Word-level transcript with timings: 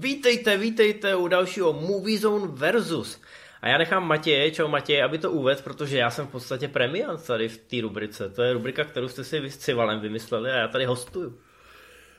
Vítejte, 0.00 0.56
vítejte 0.56 1.16
u 1.16 1.28
dalšího 1.28 1.72
Movie 1.72 2.18
Zone 2.18 2.46
Versus. 2.46 3.20
A 3.62 3.68
já 3.68 3.78
nechám 3.78 4.08
Matěje, 4.08 4.50
čau 4.50 4.68
Matěje, 4.68 5.04
aby 5.04 5.18
to 5.18 5.32
uvedl, 5.32 5.60
protože 5.64 5.98
já 5.98 6.10
jsem 6.10 6.26
v 6.26 6.30
podstatě 6.30 6.68
premiant 6.68 7.26
tady 7.26 7.48
v 7.48 7.58
té 7.58 7.80
rubrice. 7.80 8.28
To 8.28 8.42
je 8.42 8.52
rubrika, 8.52 8.84
kterou 8.84 9.08
jste 9.08 9.24
si 9.24 9.36
s 9.36 9.56
Civalem 9.56 10.00
vymysleli 10.00 10.50
a 10.50 10.56
já 10.56 10.68
tady 10.68 10.84
hostuju. 10.84 11.34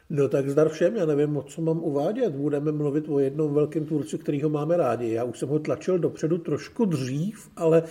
No 0.10 0.28
tak 0.28 0.50
zdar 0.50 0.70
všem, 0.70 0.96
já 0.96 1.06
nevím, 1.06 1.38
o 1.38 1.44
co 1.44 1.62
mám 1.62 1.80
uvádět. 1.80 2.34
Budeme 2.34 2.72
mluvit 2.72 3.06
o 3.10 3.20
jednom 3.20 3.54
velkém 3.54 3.86
tvůrci, 3.86 4.18
kterýho 4.18 4.50
máme 4.50 4.78
rádi. 4.78 5.12
Já 5.12 5.24
už 5.24 5.40
jsem 5.40 5.50
ho 5.50 5.60
tlačil 5.60 6.00
dopředu 6.00 6.38
trošku 6.38 6.86
dřív, 6.86 7.50
ale 7.56 7.84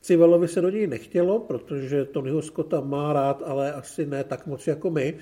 Civalovi 0.00 0.48
se 0.48 0.60
do 0.60 0.70
něj 0.70 0.86
nechtělo, 0.86 1.40
protože 1.40 2.04
Tonyho 2.04 2.42
Scotta 2.42 2.80
má 2.80 3.12
rád, 3.12 3.42
ale 3.46 3.72
asi 3.72 4.06
ne 4.06 4.24
tak 4.24 4.46
moc 4.46 4.66
jako 4.66 4.90
my. 4.90 5.18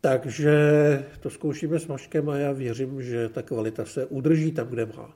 Takže 0.00 0.54
to 1.20 1.30
zkoušíme 1.30 1.78
s 1.78 1.86
Maškem 1.86 2.28
a 2.28 2.36
já 2.36 2.52
věřím, 2.52 3.02
že 3.02 3.28
ta 3.28 3.42
kvalita 3.42 3.84
se 3.84 4.06
udrží 4.06 4.52
tam, 4.52 4.66
kde 4.66 4.86
má. 4.86 5.10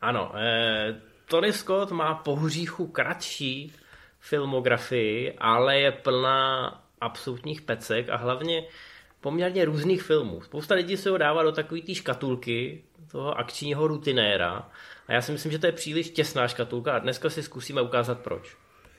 Ano, 0.00 0.32
eh, 0.36 1.00
Tony 1.28 1.52
Scott 1.52 1.90
má 1.90 2.14
po 2.14 2.36
hříchu 2.36 2.86
kratší 2.86 3.72
filmografii, 4.20 5.32
ale 5.38 5.80
je 5.80 5.92
plná 5.92 6.84
absolutních 7.00 7.62
pecek 7.62 8.08
a 8.08 8.16
hlavně 8.16 8.64
poměrně 9.20 9.64
různých 9.64 10.02
filmů. 10.02 10.40
Spousta 10.40 10.74
lidí 10.74 10.96
se 10.96 11.10
ho 11.10 11.18
dává 11.18 11.42
do 11.42 11.52
takové 11.52 11.80
té 11.80 11.94
škatulky, 11.94 12.82
toho 13.12 13.38
akčního 13.38 13.86
rutinéra 13.86 14.70
a 15.06 15.12
já 15.12 15.22
si 15.22 15.32
myslím, 15.32 15.52
že 15.52 15.58
to 15.58 15.66
je 15.66 15.72
příliš 15.72 16.10
těsná 16.10 16.48
škatulka 16.48 16.92
a 16.92 16.98
dneska 16.98 17.30
si 17.30 17.42
zkusíme 17.42 17.82
ukázat 17.82 18.20
proč. 18.20 18.56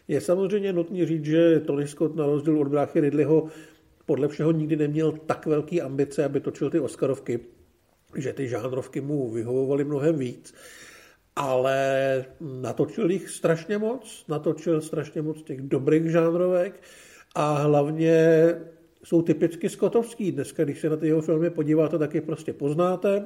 Je 0.08 0.22
samozřejmě 0.22 0.74
nutné 0.74 1.06
říct, 1.06 1.26
že 1.26 1.60
Tony 1.60 1.88
Scott 1.88 2.16
na 2.16 2.26
rozdíl 2.26 2.62
od 2.62 2.68
bráchy 2.68 3.00
Ridleyho 3.00 3.48
podle 4.06 4.28
všeho 4.28 4.52
nikdy 4.52 4.76
neměl 4.76 5.12
tak 5.12 5.46
velký 5.46 5.82
ambice, 5.82 6.26
aby 6.26 6.40
točil 6.40 6.70
ty 6.70 6.80
Oscarovky, 6.80 7.40
že 8.16 8.34
ty 8.34 8.48
žánrovky 8.48 9.02
mu 9.02 9.32
vyhovovaly 9.32 9.84
mnohem 9.84 10.18
víc, 10.18 10.54
ale 11.36 12.26
natočil 12.42 13.12
jich 13.12 13.30
strašně 13.30 13.78
moc, 13.78 14.26
natočil 14.28 14.82
strašně 14.82 15.22
moc 15.22 15.44
těch 15.44 15.62
dobrých 15.62 16.12
žánrovek 16.12 16.82
a 17.36 17.54
hlavně 17.54 18.48
jsou 19.04 19.22
typicky 19.22 19.70
skotovský. 19.70 20.32
Dneska, 20.32 20.64
když 20.64 20.80
se 20.80 20.90
na 20.90 20.98
ty 20.98 21.08
jeho 21.08 21.22
filmy 21.22 21.50
podíváte, 21.50 21.98
tak 21.98 22.16
je 22.16 22.22
prostě 22.22 22.54
poznáte. 22.54 23.26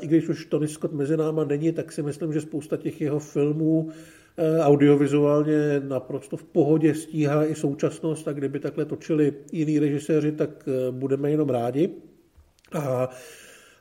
I 0.00 0.06
když 0.06 0.28
už 0.28 0.46
Tony 0.46 0.68
Scott 0.68 0.92
mezi 0.92 1.16
náma 1.16 1.44
není, 1.44 1.72
tak 1.72 1.92
si 1.92 2.02
myslím, 2.02 2.32
že 2.32 2.40
spousta 2.40 2.76
těch 2.76 3.00
jeho 3.00 3.18
filmů 3.18 3.90
audiovizuálně 4.60 5.80
naprosto 5.80 6.36
v 6.36 6.44
pohodě 6.44 6.94
stíhá 6.94 7.44
i 7.44 7.54
současnost 7.54 8.28
a 8.28 8.32
kdyby 8.32 8.60
takhle 8.60 8.84
točili 8.84 9.34
jiní 9.52 9.78
režiséři, 9.78 10.32
tak 10.32 10.50
eh, 10.68 10.90
budeme 10.90 11.30
jenom 11.30 11.48
rádi. 11.48 11.90
A 12.72 13.08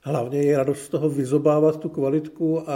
hlavně 0.01 0.43
je 0.43 0.57
radost 0.57 0.81
z 0.81 0.89
toho 0.89 1.09
vyzobávat 1.09 1.79
tu 1.79 1.89
kvalitku 1.89 2.69
a 2.69 2.75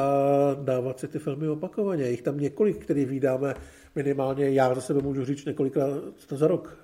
dávat 0.62 1.00
si 1.00 1.08
ty 1.08 1.20
filmy 1.20 1.50
opakovaně. 1.50 2.10
Jich 2.10 2.22
tam 2.22 2.40
několik, 2.40 2.78
který 2.84 3.06
vydáme 3.06 3.54
minimálně, 3.96 4.50
já 4.50 4.76
za 4.76 4.82
sebe 4.82 5.02
můžu 5.02 5.26
říct 5.26 5.46
několikrát 5.46 5.90
za 6.30 6.48
rok. 6.48 6.78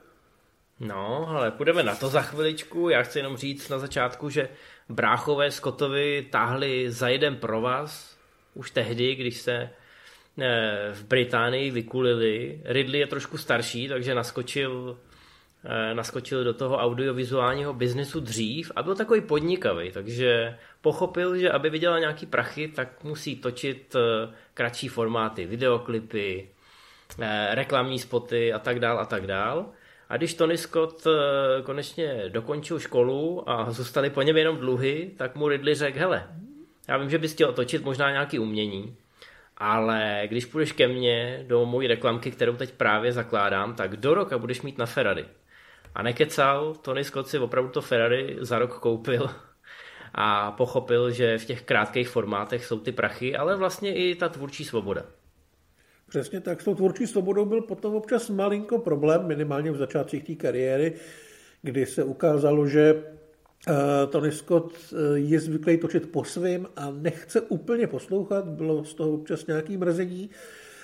No, 0.79 1.29
ale 1.29 1.51
půjdeme 1.51 1.83
na 1.83 1.95
to 1.95 2.09
za 2.09 2.21
chviličku. 2.21 2.89
Já 2.89 3.03
chci 3.03 3.19
jenom 3.19 3.37
říct 3.37 3.69
na 3.69 3.79
začátku, 3.79 4.29
že 4.29 4.49
bráchové 4.89 5.51
Scottovi 5.51 6.27
táhli 6.31 6.91
za 6.91 7.07
jeden 7.09 7.35
pro 7.35 7.61
vás 7.61 8.17
už 8.53 8.71
tehdy, 8.71 9.15
když 9.15 9.37
se 9.37 9.51
Eh, 9.51 9.69
v 10.93 11.03
Británii 11.03 11.71
vykulili. 11.71 12.61
Ridley 12.65 12.99
je 12.99 13.07
trošku 13.07 13.37
starší, 13.37 13.87
takže 13.87 14.15
naskočil, 14.15 14.97
eh, 15.65 15.93
naskočil 15.93 16.43
do 16.43 16.53
toho 16.53 16.77
audiovizuálního 16.77 17.73
biznesu 17.73 18.19
dřív 18.19 18.71
a 18.75 18.83
byl 18.83 18.95
takový 18.95 19.21
podnikavý, 19.21 19.91
takže 19.91 20.57
pochopil, 20.81 21.37
že 21.37 21.51
aby 21.51 21.69
vydělal 21.69 21.99
nějaký 21.99 22.25
prachy, 22.25 22.67
tak 22.67 23.03
musí 23.03 23.35
točit 23.35 23.95
eh, 23.95 24.33
kratší 24.53 24.87
formáty, 24.87 25.45
videoklipy, 25.45 26.49
reklamní 27.51 27.99
spoty 27.99 28.53
a 28.53 28.59
tak 28.59 28.79
dál 28.79 28.99
a 28.99 29.05
tak 29.05 29.27
dál. 29.27 29.65
A 30.09 30.17
když 30.17 30.33
Tony 30.33 30.57
Scott 30.57 31.07
konečně 31.63 32.23
dokončil 32.27 32.79
školu 32.79 33.49
a 33.49 33.71
zůstaly 33.71 34.09
po 34.09 34.21
něm 34.21 34.37
jenom 34.37 34.57
dluhy, 34.57 35.11
tak 35.17 35.35
mu 35.35 35.47
Ridley 35.47 35.75
řekl, 35.75 35.99
hele, 35.99 36.27
já 36.89 36.97
vím, 36.97 37.09
že 37.09 37.17
bys 37.17 37.33
chtěl 37.33 37.53
točit 37.53 37.83
možná 37.83 38.11
nějaký 38.11 38.39
umění, 38.39 38.95
ale 39.59 40.23
když 40.27 40.45
půjdeš 40.45 40.71
ke 40.71 40.87
mně 40.87 41.45
do 41.47 41.65
mojí 41.65 41.87
reklamky, 41.87 42.31
kterou 42.31 42.55
teď 42.55 42.71
právě 42.71 43.11
zakládám, 43.11 43.75
tak 43.75 43.97
do 43.97 44.13
roka 44.13 44.37
budeš 44.37 44.61
mít 44.61 44.77
na 44.77 44.85
Ferrari. 44.85 45.25
A 45.95 46.03
nekecal, 46.03 46.75
Tony 46.81 47.03
Scott 47.03 47.27
si 47.27 47.39
opravdu 47.39 47.69
to 47.69 47.81
Ferrari 47.81 48.37
za 48.39 48.59
rok 48.59 48.79
koupil 48.79 49.29
a 50.13 50.51
pochopil, 50.51 51.11
že 51.11 51.37
v 51.37 51.45
těch 51.45 51.61
krátkých 51.61 52.09
formátech 52.09 52.65
jsou 52.65 52.79
ty 52.79 52.91
prachy, 52.91 53.35
ale 53.35 53.55
vlastně 53.55 53.95
i 53.95 54.15
ta 54.15 54.29
tvůrčí 54.29 54.65
svoboda. 54.65 55.05
Přesně 56.09 56.41
tak, 56.41 56.61
s 56.61 56.63
tou 56.63 56.75
tvůrčí 56.75 57.07
svobodou 57.07 57.45
byl 57.45 57.61
potom 57.61 57.95
občas 57.95 58.29
malinko 58.29 58.79
problém, 58.79 59.27
minimálně 59.27 59.71
v 59.71 59.77
začátcích 59.77 60.23
té 60.23 60.35
kariéry, 60.35 60.93
kdy 61.61 61.85
se 61.85 62.03
ukázalo, 62.03 62.67
že 62.67 63.03
Tony 64.09 64.31
Scott 64.31 64.73
eh, 64.73 65.19
je 65.19 65.39
zvyklý 65.39 65.77
točit 65.77 66.11
po 66.11 66.23
svým 66.23 66.67
a 66.75 66.91
nechce 66.91 67.41
úplně 67.41 67.87
poslouchat, 67.87 68.47
bylo 68.47 68.85
z 68.85 68.93
toho 68.93 69.11
občas 69.11 69.47
nějaký 69.47 69.77
mrzení, 69.77 70.29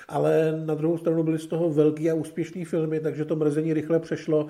ale 0.08 0.62
na 0.66 0.76
druhou 0.76 0.98
stranu 0.98 1.24
byly 1.24 1.40
z 1.40 1.48
toho 1.48 1.70
velký 1.70 2.12
a 2.12 2.14
úspěšný 2.14 2.66
filmy, 2.66 3.00
takže 3.00 3.26
to 3.26 3.36
mrzení 3.36 3.74
rychle 3.74 4.00
přešlo 4.00 4.48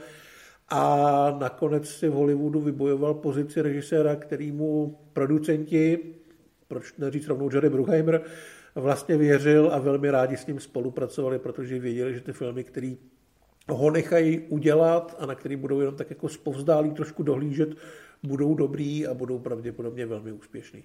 a 0.70 1.38
nakonec 1.40 1.90
si 1.90 2.10
v 2.10 2.14
Hollywoodu 2.14 2.62
vybojoval 2.62 3.14
pozici 3.14 3.62
režiséra, 3.62 4.16
kterýmu 4.16 4.98
producenti, 5.14 6.00
proč 6.68 6.94
neříct 6.98 7.28
rovnou 7.28 7.50
Jerry 7.54 7.70
Bruckheimer, 7.70 8.22
vlastně 8.76 9.18
věřil 9.18 9.70
a 9.74 9.80
velmi 9.80 10.12
rádi 10.12 10.38
s 10.38 10.48
ním 10.48 10.60
spolupracovali, 10.60 11.40
protože 11.40 11.80
věděli, 11.80 12.14
že 12.14 12.22
ty 12.22 12.34
filmy, 12.34 12.64
které 12.64 12.96
ho 13.70 13.92
nechají 13.92 14.40
udělat 14.40 15.16
a 15.20 15.26
na 15.26 15.36
který 15.36 15.56
budou 15.56 15.80
jenom 15.80 15.96
tak 15.96 16.10
jako 16.10 16.30
zpovzdálí 16.30 16.92
trošku 16.92 17.24
dohlížet, 17.24 17.70
budou 18.26 18.56
dobrý 18.56 19.08
a 19.08 19.14
budou 19.14 19.40
pravděpodobně 19.40 20.06
velmi 20.06 20.32
úspěšný. 20.32 20.84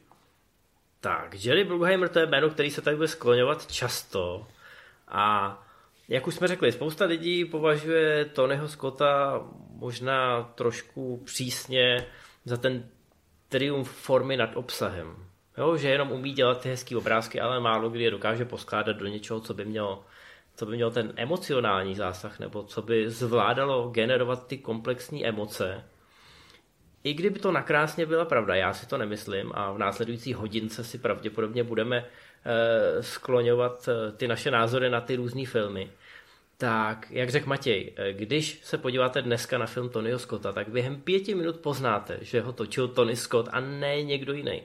Tak, 1.01 1.45
Jerry 1.45 1.65
Bruckheimer 1.65 2.09
to 2.09 2.19
je 2.19 2.27
jméno, 2.27 2.51
který 2.51 2.71
se 2.71 2.83
tady 2.83 2.97
bude 2.97 3.09
skloňovat 3.09 3.73
často 3.73 4.47
a 5.09 5.59
jak 6.09 6.27
už 6.27 6.35
jsme 6.35 6.49
řekli, 6.49 6.73
spousta 6.73 7.05
lidí 7.05 7.45
považuje 7.45 8.25
Tonyho 8.25 8.69
Scotta 8.69 9.43
možná 9.71 10.43
trošku 10.43 11.23
přísně 11.25 12.07
za 12.45 12.57
ten 12.57 12.89
triumf 13.49 13.91
formy 13.91 14.37
nad 14.37 14.51
obsahem. 14.57 15.17
Jo, 15.59 15.77
že 15.77 15.89
jenom 15.89 16.13
umí 16.13 16.33
dělat 16.33 16.61
ty 16.61 16.69
hezké 16.69 16.97
obrázky, 16.97 17.41
ale 17.41 17.61
málo 17.61 17.91
kdy 17.91 18.05
je 18.05 18.11
dokáže 18.11 18.45
poskládat 18.45 18.97
do 18.97 19.07
něčeho, 19.07 19.41
co 19.41 19.55
by 19.55 19.65
mělo 19.65 20.05
co 20.61 20.67
by 20.67 20.77
mělo 20.77 20.91
ten 20.91 21.13
emocionální 21.17 21.95
zásah, 21.95 22.39
nebo 22.41 22.63
co 22.63 22.83
by 22.83 23.11
zvládalo 23.11 23.89
generovat 23.89 24.47
ty 24.47 24.59
komplexní 24.59 25.27
emoce, 25.27 25.85
i 27.05 27.15
kdyby 27.15 27.39
to 27.39 27.53
nakrásně 27.53 28.07
byla 28.07 28.25
pravda, 28.25 28.55
já 28.55 28.73
si 28.73 28.87
to 28.87 28.99
nemyslím 28.99 29.53
a 29.55 29.73
v 29.73 29.79
následující 29.79 30.35
hodince 30.35 30.85
si 30.85 30.99
pravděpodobně 30.99 31.65
budeme 31.65 31.97
e, 31.97 33.03
skloňovat 33.03 33.89
e, 33.89 34.13
ty 34.13 34.29
naše 34.29 34.51
názory 34.51 34.91
na 34.91 35.01
ty 35.01 35.17
různé 35.17 35.47
filmy. 35.47 35.91
Tak, 36.61 37.07
jak 37.11 37.31
řekl 37.31 37.49
Matěj, 37.49 37.93
eh, 37.97 38.13
když 38.13 38.61
se 38.63 38.79
podíváte 38.79 39.23
dneska 39.23 39.59
na 39.59 39.67
film 39.67 39.89
Tonyho 39.89 40.19
Scotta, 40.19 40.53
tak 40.53 40.69
během 40.69 41.01
pěti 41.01 41.35
minut 41.35 41.57
poznáte, 41.57 42.19
že 42.21 42.41
ho 42.41 42.53
točil 42.53 42.89
Tony 42.89 43.17
Scott 43.17 43.49
a 43.53 43.61
ne 43.61 44.03
někdo 44.03 44.33
jiný. 44.33 44.63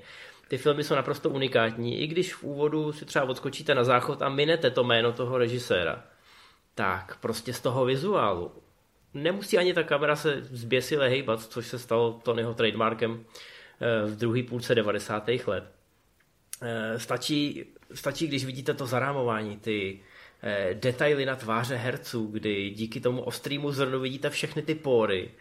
Ty 0.48 0.58
filmy 0.58 0.84
jsou 0.84 0.96
naprosto 0.96 1.30
unikátní, 1.30 2.00
i 2.02 2.08
když 2.08 2.34
v 2.34 2.44
úvodu 2.44 2.92
si 2.92 3.06
třeba 3.06 3.26
odskočíte 3.26 3.76
na 3.76 3.84
záchod 3.84 4.22
a 4.22 4.30
minete 4.30 4.72
to 4.72 4.84
jméno 4.84 5.12
toho 5.12 5.38
režiséra. 5.38 6.04
Tak 6.76 7.18
prostě 7.22 7.54
z 7.54 7.60
toho 7.60 7.86
vizuálu 7.86 8.52
nemusí 9.16 9.58
ani 9.58 9.74
ta 9.74 9.84
kamera 9.84 10.16
se 10.16 10.42
zběsile 10.42 11.10
hejbat, 11.10 11.42
což 11.42 11.68
se 11.68 11.80
stalo 11.80 12.20
Tonyho 12.24 12.54
trademarkem 12.54 13.26
eh, 13.82 14.08
v 14.08 14.16
druhé 14.16 14.44
půlce 14.44 14.76
90. 14.76 15.30
let. 15.48 15.64
Eh, 16.62 17.00
stačí, 17.00 17.66
stačí, 17.94 18.28
když 18.28 18.46
vidíte 18.46 18.74
to 18.74 18.86
zarámování, 18.86 19.58
ty 19.58 20.00
eh, 20.44 20.74
detaily 20.74 21.26
na 21.26 21.36
tváře 21.36 21.76
herců, 21.76 22.28
kdy 22.28 22.70
díky 22.70 23.02
tomu 23.02 23.22
ostrýmu 23.22 23.72
zrnu 23.72 24.00
vidíte 24.00 24.30
všechny 24.30 24.62
ty 24.62 24.76
pory. 24.76 25.32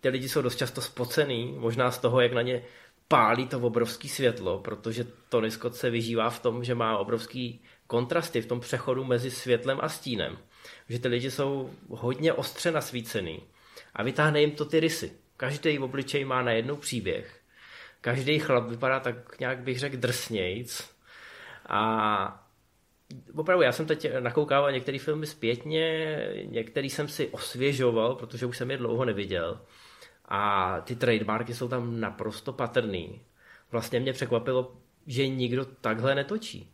Ty 0.00 0.08
lidi 0.08 0.28
jsou 0.28 0.42
dost 0.42 0.56
často 0.56 0.80
spocený, 0.80 1.54
možná 1.58 1.90
z 1.90 1.98
toho, 1.98 2.20
jak 2.20 2.32
na 2.32 2.42
ně 2.42 2.62
pálí 3.08 3.46
to 3.46 3.60
obrovské 3.60 4.08
světlo, 4.08 4.58
protože 4.58 5.06
Tony 5.28 5.50
Scott 5.50 5.74
se 5.74 5.90
vyžívá 5.90 6.30
v 6.30 6.40
tom, 6.40 6.64
že 6.64 6.74
má 6.74 6.98
obrovský 6.98 7.60
kontrasty 7.86 8.40
v 8.40 8.46
tom 8.46 8.60
přechodu 8.60 9.04
mezi 9.04 9.30
světlem 9.30 9.78
a 9.82 9.88
stínem 9.88 10.38
že 10.88 10.98
ty 10.98 11.08
lidi 11.08 11.30
jsou 11.30 11.70
hodně 11.88 12.32
ostře 12.32 12.70
nasvícený 12.70 13.42
a 13.94 14.02
vytáhne 14.02 14.40
jim 14.40 14.50
to 14.50 14.64
ty 14.64 14.80
rysy. 14.80 15.12
Každý 15.36 15.78
obličej 15.78 16.24
má 16.24 16.42
na 16.42 16.52
jednou 16.52 16.76
příběh. 16.76 17.40
Každý 18.00 18.38
chlap 18.38 18.68
vypadá 18.68 19.00
tak 19.00 19.40
nějak 19.40 19.58
bych 19.58 19.78
řekl 19.78 19.96
drsnějc. 19.96 20.90
A 21.68 22.46
opravdu 23.34 23.62
já 23.62 23.72
jsem 23.72 23.86
teď 23.86 24.06
nakoukával 24.20 24.72
některé 24.72 24.98
filmy 24.98 25.26
zpětně, 25.26 26.16
některý 26.44 26.90
jsem 26.90 27.08
si 27.08 27.28
osvěžoval, 27.28 28.14
protože 28.14 28.46
už 28.46 28.56
jsem 28.56 28.70
je 28.70 28.76
dlouho 28.76 29.04
neviděl. 29.04 29.60
A 30.28 30.80
ty 30.80 30.96
trademarky 30.96 31.54
jsou 31.54 31.68
tam 31.68 32.00
naprosto 32.00 32.52
patrný. 32.52 33.20
vlastně 33.70 34.00
mě 34.00 34.12
překvapilo, 34.12 34.76
že 35.06 35.28
nikdo 35.28 35.64
takhle 35.64 36.14
netočí. 36.14 36.72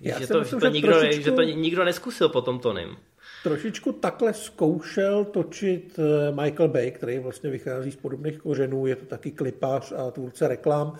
Já 0.00 0.20
že, 0.20 0.26
to, 0.26 0.38
myslím, 0.38 0.60
že, 0.60 0.66
to 0.66 0.72
nikdo, 0.72 0.92
trošičku... 0.92 1.22
že 1.22 1.32
to 1.32 1.42
nikdo 1.42 1.84
neskusil 1.84 2.28
po 2.28 2.42
tom 2.42 2.58
Tonym. 2.58 2.96
Trošičku 3.44 3.92
takhle 3.92 4.34
zkoušel 4.34 5.24
točit 5.24 5.98
eh, 5.98 6.32
Michael 6.32 6.68
Bay, 6.68 6.90
který 6.90 7.18
vlastně 7.18 7.50
vychází 7.50 7.90
z 7.90 7.96
podobných 7.96 8.38
kořenů, 8.38 8.86
je 8.86 8.96
to 8.96 9.06
taky 9.06 9.30
klipář 9.30 9.92
a 9.92 10.10
tvůrce 10.10 10.48
reklám, 10.48 10.96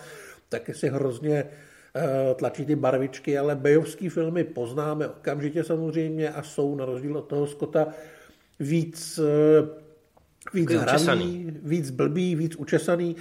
taky 0.49 0.75
si 0.75 0.89
hrozně 0.89 1.45
eh, 1.97 2.35
tlačí 2.35 2.65
ty 2.65 2.77
barvičky, 2.77 3.39
ale 3.39 3.57
Bayovský 3.57 4.09
filmy 4.09 4.45
poznáme 4.45 5.09
okamžitě 5.09 5.65
samozřejmě 5.65 6.31
a 6.31 6.43
jsou 6.43 6.77
na 6.77 6.85
rozdíl 6.85 7.19
od 7.19 7.23
toho 7.29 7.47
Scotta 7.47 7.87
víc, 8.61 9.21
eh, 9.23 9.69
víc 10.55 10.71
hraný, 10.71 11.57
víc 11.63 11.91
blbý, 11.91 12.35
víc 12.35 12.57
učesaný. 12.57 13.17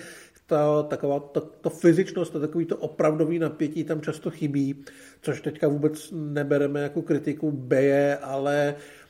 Ta, 0.46 0.84
taková 0.84 1.20
ta, 1.20 1.42
ta 1.62 1.70
fyzičnost 1.70 2.36
a 2.36 2.40
takový 2.40 2.66
to 2.66 2.78
opravdový 2.78 3.40
napětí 3.40 3.84
tam 3.84 4.02
často 4.02 4.32
chybí, 4.32 4.86
což 5.22 5.42
teďka 5.42 5.68
vůbec 5.68 6.10
nebereme 6.12 6.82
jako 6.82 7.02
kritiku 7.02 7.52
Beje, 7.52 8.18
ale 8.18 8.76
Eh, 8.76 9.03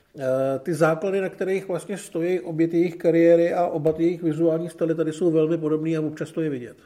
ty 0.59 0.73
základy, 0.73 1.21
na 1.21 1.29
kterých 1.29 1.67
vlastně 1.67 1.97
stojí 1.97 2.39
obě 2.39 2.67
ty 2.67 2.77
jejich 2.77 2.95
kariéry 2.95 3.53
a 3.53 3.67
oba 3.67 3.93
ty 3.93 4.03
jejich 4.03 4.23
vizuální 4.23 4.69
styly 4.69 4.95
tady 4.95 5.13
jsou 5.13 5.31
velmi 5.31 5.57
podobné 5.57 5.97
a 5.97 6.01
občas 6.01 6.31
to 6.31 6.41
je 6.41 6.49
vidět. 6.49 6.77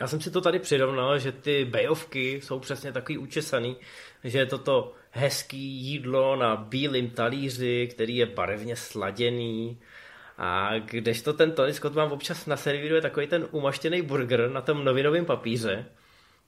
Já 0.00 0.06
jsem 0.06 0.20
si 0.20 0.30
to 0.30 0.40
tady 0.40 0.58
přirovnal, 0.58 1.18
že 1.18 1.32
ty 1.32 1.64
bejovky 1.64 2.40
jsou 2.42 2.58
přesně 2.58 2.92
takový 2.92 3.18
učesaný, 3.18 3.76
že 4.24 4.38
je 4.38 4.46
to 4.46 4.58
to 4.58 4.92
hezký 5.10 5.58
jídlo 5.58 6.36
na 6.36 6.56
bílém 6.56 7.10
talíři, 7.10 7.88
který 7.90 8.16
je 8.16 8.26
barevně 8.26 8.76
sladěný, 8.76 9.78
a 10.38 10.78
kdežto 10.78 11.32
ten 11.32 11.52
Tony 11.52 11.74
Scott 11.74 11.94
vám 11.94 12.12
občas 12.12 12.46
naservíruje 12.46 13.00
takový 13.00 13.26
ten 13.26 13.48
umaštěný 13.50 14.02
burger 14.02 14.50
na 14.50 14.60
tom 14.60 14.84
novinovém 14.84 15.24
papíře, 15.24 15.84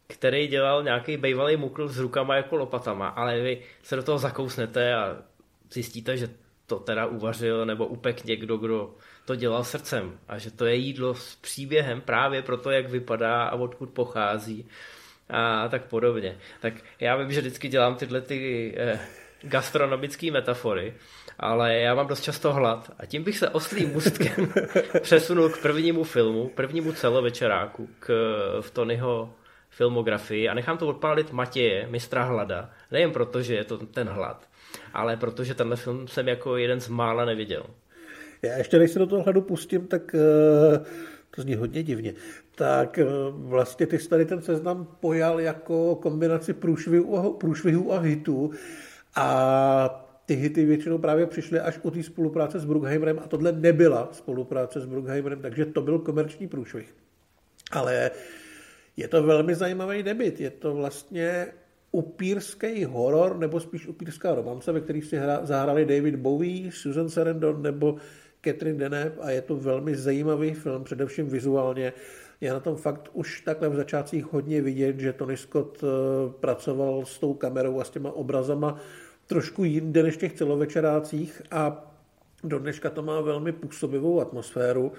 který 0.06 0.46
dělal 0.46 0.82
nějaký 0.82 1.16
bejvalý 1.16 1.56
mukl 1.56 1.88
s 1.88 1.98
rukama 1.98 2.36
jako 2.36 2.56
lopatama, 2.56 3.08
ale 3.08 3.40
vy 3.40 3.62
se 3.82 3.96
do 3.96 4.02
toho 4.02 4.18
zakousnete 4.18 4.94
a 4.94 5.16
zjistíte, 5.72 6.16
že 6.16 6.28
to 6.66 6.78
teda 6.78 7.06
uvařil 7.06 7.66
nebo 7.66 7.86
upek 7.86 8.24
někdo, 8.24 8.56
kdo 8.56 8.94
to 9.24 9.34
dělal 9.34 9.64
srdcem 9.64 10.18
a 10.28 10.38
že 10.38 10.50
to 10.50 10.66
je 10.66 10.74
jídlo 10.74 11.14
s 11.14 11.36
příběhem 11.36 12.00
právě 12.00 12.42
pro 12.42 12.56
to, 12.56 12.70
jak 12.70 12.90
vypadá 12.90 13.42
a 13.42 13.56
odkud 13.56 13.90
pochází 13.90 14.68
a 15.30 15.68
tak 15.68 15.84
podobně. 15.84 16.38
Tak 16.60 16.74
já 17.00 17.16
vím, 17.16 17.32
že 17.32 17.40
vždycky 17.40 17.68
dělám 17.68 17.96
tyhle 17.96 18.20
ty 18.20 18.74
eh, 18.76 19.00
gastronomické 19.42 20.30
metafory, 20.30 20.94
ale 21.38 21.78
já 21.78 21.94
mám 21.94 22.06
dost 22.06 22.20
často 22.20 22.52
hlad 22.52 22.90
a 22.98 23.06
tím 23.06 23.24
bych 23.24 23.38
se 23.38 23.48
oslým 23.48 23.88
můstkem 23.88 24.52
přesunul 25.00 25.48
k 25.48 25.62
prvnímu 25.62 26.04
filmu, 26.04 26.48
prvnímu 26.48 26.92
celovečeráku, 26.92 27.88
k, 27.98 28.08
v 28.60 28.70
Tonyho 28.70 29.34
filmografii 29.70 30.48
a 30.48 30.54
nechám 30.54 30.78
to 30.78 30.86
odpálit 30.86 31.32
Matěje, 31.32 31.86
mistra 31.86 32.24
hlada, 32.24 32.70
nejen 32.90 33.12
proto, 33.12 33.42
že 33.42 33.54
je 33.54 33.64
to 33.64 33.78
ten 33.78 34.08
hlad, 34.08 34.48
ale 34.92 35.16
protože 35.16 35.54
tenhle 35.54 35.76
film 35.76 36.08
jsem 36.08 36.28
jako 36.28 36.56
jeden 36.56 36.80
z 36.80 36.88
mála 36.88 37.24
neviděl. 37.24 37.66
Já 38.42 38.56
ještě 38.56 38.78
než 38.78 38.90
se 38.90 38.98
do 38.98 39.06
toho 39.06 39.22
hladu 39.22 39.40
pustím, 39.40 39.86
tak 39.86 40.14
uh, 40.14 40.86
to 41.30 41.42
zní 41.42 41.54
hodně 41.54 41.82
divně. 41.82 42.14
Tak 42.54 42.98
uh, 43.02 43.48
vlastně 43.48 43.86
ty 43.86 43.98
jsi 43.98 44.08
tady 44.08 44.24
ten 44.24 44.42
seznam 44.42 44.96
pojal 45.00 45.40
jako 45.40 45.94
kombinaci 45.94 46.52
průšvihů, 46.52 47.32
průšvihů 47.32 47.92
a 47.92 47.98
hitů 47.98 48.50
a 49.14 50.04
ty 50.26 50.34
hity 50.34 50.64
většinou 50.64 50.98
právě 50.98 51.26
přišly 51.26 51.60
až 51.60 51.78
u 51.82 51.90
té 51.90 52.02
spolupráce 52.02 52.58
s 52.58 52.64
Bruckheimerem 52.64 53.18
a 53.24 53.28
tohle 53.28 53.52
nebyla 53.52 54.08
spolupráce 54.12 54.80
s 54.80 54.86
Bruckheimerem, 54.86 55.42
takže 55.42 55.66
to 55.66 55.82
byl 55.82 55.98
komerční 55.98 56.48
průšvih. 56.48 56.94
Ale 57.72 58.10
je 58.96 59.08
to 59.08 59.22
velmi 59.22 59.54
zajímavý 59.54 60.02
debit. 60.02 60.40
Je 60.40 60.50
to 60.50 60.74
vlastně 60.74 61.46
upírský 61.90 62.84
horor, 62.84 63.38
nebo 63.38 63.60
spíš 63.60 63.86
upírská 63.86 64.34
romance, 64.34 64.72
ve 64.72 64.80
kterých 64.80 65.04
si 65.04 65.16
hra, 65.16 65.40
zahrali 65.42 65.84
David 65.84 66.16
Bowie, 66.16 66.72
Susan 66.72 67.08
Sarandon 67.08 67.62
nebo 67.62 67.96
Catherine 68.44 68.78
Deneuve 68.78 69.16
a 69.20 69.30
je 69.30 69.42
to 69.42 69.56
velmi 69.56 69.96
zajímavý 69.96 70.54
film, 70.54 70.84
především 70.84 71.28
vizuálně. 71.28 71.92
Je 72.40 72.52
na 72.52 72.60
tom 72.60 72.76
fakt 72.76 73.08
už 73.12 73.40
takhle 73.40 73.68
v 73.68 73.74
začátcích 73.74 74.32
hodně 74.32 74.62
vidět, 74.62 75.00
že 75.00 75.12
Tony 75.12 75.36
Scott 75.36 75.84
eh, 75.84 75.86
pracoval 76.40 77.04
s 77.04 77.18
tou 77.18 77.34
kamerou 77.34 77.80
a 77.80 77.84
s 77.84 77.90
těma 77.90 78.12
obrazama 78.12 78.80
trošku 79.26 79.64
jinde 79.64 80.02
než 80.02 80.16
těch 80.16 80.32
celovečerácích 80.32 81.42
a 81.50 81.84
do 82.44 82.58
dneška 82.58 82.90
to 82.90 83.02
má 83.02 83.20
velmi 83.20 83.52
působivou 83.52 84.20
atmosféru. 84.20 84.92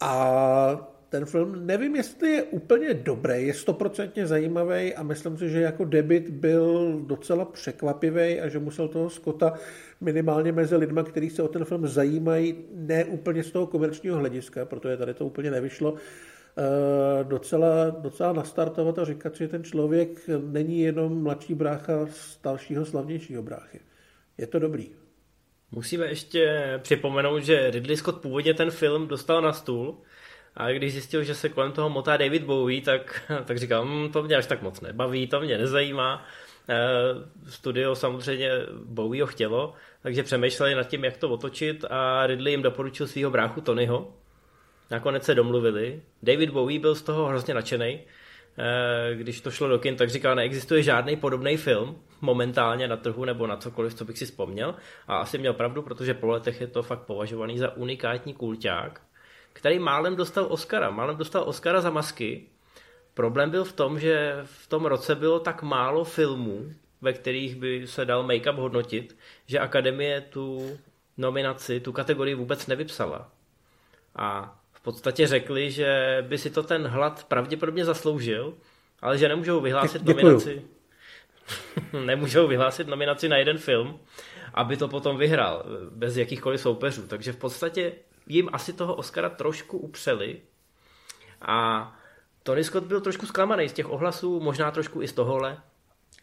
A 0.00 0.91
ten 1.12 1.24
film, 1.24 1.66
nevím, 1.66 1.96
jestli 1.96 2.30
je 2.30 2.42
úplně 2.42 2.94
dobrý, 2.94 3.46
je 3.46 3.54
stoprocentně 3.54 4.26
zajímavý 4.26 4.94
a 4.94 5.02
myslím 5.02 5.38
si, 5.38 5.50
že 5.50 5.60
jako 5.60 5.84
debit 5.84 6.30
byl 6.30 7.00
docela 7.06 7.44
překvapivý 7.44 8.40
a 8.40 8.48
že 8.48 8.58
musel 8.58 8.88
toho 8.88 9.10
Skota 9.10 9.54
minimálně 10.00 10.52
mezi 10.52 10.76
lidma, 10.76 11.02
kteří 11.02 11.30
se 11.30 11.42
o 11.42 11.48
ten 11.48 11.64
film 11.64 11.86
zajímají, 11.86 12.64
ne 12.74 13.04
úplně 13.04 13.42
z 13.42 13.50
toho 13.50 13.66
komerčního 13.66 14.16
hlediska, 14.16 14.64
protože 14.64 14.96
tady 14.96 15.14
to 15.14 15.26
úplně 15.26 15.50
nevyšlo, 15.50 15.94
eh, 15.94 17.24
docela, 17.24 17.90
docela 17.90 18.32
nastartovat 18.32 18.98
a 18.98 19.04
říkat, 19.04 19.36
že 19.36 19.48
ten 19.48 19.64
člověk 19.64 20.20
není 20.40 20.80
jenom 20.80 21.22
mladší 21.22 21.54
brácha 21.54 22.06
z 22.10 22.40
dalšího 22.42 22.84
slavnějšího 22.84 23.42
bráchy. 23.42 23.80
Je 24.38 24.46
to 24.46 24.58
dobrý. 24.58 24.90
Musíme 25.70 26.06
ještě 26.06 26.62
připomenout, 26.82 27.40
že 27.40 27.70
Ridley 27.70 27.96
Scott 27.96 28.20
původně 28.20 28.54
ten 28.54 28.70
film 28.70 29.08
dostal 29.08 29.42
na 29.42 29.52
stůl, 29.52 29.98
a 30.56 30.70
když 30.70 30.92
zjistil, 30.92 31.22
že 31.24 31.34
se 31.34 31.48
kolem 31.48 31.72
toho 31.72 31.90
motá 31.90 32.16
David 32.16 32.42
Bowie, 32.42 32.82
tak, 32.82 33.32
tak 33.44 33.58
říkal, 33.58 33.84
hm, 33.84 34.12
to 34.12 34.22
mě 34.22 34.36
až 34.36 34.46
tak 34.46 34.62
moc 34.62 34.80
nebaví, 34.80 35.26
to 35.26 35.40
mě 35.40 35.58
nezajímá. 35.58 36.24
E, 36.68 37.50
studio 37.50 37.94
samozřejmě 37.94 38.50
Bowie 38.84 39.22
ho 39.22 39.26
chtělo, 39.26 39.74
takže 40.02 40.22
přemýšleli 40.22 40.74
nad 40.74 40.84
tím, 40.84 41.04
jak 41.04 41.16
to 41.16 41.30
otočit 41.30 41.84
a 41.90 42.26
Ridley 42.26 42.52
jim 42.52 42.62
doporučil 42.62 43.06
svého 43.06 43.30
bráchu 43.30 43.60
Tonyho. 43.60 44.12
Nakonec 44.90 45.24
se 45.24 45.34
domluvili. 45.34 46.02
David 46.22 46.50
Bowie 46.50 46.80
byl 46.80 46.94
z 46.94 47.02
toho 47.02 47.26
hrozně 47.26 47.54
nadšený. 47.54 48.00
E, 48.58 49.14
když 49.14 49.40
to 49.40 49.50
šlo 49.50 49.68
do 49.68 49.78
kin, 49.78 49.96
tak 49.96 50.10
říkal, 50.10 50.34
neexistuje 50.34 50.82
žádný 50.82 51.16
podobný 51.16 51.56
film 51.56 51.96
momentálně 52.20 52.88
na 52.88 52.96
trhu 52.96 53.24
nebo 53.24 53.46
na 53.46 53.56
cokoliv, 53.56 53.94
co 53.94 54.04
bych 54.04 54.18
si 54.18 54.24
vzpomněl. 54.24 54.74
A 55.08 55.16
asi 55.16 55.38
měl 55.38 55.52
pravdu, 55.52 55.82
protože 55.82 56.14
po 56.14 56.26
letech 56.26 56.60
je 56.60 56.66
to 56.66 56.82
fakt 56.82 57.02
považovaný 57.02 57.58
za 57.58 57.76
unikátní 57.76 58.34
kulťák 58.34 59.00
který 59.52 59.78
málem 59.78 60.16
dostal 60.16 60.46
Oscara. 60.50 60.90
Málem 60.90 61.16
dostal 61.16 61.42
Oscara 61.46 61.80
za 61.80 61.90
masky. 61.90 62.46
Problém 63.14 63.50
byl 63.50 63.64
v 63.64 63.72
tom, 63.72 64.00
že 64.00 64.40
v 64.44 64.66
tom 64.66 64.86
roce 64.86 65.14
bylo 65.14 65.40
tak 65.40 65.62
málo 65.62 66.04
filmů, 66.04 66.72
ve 67.00 67.12
kterých 67.12 67.56
by 67.56 67.86
se 67.86 68.04
dal 68.04 68.22
make-up 68.22 68.56
hodnotit, 68.56 69.16
že 69.46 69.58
akademie 69.58 70.20
tu 70.20 70.78
nominaci, 71.16 71.80
tu 71.80 71.92
kategorii 71.92 72.34
vůbec 72.34 72.66
nevypsala. 72.66 73.30
A 74.16 74.58
v 74.72 74.80
podstatě 74.80 75.26
řekli, 75.26 75.70
že 75.70 76.18
by 76.28 76.38
si 76.38 76.50
to 76.50 76.62
ten 76.62 76.86
hlad 76.86 77.24
pravděpodobně 77.24 77.84
zasloužil, 77.84 78.54
ale 79.00 79.18
že 79.18 79.28
nemůžou 79.28 79.60
vyhlásit 79.60 80.02
Děkuju. 80.02 80.24
nominaci. 80.24 80.62
nemůžou 82.04 82.46
vyhlásit 82.46 82.86
nominaci 82.86 83.28
na 83.28 83.36
jeden 83.36 83.58
film, 83.58 84.00
aby 84.54 84.76
to 84.76 84.88
potom 84.88 85.16
vyhrál 85.16 85.64
bez 85.90 86.16
jakýchkoliv 86.16 86.60
soupeřů. 86.60 87.06
Takže 87.06 87.32
v 87.32 87.36
podstatě 87.36 87.92
jim 88.26 88.48
asi 88.52 88.72
toho 88.72 88.94
Oscara 88.94 89.28
trošku 89.28 89.78
upřeli 89.78 90.40
a 91.42 91.92
Tony 92.42 92.64
Scott 92.64 92.84
byl 92.84 93.00
trošku 93.00 93.26
zklamaný 93.26 93.68
z 93.68 93.72
těch 93.72 93.90
ohlasů, 93.90 94.40
možná 94.40 94.70
trošku 94.70 95.02
i 95.02 95.08
z 95.08 95.12
tohohle, 95.12 95.58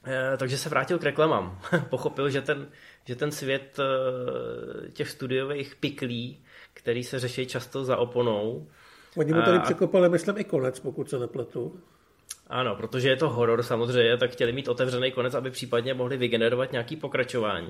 eh, 0.06 0.38
takže 0.38 0.58
se 0.58 0.70
vrátil 0.70 1.00
k 1.00 1.03
reklamám. 1.03 1.62
Pochopil, 1.89 2.29
že 2.29 2.41
ten, 2.41 2.68
že 3.06 3.15
ten 3.15 3.32
svět 3.32 3.79
eh, 3.79 4.91
těch 4.91 5.10
studiových 5.10 5.75
piklí, 5.75 6.44
který 6.74 7.03
se 7.03 7.20
řeší 7.20 7.46
často 7.46 7.84
za 7.84 7.98
oponou. 7.98 8.68
Oni 9.18 9.34
mu 9.34 9.41
tady 9.41 9.58
a... 9.58 9.62
překopali, 9.62 10.10
myslím, 10.10 10.38
i 10.38 10.44
konec, 10.44 10.79
pokud 10.79 11.10
se 11.10 11.20
nepletu. 11.20 11.79
Ano, 12.48 12.75
protože 12.75 13.10
je 13.10 13.18
to 13.18 13.29
horor 13.29 13.63
samozřejmě, 13.63 14.18
tak 14.18 14.32
chtěli 14.32 14.51
mít 14.51 14.68
otevřený 14.68 15.12
konec, 15.12 15.34
aby 15.34 15.51
případně 15.51 15.94
mohli 15.94 16.18
vygenerovat 16.18 16.72
nějaký 16.72 16.96
pokračování. 16.96 17.70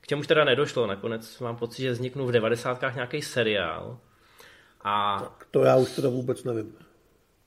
K 0.00 0.06
čemuž 0.06 0.26
teda 0.26 0.44
nedošlo. 0.44 0.86
Nakonec 0.86 1.38
mám 1.38 1.56
pocit, 1.56 1.82
že 1.82 1.90
vzniknul 1.90 2.26
v 2.26 2.32
90. 2.32 2.94
nějaký 2.94 3.22
seriál. 3.22 3.98
A... 4.80 5.18
Tak 5.20 5.46
to 5.50 5.64
já 5.64 5.76
už 5.76 5.90
teda 5.90 6.08
vůbec 6.08 6.44
nevím. 6.44 6.76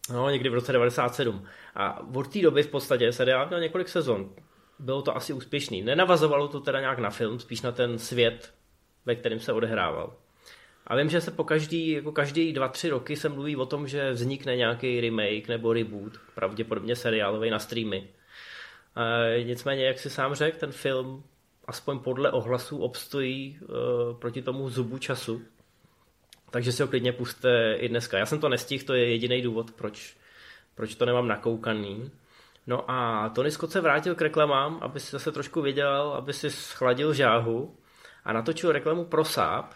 No, 0.09 0.29
někdy 0.29 0.49
v 0.49 0.53
roce 0.53 0.71
97. 0.71 1.45
A 1.75 2.07
od 2.15 2.33
té 2.33 2.41
doby 2.41 2.63
v 2.63 2.67
podstatě 2.67 3.13
seriál 3.13 3.47
měl 3.47 3.59
několik 3.59 3.89
sezon. 3.89 4.29
Bylo 4.79 5.01
to 5.01 5.15
asi 5.17 5.33
úspěšný. 5.33 5.81
Nenavazovalo 5.81 6.47
to 6.47 6.59
teda 6.59 6.79
nějak 6.79 6.99
na 6.99 7.09
film, 7.09 7.39
spíš 7.39 7.61
na 7.61 7.71
ten 7.71 7.99
svět, 7.99 8.53
ve 9.05 9.15
kterém 9.15 9.39
se 9.39 9.53
odehrával. 9.53 10.13
A 10.87 10.95
vím, 10.95 11.09
že 11.09 11.21
se 11.21 11.31
po 11.31 11.43
každý, 11.43 11.89
jako 11.89 12.11
každý 12.11 12.53
dva, 12.53 12.67
tři 12.67 12.89
roky 12.89 13.15
se 13.15 13.29
mluví 13.29 13.55
o 13.55 13.65
tom, 13.65 13.87
že 13.87 14.11
vznikne 14.11 14.55
nějaký 14.55 15.01
remake 15.01 15.47
nebo 15.47 15.73
reboot, 15.73 16.13
pravděpodobně 16.35 16.95
seriálový 16.95 17.49
na 17.49 17.59
streamy. 17.59 18.09
E, 19.37 19.43
nicméně, 19.43 19.85
jak 19.85 19.99
si 19.99 20.09
sám 20.09 20.35
řekl, 20.35 20.59
ten 20.59 20.71
film 20.71 21.23
aspoň 21.65 21.99
podle 21.99 22.31
ohlasů 22.31 22.77
obstojí 22.77 23.59
uh, 23.61 24.19
proti 24.19 24.41
tomu 24.41 24.69
zubu 24.69 24.97
času. 24.97 25.41
Takže 26.51 26.71
si 26.71 26.81
ho 26.81 26.87
klidně 26.87 27.13
puste 27.13 27.75
i 27.75 27.89
dneska. 27.89 28.17
Já 28.17 28.25
jsem 28.25 28.39
to 28.39 28.49
nestihl, 28.49 28.85
to 28.85 28.93
je 28.93 29.09
jediný 29.09 29.41
důvod, 29.41 29.71
proč 29.71 30.15
proč 30.75 30.95
to 30.95 31.05
nemám 31.05 31.27
nakoukaný. 31.27 32.11
No 32.67 32.91
a 32.91 33.29
Tony 33.29 33.51
Scott 33.51 33.71
se 33.71 33.81
vrátil 33.81 34.15
k 34.15 34.21
reklamám, 34.21 34.79
aby 34.81 34.99
si 34.99 35.11
zase 35.11 35.31
trošku 35.31 35.61
věděl, 35.61 36.13
aby 36.17 36.33
si 36.33 36.49
schladil 36.49 37.13
žáhu 37.13 37.77
a 38.25 38.33
natočil 38.33 38.71
reklamu 38.71 39.05
pro 39.05 39.25
Saab. 39.25 39.73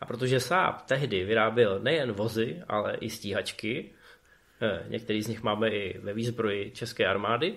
A 0.00 0.06
protože 0.06 0.40
Saab 0.40 0.82
tehdy 0.82 1.24
vyráběl 1.24 1.78
nejen 1.78 2.12
vozy, 2.12 2.62
ale 2.68 2.96
i 2.96 3.10
stíhačky, 3.10 3.90
eh, 4.62 4.84
některý 4.88 5.22
z 5.22 5.28
nich 5.28 5.42
máme 5.42 5.68
i 5.68 5.98
ve 5.98 6.12
výzbroji 6.12 6.70
české 6.70 7.06
armády, 7.06 7.56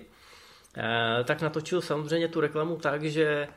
tak 1.24 1.42
natočil 1.42 1.80
samozřejmě 1.80 2.28
tu 2.28 2.40
reklamu 2.40 2.76
tak, 2.76 3.02
že 3.02 3.48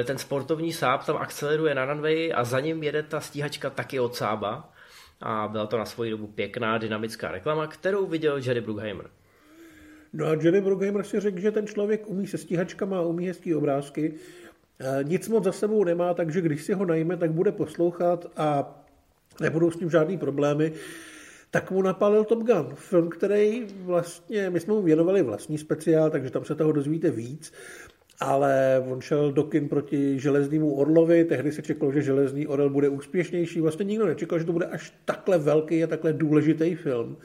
eh, 0.00 0.04
ten 0.04 0.18
sportovní 0.18 0.72
Saab 0.72 1.06
tam 1.06 1.16
akceleruje 1.16 1.74
na 1.74 1.84
runway 1.84 2.32
a 2.34 2.44
za 2.44 2.60
ním 2.60 2.82
jede 2.82 3.02
ta 3.02 3.20
stíhačka 3.20 3.70
taky 3.70 4.00
od 4.00 4.14
Saaba. 4.14 4.72
A 5.20 5.48
byla 5.48 5.66
to 5.66 5.78
na 5.78 5.84
svoji 5.84 6.10
dobu 6.10 6.26
pěkná 6.26 6.78
dynamická 6.78 7.30
reklama, 7.30 7.66
kterou 7.66 8.06
viděl 8.06 8.36
Jerry 8.36 8.60
Bruckheimer. 8.60 9.06
No 10.12 10.26
a 10.26 10.30
Jerry 10.42 10.60
Bruckheimer 10.60 11.04
si 11.04 11.20
řekl, 11.20 11.40
že 11.40 11.50
ten 11.50 11.66
člověk 11.66 12.08
umí 12.08 12.26
se 12.26 12.38
stíhačkama, 12.38 13.00
umí 13.00 13.26
hezký 13.26 13.54
obrázky, 13.54 14.14
nic 15.02 15.28
moc 15.28 15.44
za 15.44 15.52
sebou 15.52 15.84
nemá, 15.84 16.14
takže 16.14 16.40
když 16.40 16.62
si 16.62 16.72
ho 16.72 16.84
najme, 16.84 17.16
tak 17.16 17.32
bude 17.32 17.52
poslouchat 17.52 18.26
a 18.36 18.74
nebudou 19.40 19.70
s 19.70 19.80
ním 19.80 19.90
žádný 19.90 20.18
problémy. 20.18 20.72
Tak 21.56 21.70
mu 21.70 21.82
napálil 21.82 22.24
Top 22.24 22.38
Gun, 22.38 22.74
film, 22.74 23.08
který 23.08 23.66
vlastně, 23.84 24.50
my 24.50 24.60
jsme 24.60 24.74
mu 24.74 24.82
věnovali 24.82 25.22
vlastní 25.22 25.58
speciál, 25.58 26.10
takže 26.10 26.30
tam 26.30 26.44
se 26.44 26.54
toho 26.54 26.72
dozvíte 26.72 27.10
víc, 27.10 27.52
ale 28.20 28.84
on 28.90 29.00
šel 29.00 29.32
do 29.32 29.44
kin 29.44 29.68
proti 29.68 30.18
železnému 30.18 30.74
Orlovi, 30.74 31.24
tehdy 31.24 31.52
se 31.52 31.62
čekalo, 31.62 31.92
že 31.92 32.02
železný 32.02 32.46
Orel 32.46 32.70
bude 32.70 32.88
úspěšnější, 32.88 33.60
vlastně 33.60 33.84
nikdo 33.84 34.06
nečekal, 34.06 34.38
že 34.38 34.44
to 34.44 34.52
bude 34.52 34.66
až 34.66 34.94
takhle 35.04 35.38
velký 35.38 35.84
a 35.84 35.86
takhle 35.86 36.12
důležitý 36.12 36.74
film, 36.74 37.16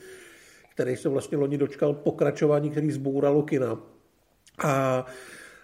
který 0.73 0.95
se 0.95 1.09
vlastně 1.09 1.37
loni 1.37 1.57
dočkal 1.57 1.93
pokračování, 1.93 2.69
který 2.69 2.91
zbouralo 2.91 3.43
kina. 3.43 3.79
A 4.63 5.05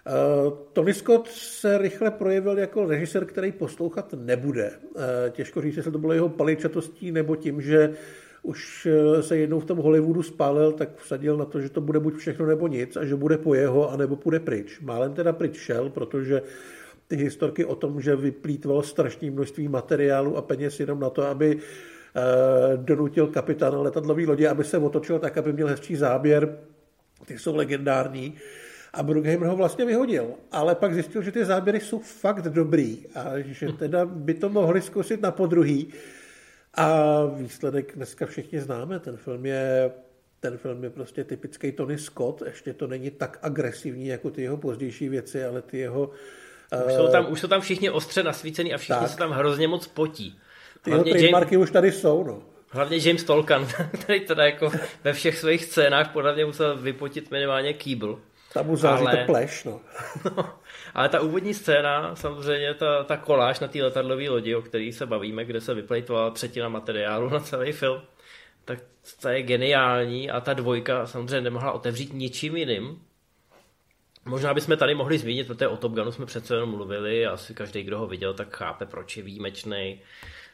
Eh, 0.08 0.50
Tony 0.72 0.94
Scott 0.94 1.28
se 1.28 1.78
rychle 1.78 2.10
projevil 2.10 2.58
jako 2.58 2.86
režisér, 2.86 3.24
který 3.24 3.52
poslouchat 3.52 4.14
nebude. 4.18 4.70
Eh, 4.70 5.30
těžko 5.30 5.60
říct, 5.62 5.76
jestli 5.76 5.92
to 5.92 5.98
bylo 5.98 6.12
jeho 6.12 6.28
paličatostí 6.28 7.12
nebo 7.12 7.36
tím, 7.36 7.60
že 7.60 7.94
už 8.48 8.88
eh, 8.90 9.22
se 9.22 9.36
jednou 9.36 9.60
v 9.60 9.64
tom 9.64 9.78
Hollywoodu 9.78 10.22
spálil, 10.22 10.72
tak 10.72 10.88
vsadil 10.96 11.36
na 11.36 11.44
to, 11.44 11.60
že 11.60 11.68
to 11.68 11.80
bude 11.80 12.00
buď 12.00 12.16
všechno 12.16 12.46
nebo 12.46 12.68
nic 12.68 12.96
a 12.96 13.04
že 13.04 13.16
bude 13.16 13.38
po 13.38 13.54
jeho, 13.54 13.90
anebo 13.92 14.16
půjde 14.16 14.40
pryč. 14.40 14.80
Málem 14.80 15.14
teda 15.14 15.32
pryč 15.32 15.56
šel, 15.56 15.90
protože 15.90 16.42
ty 17.08 17.16
historky 17.16 17.64
o 17.64 17.74
tom, 17.74 18.00
že 18.00 18.16
vyplýtval 18.16 18.82
strašné 18.82 19.30
množství 19.30 19.68
materiálu 19.68 20.36
a 20.36 20.42
peněz 20.42 20.80
jenom 20.80 21.00
na 21.00 21.10
to, 21.10 21.22
aby 21.22 21.58
donutil 22.76 23.26
kapitána 23.26 23.80
letadlové 23.80 24.26
lodě, 24.26 24.48
aby 24.48 24.64
se 24.64 24.78
otočil 24.78 25.18
tak, 25.18 25.38
aby 25.38 25.52
měl 25.52 25.68
hezčí 25.68 25.96
záběr, 25.96 26.58
ty 27.26 27.38
jsou 27.38 27.56
legendární 27.56 28.34
a 28.92 29.02
Bruckheimer 29.02 29.48
ho 29.48 29.56
vlastně 29.56 29.84
vyhodil. 29.84 30.26
Ale 30.52 30.74
pak 30.74 30.94
zjistil, 30.94 31.22
že 31.22 31.32
ty 31.32 31.44
záběry 31.44 31.80
jsou 31.80 31.98
fakt 31.98 32.44
dobrý 32.44 33.06
a 33.14 33.24
že 33.38 33.72
teda 33.72 34.04
by 34.04 34.34
to 34.34 34.48
mohli 34.48 34.82
zkusit 34.82 35.22
na 35.22 35.30
podruhý. 35.30 35.88
A 36.74 37.24
výsledek 37.24 37.96
dneska 37.96 38.26
všichni 38.26 38.60
známe. 38.60 39.00
Ten 39.00 39.16
film 39.16 39.46
je 39.46 39.90
ten 40.40 40.58
film 40.58 40.84
je 40.84 40.90
prostě 40.90 41.24
typický 41.24 41.72
Tony 41.72 41.98
Scott, 41.98 42.42
ještě 42.46 42.72
to 42.72 42.86
není 42.86 43.10
tak 43.10 43.38
agresivní 43.42 44.06
jako 44.06 44.30
ty 44.30 44.42
jeho 44.42 44.56
pozdější 44.56 45.08
věci, 45.08 45.44
ale 45.44 45.62
ty 45.62 45.78
jeho... 45.78 46.10
Už 46.86 46.92
jsou 46.92 47.08
tam, 47.08 47.32
už 47.32 47.40
jsou 47.40 47.48
tam 47.48 47.60
všichni 47.60 47.90
ostře 47.90 48.22
nasvícený 48.22 48.74
a 48.74 48.78
všichni 48.78 49.00
tak. 49.00 49.10
se 49.10 49.16
tam 49.16 49.30
hrozně 49.30 49.68
moc 49.68 49.86
potí. 49.86 50.38
Ty 50.82 50.90
jeho 50.90 51.04
trademarky 51.04 51.54
James, 51.54 51.68
už 51.68 51.72
tady 51.72 51.92
jsou, 51.92 52.24
no. 52.24 52.42
Hlavně 52.70 52.98
James 53.02 53.24
Tolkan, 53.24 53.68
který 54.00 54.20
teda 54.26 54.44
jako 54.44 54.70
ve 55.04 55.12
všech 55.12 55.38
svých 55.38 55.64
scénách 55.64 56.12
podle 56.12 56.34
mě 56.34 56.44
musel 56.44 56.76
vypotit 56.76 57.30
minimálně 57.30 57.72
kýbl. 57.72 58.20
Tam 58.52 58.66
mu 58.66 58.76
září 58.76 59.04
ale... 59.06 59.16
to 59.16 59.26
pleš, 59.26 59.64
no. 59.64 59.80
no. 60.24 60.54
Ale 60.94 61.08
ta 61.08 61.20
úvodní 61.20 61.54
scéna, 61.54 62.16
samozřejmě 62.16 62.74
ta, 62.74 63.04
ta 63.04 63.16
koláž 63.16 63.60
na 63.60 63.68
té 63.68 63.82
letadlové 63.82 64.28
lodi, 64.28 64.54
o 64.54 64.62
který 64.62 64.92
se 64.92 65.06
bavíme, 65.06 65.44
kde 65.44 65.60
se 65.60 65.74
vyplejtovala 65.74 66.30
třetina 66.30 66.68
materiálu 66.68 67.28
na 67.28 67.40
celý 67.40 67.72
film, 67.72 68.00
tak 68.64 68.78
ta 69.20 69.30
je 69.30 69.42
geniální 69.42 70.30
a 70.30 70.40
ta 70.40 70.54
dvojka 70.54 71.06
samozřejmě 71.06 71.40
nemohla 71.40 71.72
otevřít 71.72 72.12
ničím 72.12 72.56
jiným. 72.56 73.02
Možná 74.24 74.54
bychom 74.54 74.76
tady 74.76 74.94
mohli 74.94 75.18
zmínit, 75.18 75.46
protože 75.46 75.68
o 75.68 75.76
Top 75.76 75.92
Gunu 75.92 76.12
jsme 76.12 76.26
přece 76.26 76.54
jenom 76.54 76.70
mluvili 76.70 77.26
a 77.26 77.32
asi 77.32 77.54
každý, 77.54 77.82
kdo 77.82 77.98
ho 77.98 78.06
viděl, 78.06 78.34
tak 78.34 78.56
chápe, 78.56 78.86
proč 78.86 79.16
je 79.16 79.22
výjimečný, 79.22 80.00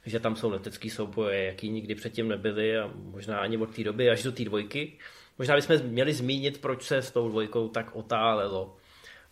že 0.07 0.21
tam 0.21 0.37
jsou 0.37 0.51
letecký 0.51 0.91
souboje, 0.91 1.45
jaký 1.45 1.69
nikdy 1.69 1.95
předtím 1.95 2.29
nebyly 2.29 2.79
a 2.79 2.91
možná 2.95 3.39
ani 3.39 3.57
od 3.57 3.77
té 3.77 3.85
doby 3.85 4.11
až 4.11 4.23
do 4.23 4.33
té 4.33 4.45
dvojky. 4.45 4.99
Možná 5.38 5.57
bychom 5.57 5.76
měli 5.76 6.12
zmínit, 6.12 6.61
proč 6.61 6.83
se 6.83 6.97
s 6.97 7.11
tou 7.11 7.29
dvojkou 7.29 7.69
tak 7.69 7.97
otálelo. 7.97 8.76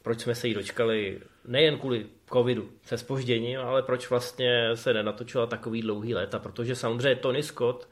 Proč 0.02 0.20
jsme 0.20 0.34
se 0.34 0.48
jí 0.48 0.54
dočkali 0.54 1.20
nejen 1.44 1.78
kvůli 1.78 2.06
covidu 2.32 2.70
se 2.84 2.98
spožděním, 2.98 3.60
ale 3.60 3.82
proč 3.82 4.10
vlastně 4.10 4.70
se 4.74 4.94
nenatočila 4.94 5.46
takový 5.46 5.82
dlouhý 5.82 6.14
léta. 6.14 6.38
Protože 6.38 6.76
samozřejmě 6.76 7.16
Tony 7.16 7.42
Scott 7.42 7.88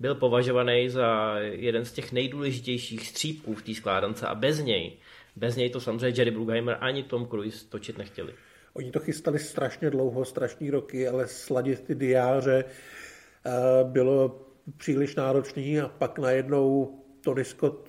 byl 0.00 0.14
považovaný 0.14 0.88
za 0.88 1.34
jeden 1.38 1.84
z 1.84 1.92
těch 1.92 2.12
nejdůležitějších 2.12 3.08
střípků 3.08 3.54
v 3.54 3.62
té 3.62 3.74
skládance 3.74 4.26
a 4.26 4.34
bez 4.34 4.58
něj, 4.58 4.92
bez 5.36 5.56
něj 5.56 5.70
to 5.70 5.80
samozřejmě 5.80 6.20
Jerry 6.20 6.30
Bruckheimer 6.30 6.76
ani 6.80 7.02
Tom 7.02 7.28
Cruise 7.28 7.66
točit 7.68 7.98
nechtěli. 7.98 8.34
Oni 8.74 8.90
to 8.90 9.00
chystali 9.00 9.38
strašně 9.38 9.90
dlouho, 9.90 10.24
strašní 10.24 10.70
roky, 10.70 11.08
ale 11.08 11.28
sladit 11.28 11.80
ty 11.80 11.94
diáře 11.94 12.64
eh, 12.64 13.50
bylo 13.84 14.40
příliš 14.76 15.14
náročný 15.14 15.80
a 15.80 15.88
pak 15.88 16.18
najednou 16.18 16.98
Tony 17.24 17.44
Scott 17.44 17.88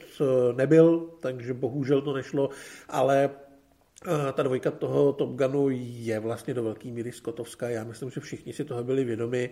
nebyl, 0.56 1.10
takže 1.20 1.54
bohužel 1.54 2.02
to 2.02 2.14
nešlo, 2.14 2.50
ale 2.90 3.30
eh, 4.08 4.32
ta 4.34 4.44
dvojka 4.44 4.72
toho 4.72 5.14
Top 5.14 5.30
Gunu 5.30 5.70
je 5.72 6.20
vlastně 6.20 6.54
do 6.54 6.64
velké 6.64 6.88
míry 6.88 7.12
Scottovská. 7.12 7.70
Já 7.70 7.84
myslím, 7.84 8.10
že 8.10 8.22
všichni 8.22 8.54
si 8.54 8.66
toho 8.66 8.84
byli 8.84 9.04
vědomi, 9.04 9.50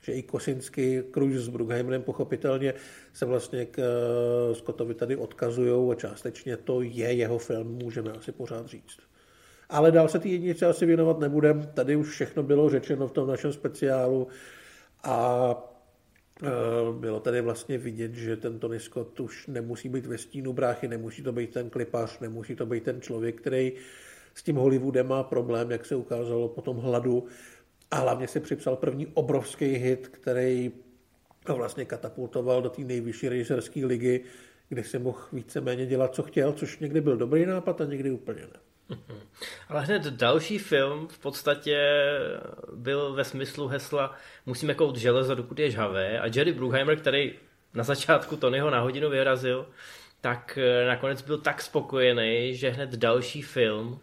že 0.00 0.12
i 0.12 0.22
Kosinsky, 0.22 1.04
Cruise 1.14 1.40
s 1.40 1.48
Brugheimerem 1.48 2.02
pochopitelně 2.02 2.74
se 3.12 3.26
vlastně 3.26 3.66
k 3.66 3.78
eh, 3.78 4.54
Scottovi 4.54 4.94
tady 4.94 5.16
odkazují 5.16 5.92
a 5.92 5.94
částečně 5.94 6.56
to 6.56 6.82
je 6.82 7.12
jeho 7.12 7.38
film, 7.38 7.78
můžeme 7.82 8.12
asi 8.12 8.32
pořád 8.32 8.66
říct. 8.66 8.98
Ale 9.68 9.92
dál 9.92 10.08
se 10.08 10.18
ty 10.18 10.28
jednice 10.28 10.66
asi 10.66 10.86
věnovat 10.86 11.18
nebudem. 11.18 11.70
Tady 11.74 11.96
už 11.96 12.08
všechno 12.08 12.42
bylo 12.42 12.70
řečeno 12.70 13.08
v 13.08 13.12
tom 13.12 13.28
našem 13.28 13.52
speciálu 13.52 14.28
a 15.02 15.71
bylo 16.92 17.20
tady 17.20 17.40
vlastně 17.40 17.78
vidět, 17.78 18.14
že 18.14 18.36
ten 18.36 18.58
Tony 18.58 18.80
Scott 18.80 19.20
už 19.20 19.46
nemusí 19.46 19.88
být 19.88 20.06
ve 20.06 20.18
stínu 20.18 20.52
bráchy, 20.52 20.88
nemusí 20.88 21.22
to 21.22 21.32
být 21.32 21.52
ten 21.52 21.70
klipař, 21.70 22.20
nemusí 22.20 22.56
to 22.56 22.66
být 22.66 22.84
ten 22.84 23.00
člověk, 23.00 23.40
který 23.40 23.72
s 24.34 24.42
tím 24.42 24.56
Hollywoodem 24.56 25.08
má 25.08 25.22
problém, 25.22 25.70
jak 25.70 25.86
se 25.86 25.96
ukázalo 25.96 26.48
po 26.48 26.62
tom 26.62 26.76
hladu. 26.76 27.26
A 27.90 27.96
hlavně 27.96 28.28
si 28.28 28.40
připsal 28.40 28.76
první 28.76 29.06
obrovský 29.06 29.66
hit, 29.66 30.08
který 30.08 30.72
vlastně 31.48 31.84
katapultoval 31.84 32.62
do 32.62 32.68
té 32.68 32.82
nejvyšší 32.82 33.28
režisérské 33.28 33.86
ligy, 33.86 34.24
kde 34.68 34.84
si 34.84 34.98
mohl 34.98 35.18
víceméně 35.32 35.86
dělat, 35.86 36.14
co 36.14 36.22
chtěl, 36.22 36.52
což 36.52 36.78
někdy 36.78 37.00
byl 37.00 37.16
dobrý 37.16 37.46
nápad 37.46 37.80
a 37.80 37.84
někdy 37.84 38.10
úplně 38.10 38.40
ne. 38.40 38.71
Ale 39.68 39.84
hned 39.84 40.02
další 40.02 40.58
film 40.58 41.08
v 41.08 41.18
podstatě 41.18 41.78
byl 42.74 43.12
ve 43.12 43.24
smyslu 43.24 43.68
hesla 43.68 44.14
musíme 44.46 44.74
kout 44.74 44.96
železo, 44.96 45.34
dokud 45.34 45.58
je 45.58 45.70
žhavé 45.70 46.20
a 46.20 46.26
Jerry 46.26 46.52
Bruckheimer, 46.52 46.96
který 46.96 47.32
na 47.74 47.84
začátku 47.84 48.36
Tonyho 48.36 48.70
na 48.70 48.80
hodinu 48.80 49.10
vyrazil, 49.10 49.66
tak 50.20 50.58
eh, 50.58 50.86
nakonec 50.86 51.22
byl 51.22 51.38
tak 51.38 51.62
spokojený, 51.62 52.56
že 52.56 52.70
hned 52.70 52.90
další 52.90 53.42
film 53.42 54.00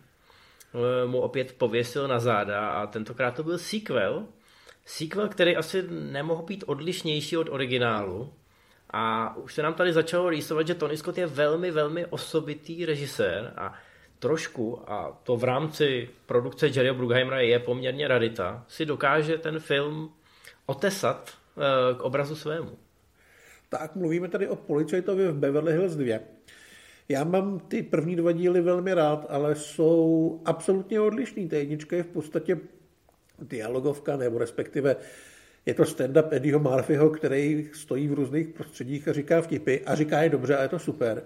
eh, 0.74 1.08
mu 1.08 1.22
opět 1.22 1.56
pověsil 1.58 2.08
na 2.08 2.20
záda 2.20 2.70
a 2.70 2.88
tentokrát 2.88 3.36
to 3.36 3.44
byl 3.44 3.58
sequel. 3.58 4.26
Sequel, 4.86 5.28
který 5.28 5.56
asi 5.56 5.84
nemohl 5.90 6.44
být 6.44 6.64
odlišnější 6.68 7.38
od 7.38 7.50
originálu. 7.50 8.34
A 8.90 9.36
už 9.36 9.54
se 9.54 9.64
nám 9.64 9.74
tady 9.74 9.94
začalo 9.94 10.30
rýsovat, 10.30 10.68
že 10.68 10.76
Tony 10.76 10.98
Scott 10.98 11.18
je 11.18 11.28
velmi, 11.28 11.72
velmi 11.72 12.06
osobitý 12.06 12.86
režisér 12.86 13.54
a 13.58 13.74
trošku, 14.20 14.92
a 14.92 15.20
to 15.24 15.38
v 15.38 15.44
rámci 15.44 16.10
produkce 16.26 16.68
Jerryho 16.68 16.96
Bruckheimera 16.96 17.40
je 17.40 17.60
poměrně 17.60 18.08
radita, 18.08 18.66
si 18.68 18.86
dokáže 18.86 19.38
ten 19.38 19.60
film 19.60 20.12
otesat 20.66 21.30
eh, 21.30 21.96
k 21.96 22.02
obrazu 22.02 22.36
svému. 22.36 22.78
Tak 23.70 23.96
mluvíme 23.96 24.28
tady 24.28 24.48
o 24.48 24.56
policajtovi 24.56 25.28
v 25.28 25.36
Beverly 25.36 25.72
Hills 25.72 25.96
2. 25.96 26.20
Já 27.10 27.24
mám 27.24 27.60
ty 27.60 27.84
první 27.84 28.16
dva 28.16 28.32
díly 28.32 28.62
velmi 28.62 28.94
rád, 28.94 29.26
ale 29.30 29.56
jsou 29.56 30.42
absolutně 30.46 31.02
odlišný. 31.02 31.50
Ta 31.50 31.56
jednička 31.56 31.96
je 31.96 32.04
v 32.04 32.08
podstatě 32.08 32.58
dialogovka, 33.42 34.18
nebo 34.18 34.38
respektive 34.38 34.96
je 35.66 35.74
to 35.74 35.84
stand-up 35.84 36.28
Eddieho 36.32 36.60
Murphyho, 36.60 37.10
který 37.10 37.70
stojí 37.74 38.08
v 38.08 38.14
různých 38.14 38.48
prostředích 38.48 39.08
a 39.08 39.14
říká 39.14 39.42
vtipy 39.42 39.78
a 39.86 39.96
říká 39.96 40.22
je 40.22 40.30
dobře 40.30 40.58
a 40.58 40.62
je 40.62 40.68
to 40.68 40.80
super. 40.80 41.24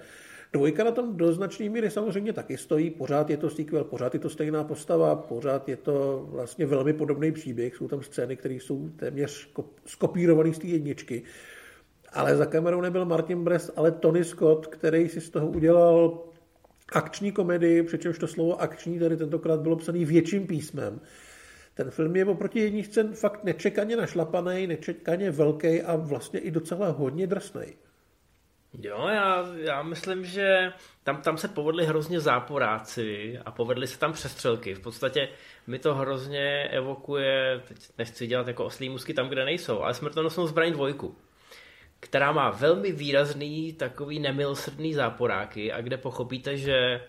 Dvojka 0.54 0.84
na 0.84 0.92
tom 0.92 1.18
do 1.18 1.34
značné 1.34 1.70
míry 1.70 1.92
samozřejmě 1.92 2.34
taky 2.34 2.58
stojí, 2.58 2.90
pořád 2.90 3.30
je 3.30 3.38
to 3.38 3.50
sequel, 3.50 3.84
pořád 3.84 4.14
je 4.14 4.20
to 4.20 4.30
stejná 4.30 4.64
postava, 4.64 5.16
pořád 5.16 5.70
je 5.70 5.78
to 5.78 6.26
vlastně 6.30 6.66
velmi 6.66 6.94
podobný 6.94 7.32
příběh, 7.32 7.76
jsou 7.76 7.88
tam 7.88 8.04
scény, 8.04 8.36
které 8.36 8.54
jsou 8.56 8.90
téměř 8.90 9.50
skopírované 9.86 10.54
z 10.54 10.60
té 10.60 10.68
jedničky. 10.68 11.24
ale 12.14 12.36
za 12.36 12.46
kamerou 12.46 12.82
nebyl 12.82 13.06
Martin 13.06 13.44
Brest, 13.44 13.72
ale 13.76 13.92
Tony 13.92 14.24
Scott, 14.24 14.68
který 14.68 15.10
si 15.10 15.22
z 15.22 15.30
toho 15.30 15.48
udělal 15.48 16.24
akční 16.94 17.32
komedii, 17.32 17.84
přičemž 17.84 18.20
to 18.20 18.28
slovo 18.28 18.62
akční 18.62 19.00
tady 19.00 19.18
tentokrát 19.18 19.60
bylo 19.60 19.76
psaný 19.76 20.06
větším 20.06 20.48
písmem. 20.48 21.02
Ten 21.74 21.92
film 21.92 22.16
je 22.16 22.26
oproti 22.26 22.60
jedničce 22.60 23.04
fakt 23.14 23.44
nečekaně 23.44 23.96
našlapaný, 23.96 24.68
nečekaně 24.68 25.32
velký 25.32 25.82
a 25.82 25.96
vlastně 25.96 26.40
i 26.40 26.52
docela 26.52 26.90
hodně 26.90 27.28
drsný. 27.28 27.66
Jo, 28.82 29.08
já, 29.08 29.46
já 29.56 29.84
myslím, 29.84 30.26
že 30.26 30.74
tam, 31.04 31.22
tam 31.22 31.38
se 31.38 31.48
povedli 31.48 31.86
hrozně 31.86 32.20
záporáci 32.20 33.40
a 33.46 33.52
povedly 33.52 33.88
se 33.88 34.00
tam 34.00 34.14
přestřelky. 34.14 34.74
V 34.74 34.80
podstatě 34.80 35.30
mi 35.68 35.80
to 35.80 35.96
hrozně 35.96 36.68
evokuje, 36.72 37.62
teď 37.68 37.78
nechci 37.98 38.28
dělat 38.28 38.48
jako 38.48 38.66
oslý 38.66 38.90
musky 38.90 39.14
tam, 39.14 39.30
kde 39.30 39.46
nejsou, 39.46 39.82
ale 39.82 39.94
smrtonosnou 39.94 40.48
zbraň 40.48 40.72
dvojku, 40.72 41.18
která 42.00 42.32
má 42.32 42.50
velmi 42.50 42.92
výrazný 42.92 43.74
takový 43.74 44.20
nemilosrdný 44.20 44.94
záporáky 44.94 45.72
a 45.72 45.82
kde 45.82 45.98
pochopíte, 45.98 46.58
že 46.58 47.02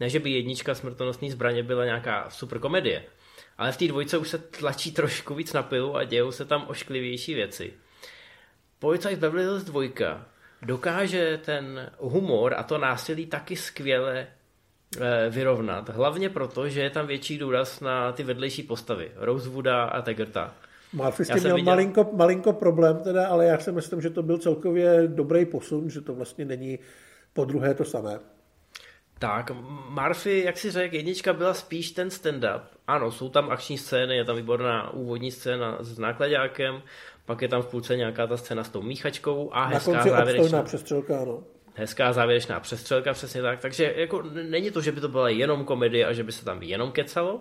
ne, 0.00 0.08
že 0.08 0.20
by 0.20 0.30
jednička 0.30 0.74
smrtonosný 0.74 1.30
zbraně 1.30 1.62
byla 1.62 1.84
nějaká 1.84 2.30
super 2.30 2.58
komedie, 2.58 3.04
ale 3.58 3.72
v 3.72 3.76
té 3.76 3.88
dvojce 3.88 4.18
už 4.18 4.28
se 4.28 4.38
tlačí 4.38 4.92
trošku 4.92 5.34
víc 5.34 5.52
na 5.52 5.62
pilu 5.62 5.96
a 5.96 6.04
dějou 6.04 6.32
se 6.32 6.44
tam 6.44 6.64
ošklivější 6.68 7.34
věci. 7.34 7.72
Policajt 8.78 9.18
Beverly 9.18 9.42
Hills 9.42 9.64
2 9.64 9.82
dokáže 10.62 11.40
ten 11.44 11.90
humor 11.98 12.54
a 12.56 12.62
to 12.62 12.78
násilí 12.78 13.26
taky 13.26 13.56
skvěle 13.56 14.26
eh, 15.00 15.30
vyrovnat. 15.30 15.88
Hlavně 15.88 16.28
proto, 16.28 16.68
že 16.68 16.80
je 16.80 16.90
tam 16.90 17.06
větší 17.06 17.38
důraz 17.38 17.80
na 17.80 18.12
ty 18.12 18.22
vedlejší 18.22 18.62
postavy. 18.62 19.12
Rosewooda 19.16 19.84
a 19.84 20.02
Tagerta. 20.02 20.54
Murphy 20.92 21.24
s 21.24 21.28
tím 21.28 21.40
měl 21.40 21.54
viděl... 21.54 21.72
malinko, 21.72 22.10
malinko 22.12 22.52
problém 22.52 22.96
teda, 22.96 23.26
ale 23.26 23.46
já 23.46 23.58
si 23.58 23.72
myslím, 23.72 24.00
že 24.00 24.10
to 24.10 24.22
byl 24.22 24.38
celkově 24.38 25.02
dobrý 25.06 25.46
posun, 25.46 25.90
že 25.90 26.00
to 26.00 26.14
vlastně 26.14 26.44
není 26.44 26.78
po 27.32 27.44
druhé 27.44 27.74
to 27.74 27.84
samé. 27.84 28.18
Tak, 29.18 29.50
Murphy, 29.88 30.42
jak 30.44 30.58
si 30.58 30.70
řekl, 30.70 30.94
jednička 30.94 31.32
byla 31.32 31.54
spíš 31.54 31.90
ten 31.90 32.08
stand-up. 32.08 32.60
Ano, 32.86 33.12
jsou 33.12 33.28
tam 33.28 33.50
akční 33.50 33.78
scény, 33.78 34.16
je 34.16 34.24
tam 34.24 34.36
výborná 34.36 34.90
úvodní 34.90 35.30
scéna 35.30 35.76
s 35.80 35.98
nákladákem, 35.98 36.82
pak 37.32 37.42
je 37.42 37.48
tam 37.48 37.62
v 37.62 37.66
půlce 37.66 37.96
nějaká 37.96 38.26
ta 38.26 38.36
scéna 38.36 38.64
s 38.64 38.68
tou 38.68 38.82
míchačkou 38.82 39.50
a 39.52 39.64
hezká 39.64 40.02
závěrečná 40.02 40.62
přestřelka, 40.62 41.24
no. 41.24 41.42
Hezká 41.74 42.12
závěrečná 42.12 42.60
přestřelka, 42.60 43.12
přesně 43.12 43.42
tak. 43.42 43.60
Takže 43.60 43.94
jako 43.96 44.22
není 44.22 44.70
to, 44.70 44.80
že 44.80 44.92
by 44.92 45.00
to 45.00 45.08
byla 45.08 45.28
jenom 45.28 45.64
komedie 45.64 46.06
a 46.06 46.12
že 46.12 46.24
by 46.24 46.32
se 46.32 46.44
tam 46.44 46.62
jenom 46.62 46.92
kecalo, 46.92 47.40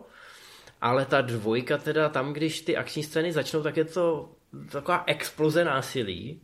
ale 0.81 1.05
ta 1.05 1.21
dvojka 1.21 1.77
teda 1.77 2.10
tam, 2.10 2.33
když 2.33 2.62
ty 2.62 2.77
akční 2.77 3.03
scény 3.03 3.31
začnou, 3.31 3.63
tak 3.63 3.77
je 3.77 3.86
to 3.86 4.29
taková 4.71 5.03
exploze 5.07 5.65
násilí, 5.65 6.41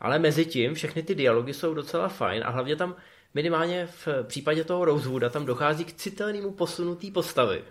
ale 0.00 0.18
mezi 0.18 0.44
tím 0.44 0.74
všechny 0.74 1.02
ty 1.02 1.14
dialogy 1.14 1.54
jsou 1.54 1.74
docela 1.74 2.08
fajn 2.08 2.42
a 2.46 2.50
hlavně 2.50 2.76
tam 2.76 2.96
minimálně 3.34 3.86
v 3.86 4.08
případě 4.22 4.64
toho 4.64 4.84
Rosewooda 4.84 5.28
tam 5.28 5.46
dochází 5.46 5.84
k 5.84 5.92
citelnému 5.92 6.50
posunutý 6.50 7.10
postavy, 7.10 7.64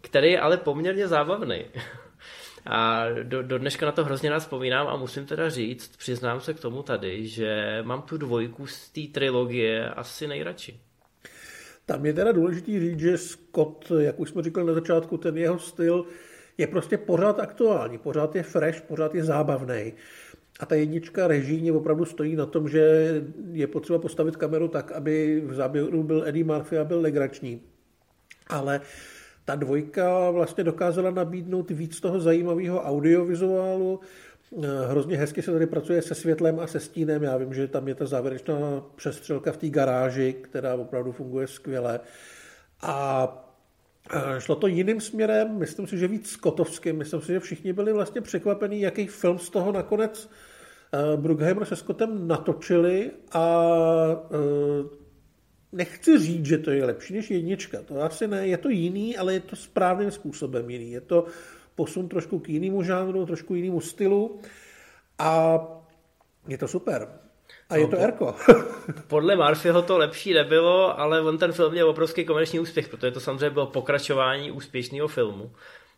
který 0.00 0.32
je 0.32 0.40
ale 0.40 0.56
poměrně 0.56 1.08
zábavný. 1.08 1.64
A 2.66 3.06
do, 3.22 3.42
do 3.42 3.58
dneška 3.58 3.86
na 3.86 3.92
to 3.92 4.04
hrozně 4.04 4.30
rád 4.30 4.38
vzpomínám 4.38 4.86
a 4.86 4.96
musím 4.96 5.26
teda 5.26 5.50
říct, 5.50 5.96
přiznám 5.96 6.40
se 6.40 6.54
k 6.54 6.60
tomu 6.60 6.82
tady, 6.82 7.26
že 7.26 7.78
mám 7.82 8.02
tu 8.02 8.18
dvojku 8.18 8.66
z 8.66 8.90
té 8.90 9.00
trilogie 9.12 9.90
asi 9.90 10.26
nejradši. 10.26 10.80
Tam 11.86 12.06
je 12.06 12.12
teda 12.12 12.32
důležitý 12.32 12.80
říct, 12.80 13.00
že 13.00 13.18
Scott, 13.18 13.92
jak 13.98 14.20
už 14.20 14.30
jsme 14.30 14.42
říkali 14.42 14.66
na 14.66 14.72
začátku, 14.72 15.16
ten 15.16 15.38
jeho 15.38 15.58
styl 15.58 16.06
je 16.58 16.66
prostě 16.66 16.98
pořád 16.98 17.40
aktuální, 17.40 17.98
pořád 17.98 18.36
je 18.36 18.42
fresh, 18.42 18.80
pořád 18.80 19.14
je 19.14 19.24
zábavný. 19.24 19.92
A 20.60 20.66
ta 20.66 20.74
jednička 20.74 21.26
režijně 21.26 21.72
opravdu 21.72 22.04
stojí 22.04 22.36
na 22.36 22.46
tom, 22.46 22.68
že 22.68 23.14
je 23.52 23.66
potřeba 23.66 23.98
postavit 23.98 24.36
kameru 24.36 24.68
tak, 24.68 24.92
aby 24.92 25.42
v 25.46 25.54
záběru 25.54 26.02
byl 26.02 26.24
Eddie 26.26 26.44
Murphy 26.44 26.78
a 26.78 26.84
byl 26.84 27.00
legrační. 27.00 27.62
Ale 28.46 28.80
ta 29.44 29.54
dvojka 29.54 30.30
vlastně 30.30 30.64
dokázala 30.64 31.10
nabídnout 31.10 31.70
víc 31.70 32.00
toho 32.00 32.20
zajímavého 32.20 32.82
audiovizuálu. 32.82 34.00
Hrozně 34.88 35.16
hezky 35.16 35.42
se 35.42 35.52
tady 35.52 35.66
pracuje 35.66 36.02
se 36.02 36.14
světlem 36.14 36.60
a 36.60 36.66
se 36.66 36.80
stínem. 36.80 37.22
Já 37.22 37.36
vím, 37.36 37.54
že 37.54 37.68
tam 37.68 37.88
je 37.88 37.94
ta 37.94 38.06
závěrečná 38.06 38.56
přestřelka 38.94 39.52
v 39.52 39.56
té 39.56 39.68
garáži, 39.68 40.32
která 40.32 40.74
opravdu 40.74 41.12
funguje 41.12 41.46
skvěle. 41.46 42.00
A 42.82 43.40
Šlo 44.38 44.56
to 44.56 44.66
jiným 44.66 45.00
směrem, 45.00 45.58
myslím 45.58 45.86
si, 45.86 45.98
že 45.98 46.08
víc 46.08 46.30
skotovským. 46.30 46.98
Myslím 46.98 47.20
si, 47.20 47.32
že 47.32 47.40
všichni 47.40 47.72
byli 47.72 47.92
vlastně 47.92 48.20
překvapení, 48.20 48.80
jaký 48.80 49.06
film 49.06 49.38
z 49.38 49.50
toho 49.50 49.72
nakonec 49.72 50.30
eh, 50.92 51.16
Bruckheimer 51.16 51.64
se 51.64 51.76
Scottem 51.76 52.28
natočili 52.28 53.10
a 53.32 53.66
eh, 54.30 55.03
nechci 55.74 56.18
říct, 56.18 56.46
že 56.46 56.58
to 56.58 56.70
je 56.70 56.84
lepší 56.84 57.14
než 57.14 57.30
jednička. 57.30 57.82
To 57.82 58.02
asi 58.02 58.28
ne, 58.28 58.46
je 58.46 58.58
to 58.58 58.68
jiný, 58.68 59.16
ale 59.16 59.34
je 59.34 59.40
to 59.40 59.56
správným 59.56 60.10
způsobem 60.10 60.70
jiný. 60.70 60.92
Je 60.92 61.00
to 61.00 61.26
posun 61.74 62.08
trošku 62.08 62.38
k 62.38 62.48
jinému 62.48 62.82
žánru, 62.82 63.26
trošku 63.26 63.54
jinému 63.54 63.80
stylu 63.80 64.40
a 65.18 65.60
je 66.48 66.58
to 66.58 66.68
super. 66.68 67.08
A 67.70 67.76
je 67.76 67.88
to 67.88 67.96
no, 67.96 68.02
Erko. 68.02 68.34
podle 69.06 69.36
Murphyho 69.36 69.82
to 69.82 69.98
lepší 69.98 70.34
nebylo, 70.34 71.00
ale 71.00 71.20
on 71.20 71.38
ten 71.38 71.52
film 71.52 71.72
měl 71.72 71.90
obrovský 71.90 72.24
komerční 72.24 72.60
úspěch, 72.60 72.88
protože 72.88 73.10
to 73.10 73.20
samozřejmě 73.20 73.50
bylo 73.50 73.66
pokračování 73.66 74.50
úspěšného 74.50 75.08
filmu. 75.08 75.52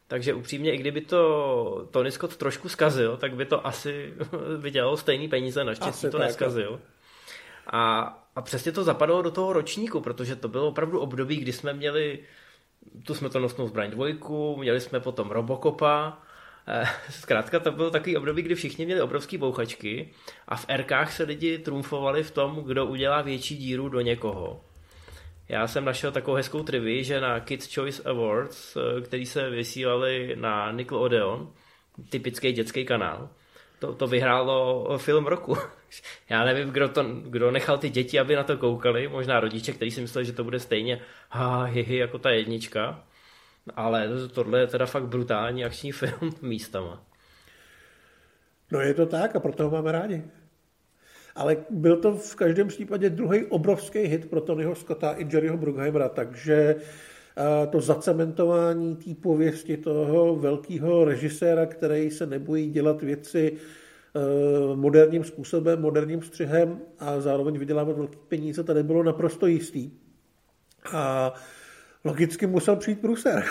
Takže 0.08 0.34
upřímně, 0.34 0.74
i 0.74 0.76
kdyby 0.76 1.00
to 1.00 1.88
Tony 1.90 2.10
Scott 2.10 2.36
trošku 2.36 2.68
zkazil, 2.68 3.16
tak 3.16 3.34
by 3.34 3.44
to 3.44 3.66
asi 3.66 4.14
vydělalo 4.58 4.96
stejný 4.96 5.28
peníze, 5.28 5.64
naštěstí 5.64 6.06
asi 6.06 6.10
to 6.10 6.18
tak. 6.18 6.26
neskazil. 6.26 6.80
A, 7.66 8.00
a 8.36 8.42
přesně 8.42 8.72
to 8.72 8.84
zapadlo 8.84 9.22
do 9.22 9.30
toho 9.30 9.52
ročníku, 9.52 10.00
protože 10.00 10.36
to 10.36 10.48
bylo 10.48 10.68
opravdu 10.68 11.00
období, 11.00 11.36
kdy 11.36 11.52
jsme 11.52 11.72
měli 11.72 12.18
tu 13.02 13.14
smrtonosnou 13.14 13.68
zbraň 13.68 13.90
dvojku, 13.90 14.56
měli 14.56 14.80
jsme 14.80 15.00
potom 15.00 15.30
Robocopa, 15.30 16.18
eh, 16.68 16.84
Zkrátka 17.10 17.60
to 17.60 17.72
bylo 17.72 17.90
takový 17.90 18.16
období, 18.16 18.42
kdy 18.42 18.54
všichni 18.54 18.84
měli 18.84 19.00
obrovský 19.00 19.38
bouchačky 19.38 20.10
a 20.48 20.56
v 20.56 20.66
RKách 20.76 21.12
se 21.12 21.22
lidi 21.22 21.58
trumfovali 21.58 22.22
v 22.22 22.30
tom, 22.30 22.64
kdo 22.66 22.86
udělá 22.86 23.22
větší 23.22 23.56
díru 23.56 23.88
do 23.88 24.00
někoho. 24.00 24.60
Já 25.48 25.66
jsem 25.66 25.84
našel 25.84 26.12
takovou 26.12 26.36
hezkou 26.36 26.62
trivii, 26.62 27.04
že 27.04 27.20
na 27.20 27.40
Kids 27.40 27.74
Choice 27.74 28.02
Awards, 28.02 28.76
eh, 28.76 29.00
který 29.00 29.26
se 29.26 29.50
vysílali 29.50 30.36
na 30.36 30.72
Nickelodeon, 30.72 31.52
typický 32.10 32.52
dětský 32.52 32.84
kanál, 32.84 33.28
to, 33.78 33.94
to 33.94 34.06
vyhrálo 34.06 34.98
film 34.98 35.26
roku. 35.26 35.56
Já 36.30 36.44
nevím, 36.44 36.70
kdo, 36.70 36.88
to, 36.88 37.04
kdo 37.04 37.50
nechal 37.50 37.78
ty 37.78 37.90
děti, 37.90 38.18
aby 38.18 38.36
na 38.36 38.44
to 38.44 38.56
koukali, 38.56 39.08
možná 39.08 39.40
rodiče, 39.40 39.72
kteří 39.72 39.90
si 39.90 40.00
mysleli, 40.00 40.26
že 40.26 40.32
to 40.32 40.44
bude 40.44 40.60
stejně 40.60 41.00
ha, 41.30 41.64
hi, 41.64 41.82
hi, 41.82 41.96
jako 41.96 42.18
ta 42.18 42.30
jednička, 42.30 43.04
ale 43.76 44.08
tohle 44.34 44.60
je 44.60 44.66
teda 44.66 44.86
fakt 44.86 45.06
brutální 45.06 45.64
akční 45.64 45.92
film 46.02 46.32
místama. 46.42 47.02
No 48.72 48.80
je 48.80 48.94
to 48.94 49.06
tak 49.06 49.36
a 49.36 49.40
proto 49.40 49.64
ho 49.64 49.70
máme 49.70 49.92
rádi. 49.92 50.22
Ale 51.34 51.56
byl 51.70 51.96
to 51.96 52.16
v 52.16 52.34
každém 52.34 52.68
případě 52.68 53.10
druhý 53.10 53.44
obrovský 53.44 53.98
hit 53.98 54.30
pro 54.30 54.40
Tonyho 54.40 54.74
Scotta 54.74 55.12
i 55.12 55.26
Jerryho 55.32 55.56
Bruckheimera, 55.56 56.08
takže 56.08 56.76
to 57.70 57.80
zacementování 57.80 58.96
té 58.96 59.14
pověsti 59.14 59.76
toho 59.76 60.36
velkého 60.36 61.04
režiséra, 61.04 61.66
který 61.66 62.10
se 62.10 62.26
nebojí 62.26 62.70
dělat 62.70 63.02
věci 63.02 63.56
moderním 64.74 65.24
způsobem, 65.24 65.80
moderním 65.80 66.22
střihem 66.22 66.80
a 66.98 67.20
zároveň 67.20 67.58
vydělávat 67.58 67.96
velké 67.96 68.16
peníze, 68.28 68.64
tady 68.64 68.82
bylo 68.82 69.02
naprosto 69.02 69.46
jistý. 69.46 69.90
A 70.92 71.32
logicky 72.04 72.46
musel 72.46 72.76
přijít 72.76 73.00
průser. 73.00 73.44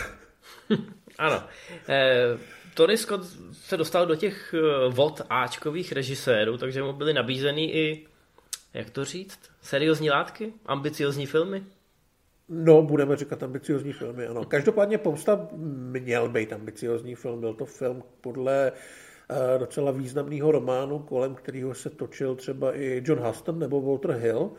ano. 1.17 1.43
E, 1.89 2.37
Tony 2.73 2.97
Scott 2.97 3.21
se 3.51 3.77
dostal 3.77 4.05
do 4.05 4.15
těch 4.15 4.53
eh, 4.53 4.89
vod 4.89 5.21
Ačkových 5.29 5.91
režisérů, 5.91 6.57
takže 6.57 6.83
mu 6.83 6.93
byly 6.93 7.13
nabízeny 7.13 7.63
i, 7.63 8.07
jak 8.73 8.89
to 8.89 9.05
říct, 9.05 9.39
seriózní 9.61 10.09
látky, 10.09 10.53
ambiciozní 10.65 11.25
filmy. 11.25 11.63
No, 12.49 12.81
budeme 12.81 13.15
říkat 13.15 13.43
ambiciozní 13.43 13.93
filmy, 13.93 14.27
ano. 14.27 14.45
Každopádně 14.45 14.97
Pomsta 14.97 15.47
měl 15.99 16.29
být 16.29 16.53
ambiciozní 16.53 17.15
film. 17.15 17.39
Byl 17.39 17.53
to 17.53 17.65
film 17.65 18.03
podle 18.21 18.71
uh, 18.71 18.77
docela 19.57 19.91
významného 19.91 20.51
románu, 20.51 20.99
kolem 20.99 21.35
kterého 21.35 21.73
se 21.73 21.89
točil 21.89 22.35
třeba 22.35 22.77
i 22.77 23.01
John 23.05 23.19
Huston 23.19 23.59
nebo 23.59 23.81
Walter 23.81 24.11
Hill. 24.11 24.51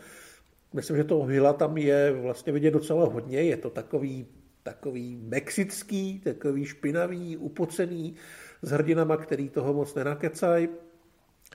Myslím, 0.73 0.97
že 0.97 1.05
toho 1.05 1.25
Hilla 1.25 1.53
tam 1.53 1.77
je 1.77 2.13
vlastně 2.13 2.53
vidět 2.53 2.71
docela 2.71 3.09
hodně. 3.09 3.43
Je 3.43 3.57
to 3.57 3.71
takový, 3.71 4.27
takový 4.63 5.17
mexický, 5.17 6.21
takový 6.21 6.65
špinavý, 6.65 7.37
upocený 7.37 8.15
s 8.63 8.71
hrdinama, 8.71 9.17
který 9.17 9.49
toho 9.49 9.75
moc 9.75 9.95
nenakecají 9.95 10.69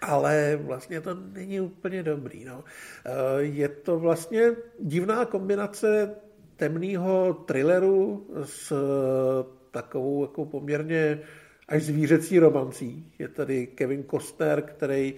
ale 0.01 0.59
vlastně 0.61 1.01
to 1.01 1.13
není 1.13 1.61
úplně 1.61 2.03
dobrý. 2.03 2.45
No. 2.45 2.63
Eh, 3.05 3.11
je 3.41 3.69
to 3.69 3.99
vlastně 3.99 4.51
divná 4.79 5.25
kombinace 5.25 6.15
temného 6.55 7.33
thrilleru 7.33 8.27
s 8.43 8.71
eh, 8.71 9.45
takovou 9.71 10.23
jako 10.23 10.45
poměrně 10.45 11.19
až 11.71 11.83
zvířecí 11.83 12.39
romancí. 12.39 13.05
Je 13.19 13.27
tady 13.27 13.67
Kevin 13.67 14.03
Costner, 14.11 14.61
který 14.61 15.13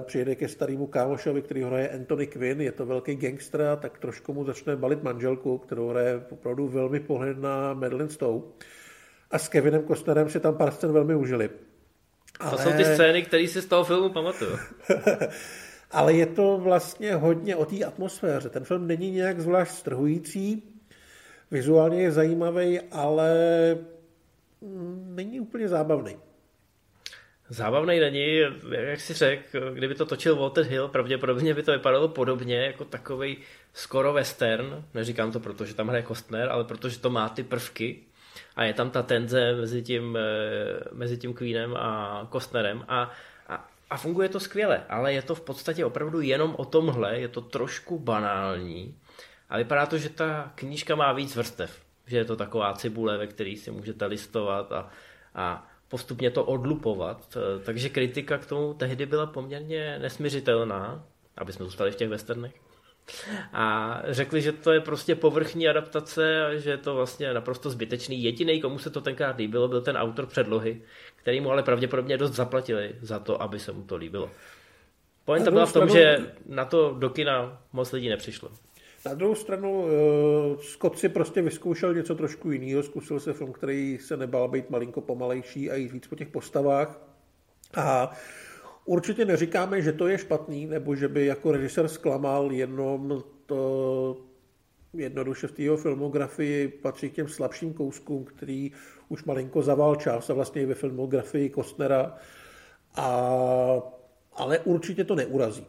přijede 0.00 0.34
ke 0.34 0.48
starému 0.48 0.86
kámošovi, 0.86 1.42
který 1.42 1.62
hraje 1.62 1.88
Anthony 1.88 2.26
Quinn, 2.26 2.60
je 2.60 2.72
to 2.72 2.86
velký 2.86 3.16
gangster, 3.16 3.78
tak 3.80 3.98
trošku 3.98 4.32
mu 4.32 4.44
začne 4.44 4.76
balit 4.76 5.02
manželku, 5.02 5.58
kterou 5.58 5.88
hraje 5.88 6.22
opravdu 6.30 6.68
velmi 6.68 7.00
pohled 7.00 7.38
na 7.38 7.74
Madeline 7.74 8.10
Stowe. 8.10 8.46
A 9.30 9.38
s 9.38 9.48
Kevinem 9.48 9.86
Costnerem 9.86 10.30
si 10.30 10.40
tam 10.40 10.56
pár 10.56 10.70
scén 10.70 10.92
velmi 10.92 11.14
užili. 11.14 11.50
Ale... 12.40 12.50
To 12.50 12.58
jsou 12.58 12.76
ty 12.76 12.84
scény, 12.84 13.22
které 13.22 13.48
si 13.48 13.62
z 13.62 13.66
toho 13.66 13.84
filmu 13.84 14.08
pamatuju. 14.08 14.58
Ale 15.90 16.12
je 16.12 16.26
to 16.26 16.58
vlastně 16.58 17.14
hodně 17.14 17.56
o 17.56 17.64
té 17.64 17.84
atmosféře. 17.84 18.48
Ten 18.48 18.64
film 18.64 18.86
není 18.86 19.10
nějak 19.10 19.40
zvlášť 19.40 19.72
strhující, 19.72 20.62
vizuálně 21.50 22.02
je 22.02 22.12
zajímavý, 22.12 22.80
ale 22.80 23.28
není 25.04 25.40
úplně 25.40 25.68
zábavný. 25.68 26.16
Zábavný 27.48 28.00
není, 28.00 28.38
jak 28.70 29.00
si 29.00 29.14
řekl, 29.14 29.74
kdyby 29.74 29.94
to 29.94 30.06
točil 30.06 30.36
Walter 30.36 30.64
Hill, 30.64 30.88
pravděpodobně 30.88 31.54
by 31.54 31.62
to 31.62 31.72
vypadalo 31.72 32.08
podobně 32.08 32.56
jako 32.56 32.84
takový 32.84 33.36
skoro 33.72 34.12
western. 34.12 34.84
Neříkám 34.94 35.32
to 35.32 35.40
proto, 35.40 35.64
že 35.64 35.74
tam 35.74 35.88
hraje 35.88 36.02
Kostner, 36.02 36.48
ale 36.48 36.64
protože 36.64 36.98
to 36.98 37.10
má 37.10 37.28
ty 37.28 37.42
prvky 37.42 38.00
a 38.56 38.64
je 38.64 38.74
tam 38.74 38.90
ta 38.90 39.02
tenze 39.02 39.52
mezi 39.52 39.82
tím, 39.82 40.16
eh, 40.16 40.84
mezi 40.92 41.16
tím 41.16 41.34
Queenem 41.34 41.76
a 41.76 42.26
Kostnerem 42.30 42.84
a, 42.88 43.10
a, 43.48 43.68
a 43.90 43.96
funguje 43.96 44.28
to 44.28 44.40
skvěle, 44.40 44.84
ale 44.88 45.12
je 45.12 45.22
to 45.22 45.34
v 45.34 45.40
podstatě 45.40 45.84
opravdu 45.84 46.20
jenom 46.20 46.54
o 46.58 46.64
tomhle, 46.64 47.18
je 47.18 47.28
to 47.28 47.40
trošku 47.40 47.98
banální 47.98 48.98
a 49.50 49.58
vypadá 49.58 49.86
to, 49.86 49.98
že 49.98 50.08
ta 50.08 50.52
knížka 50.54 50.94
má 50.94 51.12
víc 51.12 51.36
vrstev, 51.36 51.80
že 52.06 52.16
je 52.16 52.24
to 52.24 52.36
taková 52.36 52.72
cibule, 52.72 53.18
ve 53.18 53.26
které 53.26 53.56
si 53.56 53.70
můžete 53.70 54.06
listovat 54.06 54.72
a, 54.72 54.90
a 55.34 55.68
postupně 55.88 56.30
to 56.30 56.44
odlupovat. 56.44 57.38
Takže 57.64 57.88
kritika 57.88 58.38
k 58.38 58.46
tomu 58.46 58.74
tehdy 58.74 59.06
byla 59.06 59.26
poměrně 59.26 59.98
nesměřitelná, 59.98 61.04
aby 61.36 61.52
jsme 61.52 61.64
zůstali 61.64 61.90
v 61.90 61.96
těch 61.96 62.08
westernech. 62.08 62.52
A 63.52 63.98
řekli, 64.08 64.42
že 64.42 64.52
to 64.52 64.72
je 64.72 64.80
prostě 64.80 65.14
povrchní 65.14 65.68
adaptace 65.68 66.46
a 66.46 66.54
že 66.54 66.70
je 66.70 66.76
to 66.76 66.94
vlastně 66.94 67.34
naprosto 67.34 67.70
zbytečný. 67.70 68.22
Jediný, 68.22 68.60
komu 68.60 68.78
se 68.78 68.90
to 68.90 69.00
tenkrát 69.00 69.36
líbilo, 69.38 69.68
byl 69.68 69.80
ten 69.80 69.96
autor 69.96 70.26
předlohy, 70.26 70.82
který 71.16 71.40
mu 71.40 71.50
ale 71.50 71.62
pravděpodobně 71.62 72.16
dost 72.18 72.32
zaplatili 72.32 72.94
za 73.00 73.18
to, 73.18 73.42
aby 73.42 73.58
se 73.58 73.72
mu 73.72 73.82
to 73.82 73.96
líbilo. 73.96 74.30
Pointa 75.24 75.50
byla 75.50 75.66
v 75.66 75.72
tom, 75.72 75.88
že 75.88 76.18
na 76.46 76.64
to 76.64 76.94
do 76.98 77.10
kina 77.10 77.62
moc 77.72 77.92
lidí 77.92 78.08
nepřišlo. 78.08 78.48
Na 79.06 79.14
druhou 79.14 79.34
stranu 79.34 79.82
uh, 79.82 79.88
Scott 80.60 80.98
si 80.98 81.08
prostě 81.08 81.42
vyzkoušel 81.42 81.94
něco 81.94 82.14
trošku 82.14 82.50
jiného, 82.50 82.82
zkusil 82.82 83.20
se 83.20 83.32
film, 83.32 83.52
který 83.52 83.98
se 83.98 84.16
nebál 84.16 84.48
být 84.48 84.70
malinko 84.70 85.00
pomalejší 85.00 85.70
a 85.70 85.74
jít 85.74 85.92
víc 85.92 86.06
po 86.06 86.16
těch 86.16 86.28
postavách. 86.28 87.00
A 87.76 88.12
určitě 88.84 89.24
neříkáme, 89.24 89.82
že 89.82 89.92
to 89.92 90.06
je 90.06 90.18
špatný, 90.18 90.66
nebo 90.66 90.94
že 90.94 91.08
by 91.08 91.26
jako 91.26 91.52
režisér 91.52 91.88
zklamal, 91.88 92.52
jenom 92.52 93.22
to 93.46 94.16
jednoduše 94.94 95.46
v 95.46 95.58
jeho 95.58 95.76
filmografii 95.76 96.68
patří 96.68 97.10
k 97.10 97.14
těm 97.14 97.28
slabším 97.28 97.74
kouskům, 97.74 98.24
který 98.24 98.72
už 99.08 99.24
malinko 99.24 99.62
zavál 99.62 99.96
čas 99.96 100.30
a 100.30 100.34
vlastně 100.34 100.62
i 100.62 100.66
ve 100.66 100.74
filmografii 100.74 101.50
Kostnera. 101.50 102.16
A, 102.96 103.08
ale 104.32 104.58
určitě 104.58 105.04
to 105.04 105.14
neurazí. 105.14 105.66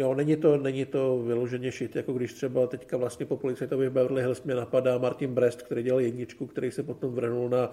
Jo, 0.00 0.14
není 0.14 0.36
to, 0.36 0.56
není 0.56 0.84
to 0.84 1.18
vyloženě 1.18 1.72
šit, 1.72 1.96
jako 1.96 2.12
když 2.12 2.32
třeba 2.32 2.66
teďka 2.66 2.96
vlastně 2.96 3.26
po 3.26 3.36
policajtovi 3.36 3.90
Beverly 3.90 4.22
Hills 4.22 4.42
mě 4.42 4.54
napadá 4.54 4.98
Martin 4.98 5.34
Brest, 5.34 5.62
který 5.62 5.82
dělal 5.82 6.00
jedničku, 6.00 6.46
který 6.46 6.70
se 6.70 6.82
potom 6.82 7.14
vrhnul 7.14 7.48
na 7.48 7.70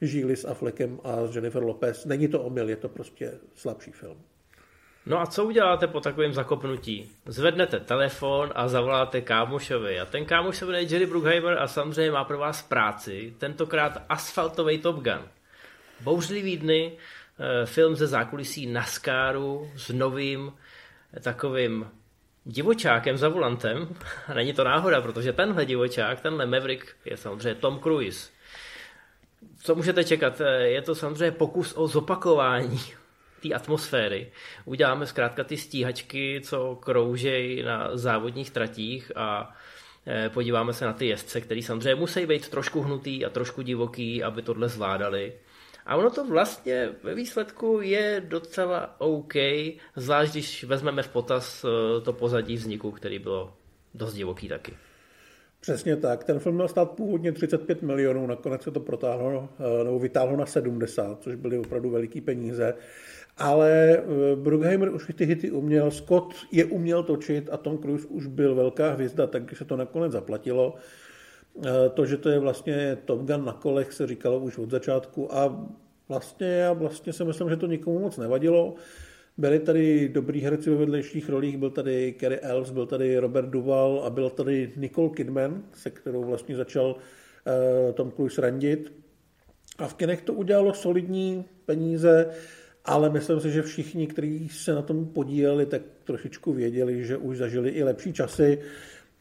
Žíly 0.00 0.36
s 0.36 0.44
Affleckem 0.44 1.00
a 1.04 1.16
Jennifer 1.34 1.62
Lopez. 1.62 2.04
Není 2.04 2.28
to 2.28 2.42
omyl, 2.42 2.68
je 2.68 2.76
to 2.76 2.88
prostě 2.88 3.32
slabší 3.54 3.90
film. 3.90 4.16
No 5.06 5.20
a 5.20 5.26
co 5.26 5.44
uděláte 5.44 5.86
po 5.86 6.00
takovém 6.00 6.32
zakopnutí? 6.32 7.10
Zvednete 7.26 7.80
telefon 7.80 8.50
a 8.54 8.68
zavoláte 8.68 9.20
kámošovi. 9.20 10.00
A 10.00 10.06
ten 10.06 10.24
kámoš 10.24 10.56
se 10.56 10.64
jmenuje 10.64 10.82
Jerry 10.82 11.06
Bruckheimer 11.06 11.58
a 11.58 11.68
samozřejmě 11.68 12.10
má 12.10 12.24
pro 12.24 12.38
vás 12.38 12.62
práci. 12.62 13.34
Tentokrát 13.38 14.02
asfaltový 14.08 14.78
Top 14.78 14.96
Gun. 14.96 15.28
Bouřlivý 16.00 16.56
dny, 16.56 16.92
eh, 17.38 17.66
film 17.66 17.96
ze 17.96 18.06
zákulisí 18.06 18.66
NASCARu 18.66 19.70
s 19.76 19.88
novým 19.88 20.52
takovým 21.20 21.90
divočákem 22.44 23.16
za 23.16 23.28
volantem. 23.28 23.88
A 24.28 24.34
není 24.34 24.52
to 24.52 24.64
náhoda, 24.64 25.00
protože 25.00 25.32
tenhle 25.32 25.66
divočák, 25.66 26.20
tenhle 26.20 26.46
Maverick 26.46 26.86
je 27.04 27.16
samozřejmě 27.16 27.54
Tom 27.54 27.80
Cruise. 27.80 28.30
Co 29.62 29.74
můžete 29.74 30.04
čekat? 30.04 30.40
Je 30.60 30.82
to 30.82 30.94
samozřejmě 30.94 31.30
pokus 31.30 31.72
o 31.76 31.88
zopakování 31.88 32.80
té 33.42 33.54
atmosféry. 33.54 34.32
Uděláme 34.64 35.06
zkrátka 35.06 35.44
ty 35.44 35.56
stíhačky, 35.56 36.40
co 36.44 36.76
kroužejí 36.76 37.62
na 37.62 37.96
závodních 37.96 38.50
tratích 38.50 39.12
a 39.16 39.54
e, 40.06 40.28
podíváme 40.28 40.72
se 40.72 40.84
na 40.84 40.92
ty 40.92 41.06
jezdce, 41.06 41.40
který 41.40 41.62
samozřejmě 41.62 41.94
musí 41.94 42.26
být 42.26 42.48
trošku 42.48 42.80
hnutý 42.80 43.24
a 43.24 43.30
trošku 43.30 43.62
divoký, 43.62 44.22
aby 44.22 44.42
tohle 44.42 44.68
zvládali. 44.68 45.32
A 45.90 45.96
ono 45.96 46.10
to 46.10 46.24
vlastně 46.24 46.88
ve 47.02 47.14
výsledku 47.14 47.78
je 47.82 48.22
docela 48.28 49.00
OK, 49.00 49.34
zvlášť 49.96 50.32
když 50.32 50.64
vezmeme 50.64 51.02
v 51.02 51.08
potaz 51.08 51.64
eh, 51.64 52.00
to 52.00 52.12
pozadí 52.12 52.56
vzniku, 52.56 52.90
který 52.90 53.18
bylo 53.18 53.52
dost 53.94 54.14
divoký 54.14 54.48
taky. 54.48 54.72
Přesně 55.60 55.96
tak. 55.96 56.24
Ten 56.24 56.38
film 56.38 56.54
měl 56.54 56.68
stát 56.68 56.90
původně 56.90 57.32
35 57.32 57.82
milionů, 57.82 58.26
nakonec 58.26 58.62
se 58.62 58.70
to 58.70 58.80
protáhlo, 58.80 59.48
eh, 59.80 59.84
nebo 59.84 59.98
vytáhlo 59.98 60.36
na 60.36 60.46
70, 60.46 61.22
což 61.22 61.34
byly 61.34 61.58
opravdu 61.58 61.90
veliký 61.90 62.20
peníze. 62.20 62.74
Ale 63.38 63.98
eh, 63.98 64.36
Bruckheimer 64.36 64.94
už 64.94 65.12
ty 65.14 65.24
hity 65.24 65.50
uměl, 65.50 65.90
Scott 65.90 66.34
je 66.52 66.64
uměl 66.64 67.02
točit 67.02 67.48
a 67.52 67.56
Tom 67.56 67.78
Cruise 67.78 68.06
už 68.06 68.26
byl 68.26 68.54
velká 68.54 68.92
hvězda, 68.92 69.26
takže 69.26 69.56
se 69.56 69.64
to 69.64 69.76
nakonec 69.76 70.12
zaplatilo. 70.12 70.74
Eh, 71.58 71.88
to, 71.94 72.06
že 72.06 72.16
to 72.16 72.28
je 72.28 72.38
vlastně 72.38 72.98
Top 73.04 73.20
Gun 73.20 73.44
na 73.44 73.52
kolech, 73.52 73.92
se 73.92 74.06
říkalo 74.06 74.38
už 74.38 74.58
od 74.58 74.70
začátku 74.70 75.34
a 75.34 75.68
vlastně 76.08 76.46
já 76.46 76.72
vlastně 76.72 77.12
si 77.12 77.24
myslím, 77.24 77.48
že 77.48 77.56
to 77.56 77.66
nikomu 77.66 77.98
moc 77.98 78.16
nevadilo. 78.16 78.74
Byli 79.38 79.60
tady 79.60 80.08
dobrý 80.08 80.40
herci 80.40 80.70
ve 80.70 80.76
vedlejších 80.76 81.28
rolích, 81.28 81.56
byl 81.56 81.70
tady 81.70 82.12
Kerry 82.12 82.40
Elves, 82.40 82.70
byl 82.70 82.86
tady 82.86 83.18
Robert 83.18 83.46
Duval 83.50 84.02
a 84.04 84.10
byl 84.10 84.30
tady 84.30 84.72
Nicole 84.76 85.10
Kidman, 85.10 85.62
se 85.74 85.90
kterou 85.90 86.24
vlastně 86.24 86.56
začal 86.56 86.90
uh, 86.94 87.92
Tom 87.92 88.12
Cruise 88.12 88.40
randit. 88.40 88.92
A 89.78 89.88
v 89.88 89.94
kinech 89.94 90.22
to 90.22 90.32
udělalo 90.32 90.74
solidní 90.74 91.44
peníze, 91.66 92.30
ale 92.84 93.10
myslím 93.10 93.40
si, 93.40 93.50
že 93.50 93.62
všichni, 93.62 94.06
kteří 94.06 94.48
se 94.48 94.74
na 94.74 94.82
tom 94.82 95.06
podíleli, 95.06 95.66
tak 95.66 95.82
trošičku 96.04 96.52
věděli, 96.52 97.04
že 97.04 97.16
už 97.16 97.38
zažili 97.38 97.70
i 97.70 97.82
lepší 97.82 98.12
časy. 98.12 98.58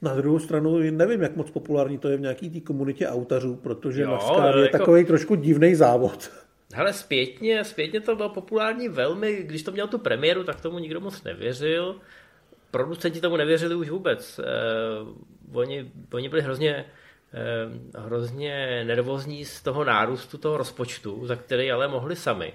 Na 0.02 0.16
druhou 0.16 0.40
stranu 0.40 0.78
nevím, 0.92 1.22
jak 1.22 1.36
moc 1.36 1.52
populární 1.52 1.98
to 1.98 2.10
je 2.10 2.18
v 2.18 2.22
nějaký 2.22 2.50
té 2.50 2.60
komunitě 2.60 3.08
autařů, 3.08 3.56
protože 3.56 4.02
jo, 4.02 4.12
NASCAR 4.12 4.58
je 4.58 4.64
jako... 4.64 4.78
takový 4.78 5.06
trošku 5.06 5.36
divný 5.36 5.76
závod. 5.76 6.32
Hele, 6.74 6.94
zpětně, 6.94 7.64
zpětně 7.64 8.02
to 8.02 8.16
bylo 8.16 8.30
populární 8.30 8.90
velmi, 8.90 9.36
když 9.44 9.64
to 9.64 9.72
měl 9.72 9.88
tu 9.88 9.98
premiéru, 9.98 10.44
tak 10.44 10.62
tomu 10.62 10.80
nikdo 10.80 11.00
moc 11.00 11.24
nevěřil. 11.24 11.96
Producenti 12.72 13.22
tomu 13.22 13.38
nevěřili 13.38 13.76
už 13.76 13.90
vůbec. 13.90 14.40
Eh, 14.40 14.44
oni, 15.54 15.92
oni 16.14 16.30
byli 16.30 16.42
hrozně, 16.42 16.86
eh, 17.34 18.00
hrozně 18.00 18.84
nervózní 18.84 19.46
z 19.46 19.62
toho 19.62 19.84
nárůstu 19.84 20.38
toho 20.38 20.58
rozpočtu, 20.58 21.28
za 21.28 21.36
který 21.36 21.72
ale 21.72 21.88
mohli 21.88 22.16
sami. 22.16 22.54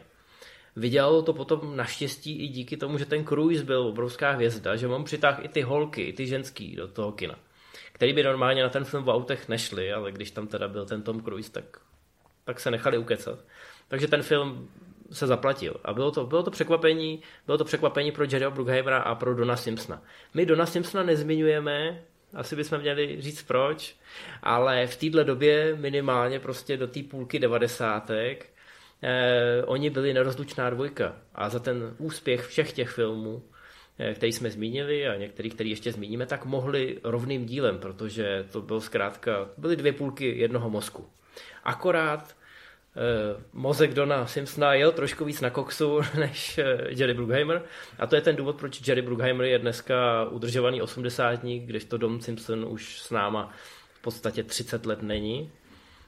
Vydělalo 0.77 1.23
to 1.23 1.33
potom 1.33 1.77
naštěstí 1.77 2.45
i 2.45 2.49
díky 2.49 2.77
tomu, 2.77 2.99
že 2.99 3.07
ten 3.07 3.25
Cruise 3.25 3.65
byl 3.65 3.81
obrovská 3.81 4.31
hvězda, 4.31 4.77
že 4.77 4.87
on 4.87 5.05
přitáhl 5.05 5.45
i 5.45 5.49
ty 5.49 5.63
holky, 5.63 6.03
i 6.03 6.13
ty 6.13 6.27
ženský 6.27 6.77
do 6.77 6.89
toho 6.89 7.13
kina, 7.13 7.39
který 7.93 8.13
by 8.13 8.23
normálně 8.23 8.63
na 8.63 8.69
ten 8.69 8.85
film 8.85 9.05
v 9.05 9.11
autech 9.11 9.49
nešli, 9.49 9.93
ale 9.93 10.13
když 10.13 10.31
tam 10.31 10.47
teda 10.47 10.69
byl 10.69 10.87
ten 10.87 11.03
Tom 11.03 11.23
Cruise, 11.23 11.53
tak, 11.53 11.81
tak 12.45 12.61
se 12.61 12.71
nechali 12.71 12.99
ukecat. 12.99 13.39
Takže 13.89 14.09
ten 14.09 14.23
film 14.23 14.69
se 15.11 15.27
zaplatil. 15.27 15.77
A 15.85 15.93
bylo 15.93 16.11
to, 16.11 16.27
bylo 16.27 16.43
to 16.43 16.51
překvapení, 16.51 17.23
bylo 17.47 17.59
to 17.59 17.65
překvapení 17.65 18.13
pro 18.13 18.25
Jerryho 18.25 18.51
Bruckheimera 18.51 18.99
a 18.99 19.15
pro 19.15 19.35
Dona 19.35 19.57
Simpsona. 19.57 20.03
My 20.35 20.47
Dona 20.47 20.67
Simpsona 20.67 21.05
nezmiňujeme, 21.05 22.03
asi 22.35 22.57
bychom 22.57 22.79
měli 22.79 23.21
říct 23.21 23.43
proč, 23.43 23.97
ale 24.43 24.87
v 24.87 24.97
této 24.97 25.25
době 25.25 25.77
minimálně 25.77 26.41
prostě 26.41 26.77
do 26.77 26.87
té 26.87 27.03
půlky 27.03 27.39
devadesátek 27.39 28.54
eh, 29.05 29.63
oni 29.65 29.91
byli 29.91 30.15
nerozlučná 30.15 30.71
dvojka. 30.71 31.17
A 31.35 31.49
za 31.49 31.59
ten 31.59 31.95
úspěch 31.99 32.47
všech 32.47 32.73
těch 32.73 32.91
filmů, 32.91 33.43
eh, 33.99 34.15
který 34.15 34.33
jsme 34.33 34.51
zmínili 34.51 35.09
a 35.09 35.17
některých, 35.17 35.55
který 35.55 35.71
ještě 35.71 35.93
zmíníme, 35.93 36.27
tak 36.27 36.45
mohli 36.45 36.99
rovným 37.05 37.47
dílem, 37.47 37.79
protože 37.79 38.47
to 38.53 38.63
byl 38.63 38.81
zkrátka, 38.81 39.49
byly 39.57 39.77
dvě 39.77 39.93
půlky 39.93 40.39
jednoho 40.39 40.71
mozku. 40.71 41.07
Akorát 41.65 42.37
eh, 42.97 43.43
mozek 43.53 43.95
Dona 43.95 44.27
Simpsona 44.27 44.75
jel 44.75 44.93
trošku 44.93 45.25
víc 45.25 45.41
na 45.41 45.51
koksu 45.51 46.01
než 46.19 46.59
eh, 46.59 46.79
Jerry 46.89 47.15
Bruckheimer 47.15 47.63
a 47.99 48.07
to 48.07 48.17
je 48.17 48.23
ten 48.23 48.37
důvod, 48.37 48.57
proč 48.57 48.89
Jerry 48.89 49.03
Bruckheimer 49.03 49.47
je 49.47 49.59
dneska 49.59 50.25
udržovaný 50.25 50.83
osmdesátník, 50.83 51.63
když 51.63 51.85
to 51.85 51.99
Don 51.99 52.21
Simpson 52.21 52.65
už 52.69 53.01
s 53.01 53.11
náma 53.11 53.53
v 53.95 54.03
podstatě 54.03 54.43
30 54.43 54.87
let 54.87 55.03
není 55.03 55.51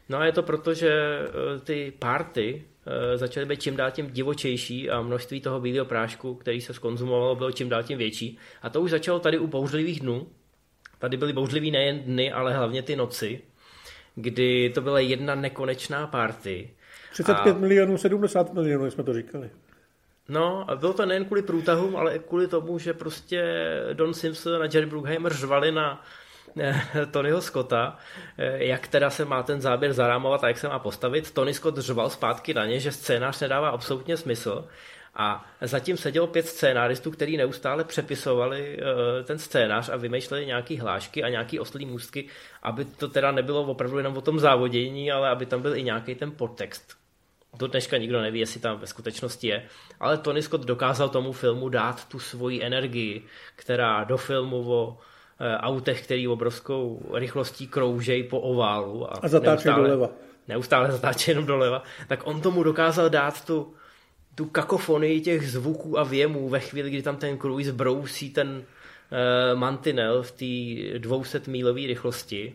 No 0.08 0.18
a 0.18 0.24
je 0.24 0.32
to 0.32 0.42
proto, 0.42 0.74
že 0.74 0.90
eh, 0.90 1.60
ty 1.60 1.92
party 1.98 2.64
eh, 2.86 3.18
začaly 3.18 3.46
být 3.46 3.62
čím 3.62 3.76
dál 3.76 3.90
tím 3.90 4.10
divočejší 4.10 4.90
a 4.90 5.02
množství 5.02 5.40
toho 5.40 5.60
bílého 5.60 5.86
prášku, 5.86 6.34
který 6.34 6.60
se 6.60 6.74
skonzumovalo, 6.74 7.34
bylo 7.34 7.52
čím 7.52 7.68
dál 7.68 7.82
tím 7.82 7.98
větší. 7.98 8.38
A 8.62 8.70
to 8.70 8.80
už 8.80 8.90
začalo 8.90 9.18
tady 9.18 9.38
u 9.38 9.46
bouřlivých 9.46 10.00
dnů. 10.00 10.26
Tady 10.98 11.16
byly 11.16 11.32
bouřlivý 11.32 11.70
nejen 11.70 11.98
dny, 11.98 12.32
ale 12.32 12.56
hlavně 12.56 12.82
ty 12.82 12.96
noci, 12.96 13.40
kdy 14.14 14.70
to 14.70 14.80
byla 14.80 15.00
jedna 15.00 15.34
nekonečná 15.34 16.06
party. 16.06 16.70
35 17.12 17.56
a... 17.56 17.58
milionů, 17.58 17.98
70 17.98 18.54
milionů, 18.54 18.90
jsme 18.90 19.04
to 19.04 19.12
říkali. 19.14 19.50
No, 20.28 20.70
a 20.70 20.76
bylo 20.76 20.92
to 20.92 21.06
nejen 21.06 21.24
kvůli 21.24 21.42
průtahům, 21.42 21.96
ale 21.96 22.16
i 22.16 22.18
kvůli 22.18 22.46
tomu, 22.46 22.78
že 22.78 22.94
prostě 22.94 23.42
Don 23.92 24.14
Simpson 24.14 24.62
a 24.62 24.64
Jerry 24.64 24.86
Bruckheimer 24.86 25.34
řvali 25.34 25.72
na 25.72 26.04
Tonyho 27.11 27.40
Scotta, 27.40 27.98
eh, 28.38 28.64
jak 28.64 28.88
teda 28.88 29.11
se 29.11 29.24
má 29.24 29.42
ten 29.42 29.61
záběr 29.61 29.92
zarámovat 29.92 30.44
a 30.44 30.48
jak 30.48 30.59
se 30.59 30.68
má 30.68 30.78
postavit. 30.78 31.30
Tony 31.30 31.54
Scott 31.54 31.78
řval 31.78 32.11
zpátky 32.11 32.54
na 32.54 32.66
ně, 32.66 32.80
že 32.80 32.92
scénář 32.92 33.40
nedává 33.40 33.68
absolutně 33.68 34.16
smysl. 34.16 34.68
A 35.18 35.46
zatím 35.61 35.96
sedělo 35.96 36.26
pět 36.26 36.46
scénáristů, 36.46 37.11
kteří 37.11 37.37
neustále 37.37 37.85
přepisovali 37.85 38.78
uh, 38.78 39.24
ten 39.24 39.38
scénář 39.38 39.88
a 39.88 39.96
vymýšleli 39.96 40.46
nějaký 40.46 40.78
hlášky 40.78 41.22
a 41.22 41.28
nějaký 41.28 41.61
oslý 41.61 41.87
můstky, 41.87 42.28
aby 42.62 42.85
to 42.85 43.09
teda 43.09 43.32
nebylo 43.32 43.62
opravdu 43.62 43.98
jenom 43.98 44.16
o 44.16 44.20
tom 44.20 44.40
závodění, 44.40 45.12
ale 45.12 45.28
aby 45.28 45.46
tam 45.46 45.62
byl 45.62 45.76
i 45.76 45.82
nějaký 45.82 46.14
ten 46.14 46.30
podtext, 46.30 46.96
do 47.59 47.66
dneška 47.66 47.96
nikdo 47.96 48.20
neví, 48.20 48.40
jestli 48.40 48.61
tam 48.61 48.78
ve 48.78 48.87
skutečnosti 48.87 49.46
je. 49.46 49.68
Ale 50.00 50.18
Tony 50.18 50.42
Scott 50.42 50.64
dokázal 50.64 51.09
tomu 51.09 51.32
filmu 51.32 51.68
dát 51.68 52.09
tu 52.09 52.18
svoji 52.18 52.64
energii, 52.64 53.24
která 53.56 54.04
do 54.04 54.16
filmu 54.16 54.72
o 54.72 54.98
autech, 55.40 56.05
který 56.05 56.29
obrovskou 56.29 57.03
rychlostí 57.14 57.66
kroužejí 57.66 58.22
po 58.22 58.40
oválu. 58.40 59.12
A, 59.12 59.18
a 59.22 59.29
zatáčejí 59.29 59.75
doleva. 59.75 60.11
Neustále 60.49 60.92
zatáčejí 60.92 61.33
jenom 61.33 61.46
doleva. 61.46 61.83
Tak 62.09 62.27
on 62.27 62.40
tomu 62.40 62.62
dokázal 62.62 63.11
dát 63.11 63.44
tu, 63.44 63.75
tu 64.35 64.44
kakofonii 64.44 65.20
těch 65.20 65.51
zvuků 65.51 65.99
a 65.99 66.05
věmů 66.05 66.49
ve 66.49 66.61
chvíli, 66.61 66.90
kdy 66.90 67.03
tam 67.03 67.16
ten 67.16 67.38
cruise 67.38 67.72
brousí 67.72 68.31
ten 68.31 68.62
e, 69.11 69.55
mantinel 69.55 70.22
v 70.22 70.31
té 70.31 70.99
200 70.99 71.40
mílové 71.46 71.81
rychlosti. 71.81 72.55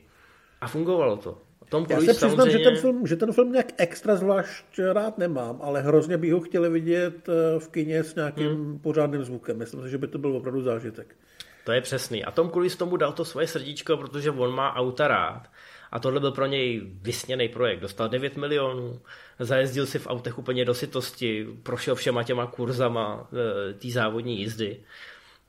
A 0.62 0.68
fungovalo 0.68 1.18
to. 1.18 1.38
Tom 1.72 1.86
Cruise 1.86 2.08
Já 2.08 2.14
se 2.14 2.18
přiznám, 2.18 2.38
samozřejmě... 2.38 2.58
že, 2.58 2.64
ten 2.64 2.78
film, 2.78 3.08
že 3.08 3.16
ten 3.16 3.32
film 3.32 3.52
nějak 3.52 3.68
extra 3.78 4.16
zvlášť 4.16 4.80
rád 4.94 5.18
nemám, 5.18 5.60
ale 5.62 5.82
hrozně 5.82 6.18
bych 6.18 6.34
ho 6.34 6.40
chtěl 6.40 6.72
vidět 6.72 7.30
eh, 7.30 7.60
v 7.60 7.68
kině 7.68 8.04
s 8.04 8.16
nějakým 8.16 8.48
hmm. 8.48 8.80
pořádným 8.80 9.24
zvukem. 9.24 9.58
Myslím 9.58 9.84
si, 9.84 9.90
že 9.90 9.98
by 9.98 10.08
to 10.08 10.18
byl 10.18 10.36
opravdu 10.36 10.62
zážitek. 10.62 11.16
To 11.64 11.72
je 11.72 11.82
přesný. 11.82 12.26
A 12.26 12.32
Tom 12.32 12.50
Cruise 12.50 12.78
tomu 12.78 12.98
dal 12.98 13.14
to 13.14 13.26
svoje 13.26 13.48
srdíčko, 13.48 13.98
protože 13.98 14.32
on 14.32 14.56
má 14.56 14.76
auta 14.76 15.08
rád. 15.08 15.48
A 15.92 16.00
tohle 16.00 16.20
byl 16.20 16.32
pro 16.32 16.46
něj 16.46 16.82
vysněný 17.02 17.50
projekt. 17.50 17.80
Dostal 17.80 18.10
9 18.10 18.38
milionů, 18.38 19.02
zajezdil 19.40 19.86
si 19.86 20.00
v 20.00 20.08
autech 20.08 20.38
úplně 20.38 20.66
do 20.66 20.74
sytosti, 20.74 21.48
prošel 21.64 21.96
všema 21.96 22.24
těma 22.24 22.48
kurzama 22.48 23.28
eh, 23.34 23.74
té 23.74 23.90
závodní 23.90 24.40
jízdy. 24.40 24.84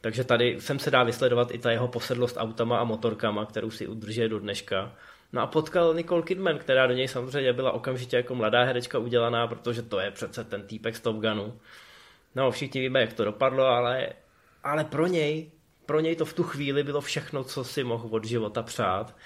Takže 0.01 0.25
tady 0.25 0.61
sem 0.61 0.79
se 0.79 0.90
dá 0.90 1.03
vysledovat 1.03 1.55
i 1.55 1.59
ta 1.59 1.70
jeho 1.70 1.88
posedlost 1.88 2.37
autama 2.37 2.79
a 2.79 2.85
motorkama, 2.85 3.46
kterou 3.46 3.70
si 3.70 3.87
udržuje 3.87 4.29
do 4.29 4.38
dneška. 4.38 4.92
No 5.33 5.42
a 5.42 5.46
potkal 5.46 5.94
Nicole 5.94 6.22
Kidman, 6.22 6.59
která 6.59 6.87
do 6.87 6.94
něj 6.94 7.09
samozřejmě 7.09 7.53
byla 7.53 7.72
okamžitě 7.72 8.16
jako 8.16 8.35
mladá 8.35 8.64
herečka 8.64 8.98
udělaná, 8.98 9.46
protože 9.46 9.83
to 9.83 10.01
je 10.01 10.11
přece 10.11 10.44
ten 10.44 10.62
týpek 10.62 10.96
z 10.96 11.01
Top 11.01 11.16
Gunu. 11.16 11.61
No 12.35 12.51
všichni 12.51 12.81
víme, 12.81 13.01
jak 13.01 13.12
to 13.12 13.25
dopadlo, 13.25 13.66
ale, 13.66 14.09
ale 14.64 14.85
pro 14.85 15.07
něj, 15.07 15.51
pro 15.92 16.00
něj 16.00 16.16
to 16.16 16.24
v 16.24 16.33
tu 16.33 16.42
chvíli 16.42 16.83
bylo 16.83 17.00
všechno, 17.00 17.44
co 17.44 17.64
si 17.64 17.85
mohl 17.85 18.09
od 18.11 18.24
života 18.24 18.62
přát. 18.62 19.16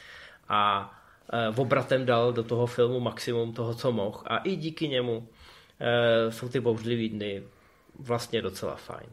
A 0.49 0.91
e, 1.33 1.49
obratem 1.57 2.07
dal 2.07 2.33
do 2.33 2.43
toho 2.43 2.67
filmu 2.67 3.01
maximum 3.01 3.53
toho, 3.53 3.75
co 3.75 3.93
mohl. 3.93 4.23
A 4.27 4.39
i 4.39 4.57
díky 4.57 4.89
němu 4.89 5.29
e, 5.81 6.33
jsou 6.33 6.49
ty 6.49 6.61
bouřlivý 6.61 7.09
dny 7.09 7.43
vlastně 7.99 8.43
docela 8.43 8.77
fajn. 8.77 9.07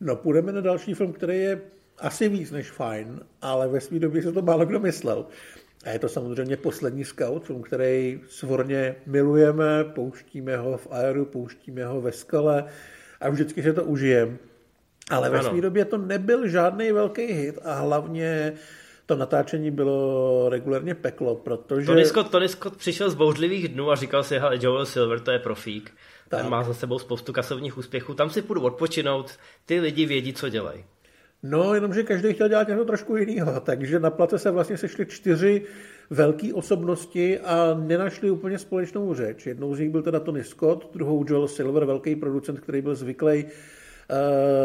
No, 0.00 0.16
půjdeme 0.16 0.52
na 0.52 0.60
další 0.60 0.94
film, 0.94 1.12
který 1.12 1.38
je 1.38 1.60
asi 1.98 2.28
víc 2.28 2.50
než 2.50 2.70
fajn, 2.70 3.20
ale 3.42 3.68
ve 3.68 3.80
své 3.80 3.98
době 3.98 4.22
se 4.22 4.32
to 4.32 4.42
málo 4.42 4.66
kdo 4.66 4.80
myslel. 4.80 5.26
A 5.84 5.90
je 5.90 5.98
to 5.98 6.08
samozřejmě 6.08 6.56
poslední 6.56 7.04
scout, 7.04 7.46
film, 7.46 7.62
který 7.62 8.20
svorně 8.28 8.96
milujeme, 9.06 9.84
pouštíme 9.84 10.56
ho 10.56 10.76
v 10.76 10.88
aeru, 10.90 11.24
pouštíme 11.24 11.84
ho 11.84 12.00
ve 12.00 12.12
skale 12.12 12.64
a 13.20 13.30
vždycky 13.30 13.62
se 13.62 13.72
to 13.72 13.84
užijeme. 13.84 14.51
Ale 15.10 15.30
ve 15.30 15.42
své 15.42 15.60
době 15.60 15.84
to 15.84 15.98
nebyl 15.98 16.48
žádný 16.48 16.92
velký 16.92 17.22
hit 17.22 17.58
a 17.64 17.74
hlavně 17.74 18.52
to 19.06 19.16
natáčení 19.16 19.70
bylo 19.70 20.48
regulérně 20.48 20.94
peklo, 20.94 21.34
protože... 21.34 21.86
Tony 21.86 22.04
Scott, 22.04 22.30
Tony 22.30 22.48
Scott 22.48 22.76
přišel 22.76 23.10
z 23.10 23.14
bouřlivých 23.14 23.68
dnů 23.68 23.90
a 23.90 23.96
říkal 23.96 24.22
si, 24.22 24.38
hele, 24.38 24.58
Joel 24.60 24.86
Silver, 24.86 25.20
to 25.20 25.30
je 25.30 25.38
profík. 25.38 25.94
Tak. 26.28 26.40
Ten 26.40 26.50
má 26.50 26.62
za 26.62 26.74
sebou 26.74 26.98
spoustu 26.98 27.32
kasovních 27.32 27.78
úspěchů, 27.78 28.14
tam 28.14 28.30
si 28.30 28.42
půjdu 28.42 28.60
odpočinout, 28.60 29.30
ty 29.66 29.80
lidi 29.80 30.06
vědí, 30.06 30.32
co 30.32 30.48
dělají. 30.48 30.84
No, 31.42 31.74
jenomže 31.74 32.02
každý 32.02 32.32
chtěl 32.32 32.48
dělat 32.48 32.68
něco 32.68 32.84
trošku 32.84 33.16
jiného, 33.16 33.60
takže 33.64 34.00
na 34.00 34.10
place 34.10 34.38
se 34.38 34.50
vlastně 34.50 34.76
sešly 34.76 35.06
čtyři 35.06 35.62
velké 36.10 36.54
osobnosti 36.54 37.38
a 37.38 37.74
nenašli 37.74 38.30
úplně 38.30 38.58
společnou 38.58 39.14
řeč. 39.14 39.46
Jednou 39.46 39.74
z 39.74 39.78
nich 39.78 39.90
byl 39.90 40.02
teda 40.02 40.20
Tony 40.20 40.44
Scott, 40.44 40.92
druhou 40.92 41.24
Joel 41.28 41.48
Silver, 41.48 41.84
velký 41.84 42.16
producent, 42.16 42.60
který 42.60 42.82
byl 42.82 42.94
zvyklý 42.94 43.44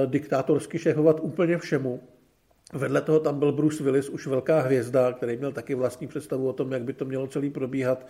diktátorsky 0.05 0.79
šéfovat 0.79 1.19
úplně 1.21 1.57
všemu. 1.57 2.01
Vedle 2.73 3.01
toho 3.01 3.19
tam 3.19 3.39
byl 3.39 3.51
Bruce 3.51 3.83
Willis, 3.83 4.09
už 4.09 4.27
velká 4.27 4.61
hvězda, 4.61 5.13
který 5.13 5.37
měl 5.37 5.51
taky 5.51 5.75
vlastní 5.75 6.07
představu 6.07 6.47
o 6.47 6.53
tom, 6.53 6.71
jak 6.71 6.83
by 6.83 6.93
to 6.93 7.05
mělo 7.05 7.27
celý 7.27 7.49
probíhat. 7.49 8.07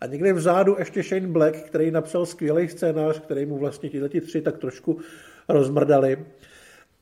A 0.00 0.06
někde 0.06 0.32
vzadu 0.32 0.76
ještě 0.78 1.02
Shane 1.02 1.28
Black, 1.28 1.56
který 1.56 1.90
napsal 1.90 2.26
skvělý 2.26 2.68
scénář, 2.68 3.20
který 3.20 3.46
mu 3.46 3.58
vlastně 3.58 3.90
ti 3.90 4.20
tři 4.20 4.42
tak 4.42 4.58
trošku 4.58 4.98
rozmrdali. 5.48 6.26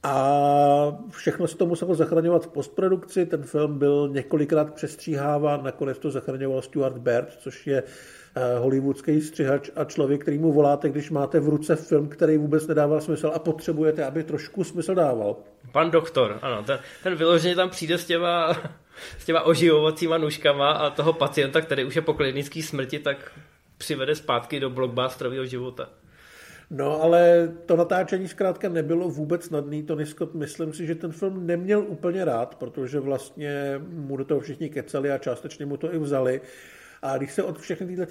A 0.02 0.98
všechno 1.10 1.46
se 1.46 1.56
to 1.56 1.66
muselo 1.66 1.94
zachraňovat 1.94 2.44
v 2.44 2.48
postprodukci. 2.48 3.26
Ten 3.26 3.42
film 3.42 3.78
byl 3.78 4.08
několikrát 4.12 4.74
přestříháván, 4.74 5.64
nakonec 5.64 5.98
to 5.98 6.10
zachraňoval 6.10 6.62
Stuart 6.62 6.98
Baird, 6.98 7.32
což 7.38 7.66
je 7.66 7.82
eh, 7.82 7.92
hollywoodský 8.58 9.20
střihač 9.20 9.70
a 9.76 9.84
člověk, 9.84 10.22
který 10.22 10.38
mu 10.38 10.52
voláte, 10.52 10.88
když 10.88 11.10
máte 11.10 11.40
v 11.40 11.48
ruce 11.48 11.76
film, 11.76 12.08
který 12.08 12.38
vůbec 12.38 12.66
nedává 12.66 13.00
smysl 13.00 13.30
a 13.34 13.38
potřebujete, 13.38 14.04
aby 14.04 14.24
trošku 14.24 14.64
smysl 14.64 14.94
dával. 14.94 15.36
Pan 15.72 15.90
doktor, 15.90 16.38
ano, 16.42 16.62
ten, 16.62 16.78
ten 17.02 17.14
vyloženě 17.14 17.54
tam 17.54 17.70
přijde 17.70 17.98
s 17.98 18.04
těma, 18.04 18.56
s 19.18 19.24
těma 19.24 19.42
oživovacíma 19.42 20.18
nůžkama 20.18 20.70
a 20.70 20.90
toho 20.90 21.12
pacienta, 21.12 21.60
který 21.60 21.84
už 21.84 21.96
je 21.96 22.02
po 22.02 22.14
klinické 22.14 22.62
smrti, 22.62 22.98
tak 22.98 23.32
přivede 23.78 24.14
zpátky 24.14 24.60
do 24.60 24.70
blockbusterového 24.70 25.46
života. 25.46 25.88
No, 26.70 27.02
ale 27.02 27.52
to 27.66 27.76
natáčení 27.76 28.28
zkrátka 28.28 28.68
nebylo 28.68 29.08
vůbec 29.08 29.44
snadný. 29.44 29.82
Tony 29.82 30.06
Scott, 30.06 30.34
myslím 30.34 30.72
si, 30.72 30.86
že 30.86 30.94
ten 30.94 31.12
film 31.12 31.46
neměl 31.46 31.84
úplně 31.88 32.24
rád, 32.24 32.54
protože 32.54 33.00
vlastně 33.00 33.80
mu 33.88 34.16
do 34.16 34.24
toho 34.24 34.40
všichni 34.40 34.68
kecali 34.68 35.10
a 35.10 35.18
částečně 35.18 35.66
mu 35.66 35.76
to 35.76 35.94
i 35.94 35.98
vzali. 35.98 36.40
A 37.02 37.16
když 37.16 37.32
se 37.32 37.42
od 37.42 37.58
všechny 37.58 37.86
tyhle 37.86 38.06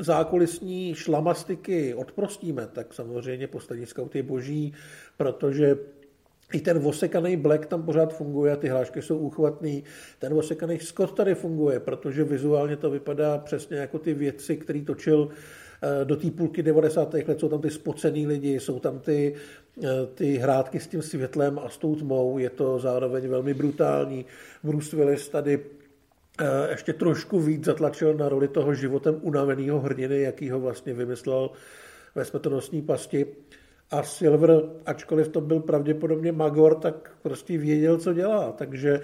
zákulisní 0.00 0.94
šlamastiky 0.94 1.94
odprostíme, 1.94 2.66
tak 2.66 2.94
samozřejmě 2.94 3.46
poslední 3.46 3.86
scout 3.86 4.16
je 4.16 4.22
boží, 4.22 4.74
protože 5.16 5.76
i 6.52 6.60
ten 6.60 6.86
osekaný 6.86 7.36
Black 7.36 7.66
tam 7.66 7.82
pořád 7.82 8.16
funguje, 8.16 8.56
ty 8.56 8.68
hlášky 8.68 9.02
jsou 9.02 9.18
úchvatný. 9.18 9.84
Ten 10.18 10.32
osekaný 10.32 10.78
Scott 10.78 11.16
tady 11.16 11.34
funguje, 11.34 11.80
protože 11.80 12.24
vizuálně 12.24 12.76
to 12.76 12.90
vypadá 12.90 13.38
přesně 13.38 13.76
jako 13.76 13.98
ty 13.98 14.14
věci, 14.14 14.56
které 14.56 14.82
točil 14.82 15.30
Eh, 15.82 16.04
do 16.04 16.16
té 16.16 16.30
půlky 16.30 16.62
90. 16.62 17.14
let 17.14 17.40
jsou 17.40 17.48
tam 17.48 17.60
ty 17.60 17.70
spocený 17.70 18.26
lidi, 18.26 18.60
jsou 18.60 18.78
tam 18.78 18.98
ty, 18.98 19.34
eh, 19.84 19.88
ty 20.14 20.36
hrátky 20.36 20.80
s 20.80 20.86
tím 20.86 21.02
světlem 21.02 21.58
a 21.58 21.68
s 21.68 21.76
tou 21.76 21.96
tmou, 21.96 22.38
je 22.38 22.50
to 22.50 22.78
zároveň 22.78 23.28
velmi 23.28 23.54
brutální. 23.54 24.24
Bruce 24.62 24.96
Willis 24.96 25.28
tady 25.28 25.60
ještě 26.70 26.92
trošku 26.92 27.40
víc 27.40 27.64
zatlačil 27.64 28.14
na 28.14 28.28
roli 28.28 28.48
toho 28.48 28.74
životem 28.74 29.18
unaveného 29.20 29.80
hrdiny, 29.80 30.20
jaký 30.20 30.50
ho 30.50 30.60
vlastně 30.60 30.94
vymyslel 30.94 31.50
ve 32.14 32.24
smrtonosní 32.24 32.82
pasti. 32.82 33.26
A 33.90 34.02
Silver, 34.02 34.62
ačkoliv 34.86 35.28
to 35.28 35.40
byl 35.40 35.60
pravděpodobně 35.60 36.32
Magor, 36.32 36.74
tak 36.74 37.16
prostě 37.22 37.58
věděl, 37.58 37.98
co 37.98 38.12
dělá. 38.12 38.52
Takže 38.52 39.00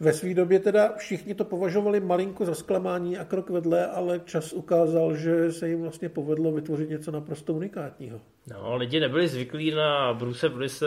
ve 0.00 0.12
své 0.12 0.34
době 0.34 0.58
teda 0.60 0.92
všichni 0.96 1.34
to 1.34 1.44
považovali 1.44 2.00
malinko 2.00 2.44
za 2.44 2.54
zklamání 2.54 3.18
a 3.18 3.24
krok 3.24 3.50
vedle, 3.50 3.86
ale 3.86 4.20
čas 4.24 4.52
ukázal, 4.52 5.16
že 5.16 5.52
se 5.52 5.68
jim 5.68 5.82
vlastně 5.82 6.08
povedlo 6.08 6.52
vytvořit 6.52 6.90
něco 6.90 7.10
naprosto 7.10 7.54
unikátního. 7.54 8.20
No, 8.50 8.76
lidi 8.76 9.00
nebyli 9.00 9.28
zvyklí 9.28 9.70
na 9.70 10.14
Bruce 10.14 10.48
Willise, 10.48 10.86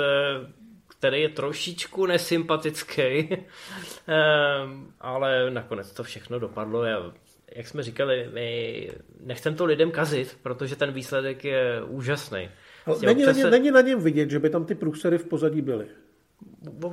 který 1.06 1.22
je 1.22 1.30
trošičku 1.30 2.06
nesympatický, 2.06 3.04
ehm, 4.08 4.94
ale 5.02 5.52
nakonec 5.52 5.92
to 5.92 6.04
všechno 6.04 6.40
dopadlo. 6.40 6.86
Jak 7.56 7.68
jsme 7.68 7.84
říkali, 7.84 8.30
my 8.34 8.90
nechcem 9.20 9.56
to 9.56 9.66
lidem 9.66 9.92
kazit, 9.92 10.38
protože 10.44 10.76
ten 10.76 10.92
výsledek 10.92 11.44
je 11.44 11.84
úžasný. 11.84 12.50
Není, 13.02 13.24
na 13.24 13.32
ně, 13.32 13.46
není 13.46 13.72
na 13.72 13.82
něm 13.82 14.00
vidět, 14.00 14.30
že 14.30 14.40
by 14.40 14.50
tam 14.50 14.66
ty 14.66 14.76
průsery 14.76 15.18
v 15.18 15.26
pozadí 15.26 15.62
byly 15.62 15.88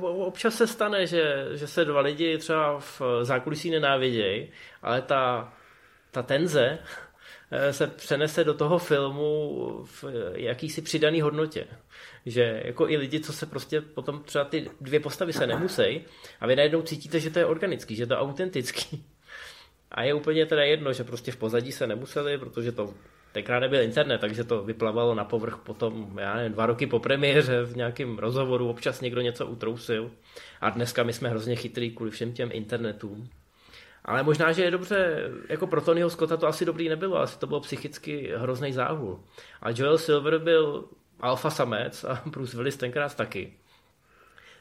občas 0.01 0.55
se 0.55 0.67
stane, 0.67 1.07
že, 1.07 1.47
že 1.53 1.67
se 1.67 1.85
dva 1.85 2.01
lidi 2.01 2.37
třeba 2.37 2.79
v 2.79 3.01
zákulisí 3.21 3.69
nenávidějí, 3.69 4.49
ale 4.81 5.01
ta 5.01 5.53
ta 6.13 6.23
tenze 6.23 6.79
eh, 7.51 7.73
se 7.73 7.87
přenese 7.87 8.43
do 8.43 8.53
toho 8.53 8.77
filmu 8.77 9.85
v 9.85 10.05
jakýsi 10.33 10.81
přidaný 10.81 11.21
hodnotě. 11.21 11.67
Že 12.25 12.61
jako 12.65 12.89
i 12.89 12.97
lidi, 12.97 13.19
co 13.19 13.33
se 13.33 13.45
prostě 13.45 13.81
potom 13.81 14.23
třeba 14.23 14.45
ty 14.45 14.69
dvě 14.81 14.99
postavy 14.99 15.33
se 15.33 15.47
nemusí 15.47 16.01
a 16.39 16.47
vy 16.47 16.55
najednou 16.55 16.81
cítíte, 16.81 17.19
že 17.19 17.29
to 17.29 17.39
je 17.39 17.45
organický, 17.45 17.95
že 17.95 18.07
to 18.07 18.13
je 18.13 18.19
autentický. 18.19 19.05
A 19.91 20.03
je 20.03 20.13
úplně 20.13 20.45
teda 20.45 20.63
jedno, 20.63 20.93
že 20.93 21.03
prostě 21.03 21.31
v 21.31 21.37
pozadí 21.37 21.71
se 21.71 21.87
nemuseli, 21.87 22.37
protože 22.37 22.71
to 22.71 22.93
tenkrát 23.31 23.59
nebyl 23.59 23.81
internet, 23.81 24.21
takže 24.21 24.43
to 24.43 24.63
vyplavalo 24.63 25.15
na 25.15 25.25
povrch 25.25 25.57
potom, 25.57 26.19
já 26.19 26.35
nevím, 26.35 26.53
dva 26.53 26.65
roky 26.65 26.87
po 26.87 26.99
premiéře 26.99 27.63
v 27.63 27.75
nějakém 27.75 28.17
rozhovoru, 28.17 28.69
občas 28.69 29.01
někdo 29.01 29.21
něco 29.21 29.47
utrousil. 29.47 30.11
A 30.61 30.69
dneska 30.69 31.03
my 31.03 31.13
jsme 31.13 31.29
hrozně 31.29 31.55
chytrý 31.55 31.91
kvůli 31.91 32.11
všem 32.11 32.33
těm 32.33 32.49
internetům. 32.53 33.29
Ale 34.05 34.23
možná, 34.23 34.51
že 34.51 34.63
je 34.63 34.71
dobře, 34.71 35.29
jako 35.49 35.67
pro 35.67 35.81
Tonyho 35.81 36.09
Scotta 36.09 36.37
to 36.37 36.47
asi 36.47 36.65
dobrý 36.65 36.89
nebylo, 36.89 37.17
asi 37.17 37.39
to 37.39 37.47
bylo 37.47 37.59
psychicky 37.59 38.31
hrozný 38.35 38.73
záhul. 38.73 39.19
A 39.61 39.69
Joel 39.69 39.97
Silver 39.97 40.37
byl 40.37 40.85
alfa 41.19 41.49
samec 41.49 42.03
a 42.03 42.21
Bruce 42.29 42.57
Willis 42.57 42.77
tenkrát 42.77 43.15
taky. 43.15 43.53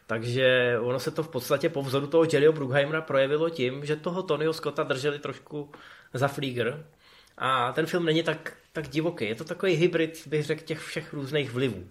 Takže 0.06 0.76
ono 0.80 0.98
se 0.98 1.10
to 1.10 1.22
v 1.22 1.28
podstatě 1.28 1.68
po 1.68 1.82
vzoru 1.82 2.06
toho 2.06 2.24
Jerryho 2.32 2.52
Bruckheimera 2.52 3.00
projevilo 3.00 3.50
tím, 3.50 3.84
že 3.84 3.96
toho 3.96 4.22
Tonyho 4.22 4.52
Scotta 4.52 4.82
drželi 4.82 5.18
trošku 5.18 5.70
za 6.14 6.28
flíger. 6.28 6.84
A 7.38 7.72
ten 7.72 7.86
film 7.86 8.04
není 8.04 8.22
tak, 8.22 8.52
tak 8.72 8.88
divoký. 8.88 9.28
Je 9.28 9.34
to 9.34 9.44
takový 9.44 9.74
hybrid, 9.74 10.26
bych 10.26 10.44
řekl, 10.44 10.64
těch 10.64 10.80
všech 10.80 11.12
různých 11.12 11.50
vlivů. 11.50 11.84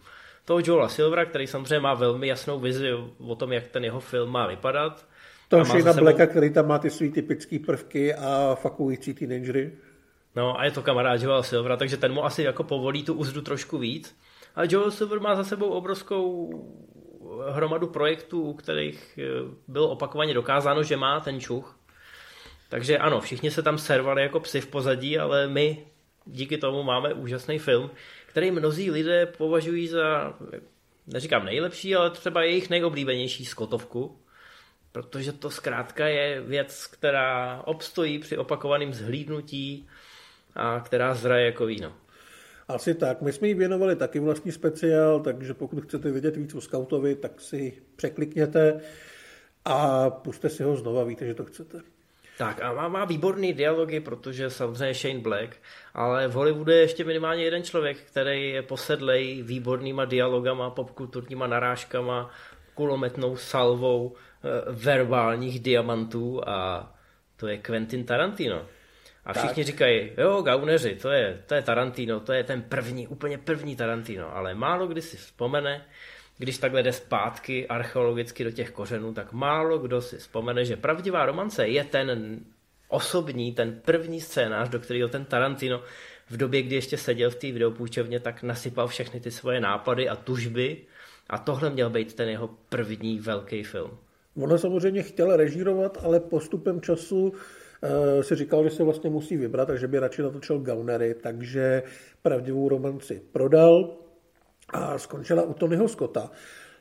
Toho 0.45 0.61
Joela 0.65 0.89
Silvera, 0.89 1.25
který 1.25 1.47
samozřejmě 1.47 1.79
má 1.79 1.93
velmi 1.93 2.27
jasnou 2.27 2.59
vizi 2.59 2.89
o 3.19 3.35
tom, 3.35 3.53
jak 3.53 3.67
ten 3.67 3.83
jeho 3.83 3.99
film 3.99 4.29
má 4.29 4.47
vypadat. 4.47 5.05
To 5.47 5.65
Shane 5.65 5.83
sebou... 5.83 5.99
Blacka, 5.99 6.27
který 6.27 6.53
tam 6.53 6.67
má 6.67 6.79
ty 6.79 6.89
svý 6.89 7.11
typické 7.11 7.59
prvky 7.59 8.13
a 8.13 8.55
fakující 8.55 9.13
teenagery. 9.13 9.71
No 10.35 10.59
a 10.59 10.65
je 10.65 10.71
to 10.71 10.81
kamarád 10.81 11.21
Joela 11.21 11.43
Silvera, 11.43 11.77
takže 11.77 11.97
ten 11.97 12.13
mu 12.13 12.25
asi 12.25 12.43
jako 12.43 12.63
povolí 12.63 13.03
tu 13.03 13.13
úzdu 13.13 13.41
trošku 13.41 13.77
víc. 13.77 14.15
Ale 14.55 14.67
Joel 14.69 14.91
Silver 14.91 15.19
má 15.19 15.35
za 15.35 15.43
sebou 15.43 15.69
obrovskou 15.69 16.49
hromadu 17.49 17.87
projektů, 17.87 18.41
u 18.41 18.53
kterých 18.53 19.19
eh, 19.21 19.23
bylo 19.67 19.89
opakovaně 19.89 20.33
dokázáno, 20.33 20.83
že 20.83 20.97
má 20.97 21.19
ten 21.19 21.39
čuch. 21.39 21.79
Takže 22.69 22.97
ano, 22.97 23.21
všichni 23.21 23.51
se 23.51 23.63
tam 23.63 23.77
servali 23.77 24.21
jako 24.21 24.39
psi 24.39 24.61
v 24.61 24.67
pozadí, 24.67 25.19
ale 25.19 25.47
my 25.47 25.85
díky 26.25 26.57
tomu 26.57 26.83
máme 26.83 27.13
úžasný 27.13 27.59
film, 27.59 27.91
který 28.25 28.51
mnozí 28.51 28.91
lidé 28.91 29.25
považují 29.25 29.87
za, 29.87 30.33
neříkám 31.07 31.45
nejlepší, 31.45 31.95
ale 31.95 32.09
třeba 32.09 32.43
jejich 32.43 32.69
nejoblíbenější 32.69 33.45
skotovku, 33.45 34.19
protože 34.91 35.31
to 35.31 35.49
zkrátka 35.49 36.07
je 36.07 36.41
věc, 36.41 36.87
která 36.87 37.61
obstojí 37.65 38.19
při 38.19 38.37
opakovaném 38.37 38.93
zhlídnutí 38.93 39.87
a 40.55 40.79
která 40.79 41.13
zraje 41.13 41.45
jako 41.45 41.65
víno. 41.65 41.93
Asi 42.75 42.95
tak. 42.95 43.21
My 43.21 43.33
jsme 43.33 43.47
jí 43.47 43.53
věnovali 43.53 43.95
taky 43.95 44.19
vlastní 44.19 44.51
speciál, 44.51 45.19
takže 45.19 45.53
pokud 45.53 45.83
chcete 45.83 46.11
vědět 46.11 46.37
víc 46.37 46.55
o 46.55 46.61
Scoutovi, 46.61 47.15
tak 47.15 47.41
si 47.41 47.73
překlikněte 47.95 48.81
a 49.65 50.09
puste 50.09 50.49
si 50.49 50.63
ho 50.63 50.75
znova, 50.75 51.03
víte, 51.03 51.25
že 51.25 51.33
to 51.33 51.45
chcete. 51.45 51.81
Tak 52.37 52.61
a 52.61 52.73
má, 52.73 52.87
má 52.87 53.05
výborný 53.05 53.53
dialogy, 53.53 53.99
protože 53.99 54.49
samozřejmě 54.49 54.93
Shane 54.93 55.19
Black, 55.19 55.57
ale 55.93 56.27
v 56.27 56.33
Hollywoodu 56.33 56.71
je 56.71 56.77
ještě 56.77 57.03
minimálně 57.03 57.43
jeden 57.43 57.63
člověk, 57.63 57.97
který 57.97 58.49
je 58.49 58.61
posedlej 58.61 59.41
výbornýma 59.41 60.05
dialogama, 60.05 60.69
popkulturníma 60.69 61.47
narážkama, 61.47 62.29
kulometnou 62.73 63.35
salvou 63.35 64.13
e, 64.13 64.71
verbálních 64.71 65.59
diamantů 65.59 66.41
a 66.49 66.91
to 67.37 67.47
je 67.47 67.57
Quentin 67.57 68.05
Tarantino. 68.05 68.65
A 69.25 69.33
všichni 69.33 69.63
tak. 69.63 69.65
říkají, 69.65 70.11
jo, 70.17 70.41
gauneři, 70.41 70.95
to 70.95 71.09
je, 71.09 71.43
to 71.47 71.55
je 71.55 71.61
Tarantino, 71.61 72.19
to 72.19 72.33
je 72.33 72.43
ten 72.43 72.61
první, 72.61 73.07
úplně 73.07 73.37
první 73.37 73.75
Tarantino, 73.75 74.35
ale 74.35 74.55
málo 74.55 74.87
kdy 74.87 75.01
si 75.01 75.17
vzpomene, 75.17 75.85
když 76.37 76.57
takhle 76.57 76.83
jde 76.83 76.93
zpátky 76.93 77.67
archeologicky 77.67 78.43
do 78.43 78.51
těch 78.51 78.71
kořenů, 78.71 79.13
tak 79.13 79.33
málo 79.33 79.77
kdo 79.77 80.01
si 80.01 80.17
vzpomene, 80.17 80.65
že 80.65 80.75
pravdivá 80.75 81.25
romance 81.25 81.67
je 81.67 81.83
ten 81.83 82.39
osobní, 82.87 83.53
ten 83.53 83.81
první 83.85 84.21
scénář, 84.21 84.69
do 84.69 84.79
kterého 84.79 85.09
ten 85.09 85.25
Tarantino 85.25 85.83
v 86.29 86.37
době, 86.37 86.61
kdy 86.61 86.75
ještě 86.75 86.97
seděl 86.97 87.29
v 87.29 87.35
té 87.35 87.51
videopůjčovně, 87.51 88.19
tak 88.19 88.43
nasypal 88.43 88.87
všechny 88.87 89.19
ty 89.19 89.31
svoje 89.31 89.59
nápady 89.59 90.09
a 90.09 90.15
tužby 90.15 90.77
a 91.29 91.37
tohle 91.37 91.69
měl 91.69 91.89
být 91.89 92.13
ten 92.13 92.29
jeho 92.29 92.49
první 92.69 93.19
velký 93.19 93.63
film. 93.63 93.97
Ono 94.35 94.57
samozřejmě 94.57 95.03
chtěl 95.03 95.35
režírovat, 95.35 95.97
ale 96.03 96.19
postupem 96.19 96.81
času 96.81 97.27
uh, 97.27 97.37
si 98.21 98.35
říkal, 98.35 98.63
že 98.63 98.69
se 98.69 98.83
vlastně 98.83 99.09
musí 99.09 99.37
vybrat, 99.37 99.65
takže 99.65 99.87
by 99.87 99.99
radši 99.99 100.21
natočil 100.21 100.59
Gaunery, 100.59 101.13
takže 101.13 101.83
pravdivou 102.21 102.69
romanci 102.69 103.21
prodal 103.31 103.97
a 104.69 104.97
skončila 104.97 105.43
u 105.43 105.53
Tonyho 105.53 105.87
Scotta. 105.87 106.31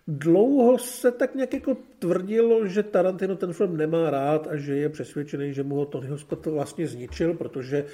Dlouho 0.08 0.78
se 0.78 1.12
tak 1.12 1.34
nějak 1.34 1.54
jako 1.54 1.76
tvrdilo, 1.98 2.66
že 2.66 2.82
Tarantino 2.82 3.36
ten 3.36 3.52
film 3.52 3.76
nemá 3.76 4.10
rád 4.10 4.46
a 4.46 4.56
že 4.56 4.76
je 4.76 4.88
přesvědčený, 4.88 5.54
že 5.54 5.62
mu 5.62 5.74
ho 5.74 5.86
Tonyho 5.86 6.18
Scott 6.18 6.46
vlastně 6.46 6.86
zničil, 6.86 7.34
protože 7.34 7.84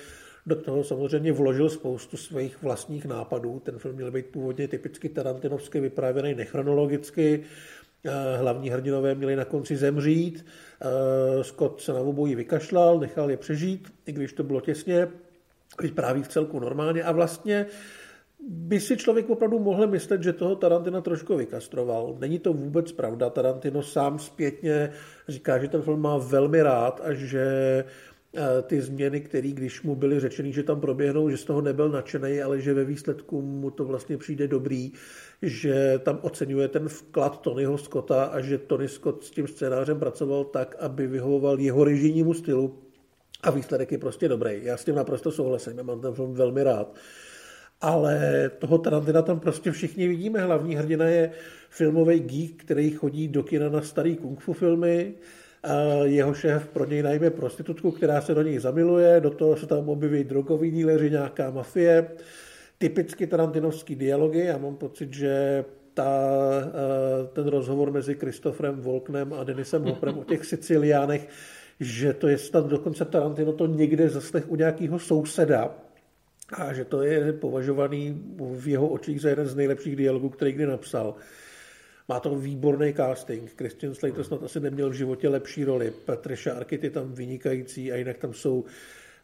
do 0.46 0.56
toho 0.56 0.84
samozřejmě 0.84 1.32
vložil 1.32 1.70
spoustu 1.70 2.16
svých 2.16 2.62
vlastních 2.62 3.06
nápadů. 3.06 3.60
Ten 3.64 3.78
film 3.78 3.94
měl 3.94 4.10
být 4.10 4.26
původně 4.26 4.68
typicky 4.68 5.08
tarantinovsky 5.08 5.80
vyprávěný 5.80 6.34
nechronologicky. 6.34 7.42
Eh, 8.06 8.36
hlavní 8.36 8.70
hrdinové 8.70 9.14
měli 9.14 9.36
na 9.36 9.44
konci 9.44 9.76
zemřít. 9.76 10.46
Eh, 10.80 11.44
Scott 11.44 11.80
se 11.80 11.92
na 11.92 12.00
obojí 12.00 12.34
vykašlal, 12.34 13.00
nechal 13.00 13.30
je 13.30 13.36
přežít, 13.36 13.92
i 14.06 14.12
když 14.12 14.32
to 14.32 14.42
bylo 14.42 14.60
těsně. 14.60 15.08
Vypráví 15.82 16.22
v 16.22 16.28
celku 16.28 16.60
normálně 16.60 17.02
a 17.02 17.12
vlastně 17.12 17.66
by 18.48 18.80
si 18.80 18.96
člověk 18.96 19.30
opravdu 19.30 19.58
mohl 19.58 19.86
myslet, 19.86 20.22
že 20.22 20.32
toho 20.32 20.56
Tarantina 20.56 21.00
trošku 21.00 21.36
vykastroval. 21.36 22.16
Není 22.18 22.38
to 22.38 22.52
vůbec 22.52 22.92
pravda. 22.92 23.30
Tarantino 23.30 23.82
sám 23.82 24.18
zpětně 24.18 24.92
říká, 25.28 25.58
že 25.58 25.68
ten 25.68 25.82
film 25.82 26.00
má 26.00 26.18
velmi 26.18 26.62
rád 26.62 27.00
a 27.04 27.12
že 27.12 27.84
ty 28.62 28.80
změny, 28.80 29.20
které 29.20 29.48
když 29.48 29.82
mu 29.82 29.96
byly 29.96 30.20
řečeny, 30.20 30.52
že 30.52 30.62
tam 30.62 30.80
proběhnou, 30.80 31.30
že 31.30 31.36
z 31.36 31.44
toho 31.44 31.60
nebyl 31.60 31.88
nadšený, 31.88 32.42
ale 32.42 32.60
že 32.60 32.74
ve 32.74 32.84
výsledku 32.84 33.42
mu 33.42 33.70
to 33.70 33.84
vlastně 33.84 34.18
přijde 34.18 34.48
dobrý, 34.48 34.92
že 35.42 36.00
tam 36.04 36.18
oceňuje 36.22 36.68
ten 36.68 36.88
vklad 36.88 37.40
Tonyho 37.40 37.78
Scotta 37.78 38.24
a 38.24 38.40
že 38.40 38.58
Tony 38.58 38.88
Scott 38.88 39.24
s 39.24 39.30
tím 39.30 39.48
scénářem 39.48 39.98
pracoval 39.98 40.44
tak, 40.44 40.76
aby 40.78 41.06
vyhovoval 41.06 41.60
jeho 41.60 41.84
režijnímu 41.84 42.34
stylu 42.34 42.82
a 43.42 43.50
výsledek 43.50 43.92
je 43.92 43.98
prostě 43.98 44.28
dobrý. 44.28 44.60
Já 44.62 44.76
s 44.76 44.84
tím 44.84 44.94
naprosto 44.94 45.32
souhlasím, 45.32 45.78
já 45.78 45.82
mám 45.82 46.00
ten 46.00 46.14
film 46.14 46.34
velmi 46.34 46.62
rád 46.62 46.96
ale 47.80 48.50
toho 48.58 48.78
Tarantina 48.78 49.22
tam 49.22 49.40
prostě 49.40 49.72
všichni 49.72 50.08
vidíme. 50.08 50.40
Hlavní 50.40 50.76
hrdina 50.76 51.04
je 51.04 51.30
filmový 51.70 52.20
geek, 52.20 52.64
který 52.64 52.90
chodí 52.90 53.28
do 53.28 53.42
kina 53.42 53.68
na 53.68 53.82
starý 53.82 54.16
kung 54.16 54.40
fu 54.40 54.52
filmy. 54.52 55.14
A 55.66 56.04
jeho 56.04 56.34
šéf 56.34 56.68
pro 56.68 56.84
něj 56.84 57.02
najme 57.02 57.30
prostitutku, 57.30 57.90
která 57.90 58.20
se 58.20 58.34
do 58.34 58.42
něj 58.42 58.58
zamiluje, 58.58 59.20
do 59.20 59.30
toho 59.30 59.56
se 59.56 59.66
tam 59.66 59.88
objeví 59.88 60.24
drogový 60.24 60.70
díleři, 60.70 61.10
nějaká 61.10 61.50
mafie. 61.50 62.08
Typicky 62.78 63.26
tarantinovský 63.26 63.94
dialogy. 63.94 64.38
Já 64.38 64.58
mám 64.58 64.76
pocit, 64.76 65.14
že 65.14 65.64
ta, 65.94 66.10
ten 67.32 67.46
rozhovor 67.46 67.90
mezi 67.90 68.14
Kristofrem 68.14 68.80
Volknem 68.80 69.32
a 69.32 69.44
Denisem 69.44 69.82
Hoprem 69.82 70.18
o 70.18 70.24
těch 70.24 70.44
Siciliánech, 70.54 71.28
že 71.80 72.12
to 72.12 72.28
je 72.28 72.38
snad 72.38 72.66
dokonce 72.66 73.04
Tarantino 73.04 73.52
to 73.52 73.66
někde 73.66 74.08
zaslech 74.08 74.50
u 74.50 74.56
nějakého 74.56 74.98
souseda, 74.98 75.74
a 76.52 76.72
že 76.72 76.84
to 76.84 77.02
je 77.02 77.32
považovaný 77.32 78.22
v 78.38 78.68
jeho 78.68 78.88
očích 78.88 79.20
za 79.20 79.28
jeden 79.28 79.46
z 79.46 79.54
nejlepších 79.54 79.96
dialogů, 79.96 80.28
který 80.28 80.52
kdy 80.52 80.66
napsal. 80.66 81.14
Má 82.08 82.20
to 82.20 82.36
výborný 82.36 82.92
casting. 82.92 83.50
Christian 83.56 83.94
Slater 83.94 84.24
snad 84.24 84.42
asi 84.42 84.60
neměl 84.60 84.90
v 84.90 84.92
životě 84.92 85.28
lepší 85.28 85.64
roli. 85.64 85.90
Petr 85.90 86.36
Šárkyt 86.36 86.84
je 86.84 86.90
tam 86.90 87.12
vynikající 87.12 87.92
a 87.92 87.96
jinak 87.96 88.18
tam 88.18 88.34
jsou 88.34 88.64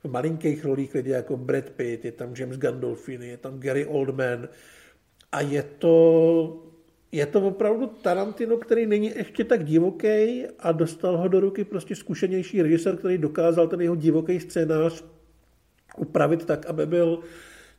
v 0.04 0.10
malinkých 0.10 0.64
rolích 0.64 0.94
lidi 0.94 1.10
jako 1.10 1.36
Brad 1.36 1.70
Pitt, 1.70 2.04
je 2.04 2.12
tam 2.12 2.34
James 2.36 2.58
Gandolfini, 2.58 3.28
je 3.28 3.36
tam 3.36 3.60
Gary 3.60 3.86
Oldman 3.86 4.48
a 5.32 5.40
je 5.40 5.62
to, 5.62 6.62
je 7.12 7.26
to 7.26 7.40
opravdu 7.40 7.86
Tarantino, 7.86 8.56
který 8.56 8.86
není 8.86 9.12
ještě 9.16 9.44
tak 9.44 9.64
divoký 9.64 10.46
a 10.58 10.72
dostal 10.72 11.16
ho 11.16 11.28
do 11.28 11.40
ruky 11.40 11.64
prostě 11.64 11.96
zkušenější 11.96 12.62
režisér, 12.62 12.96
který 12.96 13.18
dokázal 13.18 13.68
ten 13.68 13.80
jeho 13.80 13.96
divoký 13.96 14.40
scénář 14.40 15.04
upravit 15.96 16.44
tak, 16.44 16.66
aby 16.66 16.86
byl 16.86 17.20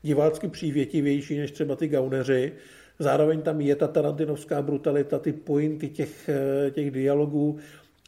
divácky 0.02 0.48
přívětivější 0.48 1.38
než 1.38 1.52
třeba 1.52 1.76
ty 1.76 1.88
gauneři. 1.88 2.52
Zároveň 3.00 3.42
tam 3.42 3.62
je 3.62 3.76
ta 3.76 3.88
tarantinovská 3.88 4.62
brutalita, 4.62 5.20
ty 5.20 5.34
pointy 5.34 5.90
těch, 5.90 6.30
eh, 6.30 6.72
těch 6.72 6.92
dialogů, 6.92 7.60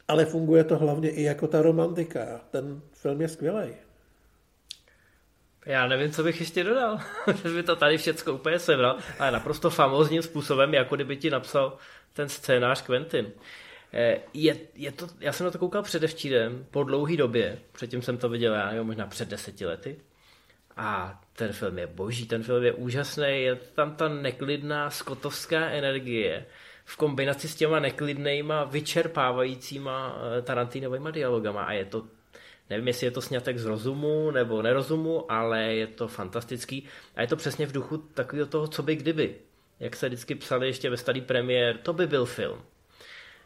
ale 0.08 0.24
funguje 0.24 0.64
to 0.64 0.76
hlavně 0.78 1.10
i 1.10 1.22
jako 1.22 1.46
ta 1.46 1.62
romantika. 1.62 2.40
Ten 2.50 2.80
film 2.92 3.20
je 3.20 3.28
skvělý. 3.28 3.68
Já 5.66 5.86
nevím, 5.86 6.10
co 6.10 6.22
bych 6.22 6.40
ještě 6.40 6.64
dodal. 6.64 6.98
Že 7.42 7.54
by 7.54 7.62
to 7.62 7.76
tady 7.76 7.98
všechno 7.98 8.32
úplně 8.32 8.58
sebral, 8.58 8.96
ale 9.18 9.30
naprosto 9.30 9.70
famózním 9.70 10.22
způsobem, 10.22 10.74
jako 10.74 10.94
kdyby 10.94 11.16
ti 11.16 11.30
napsal 11.30 11.78
ten 12.12 12.28
scénář 12.28 12.82
Quentin. 12.82 13.32
Eh, 13.92 14.20
je, 14.34 14.56
je 14.74 14.92
to, 14.92 15.06
já 15.20 15.32
jsem 15.32 15.44
na 15.44 15.50
to 15.50 15.58
koukal 15.58 15.82
předevčírem, 15.82 16.66
po 16.70 16.84
dlouhý 16.84 17.16
době, 17.16 17.58
předtím 17.72 18.02
jsem 18.02 18.16
to 18.16 18.28
viděl, 18.28 18.54
já 18.54 18.66
nevím, 18.70 18.86
možná 18.86 19.06
před 19.06 19.28
deseti 19.28 19.66
lety. 19.66 19.96
A 20.76 21.20
ten 21.32 21.52
film 21.52 21.78
je 21.78 21.86
boží, 21.86 22.26
ten 22.26 22.42
film 22.42 22.64
je 22.64 22.72
úžasný, 22.72 23.42
je 23.42 23.56
tam 23.56 23.96
ta 23.96 24.08
neklidná 24.08 24.90
skotovská 24.90 25.70
energie 25.70 26.46
v 26.84 26.96
kombinaci 26.96 27.48
s 27.48 27.54
těma 27.54 27.80
neklidnýma, 27.80 28.64
vyčerpávajícíma 28.64 30.16
eh, 30.38 30.42
Tarantinovými 30.42 31.12
dialogama 31.12 31.64
a 31.64 31.72
je 31.72 31.84
to 31.84 32.04
Nevím, 32.70 32.86
jestli 32.86 33.06
je 33.06 33.10
to 33.10 33.20
snětek 33.20 33.58
z 33.58 33.64
rozumu 33.64 34.30
nebo 34.30 34.62
nerozumu, 34.62 35.32
ale 35.32 35.62
je 35.62 35.86
to 35.86 36.08
fantastický 36.08 36.84
a 37.16 37.20
je 37.20 37.26
to 37.26 37.36
přesně 37.36 37.66
v 37.66 37.72
duchu 37.72 37.98
takového 37.98 38.46
toho, 38.46 38.68
co 38.68 38.82
by 38.82 38.96
kdyby. 38.96 39.34
Jak 39.80 39.96
se 39.96 40.08
vždycky 40.08 40.34
psali 40.34 40.66
ještě 40.66 40.90
ve 40.90 40.96
starý 40.96 41.20
premiér, 41.20 41.78
to 41.78 41.92
by 41.92 42.06
byl 42.06 42.24
film. 42.24 42.62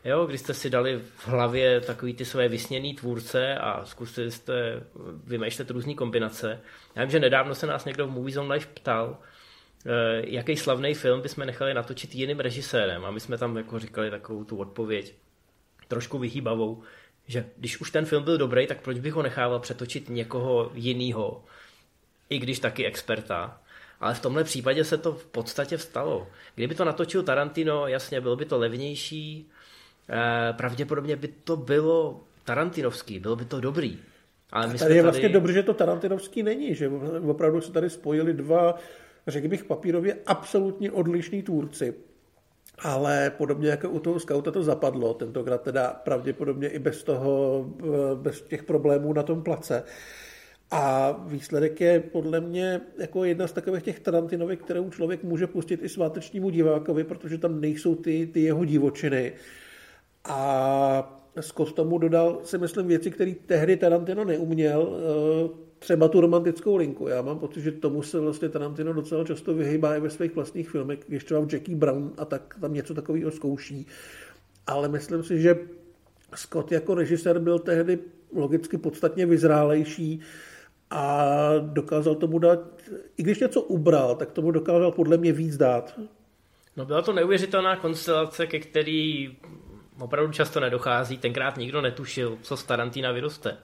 Jo, 0.04 0.26
když 0.26 0.40
jste 0.40 0.54
si 0.54 0.70
dali 0.70 0.98
v 0.98 1.28
hlavě 1.28 1.80
takový 1.80 2.14
ty 2.14 2.24
své 2.24 2.48
vysněný 2.48 2.94
tvůrce 2.94 3.54
a 3.54 3.84
zkusili 3.84 4.30
jste 4.30 4.82
vymýšlet 5.24 5.70
různé 5.70 5.94
kombinace. 5.94 6.60
Já 6.94 7.02
vím, 7.02 7.10
že 7.10 7.20
nedávno 7.20 7.54
se 7.54 7.66
nás 7.66 7.84
někdo 7.84 8.06
v 8.06 8.10
Movies 8.10 8.36
on 8.36 8.50
Life 8.50 8.68
ptal, 8.74 9.18
eh, 9.86 9.90
jaký 10.26 10.56
slavný 10.56 10.94
film 10.94 11.20
bychom 11.20 11.46
nechali 11.46 11.74
natočit 11.74 12.14
jiným 12.14 12.40
režisérem 12.40 13.04
a 13.04 13.10
my 13.10 13.20
jsme 13.20 13.38
tam 13.38 13.56
jako 13.56 13.78
říkali 13.78 14.10
takovou 14.10 14.44
tu 14.44 14.56
odpověď 14.56 15.14
trošku 15.88 16.18
vyhýbavou, 16.18 16.82
že 17.26 17.44
když 17.56 17.80
už 17.80 17.90
ten 17.90 18.04
film 18.04 18.24
byl 18.24 18.38
dobrý, 18.38 18.66
tak 18.66 18.80
proč 18.80 18.98
bych 18.98 19.12
ho 19.12 19.22
nechával 19.22 19.60
přetočit 19.60 20.08
někoho 20.08 20.70
jiného, 20.74 21.44
i 22.30 22.38
když 22.38 22.58
taky 22.58 22.86
experta. 22.86 23.60
Ale 24.00 24.14
v 24.14 24.20
tomhle 24.20 24.44
případě 24.44 24.84
se 24.84 24.98
to 24.98 25.12
v 25.12 25.26
podstatě 25.26 25.76
vstalo. 25.76 26.28
Kdyby 26.54 26.74
to 26.74 26.84
natočil 26.84 27.22
Tarantino, 27.22 27.86
jasně, 27.86 28.20
bylo 28.20 28.36
by 28.36 28.44
to 28.44 28.58
levnější, 28.58 29.50
pravděpodobně 30.56 31.16
by 31.16 31.28
to 31.28 31.56
bylo 31.56 32.20
Tarantinovský, 32.44 33.18
bylo 33.18 33.36
by 33.36 33.44
to 33.44 33.60
dobrý. 33.60 33.98
Ale 34.52 34.66
my 34.66 34.78
tady 34.78 34.94
je 34.94 35.02
vlastně 35.02 35.22
tady... 35.22 35.34
dobře, 35.34 35.52
že 35.52 35.62
to 35.62 35.74
Tarantinovský 35.74 36.42
není, 36.42 36.74
že 36.74 36.88
opravdu 37.28 37.60
se 37.60 37.72
tady 37.72 37.90
spojili 37.90 38.34
dva, 38.34 38.74
řekl 39.26 39.48
bych 39.48 39.64
papírově, 39.64 40.16
absolutně 40.26 40.90
odlišní 40.90 41.42
tvůrci 41.42 41.94
ale 42.82 43.32
podobně 43.36 43.68
jako 43.68 43.90
u 43.90 43.98
toho 43.98 44.20
skauta 44.20 44.50
to 44.50 44.62
zapadlo, 44.62 45.14
tentokrát 45.14 45.62
teda 45.62 46.00
pravděpodobně 46.04 46.68
i 46.68 46.78
bez 46.78 47.02
toho, 47.02 47.66
eh, 47.82 47.86
bez 48.14 48.42
těch 48.42 48.62
problémů 48.62 49.12
na 49.12 49.22
tom 49.22 49.42
place. 49.42 49.84
A 50.70 51.12
výsledek 51.26 51.80
je 51.80 52.00
podle 52.00 52.40
mě 52.40 52.80
jako 52.98 53.24
jedna 53.24 53.46
z 53.46 53.52
takových 53.52 53.82
těch 53.82 54.00
Tarantinových, 54.00 54.58
kterou 54.58 54.90
člověk 54.90 55.22
může 55.22 55.46
pustit 55.46 55.82
i 55.82 55.88
svátečnímu 55.88 56.50
divákovi, 56.50 57.04
protože 57.04 57.38
tam 57.38 57.60
nejsou 57.60 57.94
ty, 57.94 58.26
ty 58.26 58.40
jeho 58.40 58.64
divočiny. 58.64 59.32
A 60.24 61.16
Scott 61.40 61.72
tomu 61.72 61.98
dodal, 61.98 62.40
si 62.44 62.58
myslím, 62.58 62.86
věci, 62.86 63.10
které 63.10 63.34
tehdy 63.46 63.76
Tarantino 63.76 64.24
neuměl, 64.24 64.88
eh, 64.92 65.70
třeba 65.78 66.08
tu 66.08 66.20
romantickou 66.20 66.76
linku. 66.76 67.08
Já 67.08 67.22
mám 67.22 67.38
pocit, 67.38 67.60
že 67.60 67.72
tomu 67.72 68.02
se 68.02 68.20
vlastně 68.20 68.48
Tarantino 68.48 68.92
docela 68.92 69.24
často 69.24 69.54
vyhýbá 69.54 69.96
i 69.96 70.00
ve 70.00 70.10
svých 70.10 70.34
vlastních 70.34 70.70
filmech, 70.70 70.98
když 71.08 71.24
třeba 71.24 71.40
v 71.40 71.52
Jackie 71.52 71.76
Brown 71.76 72.12
a 72.18 72.24
tak 72.24 72.56
tam 72.60 72.74
něco 72.74 72.94
takového 72.94 73.30
zkouší. 73.30 73.86
Ale 74.66 74.88
myslím 74.88 75.22
si, 75.22 75.40
že 75.40 75.58
Scott 76.34 76.72
jako 76.72 76.94
režisér 76.94 77.38
byl 77.38 77.58
tehdy 77.58 77.98
logicky 78.34 78.78
podstatně 78.78 79.26
vyzrálejší 79.26 80.20
a 80.90 81.34
dokázal 81.58 82.14
tomu 82.14 82.38
dát, 82.38 82.58
i 83.16 83.22
když 83.22 83.40
něco 83.40 83.62
ubral, 83.62 84.14
tak 84.14 84.32
tomu 84.32 84.50
dokázal 84.50 84.92
podle 84.92 85.16
mě 85.16 85.32
víc 85.32 85.56
dát. 85.56 86.00
No 86.76 86.84
byla 86.84 87.02
to 87.02 87.12
neuvěřitelná 87.12 87.76
konstelace, 87.76 88.46
ke 88.46 88.58
který 88.58 89.36
opravdu 90.00 90.32
často 90.32 90.60
nedochází. 90.60 91.18
Tenkrát 91.18 91.56
nikdo 91.56 91.80
netušil, 91.80 92.38
co 92.42 92.56
z 92.56 92.64
Tarantina 92.64 93.12
vyroste. 93.12 93.56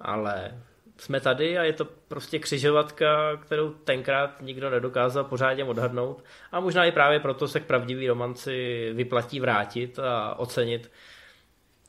Ale 0.00 0.62
jsme 0.96 1.20
tady 1.20 1.58
a 1.58 1.62
je 1.62 1.72
to 1.72 1.84
prostě 1.84 2.38
křižovatka, 2.38 3.36
kterou 3.36 3.70
tenkrát 3.70 4.42
nikdo 4.42 4.70
nedokázal 4.70 5.24
pořádně 5.24 5.64
odhadnout 5.64 6.24
a 6.52 6.60
možná 6.60 6.84
i 6.84 6.92
právě 6.92 7.20
proto 7.20 7.48
se 7.48 7.60
k 7.60 7.64
pravdivý 7.64 8.08
romanci 8.08 8.90
vyplatí 8.92 9.40
vrátit 9.40 9.98
a 9.98 10.34
ocenit. 10.38 10.90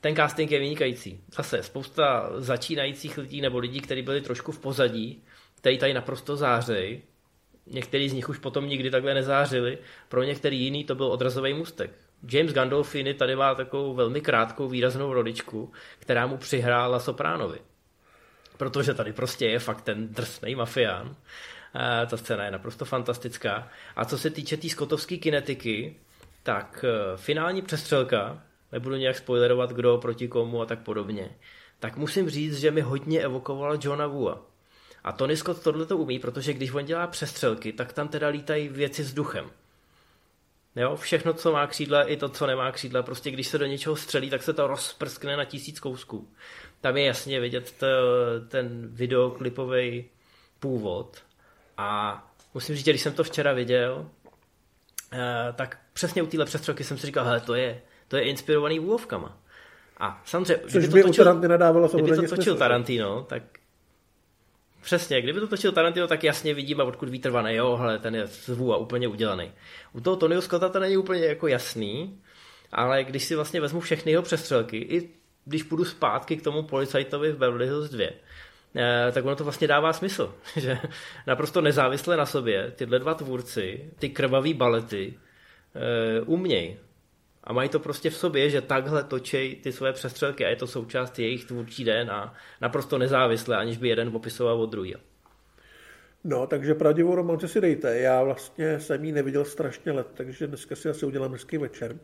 Ten 0.00 0.16
casting 0.16 0.50
je 0.50 0.58
vynikající. 0.58 1.20
Zase 1.36 1.62
spousta 1.62 2.30
začínajících 2.36 3.18
lidí 3.18 3.40
nebo 3.40 3.58
lidí, 3.58 3.80
kteří 3.80 4.02
byli 4.02 4.20
trošku 4.20 4.52
v 4.52 4.58
pozadí, 4.58 5.24
kteří 5.54 5.78
tady 5.78 5.94
naprosto 5.94 6.36
zářej. 6.36 7.02
Někteří 7.66 8.08
z 8.08 8.12
nich 8.12 8.28
už 8.28 8.38
potom 8.38 8.68
nikdy 8.68 8.90
takhle 8.90 9.14
nezářili. 9.14 9.78
Pro 10.08 10.22
některý 10.22 10.60
jiný 10.60 10.84
to 10.84 10.94
byl 10.94 11.06
odrazový 11.06 11.54
mustek. 11.54 11.90
James 12.32 12.52
Gandolfini 12.52 13.14
tady 13.14 13.36
má 13.36 13.54
takovou 13.54 13.94
velmi 13.94 14.20
krátkou 14.20 14.68
výraznou 14.68 15.12
rodičku, 15.12 15.72
která 15.98 16.26
mu 16.26 16.36
přihrála 16.36 17.00
Sopránovi 17.00 17.58
protože 18.60 18.94
tady 18.94 19.12
prostě 19.12 19.46
je 19.46 19.58
fakt 19.58 19.80
ten 19.80 20.08
drsný 20.08 20.54
mafián. 20.54 21.16
Ta 22.10 22.16
scéna 22.16 22.44
je 22.44 22.50
naprosto 22.50 22.84
fantastická. 22.84 23.68
A 23.96 24.04
co 24.04 24.18
se 24.18 24.30
týče 24.30 24.56
té 24.56 24.60
tý 24.60 24.70
skotovské 24.70 25.16
kinetiky, 25.16 25.96
tak 26.42 26.84
e, 26.84 27.16
finální 27.16 27.62
přestřelka, 27.62 28.42
nebudu 28.72 28.96
nějak 28.96 29.16
spoilerovat, 29.16 29.72
kdo 29.72 29.98
proti 29.98 30.28
komu 30.28 30.62
a 30.62 30.66
tak 30.66 30.78
podobně, 30.78 31.30
tak 31.78 31.96
musím 31.96 32.30
říct, 32.30 32.58
že 32.58 32.70
mi 32.70 32.80
hodně 32.80 33.20
evokovala 33.20 33.78
Johna 33.82 34.06
Wua. 34.06 34.46
A 35.04 35.12
Tony 35.12 35.36
Scott 35.36 35.62
tohle 35.62 35.86
to 35.86 35.96
umí, 35.96 36.18
protože 36.18 36.52
když 36.52 36.72
on 36.72 36.84
dělá 36.84 37.06
přestřelky, 37.06 37.72
tak 37.72 37.92
tam 37.92 38.08
teda 38.08 38.28
lítají 38.28 38.68
věci 38.68 39.04
s 39.04 39.14
duchem. 39.14 39.50
Jo, 40.76 40.96
všechno, 40.96 41.32
co 41.32 41.52
má 41.52 41.66
křídla, 41.66 42.02
i 42.02 42.16
to, 42.16 42.28
co 42.28 42.46
nemá 42.46 42.72
křídla, 42.72 43.02
prostě 43.02 43.30
když 43.30 43.46
se 43.46 43.58
do 43.58 43.66
něčeho 43.66 43.96
střelí, 43.96 44.30
tak 44.30 44.42
se 44.42 44.52
to 44.52 44.66
rozprskne 44.66 45.36
na 45.36 45.44
tisíc 45.44 45.80
kousků. 45.80 46.28
Tam 46.80 46.96
je 46.96 47.04
jasně 47.04 47.40
vidět 47.40 47.74
to, 47.78 47.86
ten 48.48 48.88
videoklipový 48.92 50.04
původ. 50.60 51.22
A 51.76 52.18
musím 52.54 52.76
říct, 52.76 52.84
že 52.84 52.92
když 52.92 53.02
jsem 53.02 53.12
to 53.12 53.24
včera 53.24 53.52
viděl, 53.52 54.10
eh, 55.12 55.52
tak 55.56 55.78
přesně 55.92 56.22
u 56.22 56.26
téhle 56.26 56.46
přestřelky 56.46 56.84
jsem 56.84 56.98
si 56.98 57.06
říkal, 57.06 57.24
hele, 57.24 57.40
to 57.40 57.54
je, 57.54 57.82
to 58.08 58.16
je 58.16 58.22
inspirovaný 58.22 58.80
úlovkama. 58.80 59.38
A 59.98 60.22
samozřejmě, 60.24 60.62
Což 60.68 60.84
kdyby, 60.84 60.92
by 60.92 61.02
to 61.02 61.08
točil, 61.08 61.34
kdyby 62.02 62.16
to 62.16 62.36
točil 62.36 62.56
Tarantino, 62.56 63.22
tak 63.22 63.42
Přesně, 64.80 65.22
kdyby 65.22 65.40
to 65.40 65.48
točil 65.48 65.72
Tarantino, 65.72 66.06
tak 66.06 66.24
jasně 66.24 66.54
vidíme, 66.54 66.82
odkud 66.82 67.08
vítr 67.08 67.30
vane, 67.30 67.54
jo, 67.54 67.76
hele, 67.76 67.98
ten 67.98 68.14
je 68.14 68.26
zvů 68.26 68.74
a 68.74 68.76
úplně 68.76 69.08
udělaný. 69.08 69.52
U 69.92 70.00
toho 70.00 70.16
Tonyho 70.16 70.42
Scotta 70.42 70.68
to 70.68 70.80
není 70.80 70.96
úplně 70.96 71.24
jako 71.24 71.48
jasný, 71.48 72.20
ale 72.72 73.04
když 73.04 73.24
si 73.24 73.34
vlastně 73.34 73.60
vezmu 73.60 73.80
všechny 73.80 74.12
jeho 74.12 74.22
přestřelky, 74.22 74.76
i 74.76 75.10
když 75.44 75.62
půjdu 75.62 75.84
zpátky 75.84 76.36
k 76.36 76.42
tomu 76.42 76.62
policajtovi 76.62 77.32
v 77.32 77.36
Beverly 77.36 77.66
Hills 77.66 77.90
2, 77.90 78.06
eh, 78.76 79.12
tak 79.12 79.24
ono 79.24 79.36
to 79.36 79.44
vlastně 79.44 79.68
dává 79.68 79.92
smysl, 79.92 80.34
že 80.56 80.78
naprosto 81.26 81.60
nezávisle 81.60 82.16
na 82.16 82.26
sobě 82.26 82.72
tyhle 82.76 82.98
dva 82.98 83.14
tvůrci, 83.14 83.90
ty 83.98 84.08
krvavý 84.08 84.54
balety, 84.54 85.18
eh, 85.74 86.20
umějí. 86.20 86.76
A 87.44 87.52
mají 87.52 87.68
to 87.68 87.78
prostě 87.78 88.10
v 88.10 88.16
sobě, 88.16 88.50
že 88.50 88.60
takhle 88.60 89.04
točí 89.04 89.56
ty 89.62 89.72
své 89.72 89.92
přestřelky 89.92 90.44
a 90.44 90.48
je 90.48 90.56
to 90.56 90.66
součást 90.66 91.18
jejich 91.18 91.44
tvůrčí 91.44 91.84
den 91.84 92.10
a 92.10 92.34
naprosto 92.60 92.98
nezávisle, 92.98 93.56
aniž 93.56 93.76
by 93.76 93.88
jeden 93.88 94.12
popisoval 94.12 94.62
od 94.62 94.70
druhého. 94.70 95.00
No, 96.24 96.46
takže 96.46 96.74
pravdivou 96.74 97.14
romanci 97.14 97.48
si 97.48 97.60
dejte. 97.60 97.98
Já 97.98 98.22
vlastně 98.22 98.80
jsem 98.80 99.04
ji 99.04 99.12
neviděl 99.12 99.44
strašně 99.44 99.92
let, 99.92 100.06
takže 100.14 100.46
dneska 100.46 100.76
si 100.76 100.88
asi 100.88 101.06
udělám 101.06 101.32
hezký 101.32 101.58
večer. 101.58 101.96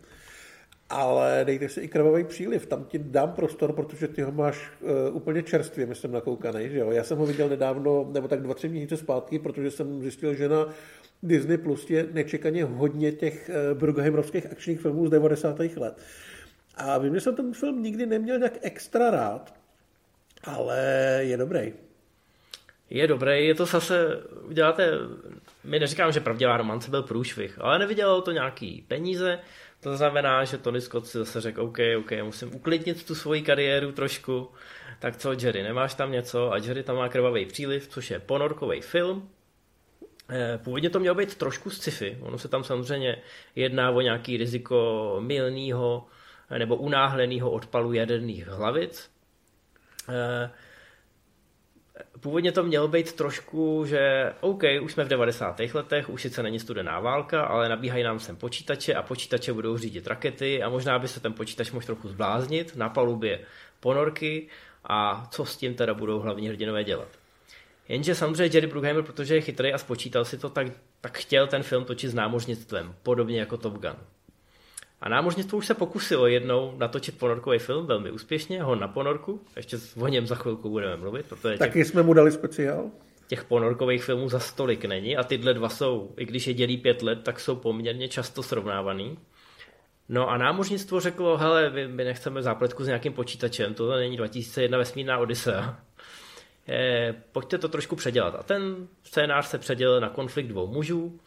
Ale 0.91 1.41
dejte 1.45 1.68
si 1.68 1.80
i 1.80 1.89
krvavý 1.89 2.24
příliv, 2.24 2.66
tam 2.66 2.84
ti 2.84 2.99
dám 2.99 3.32
prostor, 3.32 3.72
protože 3.72 4.09
ty 4.09 4.22
ho 4.22 4.32
máš 4.32 4.70
uh, 4.80 5.16
úplně 5.16 5.43
čerstvě, 5.43 5.87
myslím, 5.87 6.12
nakoukaný, 6.12 6.68
že 6.68 6.78
jo. 6.78 6.91
Já 6.91 7.05
jsem 7.05 7.18
ho 7.18 7.26
viděl 7.26 7.49
nedávno, 7.49 8.09
nebo 8.12 8.28
tak 8.28 8.43
dva, 8.43 8.55
tři 8.55 8.68
měsíce 8.68 8.97
zpátky, 8.97 9.39
protože 9.39 9.70
jsem 9.70 10.03
zjistil, 10.03 10.34
že 10.34 10.49
na 10.49 10.68
Disney 11.22 11.59
Plus 11.59 11.91
je 11.91 12.07
nečekaně 12.12 12.64
hodně 12.64 13.12
těch 13.12 13.51
uh, 13.51 13.78
Brugheimerovských 13.78 14.47
akčních 14.47 14.80
filmů 14.80 15.07
z 15.07 15.11
90. 15.11 15.59
let. 15.59 15.99
A 16.76 16.99
vím, 16.99 17.14
že 17.14 17.20
jsem 17.20 17.34
ten 17.37 17.53
film 17.53 17.82
nikdy 17.82 18.07
neměl 18.07 18.39
nějak 18.39 18.59
extra 18.62 19.11
rád, 19.11 19.55
ale 20.45 20.78
je 21.20 21.37
dobrý. 21.37 21.72
Je 22.91 23.07
dobrý, 23.07 23.47
je 23.47 23.55
to 23.55 23.66
zase, 23.66 24.22
uděláte, 24.43 24.91
my 25.64 25.78
neříkám, 25.78 26.12
že 26.12 26.20
pravdivá 26.20 26.57
romance 26.57 26.91
byl 26.91 27.03
průšvih, 27.03 27.59
ale 27.61 27.78
nevydělalo 27.78 28.22
to 28.22 28.32
nějaký 28.32 28.84
peníze, 28.89 29.39
to 29.87 29.97
znamená, 29.97 30.45
že 30.45 30.59
Tony 30.59 30.80
Scott 30.80 31.07
si 31.07 31.18
zase 31.18 31.41
řekl, 31.41 31.62
OK, 31.62 31.78
OK, 31.99 32.11
musím 32.22 32.55
uklidnit 32.55 33.07
tu 33.07 33.14
svoji 33.14 33.43
kariéru 33.43 33.93
trošku, 33.93 34.51
tak 34.99 35.16
co 35.16 35.32
Jerry, 35.32 35.62
nemáš 35.62 35.95
tam 35.95 36.12
něco? 36.12 36.53
A 36.53 36.57
Jerry 36.57 36.82
tam 36.82 36.97
má 36.97 37.09
krvavý 37.09 37.47
příliv, 37.47 37.89
což 37.89 38.11
je 38.11 38.18
ponorkový 38.18 38.80
film. 38.80 39.28
Eh, 40.30 40.59
původně 40.64 40.91
to 40.91 41.01
mělo 41.01 41.14
být 41.14 41.34
trošku 41.34 41.70
sci-fi, 41.70 42.18
ono 42.20 42.39
se 42.39 42.49
tam 42.49 42.64
samozřejmě 42.64 43.22
jedná 43.55 43.91
o 43.91 44.01
nějaký 44.01 44.37
riziko 44.37 45.16
milného 45.20 46.07
nebo 46.59 46.76
unáhleného 46.76 47.51
odpalu 47.51 47.93
jaderných 47.93 48.47
hlavic. 48.47 49.11
Původně 52.20 52.53
to 52.53 52.62
mělo 52.62 52.88
být 52.88 53.12
trošku, 53.12 53.84
že 53.86 54.32
OK, 54.40 54.62
už 54.82 54.92
jsme 54.92 55.05
v 55.05 55.09
90. 55.09 55.61
letech, 55.74 56.11
už 56.11 56.22
sice 56.22 56.42
není 56.42 56.61
studená 56.61 57.01
válka, 57.01 57.42
ale 57.42 57.68
nabíhají 57.68 58.05
nám 58.05 58.18
sem 58.18 58.36
počítače 58.36 58.94
a 58.94 59.03
počítače 59.03 59.53
budou 59.53 59.78
řídit 59.78 60.07
rakety 60.07 60.62
a 60.62 60.68
možná 60.68 60.99
by 60.99 61.09
se 61.09 61.20
ten 61.20 61.32
počítač 61.32 61.70
mohl 61.70 61.86
trochu 61.86 62.09
zbláznit, 62.09 62.76
na 62.76 62.88
palubě 62.88 63.40
ponorky 63.80 64.49
a 64.84 65.26
co 65.30 65.44
s 65.44 65.57
tím 65.57 65.74
teda 65.74 65.94
budou 65.94 66.18
hlavní 66.18 66.49
hrdinové 66.49 66.84
dělat. 66.84 67.09
Jenže 67.88 68.14
samozřejmě 68.14 68.57
Jerry 68.57 68.66
Bruckheimer, 68.66 69.05
protože 69.05 69.34
je 69.34 69.40
chytrý 69.40 69.72
a 69.72 69.78
spočítal 69.78 70.24
si 70.24 70.38
to, 70.38 70.49
tak, 70.49 70.66
tak 71.01 71.18
chtěl 71.18 71.47
ten 71.47 71.62
film 71.62 71.84
točit 71.84 72.11
s 72.11 72.14
námořnictvem, 72.14 72.94
podobně 73.03 73.40
jako 73.40 73.57
Top 73.57 73.74
Gun. 73.74 73.97
A 75.01 75.09
námořnictvo 75.09 75.59
už 75.59 75.66
se 75.66 75.74
pokusilo 75.74 76.26
jednou 76.26 76.74
natočit 76.76 77.18
ponorkový 77.18 77.59
film, 77.59 77.86
velmi 77.86 78.11
úspěšně, 78.11 78.62
ho 78.62 78.74
na 78.74 78.88
ponorku, 78.88 79.40
ještě 79.57 79.78
o 80.01 80.09
něm 80.09 80.26
za 80.26 80.34
chvilku 80.34 80.70
budeme 80.70 80.97
mluvit. 80.97 81.26
Protože 81.28 81.59
Taky 81.59 81.72
těch, 81.72 81.86
jsme 81.86 82.03
mu 82.03 82.14
dali 82.14 82.32
speciál. 82.32 82.90
Těch 83.28 83.44
ponorkových 83.44 84.05
filmů 84.05 84.28
za 84.28 84.38
stolik 84.38 84.84
není 84.84 85.16
a 85.16 85.24
tyhle 85.24 85.55
dva 85.55 85.68
jsou, 85.68 86.14
i 86.16 86.24
když 86.24 86.47
je 86.47 86.55
dělí 86.55 86.76
pět 86.76 87.03
let, 87.03 87.18
tak 87.22 87.40
jsou 87.40 87.57
poměrně 87.57 88.09
často 88.09 88.42
srovnávaný. 88.42 89.18
No 90.09 90.30
a 90.30 90.36
námořnictvo 90.36 91.01
řeklo, 91.01 91.36
hele, 91.36 91.70
my 91.70 92.05
nechceme 92.05 92.42
zápletku 92.42 92.84
s 92.84 92.86
nějakým 92.86 93.12
počítačem, 93.12 93.74
tohle 93.74 94.01
není 94.01 94.16
2001 94.16 94.78
vesmírná 94.78 95.18
Odisea. 95.18 95.80
Eh, 96.68 97.14
pojďte 97.32 97.59
to 97.59 97.68
trošku 97.68 97.97
předělat. 97.97 98.34
A 98.34 98.42
ten 98.42 98.88
scénář 99.03 99.47
se 99.47 99.59
předělil 99.59 100.01
na 100.01 100.09
konflikt 100.09 100.47
dvou 100.47 100.66
mužů, 100.66 101.20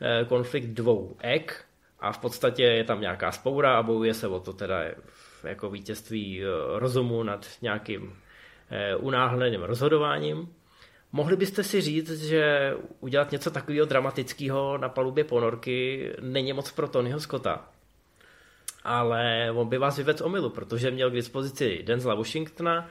eh, 0.00 0.24
konflikt 0.24 0.66
dvou 0.66 1.16
ek 1.20 1.65
a 2.00 2.12
v 2.12 2.18
podstatě 2.18 2.62
je 2.62 2.84
tam 2.84 3.00
nějaká 3.00 3.32
spoura 3.32 3.78
a 3.78 3.82
bojuje 3.82 4.14
se 4.14 4.28
o 4.28 4.40
to 4.40 4.52
teda 4.52 4.84
jako 5.44 5.70
vítězství 5.70 6.42
eh, 6.42 6.46
rozumu 6.78 7.22
nad 7.22 7.46
nějakým 7.62 8.16
eh, 8.70 8.96
unáhleným 8.96 9.62
rozhodováním. 9.62 10.48
Mohli 11.12 11.36
byste 11.36 11.62
si 11.62 11.80
říct, 11.80 12.22
že 12.22 12.74
udělat 13.00 13.32
něco 13.32 13.50
takového 13.50 13.86
dramatického 13.86 14.78
na 14.78 14.88
palubě 14.88 15.24
ponorky 15.24 16.10
není 16.20 16.52
moc 16.52 16.72
pro 16.72 16.88
Tonyho 16.88 17.20
Scotta. 17.20 17.68
Ale 18.84 19.50
on 19.54 19.68
by 19.68 19.78
vás 19.78 19.96
vyvedl 19.96 20.24
omilu, 20.24 20.50
protože 20.50 20.90
měl 20.90 21.10
k 21.10 21.14
dispozici 21.14 21.82
Denzela 21.82 22.14
Washingtona, 22.14 22.88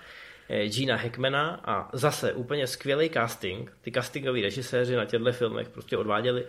Eh, 0.49 0.69
Gina 0.69 0.95
Hackmana 0.95 1.61
a 1.65 1.89
zase 1.93 2.33
úplně 2.33 2.67
skvělý 2.67 3.09
casting. 3.09 3.71
Ty 3.81 3.91
castingoví 3.91 4.41
režiséři 4.41 4.95
na 4.95 5.05
těchto 5.05 5.31
filmech 5.31 5.69
prostě 5.69 5.97
odváděli 5.97 6.45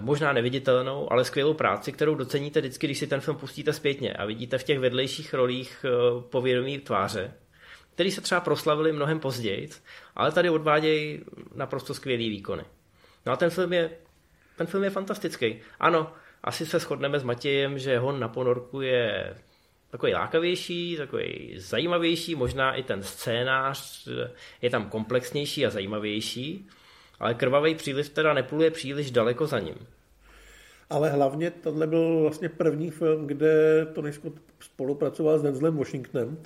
možná 0.00 0.32
neviditelnou, 0.32 1.12
ale 1.12 1.24
skvělou 1.24 1.54
práci, 1.54 1.92
kterou 1.92 2.14
doceníte 2.14 2.60
vždycky, 2.60 2.86
když 2.86 2.98
si 2.98 3.06
ten 3.06 3.20
film 3.20 3.36
pustíte 3.36 3.72
zpětně 3.72 4.12
a 4.12 4.24
vidíte 4.24 4.58
v 4.58 4.64
těch 4.64 4.78
vedlejších 4.78 5.34
rolích 5.34 5.84
eh, 5.84 5.90
povědomí 6.30 6.78
tváře, 6.78 7.34
který 7.94 8.10
se 8.10 8.20
třeba 8.20 8.40
proslavili 8.40 8.92
mnohem 8.92 9.20
později, 9.20 9.68
ale 10.16 10.32
tady 10.32 10.50
odvádějí 10.50 11.24
naprosto 11.54 11.94
skvělý 11.94 12.28
výkony. 12.28 12.64
No 13.26 13.32
a 13.32 13.36
ten 13.36 13.50
film 13.50 13.72
je, 13.72 13.90
ten 14.56 14.66
film 14.66 14.84
je 14.84 14.90
fantastický. 14.90 15.60
Ano, 15.80 16.12
asi 16.44 16.66
se 16.66 16.78
shodneme 16.78 17.18
s 17.18 17.22
Matějem, 17.22 17.78
že 17.78 17.98
hon 17.98 18.20
na 18.20 18.28
ponorku 18.28 18.80
je 18.80 19.34
takový 19.90 20.14
lákavější, 20.14 20.96
takový 20.96 21.54
zajímavější, 21.56 22.34
možná 22.34 22.74
i 22.74 22.82
ten 22.82 23.02
scénář 23.02 24.08
je 24.62 24.70
tam 24.70 24.90
komplexnější 24.90 25.66
a 25.66 25.70
zajímavější, 25.70 26.68
ale 27.20 27.34
krvavý 27.34 27.74
příliv 27.74 28.08
teda 28.08 28.34
nepluje 28.34 28.70
příliš 28.70 29.10
daleko 29.10 29.46
za 29.46 29.58
ním. 29.58 29.74
Ale 30.90 31.10
hlavně 31.10 31.50
tohle 31.50 31.86
byl 31.86 32.20
vlastně 32.20 32.48
první 32.48 32.90
film, 32.90 33.26
kde 33.26 33.86
Tony 33.92 34.12
Scott 34.12 34.34
spolupracoval 34.60 35.38
s 35.38 35.42
Denzlem 35.42 35.76
Washingtonem 35.76 36.38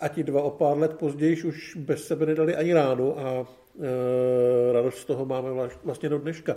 a 0.00 0.08
ti 0.08 0.22
dva 0.22 0.42
o 0.42 0.50
pár 0.50 0.78
let 0.78 0.92
později 0.92 1.42
už 1.42 1.76
bez 1.76 2.06
sebe 2.06 2.26
nedali 2.26 2.56
ani 2.56 2.74
ránu 2.74 3.18
a 3.18 3.46
e, 3.80 4.72
radost 4.72 4.98
z 4.98 5.04
toho 5.04 5.26
máme 5.26 5.48
vlastně 5.84 6.08
do 6.08 6.18
dneška. 6.18 6.56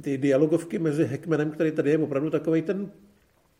Ty 0.00 0.18
dialogovky 0.18 0.78
mezi 0.78 1.06
Hackmanem, 1.06 1.50
který 1.50 1.72
tady 1.72 1.90
je 1.90 1.98
opravdu 1.98 2.30
takový 2.30 2.62
ten 2.62 2.90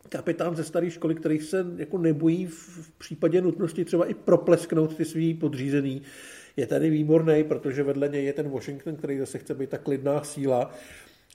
kapitán 0.09 0.57
ze 0.57 0.65
staré 0.65 0.91
školy, 0.91 1.15
který 1.15 1.41
se 1.41 1.67
jako 1.77 1.99
nebojí 1.99 2.47
v 2.47 2.91
případě 2.99 3.41
nutnosti 3.41 3.85
třeba 3.85 4.07
i 4.07 4.15
proplesknout 4.15 4.97
ty 4.97 5.05
svý 5.05 5.35
podřízený, 5.35 6.03
je 6.57 6.67
tady 6.67 6.91
výborný, 6.91 7.45
protože 7.45 7.83
vedle 7.83 8.09
něj 8.09 8.25
je 8.25 8.33
ten 8.33 8.51
Washington, 8.51 8.97
který 8.97 9.19
zase 9.19 9.39
chce 9.39 9.55
být 9.55 9.71
ta 9.71 9.79
klidná 9.79 10.25
síla, 10.25 10.71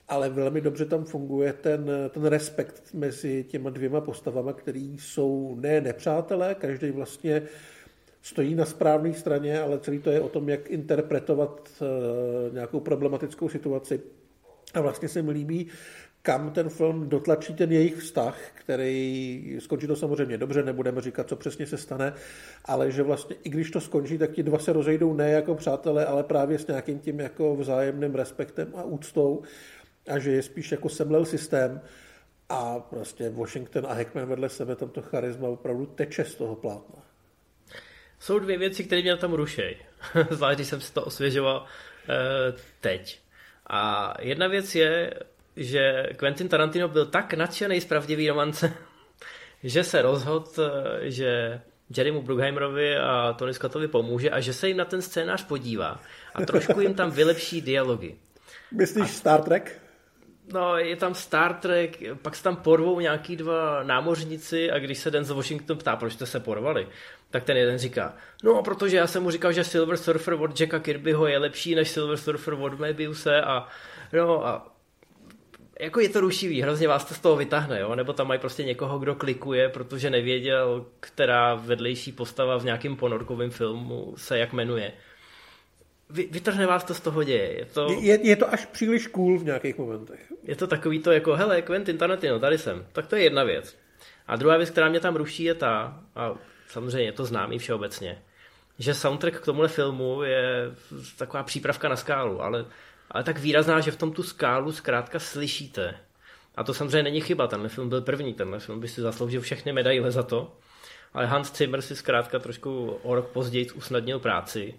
ale 0.08 0.28
velmi 0.28 0.60
dobře 0.60 0.84
tam 0.84 1.04
funguje 1.04 1.52
ten, 1.52 1.90
ten 2.10 2.24
respekt 2.24 2.94
mezi 2.94 3.44
těma 3.44 3.70
dvěma 3.70 4.00
postavama, 4.00 4.52
který 4.52 4.98
jsou 4.98 5.56
ne 5.60 5.80
nepřátelé, 5.80 6.54
každý 6.54 6.90
vlastně 6.90 7.42
stojí 8.22 8.54
na 8.54 8.64
správné 8.64 9.14
straně, 9.14 9.60
ale 9.60 9.78
celý 9.78 9.98
to 9.98 10.10
je 10.10 10.20
o 10.20 10.28
tom, 10.28 10.48
jak 10.48 10.70
interpretovat 10.70 11.70
uh, 11.80 12.54
nějakou 12.54 12.80
problematickou 12.80 13.48
situaci. 13.48 14.00
A 14.74 14.80
vlastně 14.80 15.08
se 15.08 15.22
mi 15.22 15.30
líbí, 15.30 15.68
kam 16.22 16.50
ten 16.50 16.68
film 16.68 17.08
dotlačí 17.08 17.54
ten 17.54 17.72
jejich 17.72 17.96
vztah, 17.96 18.38
který 18.54 19.56
skončí 19.58 19.86
to 19.86 19.96
samozřejmě 19.96 20.38
dobře, 20.38 20.62
nebudeme 20.62 21.00
říkat, 21.00 21.28
co 21.28 21.36
přesně 21.36 21.66
se 21.66 21.78
stane, 21.78 22.12
ale 22.64 22.90
že 22.90 23.02
vlastně 23.02 23.36
i 23.44 23.50
když 23.50 23.70
to 23.70 23.80
skončí, 23.80 24.18
tak 24.18 24.30
ti 24.30 24.42
dva 24.42 24.58
se 24.58 24.72
rozejdou 24.72 25.14
ne 25.14 25.30
jako 25.30 25.54
přátelé, 25.54 26.06
ale 26.06 26.24
právě 26.24 26.58
s 26.58 26.66
nějakým 26.66 26.98
tím 26.98 27.20
jako 27.20 27.56
vzájemným 27.56 28.14
respektem 28.14 28.72
a 28.76 28.82
úctou 28.82 29.42
a 30.08 30.18
že 30.18 30.30
je 30.30 30.42
spíš 30.42 30.72
jako 30.72 30.88
semlel 30.88 31.24
systém 31.24 31.80
a 32.48 32.78
prostě 32.80 33.30
Washington 33.30 33.86
a 33.86 33.92
Hackman 33.92 34.26
vedle 34.26 34.48
sebe, 34.48 34.76
tam 34.76 34.88
to 34.88 35.02
charisma 35.02 35.48
opravdu 35.48 35.86
teče 35.86 36.24
z 36.24 36.34
toho 36.34 36.56
plátna. 36.56 37.02
Jsou 38.18 38.38
dvě 38.38 38.58
věci, 38.58 38.84
které 38.84 39.02
mě 39.02 39.16
tam 39.16 39.32
rušejí, 39.32 39.76
zvlášť 40.30 40.56
když 40.58 40.68
jsem 40.68 40.80
si 40.80 40.92
to 40.92 41.04
osvěžoval 41.04 41.60
uh, 41.60 42.58
teď. 42.80 43.20
A 43.66 44.14
jedna 44.20 44.48
věc 44.48 44.74
je, 44.74 45.14
že 45.56 46.06
Quentin 46.16 46.48
Tarantino 46.48 46.88
byl 46.88 47.06
tak 47.06 47.34
nadšený 47.34 47.80
z 47.80 47.84
pravdivý 47.84 48.28
romance, 48.28 48.72
že 49.62 49.84
se 49.84 50.02
rozhodl, 50.02 50.48
že 51.00 51.60
Jerrymu 51.96 52.22
Bruckheimerovi 52.22 52.96
a 52.96 53.32
Tony 53.32 53.54
Scottovi 53.54 53.88
pomůže 53.88 54.30
a 54.30 54.40
že 54.40 54.52
se 54.52 54.68
jim 54.68 54.76
na 54.76 54.84
ten 54.84 55.02
scénář 55.02 55.44
podívá 55.44 56.00
a 56.34 56.44
trošku 56.44 56.80
jim 56.80 56.94
tam 56.94 57.10
vylepší 57.10 57.60
dialogy. 57.60 58.16
Myslíš 58.72 59.04
a, 59.04 59.06
Star 59.06 59.42
Trek? 59.42 59.82
No, 60.52 60.76
je 60.76 60.96
tam 60.96 61.14
Star 61.14 61.54
Trek, 61.54 61.98
pak 62.22 62.36
se 62.36 62.42
tam 62.42 62.56
porvou 62.56 63.00
nějaký 63.00 63.36
dva 63.36 63.82
námořníci 63.82 64.70
a 64.70 64.78
když 64.78 64.98
se 64.98 65.10
Den 65.10 65.24
z 65.24 65.30
Washington 65.30 65.78
ptá, 65.78 65.96
proč 65.96 66.12
jste 66.12 66.26
se 66.26 66.40
porvali, 66.40 66.88
tak 67.30 67.44
ten 67.44 67.56
jeden 67.56 67.78
říká, 67.78 68.16
no, 68.42 68.62
protože 68.62 68.96
já 68.96 69.06
jsem 69.06 69.22
mu 69.22 69.30
říkal, 69.30 69.52
že 69.52 69.64
Silver 69.64 69.96
Surfer 69.96 70.34
od 70.34 70.60
Jacka 70.60 70.78
Kirbyho 70.78 71.26
je 71.26 71.38
lepší 71.38 71.74
než 71.74 71.88
Silver 71.88 72.16
Surfer 72.16 72.54
od 72.54 72.78
Mebiuse 72.78 73.40
a 73.40 73.68
no, 74.12 74.46
a 74.46 74.71
jako 75.82 76.00
je 76.00 76.08
to 76.08 76.20
rušivý, 76.20 76.62
hrozně 76.62 76.88
vás 76.88 77.04
to 77.04 77.14
z 77.14 77.20
toho 77.20 77.36
vytáhne, 77.36 77.80
jo? 77.80 77.94
nebo 77.94 78.12
tam 78.12 78.28
mají 78.28 78.40
prostě 78.40 78.64
někoho, 78.64 78.98
kdo 78.98 79.14
klikuje, 79.14 79.68
protože 79.68 80.10
nevěděl, 80.10 80.86
která 81.00 81.54
vedlejší 81.54 82.12
postava 82.12 82.58
v 82.58 82.64
nějakém 82.64 82.96
ponorkovém 82.96 83.50
filmu 83.50 84.14
se 84.16 84.38
jak 84.38 84.52
jmenuje. 84.52 84.92
Vy, 86.10 86.28
vytrhne 86.30 86.66
vás 86.66 86.84
to 86.84 86.94
z 86.94 87.00
toho 87.00 87.24
děje. 87.24 87.58
Je 87.58 87.64
to, 87.64 87.88
je, 88.00 88.26
je 88.26 88.36
to 88.36 88.52
až 88.52 88.66
příliš 88.66 89.06
cool 89.06 89.38
v 89.38 89.44
nějakých 89.44 89.78
momentech. 89.78 90.32
Je 90.42 90.56
to 90.56 90.66
takový 90.66 90.98
to 90.98 91.12
jako, 91.12 91.36
hele, 91.36 91.62
Quentin 91.62 91.98
Tarantino, 91.98 92.38
tady 92.38 92.58
jsem. 92.58 92.86
Tak 92.92 93.06
to 93.06 93.16
je 93.16 93.22
jedna 93.22 93.44
věc. 93.44 93.76
A 94.26 94.36
druhá 94.36 94.56
věc, 94.56 94.70
která 94.70 94.88
mě 94.88 95.00
tam 95.00 95.16
ruší, 95.16 95.44
je 95.44 95.54
ta, 95.54 96.00
a 96.16 96.34
samozřejmě 96.68 97.06
je 97.08 97.12
to 97.12 97.24
známý 97.24 97.58
všeobecně, 97.58 98.22
že 98.78 98.94
soundtrack 98.94 99.40
k 99.40 99.44
tomuhle 99.44 99.68
filmu 99.68 100.22
je 100.22 100.70
taková 101.16 101.42
přípravka 101.42 101.88
na 101.88 101.96
skálu, 101.96 102.42
ale 102.42 102.64
ale 103.12 103.24
tak 103.24 103.38
výrazná, 103.38 103.80
že 103.80 103.90
v 103.90 103.96
tom 103.96 104.12
tu 104.12 104.22
skálu 104.22 104.72
zkrátka 104.72 105.18
slyšíte. 105.18 105.94
A 106.54 106.64
to 106.64 106.74
samozřejmě 106.74 107.02
není 107.02 107.20
chyba, 107.20 107.46
tenhle 107.46 107.68
film 107.68 107.88
byl 107.88 108.00
první, 108.00 108.34
tenhle 108.34 108.60
film 108.60 108.80
by 108.80 108.88
si 108.88 109.00
zasloužil 109.00 109.40
všechny 109.40 109.72
medaile 109.72 110.10
za 110.10 110.22
to. 110.22 110.56
Ale 111.14 111.26
Hans 111.26 111.56
Zimmer 111.56 111.82
si 111.82 111.96
zkrátka 111.96 112.38
trošku 112.38 112.86
o 113.02 113.14
rok 113.14 113.28
později 113.28 113.70
usnadnil 113.70 114.18
práci. 114.18 114.74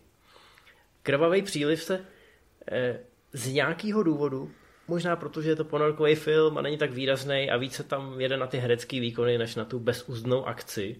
Krvavý 1.03 1.41
příliv 1.41 1.83
se 1.83 2.05
eh, 2.71 2.99
z 3.33 3.53
nějakého 3.53 4.03
důvodu, 4.03 4.51
možná 4.87 5.15
protože 5.15 5.49
je 5.49 5.55
to 5.55 5.65
ponorkový 5.65 6.15
film 6.15 6.57
a 6.57 6.61
není 6.61 6.77
tak 6.77 6.91
výrazný 6.91 7.49
a 7.49 7.57
více 7.57 7.83
tam 7.83 8.21
jede 8.21 8.37
na 8.37 8.47
ty 8.47 8.57
herecké 8.57 8.99
výkony, 8.99 9.37
než 9.37 9.55
na 9.55 9.65
tu 9.65 9.79
bezúzdnou 9.79 10.45
akci, 10.45 10.95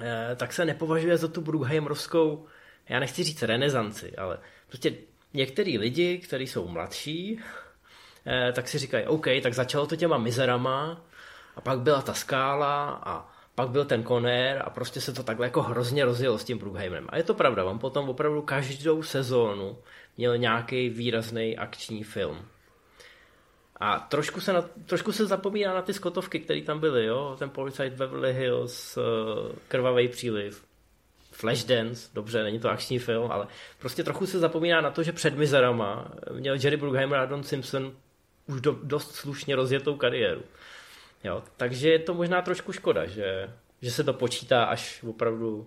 eh, 0.00 0.36
tak 0.36 0.52
se 0.52 0.64
nepovažuje 0.64 1.16
za 1.16 1.28
tu 1.28 1.40
Brugheimerovskou, 1.40 2.46
já 2.88 3.00
nechci 3.00 3.24
říct 3.24 3.42
renesanci, 3.42 4.16
ale 4.16 4.38
prostě 4.68 4.94
některý 5.34 5.78
lidi, 5.78 6.18
kteří 6.18 6.46
jsou 6.46 6.68
mladší, 6.68 7.40
eh, 8.26 8.52
tak 8.52 8.68
si 8.68 8.78
říkají, 8.78 9.06
OK, 9.06 9.26
tak 9.42 9.54
začalo 9.54 9.86
to 9.86 9.96
těma 9.96 10.18
mizerama 10.18 11.04
a 11.56 11.60
pak 11.60 11.80
byla 11.80 12.02
ta 12.02 12.14
skála 12.14 12.90
a 12.90 13.32
pak 13.54 13.68
byl 13.68 13.84
ten 13.84 14.02
konér 14.02 14.62
a 14.64 14.70
prostě 14.70 15.00
se 15.00 15.12
to 15.12 15.22
takhle 15.22 15.46
jako 15.46 15.62
hrozně 15.62 16.04
rozjelo 16.04 16.38
s 16.38 16.44
tím 16.44 16.58
Brugheimerem. 16.58 17.06
A 17.08 17.16
je 17.16 17.22
to 17.22 17.34
pravda, 17.34 17.64
on 17.64 17.78
potom 17.78 18.08
opravdu 18.08 18.42
každou 18.42 19.02
sezónu 19.02 19.78
měl 20.16 20.38
nějaký 20.38 20.88
výrazný 20.88 21.58
akční 21.58 22.04
film. 22.04 22.38
A 23.76 23.98
trošku 23.98 24.40
se, 24.40 24.52
na, 24.52 24.62
trošku 24.86 25.12
se 25.12 25.26
zapomíná 25.26 25.74
na 25.74 25.82
ty 25.82 25.94
skotovky, 25.94 26.40
které 26.40 26.62
tam 26.62 26.80
byly, 26.80 27.06
jo? 27.06 27.36
ten 27.38 27.50
Policajt 27.50 27.92
Beverly 27.92 28.32
Hills, 28.32 28.96
uh, 28.96 29.02
Krvavý 29.68 30.08
příliv. 30.08 30.64
Flashdance, 31.42 32.10
dobře, 32.14 32.42
není 32.42 32.58
to 32.58 32.70
akční 32.70 32.98
film, 32.98 33.32
ale 33.32 33.46
prostě 33.78 34.04
trochu 34.04 34.26
se 34.26 34.38
zapomíná 34.38 34.80
na 34.80 34.90
to, 34.90 35.02
že 35.02 35.12
před 35.12 35.36
Mizerama 35.36 36.12
měl 36.32 36.54
Jerry 36.54 36.76
Bruckheimer 36.76 37.20
a 37.20 37.26
Don 37.26 37.42
Simpson 37.42 37.92
už 38.46 38.60
do, 38.60 38.78
dost 38.82 39.14
slušně 39.14 39.56
rozjetou 39.56 39.96
kariéru. 39.96 40.42
Jo, 41.24 41.42
takže 41.56 41.90
je 41.90 41.98
to 41.98 42.14
možná 42.14 42.42
trošku 42.42 42.72
škoda, 42.72 43.06
že, 43.06 43.50
že 43.82 43.90
se 43.90 44.04
to 44.04 44.12
počítá 44.12 44.64
až 44.64 45.04
opravdu 45.08 45.66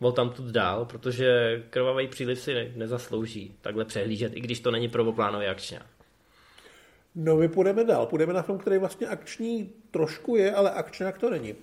vol 0.00 0.12
tam 0.12 0.30
tu 0.30 0.52
dál, 0.52 0.84
protože 0.84 1.62
krvavý 1.70 2.08
příliv 2.08 2.40
si 2.40 2.54
ne, 2.54 2.66
nezaslouží 2.76 3.56
takhle 3.60 3.84
přehlížet, 3.84 4.32
i 4.36 4.40
když 4.40 4.60
to 4.60 4.70
není 4.70 4.88
prvoplánový 4.88 5.46
akční. 5.46 5.78
No 7.14 7.36
my 7.36 7.48
půjdeme 7.48 7.84
dál. 7.84 8.06
Půjdeme 8.06 8.32
na 8.32 8.42
film, 8.42 8.58
který 8.58 8.78
vlastně 8.78 9.06
akční 9.06 9.72
trošku 9.90 10.36
je, 10.36 10.54
ale 10.54 10.70
akčňák 10.70 11.18
to 11.18 11.30
není. 11.30 11.54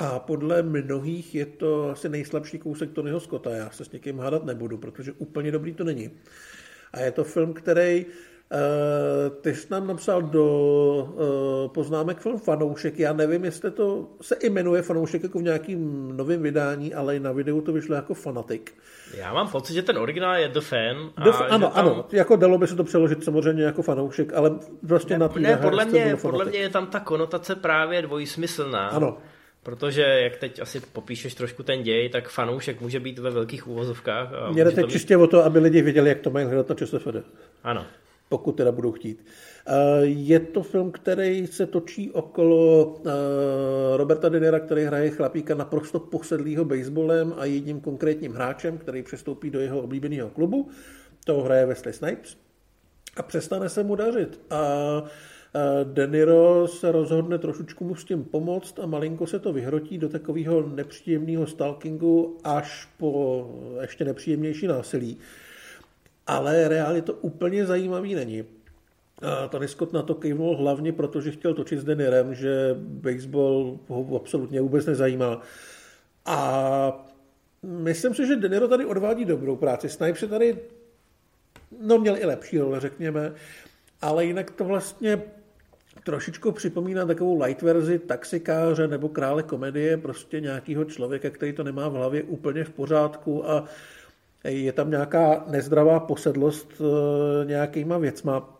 A 0.00 0.18
podle 0.18 0.62
mnohých 0.62 1.34
je 1.34 1.46
to 1.46 1.90
asi 1.90 2.08
nejslabší 2.08 2.58
kousek 2.58 2.92
Tonyho 2.92 3.20
Scotta. 3.20 3.50
Já 3.50 3.70
se 3.70 3.84
s 3.84 3.92
někým 3.92 4.18
hádat 4.18 4.44
nebudu, 4.44 4.78
protože 4.78 5.12
úplně 5.12 5.50
dobrý 5.50 5.74
to 5.74 5.84
není. 5.84 6.10
A 6.92 7.00
je 7.00 7.10
to 7.10 7.24
film, 7.24 7.52
který 7.52 8.06
Uh, 8.52 9.36
ty 9.40 9.54
jsi 9.54 9.66
nám 9.70 9.86
napsal 9.86 10.22
do 10.22 10.44
uh, 10.46 11.72
poznámek 11.72 12.18
film 12.18 12.38
Fanoušek. 12.38 12.98
Já 12.98 13.12
nevím, 13.12 13.44
jestli 13.44 13.70
to 13.70 14.08
se 14.20 14.36
jmenuje 14.42 14.82
Fanoušek 14.82 15.22
jako 15.22 15.38
v 15.38 15.42
nějakým 15.42 16.12
novém 16.16 16.42
vydání, 16.42 16.94
ale 16.94 17.16
i 17.16 17.20
na 17.20 17.32
videu 17.32 17.60
to 17.60 17.72
vyšlo 17.72 17.94
jako 17.94 18.14
Fanatik. 18.14 18.74
Já 19.16 19.34
mám 19.34 19.48
pocit, 19.48 19.74
že 19.74 19.82
ten 19.82 19.98
originál 19.98 20.36
je 20.36 20.48
The 20.48 20.60
Fan. 20.60 21.10
A 21.16 21.24
The, 21.24 21.30
ano, 21.30 21.70
tam... 21.70 21.72
ano, 21.74 22.06
jako 22.12 22.36
dalo 22.36 22.58
by 22.58 22.66
se 22.66 22.76
to 22.76 22.84
přeložit 22.84 23.24
samozřejmě 23.24 23.62
jako 23.62 23.82
fanoušek, 23.82 24.32
ale 24.32 24.50
prostě 24.88 25.14
ne, 25.14 25.18
na 25.18 25.30
Ne, 25.38 25.56
podle 25.56 25.84
mě, 25.84 26.16
podle 26.22 26.44
mě 26.44 26.58
je 26.58 26.68
tam 26.68 26.86
ta 26.86 27.00
konotace 27.00 27.54
právě 27.54 28.02
dvojsmyslná. 28.02 28.88
Ano. 28.88 29.18
Protože, 29.64 30.02
jak 30.02 30.36
teď 30.36 30.60
asi 30.60 30.80
popíšeš 30.80 31.34
trošku 31.34 31.62
ten 31.62 31.82
děj, 31.82 32.08
tak 32.08 32.28
fanoušek 32.28 32.80
může 32.80 33.00
být 33.00 33.18
ve 33.18 33.30
velkých 33.30 33.68
úvozovkách. 33.68 34.28
Mně 34.52 34.64
jde 34.64 34.70
teď 34.70 34.90
čistě 34.90 35.16
o 35.16 35.26
to, 35.26 35.44
aby 35.44 35.58
lidi 35.58 35.82
věděli, 35.82 36.08
jak 36.08 36.20
to 36.20 36.30
mají 36.30 36.46
hledat 36.46 36.68
na 36.68 36.74
ČSFD. 36.74 37.16
Ano. 37.62 37.86
Pokud 38.28 38.52
teda 38.52 38.72
budou 38.72 38.92
chtít. 38.92 39.26
Je 40.02 40.40
to 40.40 40.62
film, 40.62 40.92
který 40.92 41.46
se 41.46 41.66
točí 41.66 42.10
okolo 42.10 42.96
Roberta 43.96 44.28
Denera, 44.28 44.60
který 44.60 44.82
hraje 44.82 45.10
chlapíka 45.10 45.54
naprosto 45.54 46.00
posedlýho 46.00 46.64
baseballem 46.64 47.34
a 47.36 47.44
jedním 47.44 47.80
konkrétním 47.80 48.32
hráčem, 48.32 48.78
který 48.78 49.02
přestoupí 49.02 49.50
do 49.50 49.60
jeho 49.60 49.80
oblíbeného 49.80 50.30
klubu. 50.30 50.68
To 51.24 51.42
hraje 51.42 51.66
Wesley 51.66 51.92
Snipes 51.92 52.36
a 53.16 53.22
přestane 53.22 53.68
se 53.68 53.82
mu 53.82 53.94
dařit. 53.94 54.40
A 54.50 55.02
Deniro 55.84 56.68
se 56.68 56.92
rozhodne 56.92 57.38
trošičku 57.38 57.84
mu 57.84 57.94
s 57.94 58.04
tím 58.04 58.24
pomoct 58.24 58.78
a 58.78 58.86
malinko 58.86 59.26
se 59.26 59.38
to 59.38 59.52
vyhrotí 59.52 59.98
do 59.98 60.08
takového 60.08 60.68
nepříjemného 60.68 61.46
stalkingu 61.46 62.38
až 62.44 62.88
po 62.98 63.50
ještě 63.80 64.04
nepříjemnější 64.04 64.66
násilí. 64.66 65.18
Ale 66.26 66.68
reálně 66.68 67.02
to 67.02 67.12
úplně 67.12 67.66
zajímavý 67.66 68.14
není. 68.14 68.44
A 69.22 69.66
Scott 69.66 69.92
na 69.92 70.02
to 70.02 70.14
kejvnul 70.14 70.56
hlavně, 70.56 70.92
protože 70.92 71.30
chtěl 71.30 71.54
točit 71.54 71.78
s 71.78 71.84
Denirem, 71.84 72.34
že 72.34 72.76
baseball 72.78 73.78
ho 73.88 74.16
absolutně 74.16 74.60
vůbec 74.60 74.86
nezajímá. 74.86 75.40
A 76.26 77.06
myslím 77.62 78.14
si, 78.14 78.26
že 78.26 78.36
Deniro 78.36 78.68
tady 78.68 78.84
odvádí 78.84 79.24
dobrou 79.24 79.56
práci. 79.56 79.88
Snipes 79.88 80.22
je 80.22 80.28
tady, 80.28 80.58
no 81.80 81.98
měl 81.98 82.16
i 82.16 82.24
lepší 82.24 82.58
role, 82.58 82.80
řekněme, 82.80 83.32
ale 84.02 84.24
jinak 84.24 84.50
to 84.50 84.64
vlastně 84.64 85.22
trošičku 86.04 86.52
připomíná 86.52 87.06
takovou 87.06 87.42
light 87.42 87.62
verzi 87.62 87.98
taxikáře 87.98 88.88
nebo 88.88 89.08
krále 89.08 89.42
komedie, 89.42 89.96
prostě 89.96 90.40
nějakého 90.40 90.84
člověka, 90.84 91.30
který 91.30 91.52
to 91.52 91.64
nemá 91.64 91.88
v 91.88 91.92
hlavě 91.92 92.22
úplně 92.22 92.64
v 92.64 92.70
pořádku 92.70 93.50
a 93.50 93.64
je 94.44 94.72
tam 94.72 94.90
nějaká 94.90 95.44
nezdravá 95.50 96.00
posedlost 96.00 96.72
eh, 96.80 97.44
nějakýma 97.44 97.98
věcma. 97.98 98.58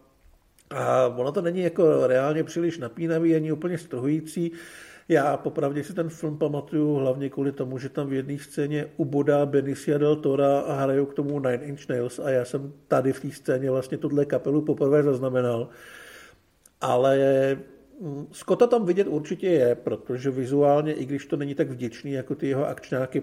A 0.70 1.06
ono 1.06 1.32
to 1.32 1.42
není 1.42 1.60
jako 1.60 2.06
reálně 2.06 2.44
příliš 2.44 2.78
napínavý, 2.78 3.36
ani 3.36 3.52
úplně 3.52 3.78
strhující. 3.78 4.52
Já 5.08 5.36
popravdě 5.36 5.84
si 5.84 5.94
ten 5.94 6.08
film 6.08 6.38
pamatuju 6.38 6.94
hlavně 6.94 7.30
kvůli 7.30 7.52
tomu, 7.52 7.78
že 7.78 7.88
tam 7.88 8.06
v 8.08 8.12
jedné 8.12 8.38
scéně 8.38 8.86
ubodá 8.96 9.46
Benicia 9.46 9.98
del 9.98 10.16
Tora 10.16 10.60
a 10.60 10.82
hrajou 10.82 11.06
k 11.06 11.14
tomu 11.14 11.40
Nine 11.40 11.64
Inch 11.64 11.88
Nails 11.88 12.18
a 12.18 12.30
já 12.30 12.44
jsem 12.44 12.72
tady 12.88 13.12
v 13.12 13.20
té 13.20 13.30
scéně 13.30 13.70
vlastně 13.70 13.98
tuhle 13.98 14.24
kapelu 14.24 14.62
poprvé 14.62 15.02
zaznamenal 15.02 15.68
ale 16.84 17.18
mm, 18.00 18.26
Skota 18.32 18.66
tam 18.66 18.84
vidět 18.84 19.06
určitě 19.06 19.46
je, 19.46 19.74
protože 19.74 20.30
vizuálně, 20.30 20.92
i 20.92 21.04
když 21.04 21.26
to 21.26 21.36
není 21.36 21.54
tak 21.54 21.70
vděčný 21.70 22.12
jako 22.12 22.34
ty 22.34 22.48
jeho 22.48 22.68
akčňáky, 22.68 23.22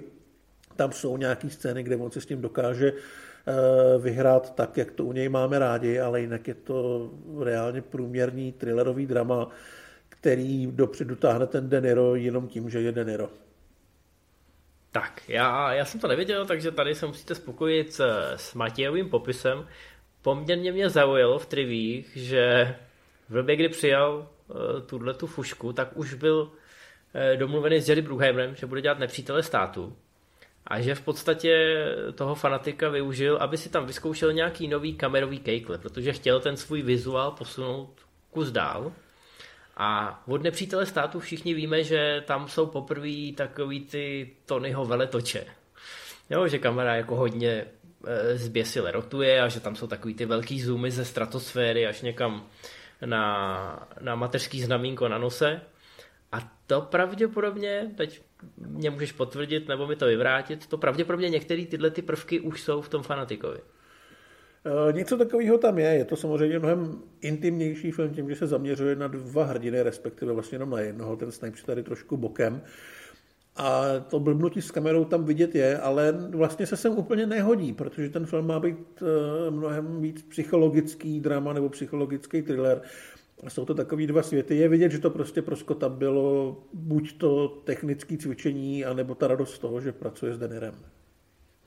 tam 0.75 0.91
jsou 0.91 1.17
nějaké 1.17 1.49
scény, 1.49 1.83
kde 1.83 1.95
on 1.95 2.11
se 2.11 2.21
s 2.21 2.25
tím 2.25 2.41
dokáže 2.41 2.93
eh, 2.93 3.97
vyhrát 3.99 4.55
tak, 4.55 4.77
jak 4.77 4.91
to 4.91 5.05
u 5.05 5.13
něj 5.13 5.29
máme 5.29 5.59
rádi, 5.59 5.99
ale 5.99 6.21
jinak 6.21 6.47
je 6.47 6.53
to 6.53 7.09
reálně 7.39 7.81
průměrný 7.81 8.51
thrillerový 8.51 9.05
drama, 9.05 9.49
který 10.09 10.67
dopředu 10.67 11.15
táhne 11.15 11.47
ten 11.47 11.69
Deniro 11.69 12.15
jenom 12.15 12.47
tím, 12.47 12.69
že 12.69 12.81
je 12.81 12.91
Deniro. 12.91 13.29
Tak, 14.91 15.21
já, 15.27 15.73
já 15.73 15.85
jsem 15.85 15.99
to 15.99 16.07
nevěděl, 16.07 16.45
takže 16.45 16.71
tady 16.71 16.95
se 16.95 17.07
musíte 17.07 17.35
spokojit 17.35 17.93
s, 17.93 18.01
s 18.35 18.53
Matějovým 18.53 19.09
popisem. 19.09 19.67
Poměrně 20.21 20.71
mě 20.71 20.89
zaujalo 20.89 21.39
v 21.39 21.45
trivích, 21.45 22.11
že 22.15 22.75
v 23.31 23.33
době, 23.33 23.55
kdy 23.55 23.69
přijal 23.69 24.29
uh, 24.47 24.57
tuhle 24.85 25.13
tu 25.13 25.27
fušku, 25.27 25.73
tak 25.73 25.97
už 25.97 26.13
byl 26.13 26.41
uh, 26.41 27.39
domluvený 27.39 27.81
s 27.81 27.89
Jerry 27.89 28.01
Bruckheimerem, 28.01 28.55
že 28.55 28.65
bude 28.65 28.81
dělat 28.81 28.99
nepřítele 28.99 29.43
státu 29.43 29.95
a 30.67 30.81
že 30.81 30.95
v 30.95 31.01
podstatě 31.01 31.85
toho 32.15 32.35
fanatika 32.35 32.89
využil, 32.89 33.37
aby 33.37 33.57
si 33.57 33.69
tam 33.69 33.85
vyzkoušel 33.85 34.33
nějaký 34.33 34.67
nový 34.67 34.93
kamerový 34.93 35.39
kejkle, 35.39 35.77
protože 35.77 36.13
chtěl 36.13 36.39
ten 36.39 36.57
svůj 36.57 36.81
vizuál 36.81 37.31
posunout 37.31 37.89
kus 38.31 38.51
dál. 38.51 38.91
A 39.77 40.21
od 40.27 40.43
nepřítele 40.43 40.85
státu 40.85 41.19
všichni 41.19 41.53
víme, 41.53 41.83
že 41.83 42.23
tam 42.27 42.47
jsou 42.47 42.65
poprvé 42.65 43.31
takový 43.35 43.79
ty 43.79 44.31
Tonyho 44.45 44.85
veletoče. 44.85 45.45
Jo, 46.29 46.47
že 46.47 46.59
kamera 46.59 46.95
jako 46.95 47.15
hodně 47.15 47.65
e, 48.05 48.37
zběsile 48.37 48.91
rotuje 48.91 49.41
a 49.41 49.47
že 49.47 49.59
tam 49.59 49.75
jsou 49.75 49.87
takový 49.87 50.13
ty 50.13 50.25
velký 50.25 50.61
zoomy 50.61 50.91
ze 50.91 51.05
stratosféry 51.05 51.87
až 51.87 52.01
někam 52.01 52.47
na, 53.05 53.89
na 54.01 54.15
mateřský 54.15 54.61
znamínko 54.61 55.07
na 55.07 55.17
nose. 55.17 55.61
A 56.31 56.51
to 56.67 56.81
pravděpodobně, 56.81 57.91
teď 57.97 58.21
mě 58.57 58.89
můžeš 58.89 59.11
potvrdit 59.11 59.67
nebo 59.67 59.87
mi 59.87 59.95
to 59.95 60.05
vyvrátit, 60.05 60.67
to 60.67 60.77
pravděpodobně 60.77 61.29
některé 61.29 61.65
tyhle 61.65 61.91
ty 61.91 62.01
prvky 62.01 62.39
už 62.39 62.61
jsou 62.61 62.81
v 62.81 62.89
tom 62.89 63.03
fanatikovi. 63.03 63.59
E, 64.89 64.93
něco 64.93 65.17
takového 65.17 65.57
tam 65.57 65.77
je. 65.77 65.89
Je 65.89 66.05
to 66.05 66.15
samozřejmě 66.15 66.59
mnohem 66.59 67.01
intimnější 67.21 67.91
film 67.91 68.13
tím, 68.13 68.29
že 68.29 68.35
se 68.35 68.47
zaměřuje 68.47 68.95
na 68.95 69.07
dva 69.07 69.43
hrdiny, 69.43 69.81
respektive 69.81 70.33
vlastně 70.33 70.55
jenom 70.55 70.69
na 70.69 70.79
jednoho. 70.79 71.15
Ten 71.15 71.31
Snipes 71.31 71.63
tady 71.63 71.83
trošku 71.83 72.17
bokem. 72.17 72.61
A 73.61 73.99
to 74.09 74.19
blbnutí 74.19 74.61
s 74.61 74.71
kamerou 74.71 75.05
tam 75.05 75.25
vidět 75.25 75.55
je, 75.55 75.77
ale 75.77 76.11
vlastně 76.11 76.65
se 76.65 76.77
sem 76.77 76.91
úplně 76.97 77.25
nehodí, 77.25 77.73
protože 77.73 78.09
ten 78.09 78.25
film 78.25 78.47
má 78.47 78.59
být 78.59 79.03
e, 79.03 79.51
mnohem 79.51 80.01
víc 80.01 80.21
psychologický 80.29 81.19
drama 81.19 81.53
nebo 81.53 81.69
psychologický 81.69 82.41
thriller. 82.41 82.81
A 83.43 83.49
jsou 83.49 83.65
to 83.65 83.73
takový 83.73 84.07
dva 84.07 84.23
světy. 84.23 84.55
Je 84.55 84.69
vidět, 84.69 84.91
že 84.91 84.99
to 84.99 85.09
prostě 85.09 85.41
pro 85.41 85.55
Scotta 85.55 85.89
bylo 85.89 86.57
buď 86.73 87.17
to 87.17 87.47
technické 87.47 88.17
cvičení, 88.17 88.85
anebo 88.85 89.15
ta 89.15 89.27
radost 89.27 89.53
z 89.53 89.59
toho, 89.59 89.81
že 89.81 89.91
pracuje 89.91 90.33
s 90.33 90.37
Denirem. 90.37 90.75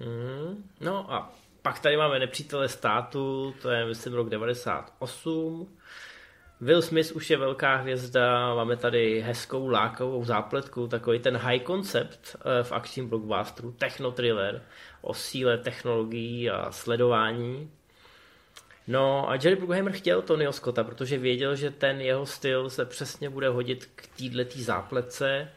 Mm, 0.01 0.65
no 0.81 1.13
a 1.13 1.35
pak 1.63 1.81
tady 1.81 1.97
máme 1.97 2.19
nepřítele 2.19 2.69
státu, 2.69 3.55
to 3.63 3.71
je 3.71 3.87
myslím 3.87 4.13
rok 4.15 4.29
98. 4.29 5.69
Will 6.65 6.83
Smith 6.83 7.13
už 7.13 7.31
je 7.31 7.37
velká 7.37 7.77
hvězda, 7.77 8.55
máme 8.55 8.77
tady 8.77 9.21
hezkou 9.21 9.69
lákavou 9.69 10.25
zápletku, 10.25 10.89
takový 10.89 11.19
ten 11.19 11.37
high 11.37 11.61
concept 11.67 12.37
eh, 12.37 12.63
v 12.63 12.73
akčním 12.73 13.09
blockbusteru, 13.09 13.73
technotriller 13.73 14.63
o 15.03 15.15
síle 15.15 15.59
technologií 15.59 16.51
a 16.51 16.73
sledování. 16.73 17.71
No 18.87 19.31
a 19.31 19.35
Jerry 19.35 19.57
Bruckheimer 19.57 19.93
chtěl 19.93 20.23
Tonyho 20.23 20.53
Scotta, 20.53 20.85
protože 20.85 21.19
věděl, 21.19 21.57
že 21.57 21.71
ten 21.71 22.01
jeho 22.01 22.27
styl 22.27 22.71
se 22.71 22.85
přesně 22.85 23.31
bude 23.31 23.49
hodit 23.49 23.89
k 23.95 24.07
této 24.33 24.59
zápletce. 24.59 25.49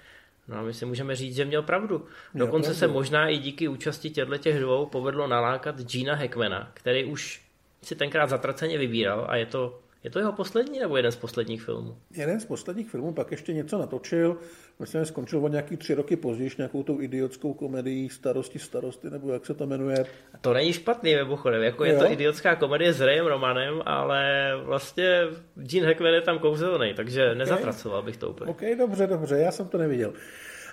No 0.48 0.58
a 0.58 0.62
my 0.62 0.74
si 0.74 0.86
můžeme 0.86 1.16
říct, 1.16 1.36
že 1.36 1.46
měl 1.46 1.62
pravdu. 1.62 2.06
Dokonce 2.34 2.76
se 2.76 2.88
možná 2.88 3.30
i 3.30 3.38
díky 3.38 3.68
účasti 3.68 4.10
těchto 4.10 4.38
těch 4.38 4.60
dvou 4.60 4.86
povedlo 4.86 5.28
nalákat 5.28 5.82
Gina 5.82 6.16
Hackmana, 6.16 6.72
který 6.74 7.06
už 7.06 7.42
si 7.84 7.96
tenkrát 7.96 8.30
zatraceně 8.30 8.78
vybíral 8.78 9.26
a 9.30 9.36
je 9.36 9.46
to 9.46 9.80
je 10.04 10.10
to 10.10 10.20
jeho 10.20 10.32
poslední 10.32 10.80
nebo 10.80 10.98
jeden 10.98 11.12
z 11.12 11.16
posledních 11.16 11.62
filmů? 11.62 11.98
Jeden 12.12 12.40
z 12.40 12.46
posledních 12.46 12.90
filmů, 12.90 13.14
pak 13.14 13.32
ještě 13.32 13.54
něco 13.54 13.78
natočil. 13.78 14.38
Myslím, 14.80 15.02
že 15.02 15.06
skončil 15.06 15.46
o 15.46 15.48
nějaký 15.48 15.78
tři 15.78 15.94
roky 15.94 16.16
později 16.16 16.52
nějakou 16.58 16.84
tou 16.84 17.02
idiotskou 17.02 17.54
komedii 17.54 18.10
Starosti 18.10 18.60
starosty, 18.60 19.10
nebo 19.10 19.34
jak 19.34 19.46
se 19.46 19.54
to 19.54 19.68
jmenuje. 19.68 20.06
To 20.42 20.54
není 20.54 20.74
špatný 20.74 21.16
mimochodem, 21.16 21.64
jako 21.64 21.86
je 21.86 21.94
jo. 21.94 22.00
to 22.00 22.12
idiotská 22.12 22.56
komedie 22.56 22.94
s 22.94 23.02
Rayem 23.02 23.26
Romanem, 23.26 23.82
ale 23.86 24.52
vlastně 24.64 25.22
Gene 25.56 25.88
Hackman 25.88 26.14
je 26.14 26.22
tam 26.22 26.40
kouzelný, 26.40 26.94
takže 26.94 27.24
okay. 27.24 27.36
nezatracoval 27.36 28.02
bych 28.02 28.18
to 28.18 28.30
úplně. 28.30 28.52
OK, 28.52 28.62
dobře, 28.78 29.08
dobře, 29.08 29.38
já 29.38 29.52
jsem 29.52 29.68
to 29.68 29.78
neviděl. 29.78 30.14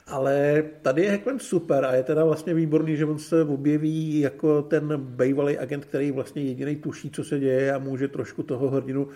Ale 0.07 0.65
tady 0.83 1.03
je 1.03 1.11
Hackman 1.11 1.39
super 1.39 1.85
a 1.85 1.95
je 1.95 2.03
teda 2.03 2.25
vlastně 2.25 2.55
výborný, 2.55 2.97
že 2.97 3.05
on 3.05 3.19
se 3.19 3.45
objeví 3.45 4.21
jako 4.21 4.63
ten 4.63 4.97
bývalý 4.97 5.59
agent, 5.59 5.85
který 5.85 6.11
vlastně 6.11 6.43
jediný 6.43 6.77
tuší, 6.77 7.11
co 7.11 7.25
se 7.25 7.39
děje 7.39 7.73
a 7.73 7.79
může 7.79 8.09
trošku 8.09 8.43
toho 8.43 8.71
hrdinu 8.71 9.09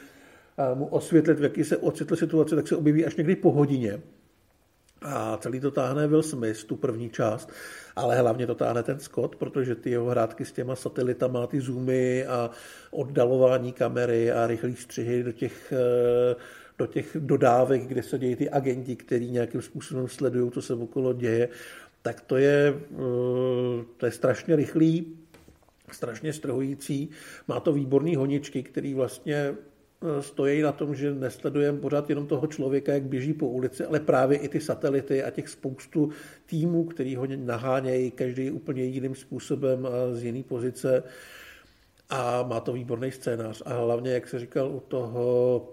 mu 0.75 0.87
osvětlit, 0.87 1.39
v 1.39 1.43
jaký 1.43 1.65
se 1.65 1.77
ocitl 1.77 2.17
situace, 2.17 2.57
tak 2.57 2.69
se 2.69 2.77
objeví 2.77 3.07
až 3.07 3.17
někdy 3.17 3.37
po 3.37 3.53
hodině. 3.53 4.01
A 5.03 5.37
celý 5.37 5.61
to 5.61 5.71
táhne 5.71 6.07
Will 6.07 6.23
Smith, 6.23 6.65
tu 6.65 6.77
první 6.77 7.11
část, 7.11 7.53
ale 7.97 8.17
hlavně 8.17 8.47
to 8.47 8.55
táhne 8.55 8.83
ten 8.83 8.99
Scott, 8.99 9.37
protože 9.37 9.75
ty 9.75 9.91
jeho 9.91 10.07
hrátky 10.07 10.45
s 10.45 10.53
těma 10.53 10.77
satelitama, 10.77 11.47
ty 11.47 11.61
zoomy 11.61 12.27
a 12.27 12.51
oddalování 12.91 13.73
kamery 13.73 14.33
a 14.33 14.47
rychlý 14.47 14.77
střihy 14.77 15.23
do 15.23 15.33
těch, 15.33 15.73
eh, 15.73 16.37
do 16.79 16.87
těch 16.87 17.17
dodávek, 17.21 17.83
kde 17.83 18.03
se 18.03 18.19
dějí 18.19 18.37
ty 18.37 18.51
agenti, 18.51 18.97
který 18.97 19.31
nějakým 19.31 19.63
způsobem 19.63 20.09
sledují, 20.09 20.51
co 20.51 20.63
se 20.63 20.75
okolo 20.75 21.13
děje, 21.13 21.49
tak 22.03 22.21
to 22.21 22.37
je, 22.37 22.75
eh, 22.93 23.85
to 23.97 24.07
je 24.07 24.13
strašně 24.13 24.57
rychlý, 24.57 25.17
strašně 25.93 26.33
strhující. 26.33 27.11
Má 27.49 27.61
to 27.61 27.73
výborný 27.73 28.17
honičky, 28.17 28.63
který 28.63 28.95
vlastně 28.95 29.55
Eh, 30.03 30.23
stojí 30.23 30.63
na 30.63 30.73
tom, 30.73 30.95
že 30.95 31.15
nesledujeme 31.15 31.79
pořád 31.79 32.11
jenom 32.11 32.27
toho 32.27 32.47
člověka, 32.47 32.93
jak 32.93 33.03
běží 33.03 33.33
po 33.33 33.49
ulici, 33.49 33.85
ale 33.85 34.01
právě 34.01 34.39
i 34.39 34.49
ty 34.49 34.61
satelity 34.61 35.23
a 35.23 35.31
těch 35.31 35.49
spoustu 35.49 36.11
týmů, 36.47 36.85
který 36.85 37.17
ho 37.17 37.27
nahánějí, 37.37 38.11
každý 38.11 38.51
úplně 38.51 38.85
jiným 38.85 39.15
způsobem 39.15 39.87
a 39.87 40.15
z 40.15 40.25
jiné 40.25 40.43
pozice. 40.43 41.03
A 42.11 42.43
má 42.43 42.61
to 42.61 42.73
výborný 42.73 43.11
scénář. 43.11 43.63
A 43.67 43.75
hlavně, 43.75 44.11
jak 44.11 44.29
se 44.29 44.39
říkal, 44.39 44.71
u 44.71 44.81
toho 44.81 45.73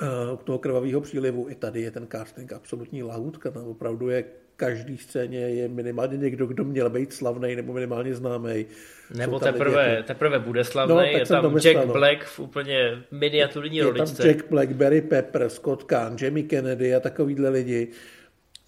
eh, 0.00 0.32
u 0.32 0.36
toho 0.36 0.58
krvavého 0.58 1.00
přílivu 1.00 1.50
i 1.50 1.54
tady 1.54 1.80
je 1.80 1.90
ten 1.90 2.06
casting 2.12 2.52
absolutní 2.52 3.02
lahůdka. 3.02 3.50
Tam 3.50 3.64
opravdu 3.64 4.08
je 4.08 4.24
každý 4.56 4.98
scéně 4.98 5.38
je 5.38 5.68
minimálně 5.68 6.16
někdo, 6.16 6.46
kdo 6.46 6.64
měl 6.64 6.90
být 6.90 7.12
slavný 7.12 7.56
nebo 7.56 7.72
minimálně 7.72 8.14
známý. 8.14 8.66
Nebo 9.14 9.38
teprve, 9.40 9.88
jako... 9.88 10.02
teprve 10.02 10.38
bude 10.38 10.64
slavný, 10.64 10.94
no, 10.94 11.00
je 11.00 11.26
tam 11.26 11.58
Jack 11.58 11.86
no. 11.86 11.92
Black 11.92 12.24
v 12.24 12.40
úplně 12.40 13.02
miniaturní 13.10 13.76
je 13.76 13.84
roličce. 13.84 14.16
tam 14.16 14.26
Jack 14.26 14.48
Black, 14.50 14.72
Barry 14.72 15.00
Pepper, 15.00 15.48
Scott 15.48 15.84
Kahn, 15.84 16.16
Jamie 16.20 16.46
Kennedy 16.46 16.94
a 16.94 17.00
takovýhle 17.00 17.48
lidi. 17.48 17.88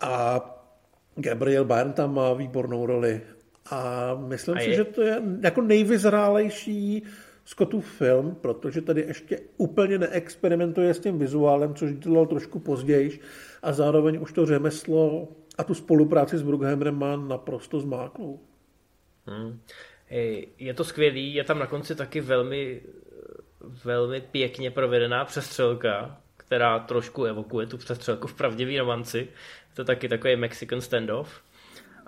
A 0.01 0.41
Gabriel 1.17 1.65
Byrne 1.65 1.93
tam 1.93 2.15
má 2.15 2.33
výbornou 2.33 2.87
roli. 2.87 3.21
A 3.71 4.11
myslím 4.27 4.57
a 4.57 4.61
si, 4.61 4.71
je... 4.71 4.77
že 4.77 4.85
to 4.85 5.03
je 5.03 5.23
jako 5.41 5.63
nejvyzrálejší 5.63 7.03
Scottův 7.45 7.99
film, 7.99 8.37
protože 8.41 8.81
tady 8.81 9.01
ještě 9.01 9.41
úplně 9.57 9.99
neexperimentuje 9.99 10.95
s 10.95 11.01
tím 11.01 11.19
vizuálem, 11.19 11.75
což 11.75 11.93
dělal 11.93 12.27
trošku 12.27 12.59
později 12.59 13.21
a 13.63 13.73
zároveň 13.73 14.19
už 14.23 14.33
to 14.33 14.47
řemeslo 14.47 15.29
a 15.59 15.65
tu 15.65 15.75
spolupráci 15.75 16.39
s 16.39 16.43
Brugheimerem 16.43 16.99
má 16.99 17.17
naprosto 17.17 17.81
zmáklou. 17.81 18.41
Hmm. 19.27 19.61
Je 20.59 20.75
to 20.75 20.85
skvělý, 20.85 21.35
je 21.35 21.45
tam 21.45 21.59
na 21.59 21.67
konci 21.67 21.95
taky 21.95 22.21
velmi, 22.21 22.83
velmi 23.85 24.21
pěkně 24.21 24.71
provedená 24.71 25.25
přestřelka, 25.25 26.21
která 26.37 26.79
trošku 26.79 27.25
evokuje 27.25 27.67
tu 27.67 27.79
přestřelku 27.79 28.27
v 28.27 28.35
pravdivý 28.35 28.79
romanci. 28.79 29.29
To 29.75 29.81
je 29.81 29.87
taky 29.87 30.09
takový 30.09 30.37
Mexican 30.37 30.81
standoff. 30.81 31.44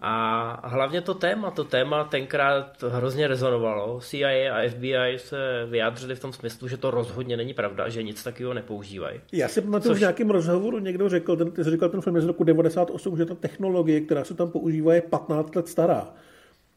A 0.08 0.68
hlavně 0.68 1.00
to 1.00 1.14
téma, 1.14 1.50
to 1.50 1.64
téma 1.64 2.04
tenkrát 2.04 2.82
hrozně 2.82 3.28
rezonovalo. 3.28 4.00
CIA 4.00 4.54
a 4.54 4.68
FBI 4.68 5.18
se 5.18 5.66
vyjádřili 5.70 6.14
v 6.14 6.20
tom 6.20 6.32
smyslu, 6.32 6.68
že 6.68 6.76
to 6.76 6.90
rozhodně 6.90 7.36
není 7.36 7.54
pravda, 7.54 7.88
že 7.88 8.02
nic 8.02 8.24
takového 8.24 8.54
nepoužívají. 8.54 9.20
Já 9.32 9.48
si 9.48 9.60
pamatuju 9.62 9.94
Což... 9.94 9.98
v 9.98 10.00
nějakém 10.00 10.30
rozhovoru 10.30 10.78
někdo 10.78 11.08
řekl, 11.08 11.36
ten, 11.36 11.50
ty 11.50 11.64
jsi 11.64 11.70
říkal 11.70 11.88
ten 11.88 12.00
film 12.00 12.20
z 12.20 12.24
roku 12.24 12.44
98, 12.44 13.16
že 13.16 13.26
ta 13.26 13.34
technologie, 13.34 14.00
která 14.00 14.24
se 14.24 14.34
tam 14.34 14.50
používá, 14.50 14.94
je 14.94 15.02
15 15.02 15.56
let 15.56 15.68
stará. 15.68 16.08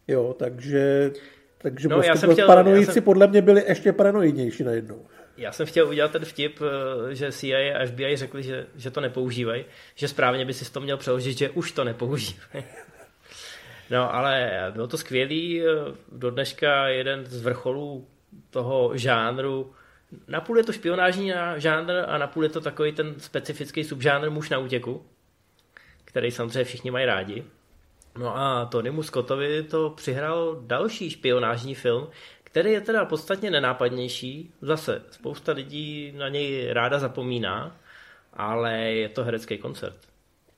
Jo, 0.07 0.35
takže, 0.39 1.11
takže 1.57 1.87
no, 1.87 1.95
prostě 1.95 2.11
já 2.11 2.15
jsem 2.15 2.31
chtěl, 2.31 2.47
paranoici 2.47 2.89
já 2.89 2.93
jsem... 2.93 3.03
podle 3.03 3.27
mě 3.27 3.41
byli 3.41 3.63
ještě 3.67 3.93
paranoidnější 3.93 4.63
najednou. 4.63 5.05
Já 5.37 5.51
jsem 5.51 5.65
chtěl 5.65 5.87
udělat 5.87 6.11
ten 6.11 6.25
vtip, 6.25 6.59
eh, 6.61 7.15
že 7.15 7.31
CIA 7.31 7.79
a 7.81 7.85
FBI 7.85 8.17
řekli, 8.17 8.43
že, 8.43 8.65
že 8.75 8.91
to 8.91 9.01
nepoužívají, 9.01 9.65
že 9.95 10.07
správně 10.07 10.45
by 10.45 10.53
si 10.53 10.71
to 10.71 10.79
měl 10.79 10.97
přeložit, 10.97 11.37
že 11.37 11.49
už 11.49 11.71
to 11.71 11.83
nepoužívají. 11.83 12.63
No, 13.91 14.15
ale 14.15 14.51
bylo 14.73 14.87
to 14.87 14.97
skvělý. 14.97 15.61
Do 16.11 16.31
dneška 16.31 16.87
jeden 16.87 17.25
z 17.25 17.41
vrcholů 17.41 18.07
toho 18.49 18.97
žánru. 18.97 19.73
Napůl 20.27 20.57
je 20.57 20.63
to 20.63 20.73
špionážní 20.73 21.31
žánr 21.55 21.91
a 22.07 22.17
napůl 22.17 22.43
je 22.43 22.49
to 22.49 22.61
takový 22.61 22.91
ten 22.91 23.19
specifický 23.19 23.83
subžánr 23.83 24.29
muž 24.29 24.49
na 24.49 24.57
útěku, 24.57 25.05
který 26.05 26.31
samozřejmě 26.31 26.63
všichni 26.63 26.91
mají 26.91 27.05
rádi. 27.05 27.43
No 28.17 28.37
a 28.37 28.65
Tonymu 28.65 29.03
Scottovi 29.03 29.63
to 29.63 29.89
přihrál 29.89 30.61
další 30.65 31.09
špionážní 31.09 31.75
film, 31.75 32.07
který 32.43 32.71
je 32.71 32.81
teda 32.81 33.05
podstatně 33.05 33.51
nenápadnější. 33.51 34.53
Zase 34.61 35.01
spousta 35.11 35.51
lidí 35.51 36.13
na 36.17 36.29
něj 36.29 36.73
ráda 36.73 36.99
zapomíná, 36.99 37.77
ale 38.33 38.79
je 38.79 39.09
to 39.09 39.23
herecký 39.23 39.57
koncert. 39.57 40.08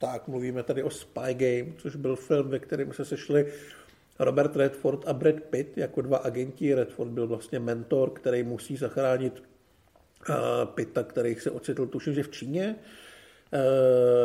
Tak, 0.02 0.28
mluvíme 0.28 0.64
tady 0.64 0.84
o 0.84 0.90
Spy 0.90 1.34
Game, 1.34 1.74
což 1.78 1.96
byl 1.96 2.16
film, 2.16 2.50
ve 2.50 2.60
kterém 2.60 2.94
se 2.94 3.06
sešli 3.06 3.46
Robert 4.20 4.56
Redford 4.56 5.08
a 5.08 5.14
Brad 5.14 5.36
Pitt 5.50 5.78
jako 5.78 6.02
dva 6.02 6.18
agenti. 6.18 6.74
Redford 6.74 7.12
byl 7.12 7.28
vlastně 7.28 7.60
mentor, 7.60 8.10
který 8.10 8.44
musí 8.44 8.78
zachránit 8.78 9.44
uh, 10.30 10.36
Pitta, 10.66 11.04
který 11.04 11.36
se 11.36 11.52
ocitl, 11.52 11.86
tuším, 11.86 12.14
že 12.14 12.24
v 12.24 12.32
Číně, 12.32 12.76
uh, 13.54 13.60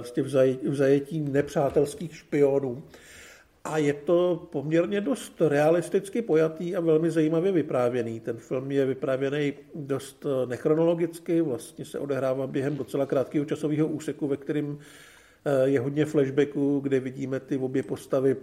vlastně 0.01 0.23
v, 0.23 0.75
zajetí, 0.75 1.21
nepřátelských 1.21 2.17
špionů. 2.17 2.83
A 3.65 3.79
je 3.79 3.93
to 3.93 4.49
poměrně 4.53 5.01
dost 5.01 5.41
realisticky 5.41 6.23
pojatý 6.23 6.77
a 6.77 6.81
velmi 6.81 7.11
zajímavě 7.11 7.53
vyprávěný. 7.53 8.21
Ten 8.21 8.37
film 8.37 8.71
je 8.71 8.87
vyprávěný 8.87 9.53
dost 9.75 10.27
nechronologicky, 10.47 11.41
vlastně 11.41 11.85
se 11.85 11.99
odehrává 11.99 12.47
během 12.47 12.77
docela 12.77 13.07
krátkého 13.07 13.45
časového 13.45 13.87
úseku, 13.87 14.29
ve 14.29 14.37
kterém 14.37 14.79
Eh, 14.79 14.83
je 15.65 15.81
hodně 15.81 16.05
flashbacků, 16.05 16.81
kde 16.81 17.01
vidíme 17.01 17.41
ty 17.41 17.57
obě 17.57 17.83
postavy 17.83 18.37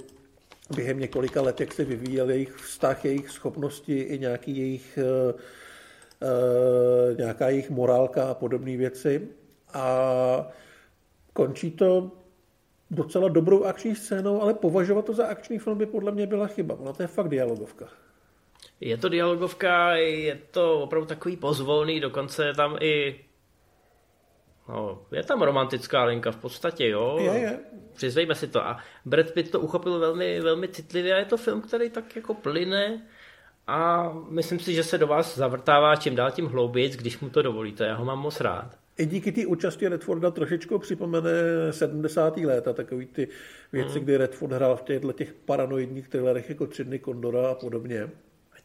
během 0.76 1.00
několika 1.00 1.42
let, 1.42 1.60
jak 1.60 1.74
se 1.74 1.86
vyvíjel 1.86 2.30
jejich 2.30 2.54
vztah, 2.56 3.06
jejich 3.06 3.30
schopnosti 3.30 4.00
i 4.00 4.20
nějaký 4.20 4.58
jejich, 4.58 5.00
uh, 5.02 5.40
nějaká 7.18 7.50
jejich 7.50 7.70
morálka 7.70 8.30
a 8.30 8.34
podobné 8.34 8.78
věci. 8.78 9.28
A 9.74 10.48
končí 11.34 11.72
to 11.72 12.12
docela 12.92 13.28
dobrou 13.28 13.64
akční 13.64 13.96
scénou, 13.96 14.42
ale 14.42 14.54
považovat 14.54 15.06
to 15.06 15.14
za 15.14 15.26
akční 15.26 15.60
film 15.60 15.78
by 15.78 15.86
podle 15.86 16.12
mě 16.12 16.28
byla 16.28 16.48
chyba. 16.48 16.76
Ona 16.76 16.94
to 16.94 17.04
je 17.04 17.08
fakt 17.08 17.30
dialogovka. 17.30 17.88
Je 18.82 18.98
to 18.98 19.10
dialogovka, 19.10 19.96
je 19.96 20.40
to 20.52 20.80
opravdu 20.80 21.08
takový 21.08 21.38
pozvolný, 21.38 22.00
dokonce 22.00 22.46
je 22.46 22.54
tam 22.54 22.78
i 22.82 23.20
No, 24.70 25.02
je 25.12 25.24
tam 25.24 25.42
romantická 25.42 26.04
linka 26.04 26.32
v 26.32 26.38
podstatě, 26.38 26.90
jo. 26.90 27.18
Je, 27.20 27.40
je. 27.40 27.60
Přizvejme 27.94 28.36
si 28.36 28.48
to. 28.48 28.66
A 28.66 28.78
Brad 29.06 29.32
Pitt 29.32 29.52
to 29.52 29.60
uchopil 29.60 30.00
velmi, 30.00 30.42
velmi 30.42 30.68
citlivě 30.68 31.16
a 31.16 31.18
je 31.18 31.26
to 31.26 31.38
film, 31.38 31.62
který 31.62 31.90
tak 31.90 32.16
jako 32.16 32.34
plyne 32.34 33.02
a 33.68 34.12
myslím 34.30 34.60
si, 34.60 34.74
že 34.74 34.84
se 34.84 34.98
do 34.98 35.08
vás 35.08 35.38
zavrtává 35.38 35.96
čím 35.96 36.16
dál 36.16 36.32
tím 36.32 36.46
hloubějíc, 36.46 36.96
když 36.96 37.20
mu 37.20 37.30
to 37.30 37.42
dovolíte. 37.42 37.86
Já 37.86 37.96
ho 37.96 38.06
mám 38.06 38.20
moc 38.20 38.42
rád. 38.42 38.78
I 38.98 39.06
díky 39.06 39.32
té 39.32 39.46
účasti 39.46 39.88
Redforda 39.88 40.32
trošičku 40.32 40.80
připomene 40.80 41.32
70. 41.72 42.38
léta, 42.38 42.74
takový 42.74 43.06
ty 43.06 43.28
věci, 43.72 43.94
hmm. 43.94 44.04
kdy 44.04 44.18
Redford 44.18 44.52
hrál 44.52 44.78
v 44.78 44.82
těchto 44.82 45.14
těch 45.14 45.34
paranoidních 45.34 46.08
thrillerech 46.08 46.50
jako 46.50 46.68
Tři 46.68 46.84
dny 46.84 47.00
Kondora 47.00 47.50
a 47.50 47.56
podobně. 47.56 48.10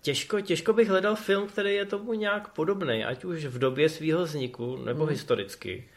Těžko, 0.03 0.40
těžko 0.40 0.72
bych 0.72 0.88
hledal 0.88 1.16
film, 1.16 1.49
který 1.49 1.74
je 1.74 1.84
tomu 1.84 2.12
nějak 2.12 2.49
podobný, 2.49 3.05
ať 3.05 3.24
už 3.24 3.44
v 3.44 3.59
době 3.59 3.88
svého 3.88 4.22
vzniku 4.22 4.76
nebo 4.76 5.01
hmm. 5.01 5.11
historicky. 5.11 5.88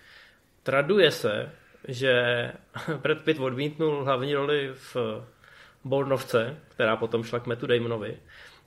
Traduje 0.64 1.12
se, 1.12 1.52
že 1.88 2.14
Brad 3.02 3.22
Pitt 3.22 3.40
odmítnul 3.40 4.04
hlavní 4.04 4.36
roli 4.36 4.72
v 4.74 4.98
Bornovce, 5.84 6.58
která 6.68 6.96
potom 6.96 7.24
šla 7.24 7.40
k 7.40 7.48
Metu 7.48 7.68
Damonovi, 7.68 8.18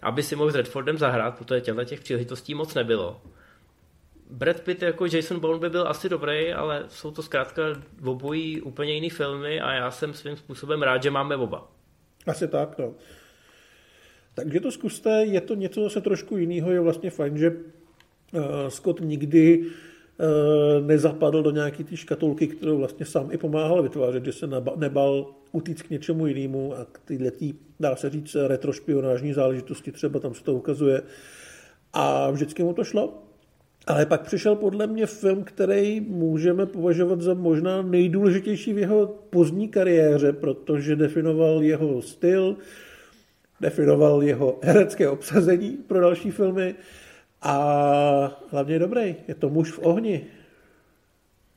aby 0.02 0.22
si 0.22 0.36
mohl 0.36 0.50
s 0.50 0.54
Redfordem 0.54 0.98
zahrát, 0.98 1.38
protože 1.38 1.60
těchto 1.60 1.84
těch 1.84 2.00
příležitostí 2.00 2.54
moc 2.54 2.74
nebylo. 2.74 3.22
Brad 4.30 4.60
Pitt 4.60 4.82
jako 4.82 5.06
Jason 5.06 5.40
Bourne 5.40 5.60
by 5.60 5.70
byl 5.70 5.88
asi 5.88 6.08
dobrý, 6.08 6.52
ale 6.52 6.84
jsou 6.88 7.10
to 7.10 7.22
zkrátka 7.22 7.62
obojí 8.04 8.60
úplně 8.60 8.92
jiný 8.92 9.10
filmy 9.10 9.60
a 9.60 9.72
já 9.72 9.90
jsem 9.90 10.14
svým 10.14 10.36
způsobem 10.36 10.82
rád, 10.82 11.02
že 11.02 11.10
máme 11.10 11.36
oba. 11.36 11.68
Asi 12.26 12.48
tak, 12.48 12.78
no. 12.78 12.94
Takže 14.34 14.60
to 14.60 14.70
zkuste, 14.70 15.10
je 15.10 15.40
to 15.40 15.54
něco 15.54 15.82
zase 15.82 16.00
trošku 16.00 16.36
jiného, 16.36 16.70
je 16.70 16.80
vlastně 16.80 17.10
fajn, 17.10 17.38
že 17.38 17.50
uh, 17.50 18.40
Scott 18.68 19.00
nikdy 19.00 19.58
uh, 19.58 20.86
nezapadl 20.86 21.42
do 21.42 21.50
nějaké 21.50 21.84
té 21.84 21.96
škatulky, 21.96 22.46
kterou 22.46 22.78
vlastně 22.78 23.06
sám 23.06 23.28
i 23.32 23.38
pomáhal 23.38 23.82
vytvářet, 23.82 24.24
že 24.24 24.32
se 24.32 24.46
nebal 24.76 25.34
utíct 25.52 25.82
k 25.82 25.90
něčemu 25.90 26.26
jinému 26.26 26.74
a 26.74 26.84
k 26.92 26.98
tyhle 27.04 27.30
tý, 27.30 27.54
dá 27.80 27.96
se 27.96 28.10
říct, 28.10 28.36
retrošpionážní 28.46 29.32
záležitosti, 29.32 29.92
třeba 29.92 30.20
tam 30.20 30.34
se 30.34 30.44
to 30.44 30.54
ukazuje. 30.54 31.02
A 31.92 32.30
vždycky 32.30 32.62
mu 32.62 32.72
to 32.72 32.84
šlo. 32.84 33.22
Ale 33.86 34.06
pak 34.06 34.26
přišel 34.26 34.56
podle 34.56 34.86
mě 34.86 35.06
film, 35.06 35.44
který 35.44 36.00
můžeme 36.00 36.66
považovat 36.66 37.20
za 37.20 37.34
možná 37.34 37.82
nejdůležitější 37.82 38.72
v 38.72 38.78
jeho 38.78 39.06
pozdní 39.30 39.68
kariéře, 39.68 40.32
protože 40.32 40.96
definoval 40.96 41.62
jeho 41.62 42.02
styl, 42.02 42.56
definoval 43.60 44.22
jeho 44.22 44.58
herecké 44.62 45.08
obsazení 45.08 45.70
pro 45.70 46.00
další 46.00 46.30
filmy 46.30 46.74
a 47.42 48.42
hlavně 48.50 48.78
dobrý. 48.78 49.16
Je 49.28 49.34
to 49.34 49.48
muž 49.48 49.72
v 49.72 49.78
ohni. 49.78 50.26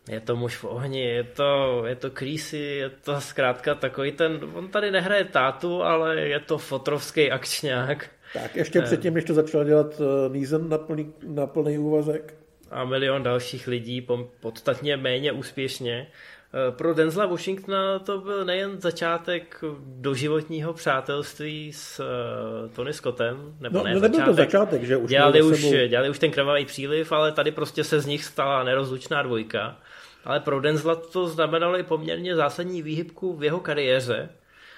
Je 0.10 0.20
to 0.20 0.36
muž 0.36 0.56
v 0.56 0.66
ohni, 0.66 1.02
je 1.02 1.24
to, 1.24 1.84
je 1.86 1.96
to 1.96 2.12
creasy, 2.12 2.58
je 2.58 2.90
to 2.90 3.22
zkrátka 3.22 3.76
takový 3.76 4.12
ten, 4.12 4.40
on 4.54 4.68
tady 4.68 4.92
nehraje 4.92 5.24
tátu, 5.24 5.84
ale 5.84 6.22
je 6.22 6.40
to 6.40 6.58
fotrovský 6.58 7.32
akčňák. 7.32 8.10
Tak 8.34 8.56
ještě 8.56 8.82
předtím, 8.82 9.14
než 9.14 9.24
to 9.24 9.34
začal 9.34 9.66
dělat 9.66 10.02
eh, 10.02 10.30
Neeson 10.30 10.70
na 10.70 10.78
plný, 10.78 11.14
na 11.28 11.48
plný 11.48 11.78
úvazek. 11.78 12.34
A 12.72 12.86
milion 12.86 13.24
dalších 13.24 13.68
lidí, 13.68 14.08
podstatně 14.40 14.98
méně 14.98 15.32
úspěšně. 15.32 16.08
Eh, 16.54 16.72
pro 16.72 16.94
Denzla 16.94 17.26
Washingtona 17.26 18.00
to 18.00 18.18
byl 18.18 18.46
nejen 18.46 18.82
začátek 18.82 19.64
doživotního 19.86 20.74
přátelství 20.74 21.74
s 21.74 22.00
uh, 22.00 22.70
Tony 22.76 22.94
Scottem, 22.94 23.56
nebo 23.60 23.78
no, 23.78 23.84
ne 23.84 23.94
no 23.94 24.00
nebyl 24.00 24.10
začátek, 24.10 24.26
to 24.26 24.34
začátek, 24.34 24.84
že 24.84 24.98
už 24.98 25.10
dělali, 25.10 25.42
už, 25.42 25.62
sebou... 25.62 25.88
dělali 25.88 26.10
už 26.10 26.20
ten 26.20 26.32
krvavý 26.32 26.66
příliv, 26.66 27.12
ale 27.12 27.32
tady 27.32 27.52
prostě 27.52 27.84
se 27.84 28.00
z 28.00 28.06
nich 28.06 28.24
stala 28.24 28.64
nerozlučná 28.64 29.22
dvojka. 29.22 29.78
Ale 30.26 30.40
pro 30.40 30.62
Denzla 30.62 30.96
to 30.96 31.28
znamenalo 31.28 31.80
i 31.80 31.84
poměrně 31.84 32.36
zásadní 32.36 32.82
výhybku 32.82 33.36
v 33.36 33.44
jeho 33.44 33.60
kariéře, 33.60 34.30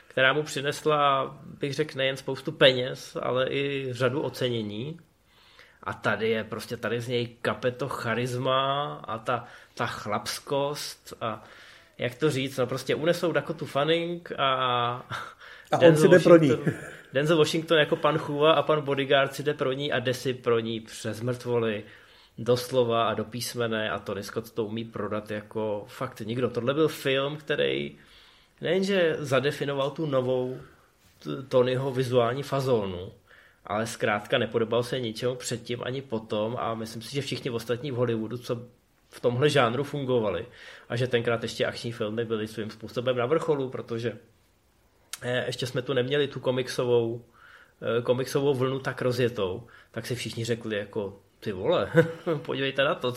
která 0.07 0.33
mu 0.33 0.43
přinesla, 0.43 1.35
bych 1.59 1.73
řekl, 1.73 1.97
nejen 1.97 2.17
spoustu 2.17 2.51
peněz, 2.51 3.17
ale 3.21 3.49
i 3.49 3.87
řadu 3.91 4.21
ocenění. 4.21 4.99
A 5.83 5.93
tady 5.93 6.29
je 6.29 6.43
prostě, 6.43 6.77
tady 6.77 7.01
z 7.01 7.07
něj 7.07 7.27
kape 7.41 7.71
to 7.71 7.89
charisma 7.89 8.93
a 8.93 9.17
ta, 9.17 9.45
ta 9.73 9.85
chlapskost 9.85 11.13
a 11.21 11.43
jak 11.97 12.15
to 12.15 12.29
říct, 12.29 12.57
no 12.57 12.67
prostě 12.67 12.95
unesou 12.95 13.31
Dakota 13.31 13.65
Fanning 13.65 14.31
a, 14.37 14.53
a 15.71 15.77
on 15.77 15.95
si 15.95 16.07
jde 16.07 16.19
pro 16.19 16.37
ní. 16.37 16.51
Denzel 17.13 17.37
Washington 17.37 17.77
jako 17.77 17.95
pan 17.95 18.17
Chua 18.17 18.53
a 18.53 18.61
pan 18.61 18.81
Bodyguard 18.81 19.35
si 19.35 19.43
jde 19.43 19.53
pro 19.53 19.71
ní 19.71 19.91
a 19.91 19.99
jde 19.99 20.13
si 20.13 20.33
pro 20.33 20.59
ní 20.59 20.79
přes 20.79 21.21
mrtvoly 21.21 21.83
doslova 22.37 23.09
a 23.09 23.13
do 23.13 23.23
písmene 23.23 23.89
a 23.89 23.99
Tony 23.99 24.23
Scott 24.23 24.51
to 24.51 24.65
umí 24.65 24.85
prodat 24.85 25.31
jako 25.31 25.85
fakt 25.87 26.19
nikdo. 26.19 26.49
Tohle 26.49 26.73
byl 26.73 26.87
film, 26.87 27.37
který 27.37 27.97
nejenže 28.61 29.15
zadefinoval 29.19 29.91
tu 29.91 30.05
novou 30.05 30.57
Tonyho 31.49 31.91
vizuální 31.91 32.43
fazónu, 32.43 33.11
ale 33.69 33.87
zkrátka 33.87 34.37
nepodobal 34.37 34.83
se 34.83 34.99
ničemu 34.99 35.35
předtím 35.35 35.79
ani 35.83 36.01
potom 36.01 36.57
a 36.59 36.75
myslím 36.75 37.01
si, 37.01 37.15
že 37.15 37.21
všichni 37.21 37.51
ostatní 37.51 37.91
v 37.91 37.95
Hollywoodu, 37.95 38.37
co 38.37 38.61
v 39.09 39.19
tomhle 39.19 39.49
žánru 39.49 39.83
fungovali 39.83 40.45
a 40.89 40.95
že 40.95 41.07
tenkrát 41.07 41.43
ještě 41.43 41.65
akční 41.65 41.91
filmy 41.91 42.25
byly 42.25 42.47
svým 42.47 42.69
způsobem 42.69 43.17
na 43.17 43.25
vrcholu, 43.25 43.69
protože 43.69 44.17
eh, 45.21 45.45
ještě 45.45 45.67
jsme 45.67 45.81
tu 45.81 45.93
neměli 45.93 46.27
tu 46.27 46.39
komiksovou, 46.39 47.25
eh, 47.81 48.01
komiksovou 48.01 48.53
vlnu 48.53 48.79
tak 48.79 49.01
rozjetou, 49.01 49.67
tak 49.91 50.05
si 50.05 50.15
všichni 50.15 50.45
řekli 50.45 50.77
jako 50.77 51.19
ty 51.39 51.51
vole, 51.51 51.91
podívejte 52.45 52.83
na 52.83 52.95
to. 52.95 53.13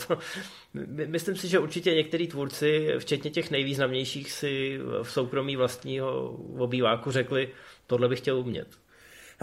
Myslím 1.07 1.35
si, 1.35 1.47
že 1.47 1.59
určitě 1.59 1.95
některý 1.95 2.27
tvůrci, 2.27 2.93
včetně 2.97 3.31
těch 3.31 3.51
nejvýznamnějších, 3.51 4.31
si 4.31 4.79
v 5.03 5.11
soukromí 5.11 5.55
vlastního 5.55 6.31
obýváku 6.57 7.11
řekli, 7.11 7.49
tohle 7.87 8.09
bych 8.09 8.19
chtěl 8.19 8.37
umět. 8.37 8.82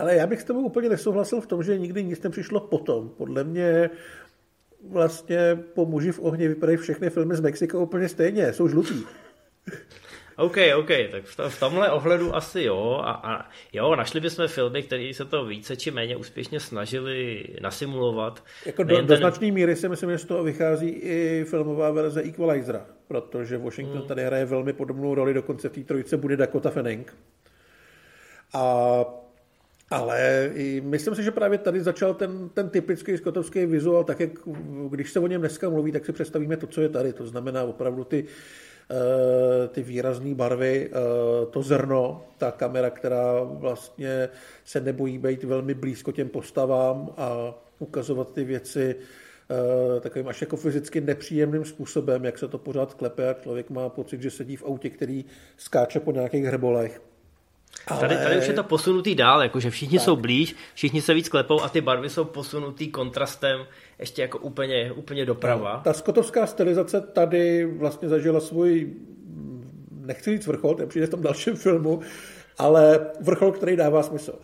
Ale 0.01 0.15
já 0.15 0.27
bych 0.27 0.41
s 0.41 0.45
tebou 0.45 0.61
úplně 0.61 0.89
nesouhlasil 0.89 1.41
v 1.41 1.47
tom, 1.47 1.63
že 1.63 1.79
nikdy 1.79 2.05
nic 2.05 2.23
nepřišlo 2.23 2.61
potom. 2.61 3.09
Podle 3.09 3.45
mě 3.45 3.91
vlastně 4.89 5.59
po 5.75 5.87
muži 5.87 6.13
v 6.13 6.21
ohni 6.23 6.49
vypadají 6.49 6.79
všechny 6.79 7.11
filmy 7.11 7.37
z 7.37 7.41
Mexika 7.41 7.79
úplně 7.79 8.09
stejně, 8.09 8.53
jsou 8.53 8.69
žlutý. 8.69 9.05
OK, 10.37 10.57
OK, 10.77 10.89
tak 11.11 11.25
v, 11.25 11.39
v 11.49 11.61
tomhle 11.61 11.91
ohledu 11.91 12.37
asi 12.37 12.63
jo. 12.63 13.01
A, 13.05 13.13
a 13.13 13.49
jo, 13.73 13.97
našli 13.97 14.21
bychom 14.21 14.49
filmy, 14.49 14.83
které 14.83 15.15
se 15.15 15.25
to 15.25 15.45
více 15.45 15.77
či 15.77 15.91
méně 15.91 16.17
úspěšně 16.17 16.61
snažili 16.61 17.45
nasimulovat. 17.61 18.45
Jako 18.67 18.83
do, 18.83 18.97
ten... 18.97 19.07
do 19.07 19.17
značné 19.17 19.51
míry 19.51 19.77
si 19.77 19.89
myslím, 19.89 20.11
že 20.11 20.19
z 20.19 20.25
toho 20.25 20.45
vychází 20.45 20.89
i 20.89 21.45
filmová 21.51 21.91
verze 21.91 22.23
Equalizera, 22.23 22.87
protože 23.09 23.59
Washington 23.59 23.99
hmm. 23.99 24.09
tady 24.09 24.25
hraje 24.25 24.45
velmi 24.45 24.73
podobnou 24.73 25.15
roli, 25.15 25.35
dokonce 25.35 25.69
v 25.69 25.73
té 25.73 25.81
trojice 25.81 26.17
bude 26.17 26.37
Dakota 26.37 26.71
Fanning. 26.71 27.17
A 28.55 29.05
ale 29.91 30.51
myslím 30.81 31.15
si, 31.15 31.23
že 31.23 31.31
právě 31.31 31.59
tady 31.59 31.81
začal 31.81 32.15
ten, 32.15 32.49
ten 32.49 32.69
typický 32.69 33.17
skotovský 33.17 33.67
vizuál, 33.67 34.05
tak 34.05 34.21
jak 34.21 34.31
když 34.91 35.13
se 35.13 35.21
o 35.21 35.27
něm 35.27 35.41
dneska 35.41 35.69
mluví, 35.69 35.93
tak 35.93 36.07
si 36.07 36.13
představíme 36.13 36.57
to, 36.57 36.67
co 36.67 36.81
je 36.81 36.89
tady. 36.89 37.13
To 37.13 37.27
znamená 37.27 37.63
opravdu 37.63 38.05
ty, 38.05 38.25
eh, 38.91 39.69
ty 39.69 39.83
výrazné 39.83 40.35
barvy, 40.35 40.91
eh, 40.91 41.47
to 41.51 41.63
zrno, 41.63 42.25
ta 42.39 42.51
kamera, 42.51 42.91
která 42.91 43.43
vlastně 43.43 44.29
se 44.65 44.81
nebojí 44.81 45.19
být 45.19 45.45
velmi 45.45 45.75
blízko 45.75 46.13
těm 46.13 46.29
postavám 46.29 47.15
a 47.17 47.55
ukazovat 47.79 48.33
ty 48.33 48.45
věci 48.45 48.97
eh, 49.97 50.01
takovým 50.01 50.29
až 50.29 50.41
jako 50.41 50.57
fyzicky 50.57 51.01
nepříjemným 51.01 51.65
způsobem, 51.65 52.25
jak 52.25 52.39
se 52.39 52.49
to 52.49 52.59
pořád 52.59 52.95
klepe 52.95 53.29
a 53.29 53.35
člověk 53.35 53.71
má 53.71 53.89
pocit, 53.89 54.23
že 54.23 54.31
sedí 54.31 54.57
v 54.57 54.65
autě, 54.65 54.91
který 54.91 55.25
skáče 55.57 56.01
po 56.01 56.13
nějakých 56.13 56.45
hrebolech. 56.45 57.10
Ale... 57.87 58.01
Tady, 58.01 58.17
tady 58.17 58.39
už 58.39 58.47
je 58.47 58.55
to 58.55 58.65
posunutý 58.65 59.15
dál, 59.15 59.43
jakože 59.43 59.71
všichni 59.71 59.99
tak. 59.99 60.05
jsou 60.05 60.17
blíž, 60.17 60.57
všichni 60.75 61.03
se 61.03 61.15
víc 61.15 61.29
klepou 61.29 61.61
a 61.61 61.69
ty 61.69 61.81
barvy 61.81 62.11
jsou 62.11 62.25
posunutý 62.25 62.89
kontrastem 62.89 63.67
ještě 63.99 64.23
jako 64.23 64.39
úplně, 64.39 64.93
úplně 64.93 65.27
doprava. 65.27 65.81
Ta 65.85 65.93
skotovská 65.93 66.47
stylizace 66.47 67.01
tady 67.01 67.65
vlastně 67.65 68.09
zažila 68.09 68.41
svůj, 68.41 68.95
nechci 69.91 70.31
říct 70.31 70.47
vrchol, 70.47 70.75
ten 70.75 70.89
přijde 70.89 71.07
v 71.07 71.11
tom 71.11 71.23
dalším 71.23 71.57
filmu, 71.57 72.01
ale 72.59 73.11
vrchol, 73.21 73.53
který 73.53 73.77
dává 73.77 74.03
smysl. 74.03 74.35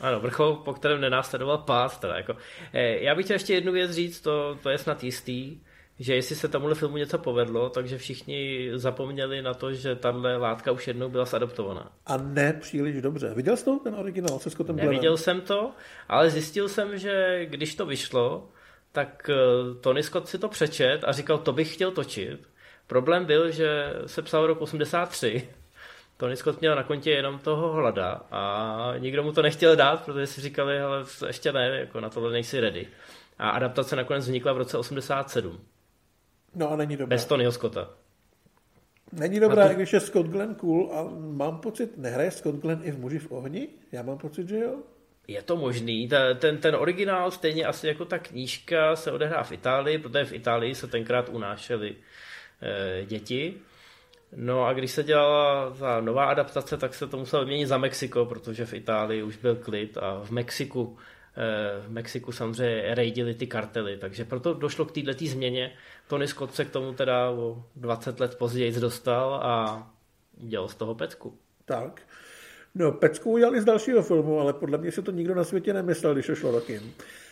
Ano, 0.00 0.20
vrchol, 0.20 0.54
po 0.54 0.74
kterém 0.74 1.00
nenásledoval 1.00 1.58
pád. 1.58 2.00
Teda 2.00 2.16
jako. 2.16 2.36
Eh, 2.72 3.04
já 3.04 3.14
bych 3.14 3.24
chtěl 3.24 3.34
ještě 3.34 3.54
jednu 3.54 3.72
věc 3.72 3.90
říct, 3.90 4.20
to, 4.20 4.58
to 4.62 4.70
je 4.70 4.78
snad 4.78 5.04
jistý 5.04 5.58
že 6.00 6.14
jestli 6.14 6.36
se 6.36 6.48
tomuhle 6.48 6.74
filmu 6.74 6.96
něco 6.96 7.18
povedlo, 7.18 7.70
takže 7.70 7.98
všichni 7.98 8.70
zapomněli 8.74 9.42
na 9.42 9.54
to, 9.54 9.72
že 9.72 9.96
tahle 9.96 10.36
látka 10.36 10.72
už 10.72 10.88
jednou 10.88 11.08
byla 11.08 11.24
zadoptovaná. 11.24 11.92
A 12.06 12.16
ne 12.16 12.52
příliš 12.52 13.02
dobře. 13.02 13.34
Viděl 13.34 13.56
jsi 13.56 13.64
to, 13.64 13.78
ten 13.78 13.94
originál 13.94 14.38
se 14.38 14.50
Scottem 14.50 14.76
Neviděl 14.76 15.16
jsem 15.16 15.40
to, 15.40 15.72
ale 16.08 16.30
zjistil 16.30 16.68
jsem, 16.68 16.98
že 16.98 17.44
když 17.44 17.74
to 17.74 17.86
vyšlo, 17.86 18.48
tak 18.92 19.30
eh, 19.30 19.34
Tony 19.80 20.02
Scott 20.02 20.28
si 20.28 20.38
to 20.38 20.48
přečet 20.48 21.04
a 21.04 21.12
říkal, 21.12 21.38
to 21.38 21.52
bych 21.52 21.74
chtěl 21.74 21.90
točit. 21.90 22.48
Problém 22.86 23.24
byl, 23.24 23.50
že 23.50 23.92
se 24.06 24.22
psal 24.22 24.46
rok 24.46 24.60
83, 24.60 25.48
Tony 26.16 26.36
Scott 26.36 26.60
měl 26.60 26.76
na 26.76 26.82
kontě 26.82 27.10
jenom 27.10 27.38
toho 27.38 27.72
hlada 27.72 28.20
a 28.30 28.94
nikdo 28.98 29.22
mu 29.22 29.32
to 29.32 29.42
nechtěl 29.42 29.76
dát, 29.76 30.04
protože 30.04 30.26
si 30.26 30.40
říkali, 30.40 30.80
ale 30.80 31.04
ještě 31.26 31.52
ne, 31.52 31.78
jako 31.80 32.00
na 32.00 32.08
tohle 32.10 32.32
nejsi 32.32 32.60
ready. 32.60 32.86
A 33.38 33.50
adaptace 33.50 33.96
nakonec 33.96 34.24
vznikla 34.24 34.52
v 34.52 34.58
roce 34.58 34.78
87. 34.78 35.60
No 36.54 36.70
a 36.70 36.76
není 36.76 36.96
dobrá. 36.96 37.16
Bez 37.16 37.24
Tonyho 37.24 37.52
Scotta. 37.52 37.90
Není 39.12 39.40
dobrá, 39.40 39.68
to... 39.68 39.74
když 39.74 39.92
je 39.92 40.00
Scott 40.00 40.26
Glenn 40.26 40.54
cool 40.54 40.90
a 40.94 41.08
mám 41.18 41.58
pocit, 41.58 41.98
nehraje 41.98 42.30
Scott 42.30 42.54
Glenn 42.54 42.80
i 42.84 42.90
v 42.90 42.98
Muži 42.98 43.18
v 43.18 43.32
ohni? 43.32 43.68
Já 43.92 44.02
mám 44.02 44.18
pocit, 44.18 44.48
že 44.48 44.58
jo. 44.58 44.74
Je 45.28 45.42
to 45.42 45.56
možný. 45.56 46.08
Ta, 46.08 46.34
ten, 46.34 46.58
ten 46.58 46.74
originál, 46.74 47.30
stejně 47.30 47.64
asi 47.64 47.86
jako 47.86 48.04
ta 48.04 48.18
knížka, 48.18 48.96
se 48.96 49.12
odehrá 49.12 49.42
v 49.42 49.52
Itálii, 49.52 49.98
protože 49.98 50.24
v 50.24 50.32
Itálii 50.32 50.74
se 50.74 50.86
tenkrát 50.86 51.28
unášely 51.28 51.96
e, 52.62 53.06
děti. 53.06 53.54
No 54.36 54.64
a 54.64 54.72
když 54.72 54.90
se 54.90 55.02
dělala 55.02 55.70
ta 55.70 56.00
nová 56.00 56.24
adaptace, 56.24 56.76
tak 56.76 56.94
se 56.94 57.06
to 57.06 57.16
muselo 57.16 57.44
měnit 57.44 57.66
za 57.66 57.78
Mexiko, 57.78 58.24
protože 58.24 58.66
v 58.66 58.74
Itálii 58.74 59.22
už 59.22 59.36
byl 59.36 59.56
klid 59.56 59.98
a 59.98 60.20
v 60.24 60.30
Mexiku 60.30 60.96
v 61.86 61.90
Mexiku 61.90 62.32
samozřejmě 62.32 62.94
rejdili 62.94 63.34
ty 63.34 63.46
kartely, 63.46 63.96
takže 63.96 64.24
proto 64.24 64.54
došlo 64.54 64.84
k 64.84 64.92
této 64.92 65.26
změně. 65.26 65.72
Tony 66.10 66.28
Scott 66.28 66.54
se 66.54 66.64
k 66.64 66.70
tomu 66.70 66.92
teda 66.92 67.30
o 67.30 67.64
20 67.76 68.20
let 68.20 68.34
později 68.38 68.80
dostal 68.80 69.34
a 69.34 69.86
dělal 70.32 70.68
z 70.68 70.74
toho 70.74 70.94
pecku. 70.94 71.34
Tak. 71.64 72.02
No, 72.74 72.92
pecku 72.92 73.30
udělali 73.30 73.60
z 73.60 73.64
dalšího 73.64 74.02
filmu, 74.02 74.40
ale 74.40 74.52
podle 74.52 74.78
mě 74.78 74.92
si 74.92 75.02
to 75.02 75.10
nikdo 75.10 75.34
na 75.34 75.44
světě 75.44 75.72
nemyslel, 75.72 76.14
když 76.14 76.26
to 76.26 76.34
šlo 76.34 76.50
rokem. 76.50 76.82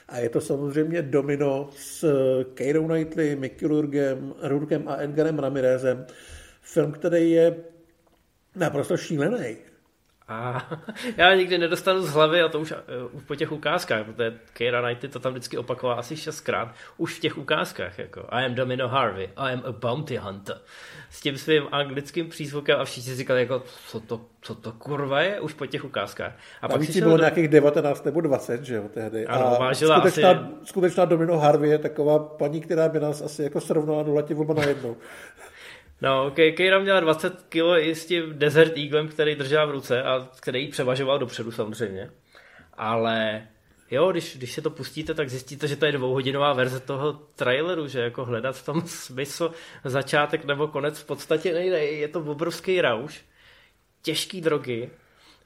A 0.08 0.18
je 0.18 0.28
to 0.28 0.40
samozřejmě 0.40 1.02
Domino 1.02 1.70
s 1.76 2.04
Keirou 2.54 2.86
Knightley, 2.86 3.36
Mickey 3.36 3.68
Rourkem, 3.68 4.34
Rourkem 4.42 4.88
a 4.88 4.96
Edgarem 4.96 5.38
Ramirezem. 5.38 6.06
Film, 6.62 6.92
který 6.92 7.30
je 7.30 7.56
naprosto 8.56 8.96
šílený. 8.96 9.56
A 10.28 10.68
já 11.16 11.34
nikdy 11.34 11.58
nedostanu 11.58 12.02
z 12.02 12.10
hlavy, 12.10 12.42
a 12.42 12.48
to 12.48 12.60
už, 12.60 12.72
uh, 12.72 12.78
už 13.12 13.22
po 13.22 13.34
těch 13.34 13.52
ukázkách, 13.52 14.06
protože 14.06 14.34
Keira 14.52 14.82
Knightley 14.82 15.10
to 15.10 15.18
tam 15.18 15.32
vždycky 15.32 15.58
opakovala 15.58 15.98
asi 15.98 16.16
šestkrát, 16.16 16.74
už 16.96 17.16
v 17.16 17.20
těch 17.20 17.38
ukázkách, 17.38 17.98
jako 17.98 18.26
I 18.28 18.46
am 18.46 18.54
Domino 18.54 18.88
Harvey, 18.88 19.28
I 19.36 19.52
am 19.52 19.62
a 19.66 19.72
bounty 19.72 20.16
hunter. 20.16 20.58
S 21.10 21.20
tím 21.20 21.38
svým 21.38 21.62
anglickým 21.72 22.28
přízvukem 22.28 22.80
a 22.80 22.84
všichni 22.84 23.02
si 23.02 23.16
říkali, 23.16 23.40
jako, 23.40 23.62
co 23.86 24.00
to, 24.00 24.20
co 24.40 24.54
to 24.54 24.72
kurva 24.72 25.20
je, 25.20 25.40
už 25.40 25.52
po 25.52 25.66
těch 25.66 25.84
ukázkách. 25.84 26.32
A 26.62 26.68
pak 26.68 26.84
si 26.84 27.00
bylo 27.00 27.16
do... 27.16 27.22
nějakých 27.22 27.48
19 27.48 28.04
nebo 28.04 28.20
20, 28.20 28.64
že 28.64 28.74
jo, 28.74 28.88
tehdy. 28.94 29.26
Ano, 29.26 29.62
a 29.62 29.74
skutečná, 29.74 30.30
asi... 30.30 30.40
skutečná 30.64 31.04
Domino 31.04 31.38
Harvey 31.38 31.70
je 31.70 31.78
taková 31.78 32.18
paní, 32.18 32.60
která 32.60 32.88
by 32.88 33.00
nás 33.00 33.22
asi 33.22 33.42
jako 33.42 33.60
srovnala 33.60 34.04
letě 34.06 34.34
na 34.34 34.64
jednou. 34.64 34.96
No, 36.02 36.30
Keira 36.30 36.78
měla 36.78 37.00
20 37.00 37.42
kg 37.48 37.78
i 37.78 37.94
s 37.94 38.06
tím 38.06 38.38
Desert 38.38 38.76
Eaglem, 38.76 39.08
který 39.08 39.34
držela 39.34 39.64
v 39.64 39.70
ruce 39.70 40.02
a 40.02 40.28
který 40.40 40.62
ji 40.62 40.68
převažoval 40.68 41.18
dopředu 41.18 41.50
samozřejmě. 41.50 42.10
Ale 42.74 43.46
jo, 43.90 44.10
když, 44.10 44.36
když 44.36 44.52
se 44.52 44.62
to 44.62 44.70
pustíte, 44.70 45.14
tak 45.14 45.30
zjistíte, 45.30 45.68
že 45.68 45.76
to 45.76 45.86
je 45.86 45.92
dvouhodinová 45.92 46.52
verze 46.52 46.80
toho 46.80 47.12
traileru, 47.12 47.88
že 47.88 48.00
jako 48.00 48.24
hledat 48.24 48.56
v 48.56 48.64
tom 48.64 48.82
smysl 48.86 49.52
začátek 49.84 50.44
nebo 50.44 50.68
konec 50.68 50.98
v 50.98 51.06
podstatě 51.06 51.54
nejde. 51.54 51.84
Je 51.84 52.08
to 52.08 52.20
obrovský 52.20 52.80
rauš, 52.80 53.24
těžký 54.02 54.40
drogy. 54.40 54.90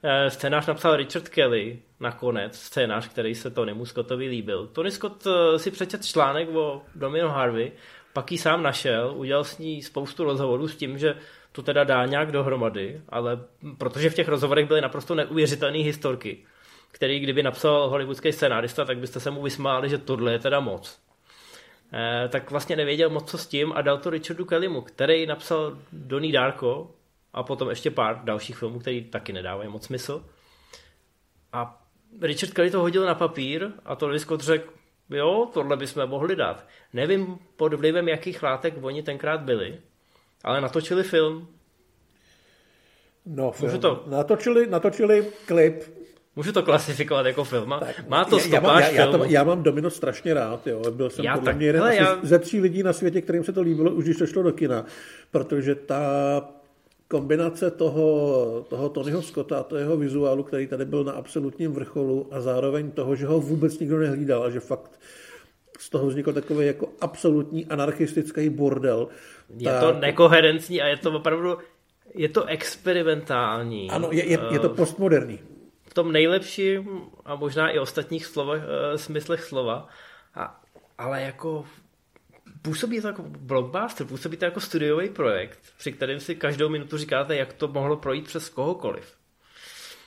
Eh, 0.03 0.29
scénář 0.29 0.65
napsal 0.65 0.95
Richard 0.95 1.29
Kelly 1.29 1.79
nakonec, 1.99 2.59
scénář, 2.59 3.07
který 3.07 3.35
se 3.35 3.49
Tonymu 3.49 3.85
Scottovi 3.85 4.27
líbil. 4.27 4.67
Tony 4.67 4.91
Scott 4.91 5.27
eh, 5.27 5.59
si 5.59 5.71
přečet 5.71 6.05
článek 6.05 6.49
o 6.49 6.81
Domino 6.95 7.29
Harvey 7.29 7.71
pak 8.13 8.31
ji 8.31 8.37
sám 8.37 8.63
našel, 8.63 9.13
udělal 9.15 9.43
s 9.43 9.57
ní 9.57 9.81
spoustu 9.81 10.23
rozhovorů 10.23 10.67
s 10.67 10.75
tím, 10.75 10.97
že 10.97 11.15
to 11.51 11.61
teda 11.61 11.83
dá 11.83 12.05
nějak 12.05 12.31
dohromady, 12.31 13.01
ale 13.09 13.39
protože 13.77 14.09
v 14.09 14.15
těch 14.15 14.27
rozhovorech 14.27 14.67
byly 14.67 14.81
naprosto 14.81 15.15
neuvěřitelné 15.15 15.77
historky, 15.77 16.37
který 16.91 17.19
kdyby 17.19 17.43
napsal 17.43 17.89
hollywoodský 17.89 18.31
scenárista, 18.31 18.85
tak 18.85 18.97
byste 18.97 19.19
se 19.19 19.31
mu 19.31 19.41
vysmáli, 19.41 19.89
že 19.89 19.97
tohle 19.97 20.31
je 20.31 20.39
teda 20.39 20.59
moc. 20.59 20.99
Eh, 21.93 22.29
tak 22.29 22.51
vlastně 22.51 22.75
nevěděl 22.75 23.09
moc 23.09 23.31
co 23.31 23.37
s 23.37 23.47
tím 23.47 23.73
a 23.75 23.81
dal 23.81 23.97
to 23.97 24.09
Richardu 24.09 24.45
Kellymu, 24.45 24.81
který 24.81 25.25
napsal 25.25 25.77
Donnie 25.91 26.33
Darko 26.33 26.91
a 27.33 27.43
potom 27.43 27.69
ještě 27.69 27.91
pár 27.91 28.23
dalších 28.23 28.57
filmů, 28.57 28.79
které 28.79 29.01
taky 29.01 29.33
nedávají 29.33 29.69
moc 29.69 29.85
smysl. 29.85 30.25
A 31.53 31.83
Richard 32.21 32.53
Kelly 32.53 32.71
to 32.71 32.79
hodil 32.79 33.05
na 33.05 33.15
papír 33.15 33.71
a 33.85 33.95
to 33.95 34.19
Scott 34.19 34.41
řekl, 34.41 34.73
jo, 35.09 35.49
tohle 35.53 35.77
bychom 35.77 36.07
mohli 36.07 36.35
dát. 36.35 36.67
Nevím 36.93 37.37
pod 37.57 37.73
vlivem 37.73 38.07
jakých 38.07 38.43
látek 38.43 38.73
oni 38.81 39.03
tenkrát 39.03 39.41
byli, 39.41 39.79
ale 40.43 40.61
natočili 40.61 41.03
film. 41.03 41.47
No, 43.25 43.51
film. 43.51 43.71
Můžu 43.71 43.81
to... 43.81 44.03
Natočili, 44.07 44.67
natočili 44.67 45.27
klip. 45.45 45.83
Můžu 46.35 46.51
to 46.51 46.63
klasifikovat 46.63 47.25
jako 47.25 47.43
film? 47.43 47.75
Tak, 47.79 48.07
Má 48.07 48.25
to 48.25 48.39
stopáž 48.39 48.83
já, 48.83 48.89
já, 48.89 48.95
já, 48.95 49.05
já, 49.05 49.11
to, 49.11 49.25
já 49.25 49.43
mám 49.43 49.63
Domino 49.63 49.89
strašně 49.89 50.33
rád. 50.33 50.67
Jo. 50.67 50.91
Byl 50.91 51.09
jsem 51.09 51.25
já 51.25 51.33
podle 51.33 51.45
tak, 51.45 51.57
mě 51.57 51.65
jeden 51.65 51.83
já... 51.91 52.19
ze 52.23 52.39
tří 52.39 52.59
lidí 52.59 52.83
na 52.83 52.93
světě, 52.93 53.21
kterým 53.21 53.43
se 53.43 53.53
to 53.53 53.61
líbilo, 53.61 53.91
už 53.91 54.03
když 54.03 54.17
to 54.17 54.27
šlo 54.27 54.43
do 54.43 54.51
kina. 54.51 54.85
Protože 55.31 55.75
ta 55.75 55.99
kombinace 57.13 57.71
toho, 57.71 58.65
toho 58.69 58.89
Tonyho 58.89 59.21
Scotta 59.21 59.59
a 59.59 59.63
toho 59.63 59.79
jeho 59.79 59.97
vizuálu, 59.97 60.43
který 60.43 60.67
tady 60.67 60.85
byl 60.85 61.03
na 61.03 61.11
absolutním 61.11 61.71
vrcholu 61.71 62.27
a 62.31 62.41
zároveň 62.41 62.91
toho, 62.91 63.15
že 63.15 63.25
ho 63.25 63.39
vůbec 63.39 63.79
nikdo 63.79 63.99
nehlídal 63.99 64.43
a 64.43 64.49
že 64.49 64.59
fakt 64.59 64.99
z 65.79 65.89
toho 65.89 66.07
vznikl 66.07 66.33
takový 66.33 66.65
jako 66.65 66.89
absolutní 67.01 67.65
anarchistický 67.65 68.49
bordel. 68.49 69.07
Je 69.57 69.71
tak... 69.71 69.79
to 69.79 69.93
nekoherenční 69.93 70.81
a 70.81 70.87
je 70.87 70.97
to 70.97 71.11
opravdu 71.11 71.57
je 72.13 72.29
to 72.29 72.45
experimentální. 72.45 73.89
Ano, 73.89 74.09
je, 74.11 74.25
je, 74.25 74.39
je 74.51 74.59
to 74.59 74.71
eh, 74.71 74.75
postmoderní. 74.75 75.39
V 75.85 75.93
tom 75.93 76.11
nejlepším 76.11 77.01
a 77.25 77.35
možná 77.35 77.69
i 77.69 77.79
ostatních 77.79 78.25
slovech, 78.25 78.63
smyslech 78.95 79.43
slova. 79.43 79.87
A, 80.35 80.61
ale 80.97 81.21
jako 81.21 81.65
působí 82.63 83.01
to 83.01 83.07
jako 83.07 83.23
blockbuster, 83.27 84.07
působí 84.07 84.37
to 84.37 84.45
jako 84.45 84.59
studiový 84.59 85.09
projekt, 85.09 85.59
při 85.77 85.91
kterém 85.91 86.19
si 86.19 86.35
každou 86.35 86.69
minutu 86.69 86.97
říkáte, 86.97 87.35
jak 87.35 87.53
to 87.53 87.67
mohlo 87.67 87.97
projít 87.97 88.25
přes 88.25 88.49
kohokoliv. 88.49 89.15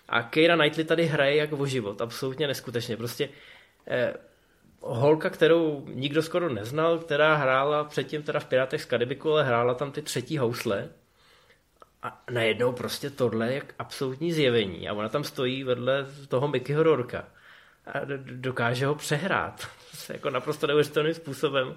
A 0.08 0.22
Keira 0.22 0.56
Knightley 0.56 0.84
tady 0.84 1.04
hraje 1.04 1.36
jak 1.36 1.52
o 1.52 1.66
život, 1.66 2.00
absolutně 2.00 2.46
neskutečně. 2.46 2.96
Prostě 2.96 3.28
eh, 3.88 4.14
holka, 4.80 5.30
kterou 5.30 5.86
nikdo 5.88 6.22
skoro 6.22 6.48
neznal, 6.48 6.98
která 6.98 7.34
hrála 7.34 7.84
předtím 7.84 8.22
teda 8.22 8.40
v 8.40 8.44
Pirátech 8.44 8.82
z 8.82 8.84
Karibiku, 8.84 9.32
ale 9.32 9.44
hrála 9.44 9.74
tam 9.74 9.92
ty 9.92 10.02
třetí 10.02 10.38
housle. 10.38 10.88
A 12.02 12.22
najednou 12.30 12.72
prostě 12.72 13.10
tohle 13.10 13.52
je 13.52 13.62
absolutní 13.78 14.32
zjevení. 14.32 14.88
A 14.88 14.92
ona 14.92 15.08
tam 15.08 15.24
stojí 15.24 15.64
vedle 15.64 16.06
toho 16.28 16.48
Mickeyho 16.48 16.82
Rorka. 16.82 17.28
A 17.86 18.00
dokáže 18.16 18.86
ho 18.86 18.94
přehrát. 18.94 19.68
jako 20.08 20.30
naprosto 20.30 20.66
neuvěřitelným 20.66 21.14
způsobem 21.14 21.76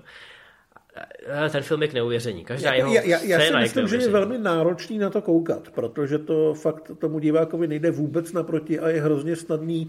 ten 1.51 1.63
film 1.63 1.81
je 1.81 1.87
k 1.87 1.93
neuvěření. 1.93 2.45
Každá 2.45 2.73
jeho 2.73 2.93
já, 2.93 3.01
já, 3.01 3.19
já 3.23 3.39
si 3.39 3.53
myslím, 3.53 3.87
že 3.87 3.97
je 3.97 4.09
velmi 4.09 4.37
náročný 4.37 4.97
na 4.97 5.09
to 5.09 5.21
koukat, 5.21 5.69
protože 5.69 6.17
to 6.17 6.53
fakt 6.53 6.91
tomu 6.97 7.19
divákovi 7.19 7.67
nejde 7.67 7.91
vůbec 7.91 8.33
naproti 8.33 8.79
a 8.79 8.89
je 8.89 9.01
hrozně 9.01 9.35
snadný 9.35 9.87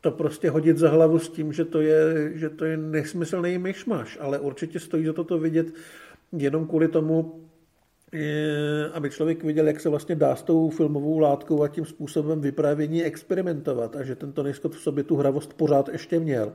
to 0.00 0.10
prostě 0.10 0.50
hodit 0.50 0.78
za 0.78 0.90
hlavu 0.90 1.18
s 1.18 1.28
tím, 1.28 1.52
že 1.52 1.64
to 1.64 1.80
je, 1.80 2.32
že 2.34 2.50
to 2.50 2.64
je 2.64 2.76
nesmyslný 2.76 3.58
myšmaš, 3.58 4.18
ale 4.20 4.38
určitě 4.38 4.80
stojí 4.80 5.06
za 5.06 5.12
to 5.12 5.24
to 5.24 5.38
vidět 5.38 5.66
jenom 6.32 6.66
kvůli 6.66 6.88
tomu, 6.88 7.44
aby 8.92 9.10
člověk 9.10 9.44
viděl, 9.44 9.66
jak 9.66 9.80
se 9.80 9.88
vlastně 9.88 10.14
dá 10.14 10.36
s 10.36 10.42
tou 10.42 10.70
filmovou 10.70 11.18
látkou 11.18 11.62
a 11.62 11.68
tím 11.68 11.84
způsobem 11.84 12.40
vyprávění 12.40 13.04
experimentovat 13.04 13.96
a 13.96 14.02
že 14.02 14.16
ten 14.16 14.32
Tony 14.32 14.54
Scott 14.54 14.74
v 14.74 14.80
sobě 14.80 15.04
tu 15.04 15.16
hravost 15.16 15.54
pořád 15.54 15.88
ještě 15.88 16.20
měl. 16.20 16.52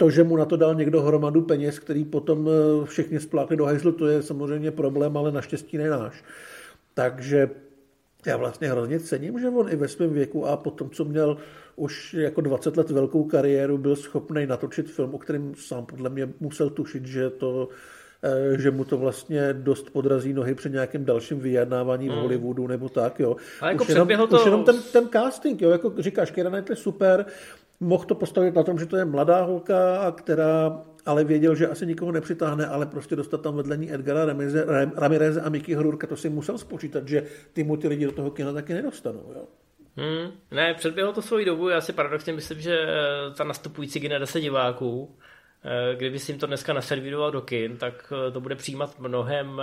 To, 0.00 0.10
že 0.10 0.24
mu 0.24 0.36
na 0.36 0.44
to 0.44 0.56
dal 0.56 0.74
někdo 0.74 1.02
hromadu 1.02 1.42
peněz, 1.42 1.78
který 1.78 2.04
potom 2.04 2.48
eh, 2.48 2.86
všichni 2.86 3.20
splákli 3.20 3.56
do 3.56 3.64
hajzlu, 3.64 3.92
to 3.92 4.06
je 4.06 4.22
samozřejmě 4.22 4.70
problém, 4.70 5.16
ale 5.16 5.32
naštěstí 5.32 5.78
nenáš. 5.78 6.24
Takže 6.94 7.50
já 8.26 8.36
vlastně 8.36 8.70
hrozně 8.70 9.00
cením, 9.00 9.40
že 9.40 9.48
on 9.48 9.68
i 9.72 9.76
ve 9.76 9.88
svém 9.88 10.12
věku 10.12 10.46
a 10.46 10.56
potom, 10.56 10.90
co 10.90 11.04
měl 11.04 11.36
už 11.76 12.14
jako 12.14 12.40
20 12.40 12.76
let 12.76 12.90
velkou 12.90 13.24
kariéru, 13.24 13.78
byl 13.78 13.96
schopný 13.96 14.46
natočit 14.46 14.90
film, 14.90 15.14
o 15.14 15.18
kterém 15.18 15.54
sám 15.54 15.86
podle 15.86 16.10
mě 16.10 16.28
musel 16.40 16.70
tušit, 16.70 17.06
že 17.06 17.30
to 17.30 17.68
eh, 18.22 18.58
že 18.58 18.70
mu 18.70 18.84
to 18.84 18.98
vlastně 18.98 19.52
dost 19.52 19.90
podrazí 19.90 20.32
nohy 20.32 20.54
při 20.54 20.70
nějakém 20.70 21.04
dalším 21.04 21.40
vyjednávání 21.40 22.04
mm. 22.04 22.10
v 22.10 22.12
hmm. 22.12 22.22
Hollywoodu 22.22 22.66
nebo 22.66 22.88
tak, 22.88 23.20
jo. 23.20 23.36
A 23.60 23.70
jako 23.70 23.84
už 23.84 23.88
jenom, 23.88 24.28
to... 24.28 24.36
už 24.36 24.44
jenom 24.44 24.64
ten, 24.64 24.82
ten 24.92 25.08
casting, 25.08 25.60
jo, 25.60 25.70
jako 25.70 25.92
říkáš, 25.98 26.30
Keira 26.30 26.50
Knightley 26.50 26.76
super, 26.76 27.26
mohl 27.80 28.04
to 28.04 28.14
postavit 28.14 28.54
na 28.54 28.62
tom, 28.62 28.78
že 28.78 28.86
to 28.86 28.96
je 28.96 29.04
mladá 29.04 29.42
holka, 29.42 30.12
která 30.12 30.84
ale 31.06 31.24
věděl, 31.24 31.54
že 31.54 31.68
asi 31.68 31.86
nikoho 31.86 32.12
nepřitáhne, 32.12 32.66
ale 32.66 32.86
prostě 32.86 33.16
dostat 33.16 33.42
tam 33.42 33.56
vedle 33.56 33.76
ní 33.76 33.94
Edgara 33.94 34.34
Ramireze 34.96 35.40
a 35.40 35.48
Mickey 35.48 35.74
Hrurka, 35.74 36.06
to 36.06 36.16
si 36.16 36.28
musel 36.28 36.58
spočítat, 36.58 37.08
že 37.08 37.22
ty 37.52 37.64
mu 37.64 37.76
ty 37.76 37.88
lidi 37.88 38.04
do 38.04 38.12
toho 38.12 38.30
kina 38.30 38.52
taky 38.52 38.74
nedostanou. 38.74 39.32
Jo? 39.34 39.44
Hmm, 39.96 40.32
ne, 40.50 40.74
předběhlo 40.74 41.12
to 41.12 41.22
svoji 41.22 41.44
dobu, 41.44 41.68
já 41.68 41.80
si 41.80 41.92
paradoxně 41.92 42.32
myslím, 42.32 42.60
že 42.60 42.78
eh, 42.80 43.34
ta 43.36 43.44
nastupující 43.44 44.00
generace 44.00 44.40
diváků, 44.40 45.16
eh, 45.64 45.96
kdyby 45.96 46.18
si 46.18 46.32
jim 46.32 46.38
to 46.38 46.46
dneska 46.46 46.72
naservíroval 46.72 47.30
do 47.30 47.40
kin, 47.40 47.76
tak 47.76 48.12
eh, 48.28 48.30
to 48.30 48.40
bude 48.40 48.54
přijímat 48.54 48.98
mnohem 48.98 49.62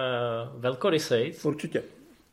velkorysejc. 0.58 1.46
Určitě 1.46 1.84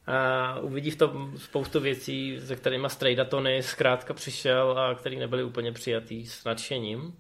a 0.07 0.59
uvidí 0.61 0.91
v 0.91 0.97
tom 0.97 1.33
spoustu 1.39 1.81
věcí, 1.81 2.41
se 2.41 2.57
kterými 2.57 2.91
Strejda 2.91 3.25
Tony 3.25 3.63
zkrátka 3.63 4.15
přišel 4.15 4.79
a 4.79 4.95
který 4.95 5.19
nebyli 5.19 5.45
úplně 5.45 5.73
přijatý 5.73 6.27
s 6.27 6.45
nadšením. 6.45 7.15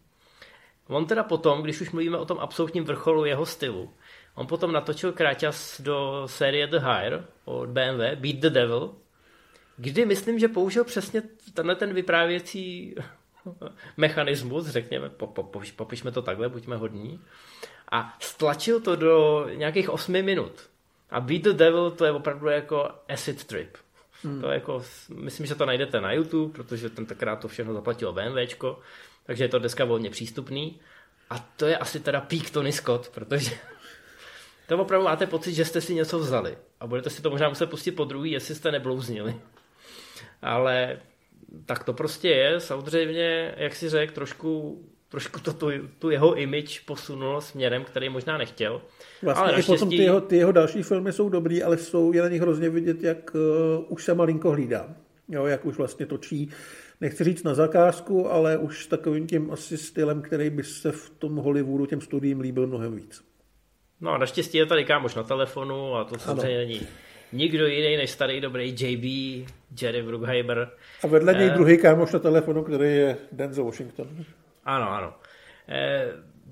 On 0.89 1.07
teda 1.07 1.23
potom, 1.23 1.63
když 1.63 1.81
už 1.81 1.91
mluvíme 1.91 2.19
o 2.19 2.25
tom 2.25 2.39
absolutním 2.41 2.85
vrcholu 2.85 3.25
jeho 3.25 3.47
stylu, 3.47 3.93
on 4.35 4.47
potom 4.47 4.73
natočil 4.73 5.13
kráťas 5.13 5.81
do 5.81 6.23
série 6.27 6.67
The 6.67 6.79
Hire 6.79 7.25
od 7.45 7.69
BMW, 7.69 8.17
Beat 8.17 8.37
the 8.37 8.51
Devil, 8.51 8.95
kdy 9.77 10.07
myslím, 10.07 10.39
že 10.39 10.49
použil 10.49 10.85
přesně 10.85 11.23
tenhle 11.55 11.75
ten 11.75 11.95
vyprávěcí 11.95 12.95
mechanismus, 13.97 14.67
řekněme, 14.67 15.09
po, 15.09 15.27
po, 15.27 15.61
popišme 15.77 16.11
to 16.11 16.23
takhle, 16.23 16.49
buďme 16.49 16.77
hodní, 16.77 17.21
a 17.93 18.17
stlačil 18.21 18.81
to 18.81 18.97
do 18.97 19.47
nějakých 19.55 19.91
osmi 19.91 20.23
minut. 20.23 20.72
A 21.13 21.21
Beat 21.21 21.43
the 21.43 21.53
Devil 21.53 21.91
to 21.91 22.05
je 22.05 22.13
opravdu 22.13 22.49
jako 22.49 22.91
acid 23.09 23.45
trip. 23.45 23.77
Hmm. 24.23 24.41
To 24.41 24.49
jako, 24.49 24.85
myslím, 25.15 25.47
že 25.47 25.55
to 25.55 25.67
najdete 25.67 26.01
na 26.01 26.13
YouTube, 26.13 26.53
protože 26.53 26.91
tentokrát 26.91 27.37
to 27.37 27.49
všechno 27.49 27.75
zaplatilo 27.75 28.13
BMWčko, 28.13 28.79
takže 29.27 29.45
je 29.45 29.49
to 29.49 29.59
dneska 29.59 29.85
volně 29.85 30.11
přístupný. 30.11 30.81
A 31.31 31.39
to 31.39 31.67
je 31.67 31.77
asi 31.77 32.01
teda 32.01 32.21
peak 32.21 32.51
Tony 32.51 32.73
Scott, 32.73 33.09
protože 33.09 33.51
to 34.67 34.79
opravdu 34.79 35.05
máte 35.05 35.27
pocit, 35.27 35.55
že 35.55 35.65
jste 35.65 35.81
si 35.81 35.95
něco 35.95 36.19
vzali. 36.19 36.59
A 36.81 36.87
budete 36.87 37.11
si 37.11 37.23
to 37.23 37.31
možná 37.31 37.49
muset 37.49 37.71
pustit 37.71 37.93
po 37.93 38.05
druhý, 38.05 38.31
jestli 38.31 38.55
jste 38.55 38.73
neblouznili. 38.73 39.41
Ale 40.43 41.01
tak 41.67 41.85
to 41.85 41.93
prostě 41.93 42.29
je. 42.29 42.61
Samozřejmě, 42.61 43.55
jak 43.57 43.75
si 43.75 43.89
řekl, 43.89 44.15
trošku 44.15 44.81
trošku 45.13 45.41
to 45.41 45.53
tu, 45.53 45.71
tu 45.99 46.11
jeho 46.11 46.35
image 46.35 46.81
posunulo 46.81 47.41
směrem, 47.41 47.85
který 47.85 48.09
možná 48.09 48.39
nechtěl. 48.39 48.83
Vlastně 49.23 49.43
ale 49.43 49.53
naštěstí... 49.53 49.73
potom 49.73 49.89
ty 49.89 49.97
jeho, 49.97 50.21
ty 50.21 50.37
jeho 50.37 50.53
další 50.53 50.83
filmy 50.83 51.13
jsou 51.13 51.29
dobrý, 51.29 51.63
ale 51.63 51.79
jsou 51.79 52.13
je 52.13 52.23
na 52.23 52.29
nich 52.29 52.41
hrozně 52.41 52.71
vidět, 52.71 53.03
jak 53.03 53.35
uh, 53.35 53.41
už 53.89 54.05
se 54.05 54.15
malinko 54.15 54.51
hlídá. 54.51 54.95
jo, 55.29 55.47
jak 55.47 55.67
už 55.67 55.77
vlastně 55.77 56.07
točí, 56.07 56.51
nechci 57.01 57.25
říct 57.25 57.43
na 57.43 57.55
zakázku, 57.55 58.31
ale 58.31 58.57
už 58.57 58.85
s 58.85 58.87
takovým 58.87 59.27
tím 59.27 59.51
asi 59.51 59.79
stylem, 59.79 60.23
který 60.23 60.51
by 60.51 60.65
se 60.65 60.93
v 60.93 61.11
tom 61.11 61.37
Hollywoodu 61.37 61.87
těm 61.87 62.01
studiím 62.01 62.41
líbil 62.41 62.67
mnohem 62.67 62.97
víc. 62.97 63.23
No 64.01 64.11
a 64.11 64.19
naštěstí 64.19 64.59
je 64.59 64.67
tady 64.67 64.85
kámoš 64.85 65.15
na 65.15 65.23
telefonu 65.23 65.95
a 65.95 66.05
to 66.05 66.19
samozřejmě 66.19 66.59
není 66.59 66.81
nikdo 67.33 67.67
jiný 67.67 67.97
než 67.97 68.11
starý 68.11 68.41
dobrý 68.41 68.75
JB, 68.79 69.05
Jerry 69.83 70.03
Bruckheimer. 70.03 70.71
A 71.05 71.07
vedle 71.07 71.35
něj 71.35 71.47
eh, 71.47 71.51
druhý 71.51 71.79
kámoš 71.79 72.13
na 72.13 72.19
telefonu, 72.19 72.63
který 72.63 72.97
je 72.97 73.17
Denzel 73.33 73.65
Washington. 73.65 74.25
Ano, 74.65 74.91
ano. 74.91 75.15
Eh, 75.69 76.07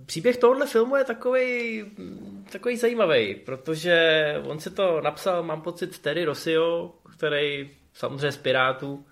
příběh 0.07 0.37
tohohle 0.37 0.67
filmu 0.67 0.97
je 0.97 1.05
takový, 1.05 1.85
takový 2.53 2.77
zajímavý, 2.77 3.35
protože 3.35 4.35
on 4.45 4.61
si 4.61 4.71
to 4.71 5.01
napsal, 5.01 5.43
mám 5.43 5.63
pocit, 5.63 5.99
Terry 5.99 6.25
Rossio, 6.25 6.95
který 7.17 7.71
samozřejmě 7.95 8.33
z 8.33 8.37
Pirátů, 8.37 9.07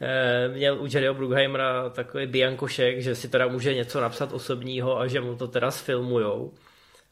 eh, 0.00 0.48
měl 0.48 0.82
u 0.82 0.86
Jerryho 0.86 1.14
Bruckheimera 1.14 1.90
takový 1.90 2.26
biankošek, 2.26 3.02
že 3.02 3.14
si 3.14 3.28
teda 3.28 3.46
může 3.46 3.74
něco 3.74 4.00
napsat 4.00 4.32
osobního 4.32 4.98
a 4.98 5.06
že 5.06 5.20
mu 5.20 5.36
to 5.36 5.48
teda 5.48 5.70
sfilmujou. 5.70 6.54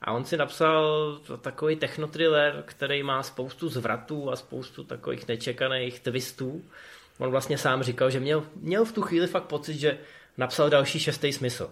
A 0.03 0.13
on 0.13 0.25
si 0.25 0.37
napsal 0.37 1.19
takový 1.41 1.77
technotriller, 1.77 2.63
který 2.67 3.03
má 3.03 3.23
spoustu 3.23 3.69
zvratů 3.69 4.31
a 4.31 4.37
spoustu 4.37 4.85
takových 4.85 5.29
nečekaných 5.29 6.01
twistů. 6.01 6.65
On 7.19 7.31
vlastně 7.31 7.59
sám 7.59 7.83
říkal, 7.83 8.11
že 8.11 8.21
měl, 8.21 8.45
měl 8.57 8.85
v 8.85 8.93
tu 8.93 9.03
chvíli 9.03 9.27
fakt 9.27 9.45
pocit, 9.45 9.75
že 9.75 9.99
napsal 10.37 10.71
další 10.71 10.99
šestý 10.99 11.33
smysl. 11.33 11.71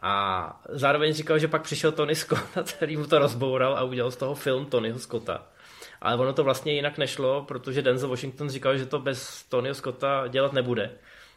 A 0.00 0.60
zároveň 0.68 1.12
říkal, 1.12 1.38
že 1.38 1.48
pak 1.48 1.62
přišel 1.62 1.92
Tony 1.92 2.14
Scott, 2.14 2.72
který 2.76 2.96
mu 2.96 3.06
to 3.06 3.18
rozboural 3.18 3.76
a 3.76 3.82
udělal 3.82 4.10
z 4.10 4.16
toho 4.16 4.34
film 4.34 4.66
Tonyho 4.66 4.98
Scotta. 4.98 5.46
Ale 6.00 6.16
ono 6.16 6.32
to 6.32 6.44
vlastně 6.44 6.72
jinak 6.72 6.98
nešlo, 6.98 7.44
protože 7.48 7.82
Denzel 7.82 8.08
Washington 8.08 8.48
říkal, 8.48 8.76
že 8.76 8.86
to 8.86 8.98
bez 8.98 9.42
Tonyho 9.42 9.74
Scotta 9.74 10.26
dělat 10.28 10.52
nebude. 10.52 10.90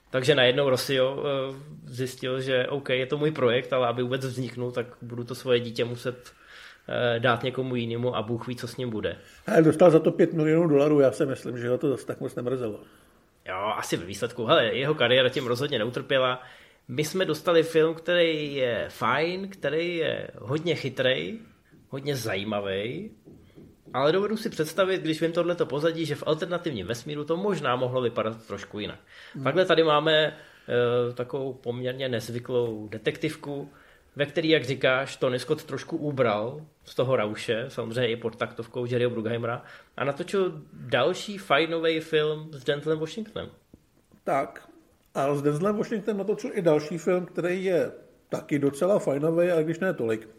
Takže 0.10 0.36
najednou 0.36 0.70
Rossio 0.70 1.24
eh, 1.24 1.56
zjistil, 1.86 2.42
že 2.42 2.68
OK, 2.68 2.90
je 2.90 3.06
to 3.06 3.18
můj 3.18 3.32
projekt, 3.32 3.74
ale 3.74 3.88
aby 3.88 4.04
vůbec 4.04 4.26
vzniknul, 4.26 4.72
tak 4.72 4.86
budu 5.02 5.24
to 5.24 5.36
svoje 5.36 5.60
dítě 5.60 5.86
muset 5.86 6.34
eh, 6.88 7.20
dát 7.20 7.44
někomu 7.44 7.76
jinému 7.76 8.16
a 8.16 8.22
Bůh 8.22 8.48
ví, 8.48 8.56
co 8.56 8.68
s 8.68 8.78
ním 8.78 8.90
bude. 8.90 9.18
Ale 9.48 9.62
dostal 9.62 9.92
za 9.92 10.00
to 10.00 10.12
5 10.12 10.34
milionů 10.34 10.68
dolarů, 10.68 11.00
já 11.00 11.12
si 11.12 11.26
myslím, 11.26 11.58
že 11.58 11.70
ho 11.70 11.78
to 11.78 11.90
zase 11.90 12.06
tak 12.06 12.20
moc 12.20 12.36
nemrzelo. 12.36 12.80
Jo, 13.48 13.74
asi 13.78 13.98
ve 13.98 14.06
výsledku. 14.06 14.46
Hele, 14.46 14.66
jeho 14.66 14.96
kariéra 14.96 15.30
tím 15.30 15.48
rozhodně 15.48 15.80
neutrpěla. 15.80 16.44
My 16.88 17.04
jsme 17.04 17.26
dostali 17.26 17.64
film, 17.64 17.96
který 17.96 18.56
je 18.56 18.86
fajn, 18.90 19.50
který 19.50 19.98
je 19.98 20.28
hodně 20.40 20.76
chytrý, 20.76 21.40
hodně 21.90 22.16
zajímavý, 22.16 23.12
ale 23.94 24.12
dovedu 24.12 24.38
si 24.38 24.50
představit, 24.50 25.02
když 25.02 25.22
vím 25.22 25.32
tohleto 25.32 25.66
pozadí, 25.66 26.06
že 26.06 26.16
v 26.16 26.24
alternativním 26.28 26.88
vesmíru 26.88 27.26
to 27.26 27.38
možná 27.38 27.76
mohlo 27.76 28.02
vypadat 28.02 28.48
trošku 28.48 28.80
jinak. 28.80 29.00
Hmm. 29.34 29.44
Takhle 29.44 29.66
tady 29.66 29.84
máme 29.84 30.38
uh, 31.08 31.14
takovou 31.16 31.54
poměrně 31.54 32.10
nezvyklou 32.10 32.88
detektivku, 32.88 33.70
ve 34.18 34.26
který, 34.26 34.50
jak 34.50 34.64
říkáš, 34.64 35.16
Tony 35.16 35.40
Scott 35.40 35.64
trošku 35.64 35.98
ubral 35.98 36.62
z 36.84 36.96
toho 36.96 37.16
rauše, 37.16 37.66
samozřejmě 37.68 38.12
i 38.12 38.16
pod 38.16 38.36
taktovkou 38.36 38.86
Jerryho 38.86 39.12
Bruckheimera, 39.12 39.64
a 39.98 40.04
natočil 40.04 40.62
další 40.74 41.38
fajnový 41.38 42.00
film 42.00 42.50
s 42.54 42.64
Denzelem 42.64 43.00
Washingtonem. 43.00 43.50
Tak, 44.24 44.70
a 45.14 45.36
s 45.36 45.42
Denzelem 45.42 45.78
Washingtonem 45.78 46.18
natočil 46.18 46.52
i 46.54 46.62
další 46.62 46.98
film, 46.98 47.26
který 47.26 47.64
je 47.64 47.92
taky 48.30 48.60
docela 48.60 49.00
fajnový, 49.00 49.52
ale 49.52 49.64
když 49.64 49.80
ne 49.80 49.94
tolik. 49.94 50.30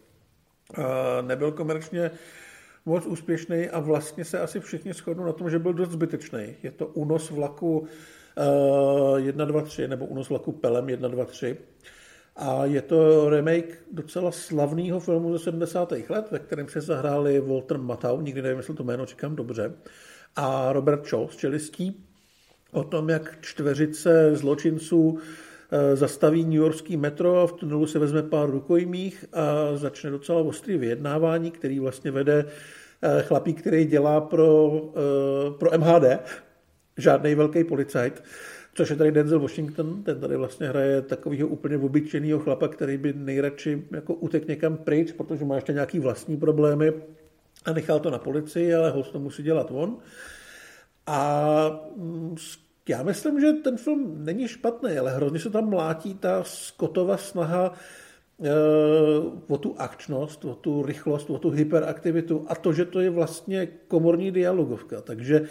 Nebyl 1.23 1.53
komerčně 1.53 2.11
moc 2.87 3.07
úspěšný 3.07 3.69
a 3.69 3.81
vlastně 3.81 4.25
se 4.25 4.41
asi 4.41 4.61
všichni 4.61 4.93
shodnou 4.93 5.25
na 5.25 5.33
tom, 5.33 5.51
že 5.51 5.59
byl 5.59 5.73
dost 5.73 5.91
zbytečný. 5.91 6.57
Je 6.63 6.71
to 6.71 6.87
únos 6.87 7.31
vlaku 7.31 7.79
uh, 7.79 9.19
1, 9.19 9.45
2, 9.45 9.63
3, 9.63 9.89
nebo 9.89 10.07
únos 10.07 10.29
vlaku 10.29 10.53
Pelem 10.53 10.89
1, 10.89 11.09
2, 11.09 11.25
3. 11.25 11.57
A 12.39 12.65
je 12.65 12.83
to 12.83 13.31
remake 13.31 13.79
docela 13.93 14.33
slavného 14.33 15.01
filmu 15.01 15.33
ze 15.33 15.45
70. 15.45 15.93
let, 16.09 16.29
ve 16.31 16.39
kterém 16.39 16.69
se 16.69 16.81
zahráli 16.81 17.41
Walter 17.41 17.79
Matthau, 17.79 18.21
nikdy 18.21 18.43
nevím, 18.43 18.59
jestli 18.59 18.75
to 18.75 18.85
jméno 18.85 19.07
čekám 19.07 19.37
dobře, 19.37 19.73
a 20.37 20.73
Robert 20.73 21.07
Shaw 21.07 21.29
z 21.31 21.37
Čelistí, 21.37 22.05
o 22.73 22.85
tom, 22.85 23.09
jak 23.09 23.39
čtveřice 23.41 24.37
zločinců 24.37 25.19
eh, 25.71 25.97
zastaví 25.97 26.45
New 26.45 26.53
Yorkský 26.53 26.97
metro 26.97 27.41
a 27.41 27.47
v 27.47 27.53
tunelu 27.53 27.87
se 27.87 27.99
vezme 27.99 28.23
pár 28.23 28.51
rukojmích 28.51 29.25
a 29.33 29.77
začne 29.77 30.11
docela 30.11 30.41
ostrý 30.41 30.77
vyjednávání, 30.77 31.51
který 31.51 31.79
vlastně 31.81 32.11
vede 32.11 32.45
eh, 33.03 33.23
chlapík, 33.23 33.61
který 33.61 33.85
dělá 33.85 34.21
pro, 34.21 34.81
eh, 34.97 35.51
pro 35.59 35.71
MHD, 35.79 36.19
žádný 36.97 37.35
velký 37.35 37.65
policajt, 37.65 38.23
což 38.79 38.91
je 38.91 38.97
tady 38.97 39.13
Denzel 39.13 39.41
Washington, 39.41 40.03
ten 40.03 40.21
tady 40.21 40.37
vlastně 40.37 40.69
hraje 40.69 41.03
takového 41.03 41.49
úplně 41.49 41.77
obyčejného 41.77 42.41
chlapa, 42.41 42.69
který 42.69 42.97
by 42.97 43.13
nejradši 43.13 43.85
jako 43.91 44.15
utek 44.15 44.49
někam 44.49 44.77
pryč, 44.77 45.13
protože 45.13 45.45
má 45.45 45.55
ještě 45.55 45.73
nějaký 45.73 45.99
vlastní 45.99 46.37
problémy 46.37 46.93
a 47.65 47.73
nechal 47.73 48.01
to 48.01 48.11
na 48.11 48.19
policii, 48.19 48.75
ale 48.75 48.91
host 48.91 49.13
to 49.13 49.19
musí 49.19 49.43
dělat 49.43 49.71
on. 49.71 49.97
A 51.07 51.91
mm, 51.97 52.37
já 52.89 53.03
myslím, 53.03 53.41
že 53.41 53.53
ten 53.53 53.77
film 53.77 54.25
není 54.25 54.49
špatný, 54.49 54.99
ale 54.99 55.15
hrozně 55.15 55.39
se 55.39 55.51
tam 55.51 55.71
mlátí 55.71 56.15
ta 56.15 56.43
Scottova 56.43 57.17
snaha 57.17 57.73
e, 58.43 58.51
o 59.49 59.59
tu 59.59 59.75
akčnost, 59.79 60.45
o 60.45 60.55
tu 60.55 60.83
rychlost, 60.83 61.31
o 61.31 61.39
tu 61.39 61.51
hyperaktivitu 61.51 62.45
a 62.49 62.55
to, 62.55 62.73
že 62.73 62.85
to 62.85 63.01
je 63.01 63.11
vlastně 63.11 63.69
komorní 63.89 64.31
dialogovka. 64.31 65.01
Takže 65.01 65.49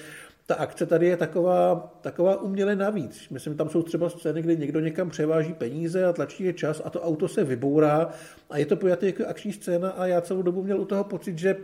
ta 0.47 0.55
akce 0.55 0.85
tady 0.85 1.07
je 1.07 1.17
taková, 1.17 1.93
taková 2.01 2.41
uměle 2.41 2.75
navíc. 2.75 3.29
Myslím, 3.29 3.57
tam 3.57 3.69
jsou 3.69 3.83
třeba 3.83 4.09
scény, 4.09 4.41
kdy 4.41 4.57
někdo 4.57 4.79
někam 4.79 5.09
převáží 5.09 5.53
peníze 5.53 6.05
a 6.05 6.13
tlačí 6.13 6.43
je 6.43 6.53
čas 6.53 6.81
a 6.85 6.89
to 6.89 7.01
auto 7.01 7.27
se 7.27 7.43
vybourá 7.43 8.09
a 8.49 8.57
je 8.57 8.65
to 8.65 8.75
pojaté 8.75 9.05
jako 9.05 9.25
akční 9.25 9.53
scéna 9.53 9.89
a 9.89 10.05
já 10.05 10.21
celou 10.21 10.41
dobu 10.41 10.63
měl 10.63 10.81
u 10.81 10.85
toho 10.85 11.03
pocit, 11.03 11.37
že 11.37 11.57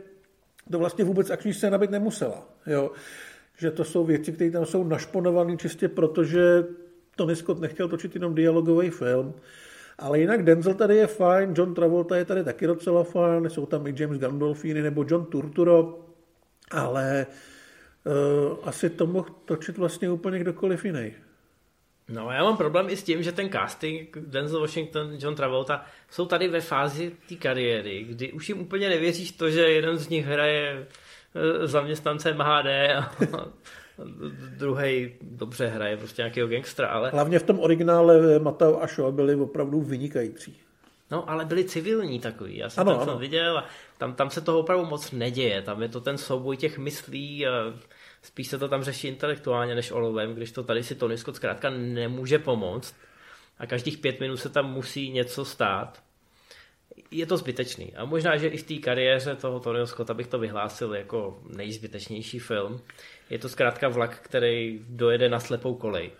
to 0.72 0.80
vlastně 0.80 1.04
vůbec 1.04 1.30
akční 1.30 1.54
scéna 1.54 1.78
být 1.78 1.92
nemusela. 1.92 2.50
Jo 2.68 2.92
že 3.58 3.72
to 3.72 3.84
jsou 3.84 4.06
věci, 4.06 4.32
které 4.32 4.52
tam 4.52 4.66
jsou 4.66 4.84
našponované 4.84 5.58
čistě 5.58 5.88
proto, 5.88 6.24
že 6.24 6.66
Tony 7.16 7.36
Scott 7.36 7.60
nechtěl 7.60 7.88
točit 7.88 8.16
jenom 8.16 8.36
dialogový 8.36 8.90
film. 8.90 9.34
Ale 9.98 10.20
jinak 10.20 10.44
Denzel 10.44 10.74
tady 10.74 10.96
je 10.96 11.08
fajn, 11.08 11.54
John 11.58 11.74
Travolta 11.74 12.18
je 12.18 12.26
tady 12.26 12.44
taky 12.44 12.68
docela 12.68 13.04
fajn, 13.04 13.50
jsou 13.50 13.66
tam 13.66 13.88
i 13.88 13.94
James 13.98 14.20
Gandolfini 14.20 14.82
nebo 14.82 15.06
John 15.08 15.26
Turturro, 15.26 16.00
ale 16.72 17.26
uh, 17.30 17.53
asi 18.64 18.90
to 18.90 19.08
mohl 19.08 19.30
točit 19.46 19.78
vlastně 19.78 20.10
úplně 20.10 20.40
kdokoliv 20.40 20.86
jiný. 20.86 21.14
No 22.10 22.32
já 22.32 22.44
mám 22.44 22.58
problém 22.58 22.90
i 22.90 22.98
s 22.98 23.04
tím, 23.04 23.24
že 23.24 23.32
ten 23.32 23.50
casting 23.50 24.18
Denzel 24.18 24.60
Washington, 24.60 25.18
John 25.20 25.36
Travolta 25.36 25.86
jsou 26.10 26.26
tady 26.26 26.48
ve 26.48 26.62
fázi 26.62 27.12
té 27.30 27.36
kariéry, 27.36 28.04
kdy 28.04 28.32
už 28.32 28.50
jim 28.50 28.60
úplně 28.60 28.90
nevěříš 28.90 29.32
to, 29.32 29.50
že 29.50 29.62
jeden 29.62 29.98
z 29.98 30.10
nich 30.10 30.26
hraje 30.26 30.88
Eh, 31.36 31.68
zaměstnance 31.68 32.34
MHD 32.34 32.68
a 32.96 33.12
druhý 34.58 35.14
dobře 35.22 35.68
hraje 35.68 35.98
prostě 35.98 36.22
nějakého 36.22 36.48
gangstra, 36.48 36.88
ale... 36.88 37.10
Hlavně 37.10 37.40
v 37.40 37.44
tom 37.44 37.60
originále 37.60 38.40
Mateo 38.40 38.82
a 38.82 38.88
Shaw 38.88 39.14
byli 39.14 39.36
opravdu 39.36 39.82
vynikající. 39.82 40.62
No, 41.14 41.30
ale 41.30 41.46
byli 41.46 41.66
civilní 41.66 42.20
takový. 42.20 42.58
Já 42.58 42.70
jsem 42.70 42.88
ano, 42.88 42.98
ten 42.98 43.06
film 43.06 43.20
viděl 43.20 43.58
a 43.58 43.66
tam, 43.98 44.16
tam 44.16 44.30
se 44.30 44.42
toho 44.42 44.60
opravdu 44.60 44.86
moc 44.86 45.12
neděje. 45.12 45.62
Tam 45.62 45.82
je 45.82 45.90
to 45.90 46.02
ten 46.02 46.18
souboj 46.18 46.58
těch 46.58 46.78
myslí 46.78 47.48
a 47.48 47.52
spíš 48.22 48.48
se 48.48 48.58
to 48.58 48.68
tam 48.68 48.84
řeší 48.84 49.08
intelektuálně 49.08 49.76
než 49.76 49.92
olovem, 49.92 50.34
když 50.34 50.52
to 50.52 50.64
tady 50.64 50.84
si 50.84 50.96
Tony 50.96 51.18
Scott 51.18 51.36
zkrátka 51.36 51.70
nemůže 51.70 52.40
pomoct 52.40 52.96
a 53.58 53.66
každých 53.66 53.98
pět 53.98 54.20
minut 54.20 54.38
se 54.38 54.50
tam 54.50 54.74
musí 54.74 55.12
něco 55.12 55.46
stát 55.46 56.04
je 57.12 57.26
to 57.26 57.38
zbytečný. 57.38 57.96
A 57.96 58.06
možná, 58.06 58.38
že 58.38 58.48
i 58.48 58.58
v 58.58 58.64
té 58.64 58.76
kariéře 58.76 59.36
toho 59.36 59.60
Tonyho 59.60 59.88
Scotta 59.88 60.14
bych 60.14 60.28
to 60.28 60.40
vyhlásil 60.40 60.96
jako 60.96 61.42
nejzbytečnější 61.50 62.40
film. 62.40 62.82
Je 63.30 63.40
to 63.40 63.50
zkrátka 63.50 63.90
vlak, 63.90 64.20
který 64.20 64.80
dojede 64.90 65.30
na 65.30 65.40
slepou 65.40 65.76
kolej. 65.76 66.12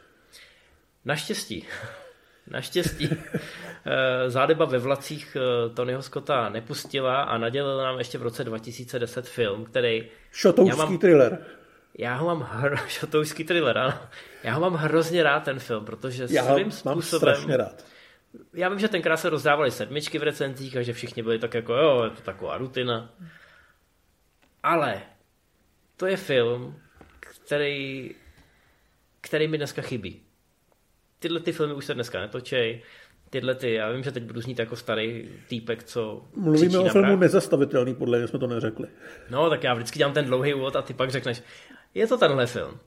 Naštěstí, 1.06 1.66
naštěstí 2.48 3.10
eh, 3.12 4.30
zádeba 4.30 4.66
ve 4.66 4.80
vlacích 4.80 5.38
eh, 5.40 5.70
Tonyho 5.70 6.02
Scotta 6.02 6.50
nepustila 6.50 7.22
a 7.22 7.38
nadělil 7.38 7.78
nám 7.78 7.98
ještě 7.98 8.18
v 8.18 8.22
roce 8.22 8.44
2010 8.44 9.28
film, 9.28 9.66
který... 9.66 10.10
Šotouský 10.32 10.78
mám, 10.78 10.98
thriller. 10.98 11.46
Já 11.98 12.16
ho 12.16 12.26
mám 12.26 12.48
hro, 12.52 12.78
šotouský 12.88 13.44
thriller, 13.44 13.78
ano. 13.78 13.94
Já 14.44 14.54
ho 14.54 14.62
mám 14.62 14.74
hrozně 14.74 15.24
rád 15.24 15.44
ten 15.44 15.60
film, 15.60 15.86
protože 15.86 16.28
já 16.30 16.44
svým 16.44 16.72
způsobem... 16.72 16.96
mám 16.96 17.02
strašně 17.02 17.58
rád 17.58 17.84
já 18.54 18.70
vím, 18.70 18.80
že 18.80 18.88
tenkrát 18.88 19.18
se 19.18 19.30
rozdávaly 19.30 19.72
sedmičky 19.72 20.20
v 20.20 20.24
recenzích 20.24 20.78
a 20.78 20.82
že 20.82 20.94
všichni 20.94 21.24
byli 21.24 21.40
tak 21.40 21.54
jako, 21.54 21.74
jo, 21.74 22.04
je 22.04 22.10
to 22.10 22.22
taková 22.22 22.58
rutina. 22.58 23.14
Ale 24.64 25.02
to 25.98 26.06
je 26.06 26.18
film, 26.18 26.80
který, 27.20 28.16
který 29.22 29.48
mi 29.48 29.58
dneska 29.58 29.82
chybí. 29.82 30.23
Tyhle 31.24 31.40
ty 31.40 31.52
filmy 31.52 31.74
už 31.74 31.86
se 31.86 31.94
dneska 31.94 32.20
netočej. 32.20 32.82
Tyhle 33.30 33.56
ty, 33.56 33.74
já 33.74 33.92
vím, 33.92 34.04
že 34.04 34.12
teď 34.12 34.24
budu 34.24 34.42
znít 34.42 34.60
jako 34.60 34.76
starý 34.76 35.30
týpek, 35.48 35.84
co 35.84 36.26
Mluvíme 36.36 36.80
o 36.80 36.90
filmu 36.90 37.16
nezastavitelný, 37.16 37.96
podle 37.96 38.18
mě 38.18 38.28
jsme 38.28 38.40
to 38.40 38.48
neřekli. 38.48 38.88
No, 39.30 39.50
tak 39.50 39.64
já 39.64 39.74
vždycky 39.74 40.00
dělám 40.00 40.14
ten 40.14 40.26
dlouhý 40.26 40.54
úvod 40.54 40.76
a 40.76 40.82
ty 40.82 40.94
pak 40.94 41.12
řekneš, 41.12 41.44
je 41.94 42.08
to 42.08 42.18
tenhle 42.18 42.46
film. 42.46 42.80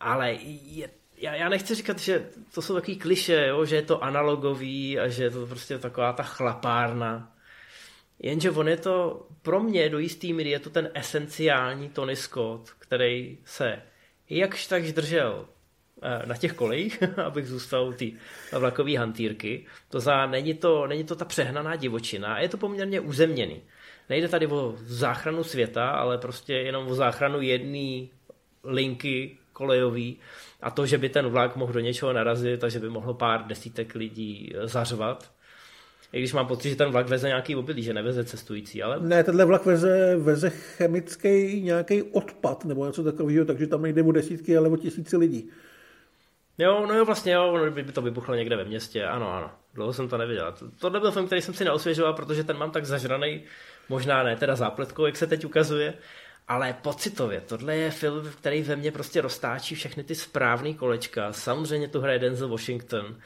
ale 0.00 0.32
je, 0.42 0.90
já, 1.16 1.34
já 1.34 1.48
nechci 1.48 1.74
říkat, 1.74 1.98
že 1.98 2.26
to 2.54 2.62
jsou 2.62 2.74
takový 2.74 2.96
kliše, 2.96 3.46
jo, 3.48 3.64
že 3.64 3.76
je 3.76 3.82
to 3.82 4.04
analogový 4.04 4.98
a 4.98 5.08
že 5.08 5.24
je 5.24 5.30
to 5.30 5.46
prostě 5.46 5.78
taková 5.78 6.12
ta 6.12 6.22
chlapárna. 6.22 7.32
Jenže 8.18 8.50
on 8.50 8.68
je 8.68 8.76
to, 8.76 9.26
pro 9.42 9.60
mě 9.60 9.88
do 9.88 9.98
jistý 9.98 10.32
míry 10.32 10.50
je 10.50 10.58
to 10.58 10.70
ten 10.70 10.90
esenciální 10.94 11.88
Tony 11.88 12.16
Scott, 12.16 12.70
který 12.78 13.38
se 13.44 13.82
jakž 14.30 14.66
takž 14.66 14.92
držel 14.92 15.48
na 16.24 16.36
těch 16.36 16.52
kolejích, 16.52 17.02
abych 17.24 17.46
zůstal 17.46 17.88
u 17.88 17.92
té 17.92 18.04
vlakové 18.58 18.98
hantýrky. 18.98 19.66
To 19.88 20.00
za, 20.00 20.26
není 20.26 20.54
to, 20.54 20.86
není 20.86 21.04
to 21.04 21.16
ta 21.16 21.24
přehnaná 21.24 21.76
divočina, 21.76 22.40
je 22.40 22.48
to 22.48 22.56
poměrně 22.56 23.00
uzemněný. 23.00 23.62
Nejde 24.08 24.28
tady 24.28 24.46
o 24.46 24.74
záchranu 24.76 25.44
světa, 25.44 25.90
ale 25.90 26.18
prostě 26.18 26.54
jenom 26.54 26.88
o 26.88 26.94
záchranu 26.94 27.40
jedné 27.40 28.06
linky 28.64 29.36
kolejový 29.52 30.18
a 30.62 30.70
to, 30.70 30.86
že 30.86 30.98
by 30.98 31.08
ten 31.08 31.26
vlak 31.26 31.56
mohl 31.56 31.72
do 31.72 31.80
něčeho 31.80 32.12
narazit 32.12 32.64
a 32.64 32.68
že 32.68 32.78
by 32.78 32.88
mohlo 32.88 33.14
pár 33.14 33.46
desítek 33.46 33.94
lidí 33.94 34.52
zařvat. 34.64 35.30
I 36.12 36.18
když 36.18 36.32
mám 36.32 36.46
pocit, 36.46 36.70
že 36.70 36.76
ten 36.76 36.90
vlak 36.90 37.08
veze 37.08 37.28
nějaký 37.28 37.56
obilí, 37.56 37.82
že 37.82 37.94
neveze 37.94 38.24
cestující, 38.24 38.82
ale... 38.82 39.00
Ne, 39.00 39.24
tenhle 39.24 39.44
vlak 39.44 39.66
veze, 39.66 40.16
veze 40.16 40.50
chemický 40.50 41.62
nějaký 41.62 42.02
odpad 42.02 42.64
nebo 42.64 42.86
něco 42.86 43.04
takového, 43.04 43.44
takže 43.44 43.66
tam 43.66 43.82
nejde 43.82 44.02
o 44.02 44.12
desítky, 44.12 44.56
ale 44.56 44.68
o 44.68 44.76
tisíci 44.76 45.16
lidí. 45.16 45.50
Jo, 46.60 46.86
no 46.86 46.94
jo, 46.94 47.04
vlastně 47.04 47.32
jo, 47.32 47.70
by 47.70 47.84
to 47.84 48.02
vybuchlo 48.02 48.34
někde 48.34 48.56
ve 48.56 48.64
městě, 48.64 49.04
ano, 49.04 49.32
ano. 49.32 49.50
Dlouho 49.74 49.92
jsem 49.92 50.08
to 50.08 50.18
neviděl. 50.18 50.54
To 50.78 50.90
byl 50.90 51.12
film, 51.12 51.26
který 51.26 51.42
jsem 51.42 51.54
si 51.54 51.64
neosvěžoval, 51.64 52.12
protože 52.12 52.44
ten 52.44 52.58
mám 52.58 52.70
tak 52.70 52.84
zažraný, 52.84 53.42
možná 53.88 54.22
ne 54.22 54.36
teda 54.36 54.56
zápletkou, 54.56 55.06
jak 55.06 55.16
se 55.16 55.26
teď 55.26 55.44
ukazuje, 55.44 55.94
ale 56.48 56.76
pocitově, 56.82 57.40
tohle 57.40 57.76
je 57.76 57.90
film, 57.90 58.30
který 58.38 58.62
ve 58.62 58.76
mně 58.76 58.92
prostě 58.92 59.20
roztáčí 59.20 59.74
všechny 59.74 60.04
ty 60.04 60.14
správné 60.14 60.74
kolečka. 60.74 61.32
Samozřejmě 61.32 61.88
tu 61.88 62.00
hraje 62.00 62.18
Denzel 62.18 62.48
Washington, 62.48 63.16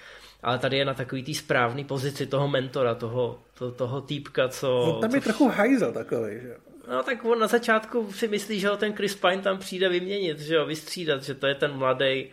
ale 0.42 0.58
tady 0.58 0.76
je 0.76 0.84
na 0.84 0.94
takový 0.94 1.22
té 1.22 1.34
správné 1.34 1.84
pozici 1.84 2.26
toho 2.26 2.48
mentora, 2.48 2.94
toho, 2.94 3.42
to, 3.58 3.70
toho 3.70 4.00
týpka, 4.00 4.48
co... 4.48 4.86
No, 4.86 5.00
tam 5.00 5.14
je 5.14 5.20
co... 5.20 5.24
trochu 5.24 5.48
hajzel 5.48 5.92
takový, 5.92 6.40
že 6.40 6.56
No 6.88 7.02
tak 7.02 7.24
on 7.24 7.38
na 7.38 7.46
začátku 7.46 8.12
si 8.12 8.28
myslí, 8.28 8.60
že 8.60 8.68
ho 8.68 8.76
ten 8.76 8.92
Chris 8.92 9.14
Pine 9.14 9.42
tam 9.42 9.58
přijde 9.58 9.88
vyměnit, 9.88 10.40
že 10.40 10.54
jo, 10.54 10.66
vystřídat, 10.66 11.22
že 11.22 11.34
to 11.34 11.46
je 11.46 11.54
ten 11.54 11.72
mladý 11.72 12.30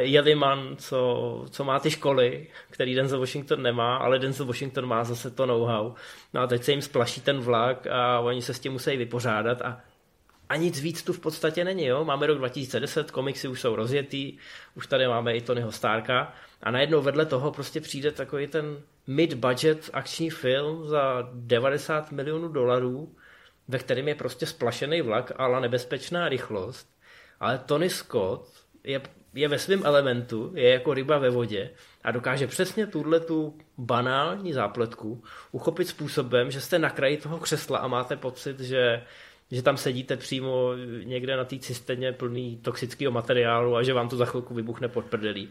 Jeliman, 0.00 0.76
co, 0.76 1.44
co 1.50 1.64
má 1.64 1.80
ty 1.80 1.90
školy, 1.90 2.46
který 2.70 2.94
Denzel 2.94 3.20
Washington 3.20 3.62
nemá, 3.62 3.96
ale 3.96 4.18
Denzel 4.18 4.46
Washington 4.46 4.86
má 4.86 5.04
zase 5.04 5.30
to 5.30 5.46
know-how. 5.46 5.94
No 6.34 6.40
a 6.40 6.46
teď 6.46 6.64
se 6.64 6.70
jim 6.70 6.82
splaší 6.82 7.20
ten 7.20 7.40
vlak 7.40 7.86
a 7.86 8.20
oni 8.20 8.42
se 8.42 8.54
s 8.54 8.60
tím 8.60 8.72
musí 8.72 8.96
vypořádat 8.96 9.62
a 9.62 9.80
a 10.50 10.56
nic 10.56 10.80
víc 10.80 11.02
tu 11.02 11.12
v 11.12 11.20
podstatě 11.20 11.64
není. 11.64 11.86
Jo? 11.86 12.04
Máme 12.04 12.26
rok 12.26 12.38
2010, 12.38 13.10
komiksy 13.10 13.48
už 13.48 13.60
jsou 13.60 13.76
rozjetý, 13.76 14.38
už 14.74 14.86
tady 14.86 15.08
máme 15.08 15.36
i 15.36 15.40
Tonyho 15.40 15.72
Starka 15.72 16.32
a 16.62 16.70
najednou 16.70 17.02
vedle 17.02 17.26
toho 17.26 17.52
prostě 17.52 17.80
přijde 17.80 18.12
takový 18.12 18.46
ten 18.46 18.82
mid-budget 19.08 19.90
akční 19.92 20.30
film 20.30 20.88
za 20.88 21.28
90 21.32 22.12
milionů 22.12 22.48
dolarů, 22.48 23.14
ve 23.68 23.78
kterém 23.78 24.08
je 24.08 24.14
prostě 24.14 24.46
splašený 24.46 25.00
vlak, 25.00 25.32
ale 25.36 25.60
nebezpečná 25.60 26.28
rychlost. 26.28 26.88
Ale 27.40 27.58
Tony 27.58 27.90
Scott 27.90 28.59
je, 28.84 29.00
je 29.34 29.48
ve 29.48 29.58
svém 29.58 29.82
elementu, 29.84 30.52
je 30.54 30.70
jako 30.70 30.94
ryba 30.94 31.18
ve 31.18 31.30
vodě 31.30 31.70
a 32.04 32.10
dokáže 32.10 32.46
přesně 32.46 32.86
tuhle 32.86 33.20
tu 33.20 33.58
banální 33.78 34.52
zápletku 34.52 35.22
uchopit 35.52 35.88
způsobem, 35.88 36.50
že 36.50 36.60
jste 36.60 36.78
na 36.78 36.90
kraji 36.90 37.16
toho 37.16 37.38
křesla 37.38 37.78
a 37.78 37.88
máte 37.88 38.16
pocit, 38.16 38.60
že 38.60 39.02
že 39.52 39.62
tam 39.62 39.76
sedíte 39.76 40.16
přímo 40.16 40.72
někde 41.04 41.36
na 41.36 41.44
té 41.44 41.58
cisterně 41.58 42.12
plný 42.12 42.56
toxického 42.62 43.12
materiálu 43.12 43.76
a 43.76 43.82
že 43.82 43.92
vám 43.92 44.08
to 44.08 44.16
za 44.16 44.24
chvilku 44.24 44.54
vybuchne 44.54 44.88
pod 44.88 45.04
prdelí. 45.04 45.48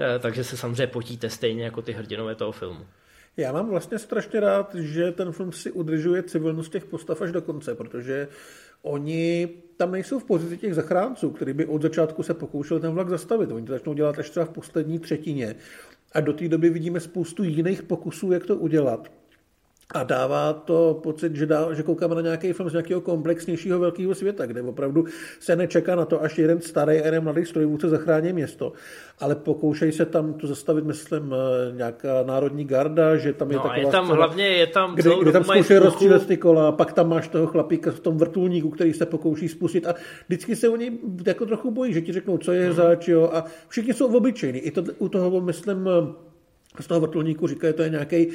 Eh, 0.00 0.18
takže 0.18 0.44
se 0.44 0.56
samozřejmě 0.56 0.86
potíte 0.86 1.30
stejně 1.30 1.64
jako 1.64 1.82
ty 1.82 1.92
hrdinové 1.92 2.34
toho 2.34 2.52
filmu. 2.52 2.86
Já 3.36 3.52
mám 3.52 3.70
vlastně 3.70 3.98
strašně 3.98 4.40
rád, 4.40 4.74
že 4.74 5.12
ten 5.12 5.32
film 5.32 5.52
si 5.52 5.72
udržuje 5.72 6.22
civilnost 6.22 6.72
těch 6.72 6.84
postav 6.84 7.22
až 7.22 7.32
do 7.32 7.42
konce, 7.42 7.74
protože 7.74 8.28
oni 8.82 9.48
tam 9.76 9.92
nejsou 9.92 10.18
v 10.18 10.24
pozici 10.24 10.58
těch 10.58 10.74
zachránců, 10.74 11.30
který 11.30 11.52
by 11.52 11.66
od 11.66 11.82
začátku 11.82 12.22
se 12.22 12.34
pokoušeli 12.34 12.80
ten 12.80 12.90
vlak 12.90 13.08
zastavit. 13.08 13.52
Oni 13.52 13.66
to 13.66 13.72
začnou 13.72 13.94
dělat 13.94 14.18
až 14.18 14.30
třeba 14.30 14.46
v 14.46 14.50
poslední 14.50 14.98
třetině. 14.98 15.56
A 16.12 16.20
do 16.20 16.32
té 16.32 16.48
doby 16.48 16.70
vidíme 16.70 17.00
spoustu 17.00 17.42
jiných 17.42 17.82
pokusů, 17.82 18.32
jak 18.32 18.46
to 18.46 18.56
udělat. 18.56 19.21
A 19.92 20.02
dává 20.02 20.52
to 20.52 21.00
pocit, 21.02 21.36
že, 21.36 21.46
dá, 21.46 21.74
že 21.74 21.82
koukáme 21.82 22.14
na 22.14 22.20
nějaký 22.20 22.52
film 22.52 22.70
z 22.70 22.72
nějakého 22.72 23.00
komplexnějšího 23.00 23.78
velkého 23.78 24.14
světa, 24.14 24.46
kde 24.46 24.62
opravdu 24.62 25.04
se 25.40 25.56
nečeká 25.56 25.94
na 25.94 26.04
to, 26.04 26.22
až 26.22 26.38
jeden 26.38 26.60
starý 26.60 27.00
a 27.00 27.04
jeden 27.04 27.24
mladý 27.24 27.44
strojvůdce 27.44 27.88
zachrání 27.88 28.32
město, 28.32 28.72
ale 29.20 29.34
pokoušejí 29.34 29.92
se 29.92 30.04
tam 30.04 30.34
to 30.34 30.46
zastavit, 30.46 30.84
myslím, 30.84 31.34
eh, 31.34 31.72
nějaká 31.76 32.22
národní 32.22 32.64
garda, 32.64 33.16
že 33.16 33.32
tam 33.32 33.50
je 33.50 33.56
no 33.56 33.62
taková 33.62 33.78
je 33.78 33.86
tam 33.86 34.04
scéna, 34.04 34.16
hlavně, 34.16 34.46
je 34.46 34.66
tam 34.66 34.94
kdy, 34.94 35.10
kdy 35.22 35.32
tam 35.32 35.44
zkoušejí 35.44 35.78
rozstřílet 35.78 36.26
ty 36.26 36.36
kola, 36.36 36.72
pak 36.72 36.92
tam 36.92 37.08
máš 37.08 37.28
toho 37.28 37.46
chlapíka 37.46 37.90
v 37.90 38.00
tom 38.00 38.16
vrtulníku, 38.16 38.70
který 38.70 38.92
se 38.92 39.06
pokouší 39.06 39.48
spustit 39.48 39.86
a 39.86 39.94
vždycky 40.28 40.56
se 40.56 40.68
oni 40.68 40.98
jako 41.26 41.46
trochu 41.46 41.70
bojí, 41.70 41.92
že 41.92 42.00
ti 42.00 42.12
řeknou, 42.12 42.38
co 42.38 42.52
je 42.52 42.64
hmm. 42.64 42.72
zač, 42.72 43.08
jo, 43.08 43.30
a 43.32 43.44
všichni 43.68 43.94
jsou 43.94 44.16
obyčejní. 44.16 44.58
I 44.58 44.70
to, 44.70 44.82
u 44.98 45.08
toho, 45.08 45.40
myslím, 45.40 45.88
z 46.80 46.86
toho 46.86 47.00
vrtulníku 47.00 47.46
říkají, 47.46 47.72
že 47.72 47.76
to 47.76 47.82
je 47.82 47.90
nějaký 47.90 48.26
uh, 48.26 48.34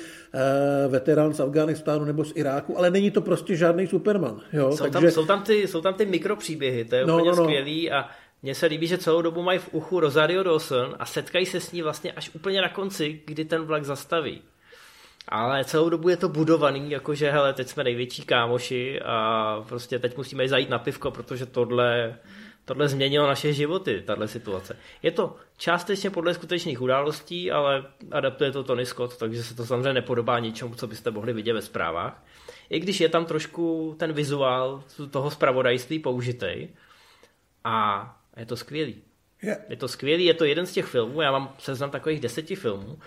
veterán 0.88 1.34
z 1.34 1.40
Afganistánu 1.40 2.06
nebo 2.06 2.26
z 2.26 2.34
Iráku, 2.36 2.78
ale 2.78 2.92
není 2.92 3.12
to 3.12 3.22
prostě 3.22 3.56
žádný 3.56 3.88
Superman. 3.88 4.42
Jo? 4.54 4.72
Jsou, 4.72 4.84
Takže... 4.84 4.92
tam, 4.92 5.12
jsou, 5.12 5.26
tam 5.26 5.44
ty, 5.44 5.68
jsou 5.68 5.82
tam 5.82 5.94
ty 5.94 6.06
mikropříběhy, 6.06 6.86
to 6.86 6.96
je 6.96 7.06
no, 7.06 7.16
úplně 7.16 7.32
no, 7.32 7.38
no. 7.38 7.44
skvělý 7.44 7.92
a 7.92 8.10
mně 8.44 8.56
se 8.56 8.66
líbí, 8.66 8.88
že 8.88 8.98
celou 8.98 9.22
dobu 9.22 9.44
mají 9.44 9.60
v 9.60 9.70
uchu 9.72 10.00
Rosario 10.00 10.44
Dawson 10.44 10.96
a 11.00 11.06
setkají 11.06 11.46
se 11.46 11.60
s 11.60 11.72
ní 11.72 11.82
vlastně 11.82 12.12
až 12.12 12.32
úplně 12.36 12.62
na 12.62 12.70
konci, 12.70 13.22
kdy 13.26 13.46
ten 13.46 13.62
vlak 13.62 13.86
zastaví. 13.86 14.42
Ale 15.30 15.66
celou 15.66 15.90
dobu 15.90 16.10
je 16.10 16.18
to 16.18 16.30
budovaný, 16.30 16.92
jakože 16.92 17.32
hele, 17.32 17.54
teď 17.54 17.68
jsme 17.68 17.84
největší 17.84 18.22
kámoši 18.24 19.00
a 19.06 19.66
prostě 19.68 20.00
teď 20.00 20.18
musíme 20.18 20.48
zajít 20.48 20.70
na 20.70 20.80
pivko, 20.80 21.12
protože 21.12 21.46
tohle 21.46 22.16
tohle 22.68 22.88
změnilo 22.88 23.28
naše 23.28 23.54
životy, 23.54 24.02
tahle 24.02 24.28
situace. 24.28 24.78
Je 25.04 25.12
to 25.12 25.36
částečně 25.58 26.10
podle 26.10 26.34
skutečných 26.34 26.82
událostí, 26.82 27.52
ale 27.52 27.86
adaptuje 28.12 28.52
to 28.52 28.64
Tony 28.64 28.86
Scott, 28.86 29.18
takže 29.18 29.44
se 29.44 29.56
to 29.56 29.66
samozřejmě 29.66 29.94
nepodobá 29.94 30.40
ničemu, 30.40 30.76
co 30.76 30.88
byste 30.88 31.12
mohli 31.12 31.34
vidět 31.34 31.54
ve 31.54 31.62
zprávách. 31.62 32.24
I 32.70 32.80
když 32.80 33.00
je 33.00 33.10
tam 33.10 33.26
trošku 33.26 33.96
ten 34.00 34.14
vizuál 34.14 34.84
toho 35.12 35.32
zpravodajství 35.32 36.00
použitej 36.00 36.70
a 37.64 38.18
je 38.38 38.46
to 38.46 38.56
skvělý. 38.58 38.96
Yeah. 39.42 39.60
Je 39.70 39.76
to 39.76 39.88
skvělý, 39.88 40.26
je 40.26 40.34
to 40.34 40.46
jeden 40.46 40.66
z 40.66 40.72
těch 40.72 40.86
filmů, 40.86 41.22
já 41.22 41.32
mám 41.32 41.54
seznam 41.58 41.90
takových 41.90 42.20
deseti 42.20 42.56
filmů, 42.56 43.00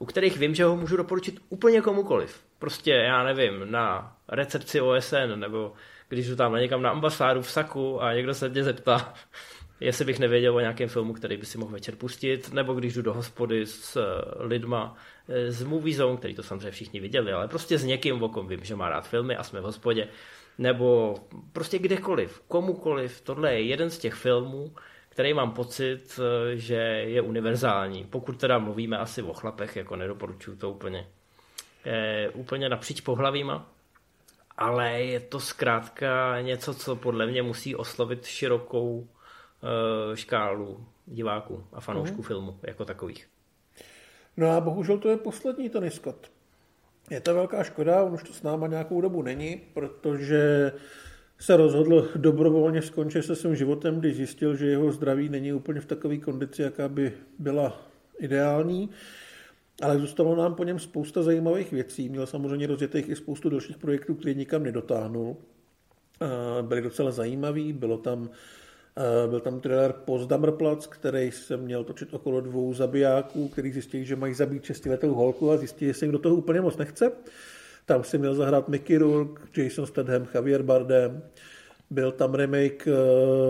u 0.00 0.06
kterých 0.06 0.38
vím, 0.38 0.54
že 0.54 0.64
ho 0.64 0.76
můžu 0.76 0.96
doporučit 0.96 1.40
úplně 1.48 1.80
komukoliv. 1.80 2.40
Prostě, 2.58 2.90
já 2.90 3.24
nevím, 3.24 3.70
na 3.70 4.16
recepci 4.28 4.80
OSN, 4.80 5.34
nebo 5.34 5.72
když 6.08 6.28
jdu 6.28 6.36
tam 6.36 6.54
někam 6.54 6.82
na 6.82 6.90
ambasádu 6.90 7.42
v 7.42 7.50
Saku 7.50 8.02
a 8.02 8.14
někdo 8.14 8.34
se 8.34 8.48
mě 8.48 8.64
zeptá, 8.64 9.14
jestli 9.80 10.04
bych 10.04 10.18
nevěděl 10.18 10.56
o 10.56 10.60
nějakém 10.60 10.88
filmu, 10.88 11.12
který 11.12 11.36
by 11.36 11.46
si 11.46 11.58
mohl 11.58 11.72
večer 11.72 11.96
pustit, 11.96 12.52
nebo 12.52 12.74
když 12.74 12.94
jdu 12.94 13.02
do 13.02 13.14
hospody 13.14 13.66
s 13.66 13.96
eh, 13.96 14.02
lidma 14.44 14.96
eh, 15.28 15.52
z 15.52 15.62
Movie 15.62 15.96
Zone, 15.96 16.16
který 16.16 16.34
to 16.34 16.42
samozřejmě 16.42 16.70
všichni 16.70 17.00
viděli, 17.00 17.32
ale 17.32 17.48
prostě 17.48 17.78
s 17.78 17.84
někým, 17.84 18.22
o 18.22 18.28
kom 18.28 18.48
vím, 18.48 18.64
že 18.64 18.76
má 18.76 18.88
rád 18.88 19.08
filmy 19.08 19.36
a 19.36 19.42
jsme 19.42 19.60
v 19.60 19.64
hospodě, 19.64 20.08
nebo 20.58 21.14
prostě 21.52 21.78
kdekoliv, 21.78 22.42
komukoliv, 22.48 23.20
tohle 23.20 23.52
je 23.54 23.62
jeden 23.62 23.90
z 23.90 23.98
těch 23.98 24.14
filmů, 24.14 24.72
který 25.08 25.34
mám 25.34 25.52
pocit, 25.52 26.20
eh, 26.20 26.56
že 26.56 26.74
je 27.06 27.20
univerzální. 27.22 28.04
Pokud 28.04 28.40
teda 28.40 28.58
mluvíme 28.58 28.98
asi 28.98 29.22
o 29.22 29.32
chlapech, 29.32 29.76
jako 29.76 29.96
nedoporučuju 29.96 30.56
to 30.56 30.70
úplně, 30.70 31.06
je 31.84 32.30
úplně 32.34 32.68
napříč 32.68 33.00
pohlavíma, 33.00 33.77
ale 34.58 35.02
je 35.02 35.20
to 35.20 35.40
zkrátka 35.40 36.40
něco, 36.40 36.74
co 36.74 36.96
podle 36.96 37.26
mě 37.26 37.42
musí 37.42 37.76
oslovit 37.76 38.26
širokou 38.26 38.98
uh, 38.98 40.14
škálu 40.14 40.86
diváků 41.06 41.64
a 41.72 41.80
fanoušků 41.80 42.16
mm. 42.16 42.22
filmu 42.22 42.58
jako 42.62 42.84
takových. 42.84 43.28
No 44.36 44.50
a 44.50 44.60
bohužel 44.60 44.98
to 44.98 45.08
je 45.08 45.16
poslední 45.16 45.68
Tony 45.70 45.90
Scott. 45.90 46.30
Je 47.10 47.20
to 47.20 47.34
velká 47.34 47.64
škoda, 47.64 48.02
on 48.02 48.12
už 48.12 48.22
to 48.22 48.32
s 48.32 48.42
náma 48.42 48.66
nějakou 48.66 49.00
dobu 49.00 49.22
není, 49.22 49.60
protože 49.74 50.72
se 51.38 51.56
rozhodl 51.56 52.08
dobrovolně 52.16 52.82
skončit 52.82 53.22
se 53.22 53.36
svým 53.36 53.56
životem, 53.56 54.00
když 54.00 54.16
zjistil, 54.16 54.56
že 54.56 54.66
jeho 54.66 54.92
zdraví 54.92 55.28
není 55.28 55.52
úplně 55.52 55.80
v 55.80 55.86
takové 55.86 56.16
kondici, 56.16 56.62
jaká 56.62 56.88
by 56.88 57.12
byla 57.38 57.82
ideální 58.18 58.90
ale 59.82 59.98
zůstalo 59.98 60.36
nám 60.36 60.54
po 60.54 60.64
něm 60.64 60.78
spousta 60.78 61.22
zajímavých 61.22 61.72
věcí. 61.72 62.08
Měl 62.08 62.26
samozřejmě 62.26 62.66
rozjetých 62.66 63.08
i 63.08 63.16
spoustu 63.16 63.48
dalších 63.48 63.78
projektů, 63.78 64.14
které 64.14 64.34
nikam 64.34 64.62
nedotáhnul. 64.62 65.36
Byly 66.62 66.82
docela 66.82 67.10
zajímavý, 67.10 67.72
bylo 67.72 67.98
tam, 67.98 68.30
byl 69.30 69.40
tam 69.40 69.60
trailer 69.60 69.92
Pozdamrplatz, 69.92 70.86
který 70.86 71.30
se 71.30 71.56
měl 71.56 71.84
točit 71.84 72.14
okolo 72.14 72.40
dvou 72.40 72.74
zabijáků, 72.74 73.48
který 73.48 73.72
zjistili, 73.72 74.04
že 74.04 74.16
mají 74.16 74.34
zabít 74.34 74.64
šestiletou 74.64 75.14
holku 75.14 75.50
a 75.50 75.56
zjistili, 75.56 75.90
že 75.90 75.98
se 75.98 76.04
jim 76.04 76.12
do 76.12 76.18
toho 76.18 76.34
úplně 76.34 76.60
moc 76.60 76.76
nechce. 76.76 77.12
Tam 77.86 78.04
si 78.04 78.18
měl 78.18 78.34
zahrát 78.34 78.68
Mickey 78.68 78.96
Rourke, 78.96 79.62
Jason 79.62 79.86
Statham, 79.86 80.26
Javier 80.34 80.62
Bardem. 80.62 81.22
Byl 81.90 82.12
tam 82.12 82.34
remake 82.34 82.88
eh, 82.88 82.92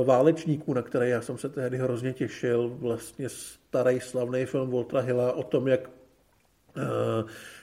Válečníků, 0.05 0.75
na 0.75 0.83
který 0.83 1.11
já 1.11 1.23
jsem 1.23 1.39
se 1.39 1.49
tehdy 1.49 1.79
hrozně 1.79 2.13
těšil. 2.13 2.69
Vlastně 2.79 3.29
starý 3.29 4.01
slavný 4.01 4.47
film 4.47 4.71
Voltra 4.71 5.01
Hilla 5.01 5.33
o 5.33 5.43
tom, 5.43 5.69
jak 5.69 5.91
eh, 5.91 5.98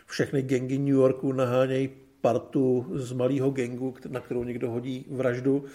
všechny 0.05 0.41
gengy 0.41 0.77
New 0.77 0.95
Yorku 0.95 1.31
nahánějí 1.31 1.89
partu 2.21 2.85
z 2.93 3.11
malého 3.11 3.49
gengu, 3.49 3.93
na 4.07 4.19
kterou 4.19 4.43
někdo 4.43 4.71
hodí 4.71 5.05
vraždu. 5.09 5.65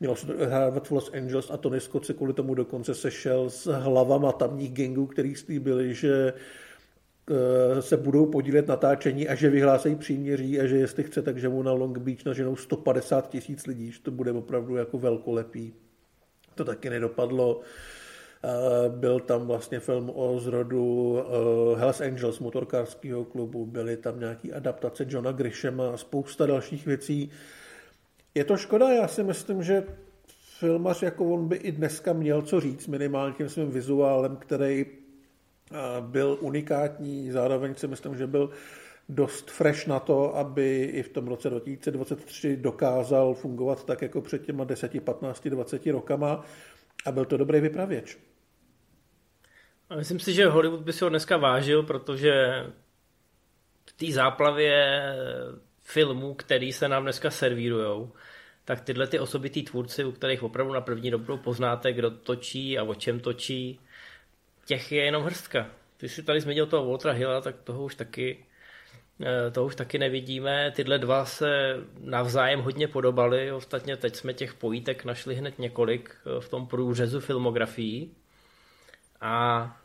Mělo 0.00 0.16
se 0.16 0.26
to 0.26 0.32
hrávat 0.46 0.88
v 0.88 0.90
Los 0.90 1.10
Angeles 1.14 1.50
a 1.50 1.56
Tony 1.56 1.80
Scott 1.80 2.06
se 2.06 2.14
kvůli 2.14 2.32
tomu 2.32 2.54
dokonce 2.54 2.94
sešel 2.94 3.50
s 3.50 3.72
hlavama 3.72 4.32
tamních 4.32 4.72
gangů, 4.72 5.06
který 5.06 5.34
slíbili, 5.34 5.94
že 5.94 6.32
eh, 6.32 7.82
se 7.82 7.96
budou 7.96 8.26
podílet 8.26 8.68
natáčení 8.68 9.28
a 9.28 9.34
že 9.34 9.50
vyhlásejí 9.50 9.96
příměří 9.96 10.60
a 10.60 10.66
že 10.66 10.76
jestli 10.76 11.04
chce, 11.04 11.22
takže 11.22 11.48
mu 11.48 11.62
na 11.62 11.72
Long 11.72 11.98
Beach 11.98 12.24
naženou 12.24 12.56
150 12.56 13.28
tisíc 13.28 13.66
lidí, 13.66 13.92
že 13.92 14.00
to 14.00 14.10
bude 14.10 14.32
opravdu 14.32 14.76
jako 14.76 14.98
velkolepý. 14.98 15.72
To 16.54 16.64
taky 16.64 16.90
nedopadlo. 16.90 17.60
Byl 18.88 19.20
tam 19.20 19.46
vlastně 19.46 19.80
film 19.80 20.10
o 20.14 20.40
zrodu 20.40 21.18
eh, 21.18 21.80
Hells 21.80 22.00
Angels 22.00 22.38
motorkářského 22.38 23.24
klubu, 23.24 23.66
byly 23.66 23.96
tam 23.96 24.20
nějaké 24.20 24.52
adaptace 24.52 25.06
Johna 25.08 25.32
Grishama 25.32 25.90
a 25.90 25.96
spousta 25.96 26.46
dalších 26.46 26.86
věcí. 26.86 27.30
Je 28.34 28.44
to 28.44 28.56
škoda, 28.56 28.92
já 28.92 29.08
si 29.08 29.22
myslím, 29.22 29.62
že 29.62 29.84
filmař 30.58 31.02
jako 31.02 31.24
on 31.24 31.48
by 31.48 31.56
i 31.56 31.72
dneska 31.72 32.12
měl 32.12 32.42
co 32.42 32.60
říct, 32.60 32.86
minimálně 32.86 33.34
tím 33.34 33.48
svým 33.48 33.70
vizuálem, 33.70 34.36
který 34.36 34.86
eh, 34.86 35.76
byl 36.00 36.38
unikátní, 36.40 37.30
zároveň 37.30 37.74
si 37.74 37.88
myslím, 37.88 38.16
že 38.16 38.26
byl 38.26 38.50
dost 39.08 39.50
fresh 39.50 39.86
na 39.86 40.00
to, 40.00 40.36
aby 40.36 40.84
i 40.84 41.02
v 41.02 41.08
tom 41.08 41.26
roce 41.28 41.50
2023 41.50 42.56
dokázal 42.56 43.34
fungovat 43.34 43.84
tak 43.84 44.02
jako 44.02 44.20
před 44.20 44.42
těma 44.42 44.64
10, 44.64 45.04
15, 45.04 45.48
20 45.48 45.86
rokama 45.86 46.44
a 47.04 47.12
byl 47.12 47.24
to 47.24 47.36
dobrý 47.36 47.60
vypravěč. 47.60 48.18
A 49.90 49.96
myslím 49.96 50.20
si, 50.20 50.34
že 50.34 50.46
Hollywood 50.46 50.80
by 50.80 50.92
si 50.92 51.04
ho 51.04 51.10
dneska 51.10 51.36
vážil, 51.36 51.82
protože 51.82 52.32
v 53.86 53.92
té 53.92 54.12
záplavě 54.12 55.02
filmů, 55.82 56.34
který 56.34 56.72
se 56.72 56.88
nám 56.88 57.02
dneska 57.02 57.30
servírujou, 57.30 58.12
tak 58.64 58.80
tyhle 58.80 59.06
ty 59.06 59.18
osobitý 59.18 59.62
tvůrci, 59.62 60.04
u 60.04 60.12
kterých 60.12 60.42
opravdu 60.42 60.72
na 60.72 60.80
první 60.80 61.10
dobrou 61.10 61.36
poznáte, 61.36 61.92
kdo 61.92 62.10
točí 62.10 62.78
a 62.78 62.84
o 62.84 62.94
čem 62.94 63.20
točí, 63.20 63.80
těch 64.66 64.92
je 64.92 65.04
jenom 65.04 65.22
hrstka. 65.22 65.70
Ty 65.96 66.08
si 66.08 66.22
tady 66.22 66.40
zmínil 66.40 66.66
toho 66.66 66.86
Waltera 66.86 67.14
Hilla, 67.14 67.40
tak 67.40 67.62
toho 67.64 67.84
už 67.84 67.94
taky 67.94 68.44
eh, 69.20 69.50
to 69.50 69.64
už 69.64 69.74
taky 69.74 69.98
nevidíme. 69.98 70.72
Tyhle 70.76 70.98
dva 70.98 71.24
se 71.24 71.76
navzájem 72.00 72.60
hodně 72.60 72.88
podobaly, 72.88 73.52
ostatně 73.52 73.96
teď 73.96 74.16
jsme 74.16 74.34
těch 74.34 74.54
pojítek 74.54 75.04
našli 75.04 75.34
hned 75.34 75.58
několik 75.58 76.16
eh, 76.16 76.40
v 76.40 76.48
tom 76.48 76.66
průřezu 76.66 77.20
filmografií. 77.20 78.14
A 79.20 79.76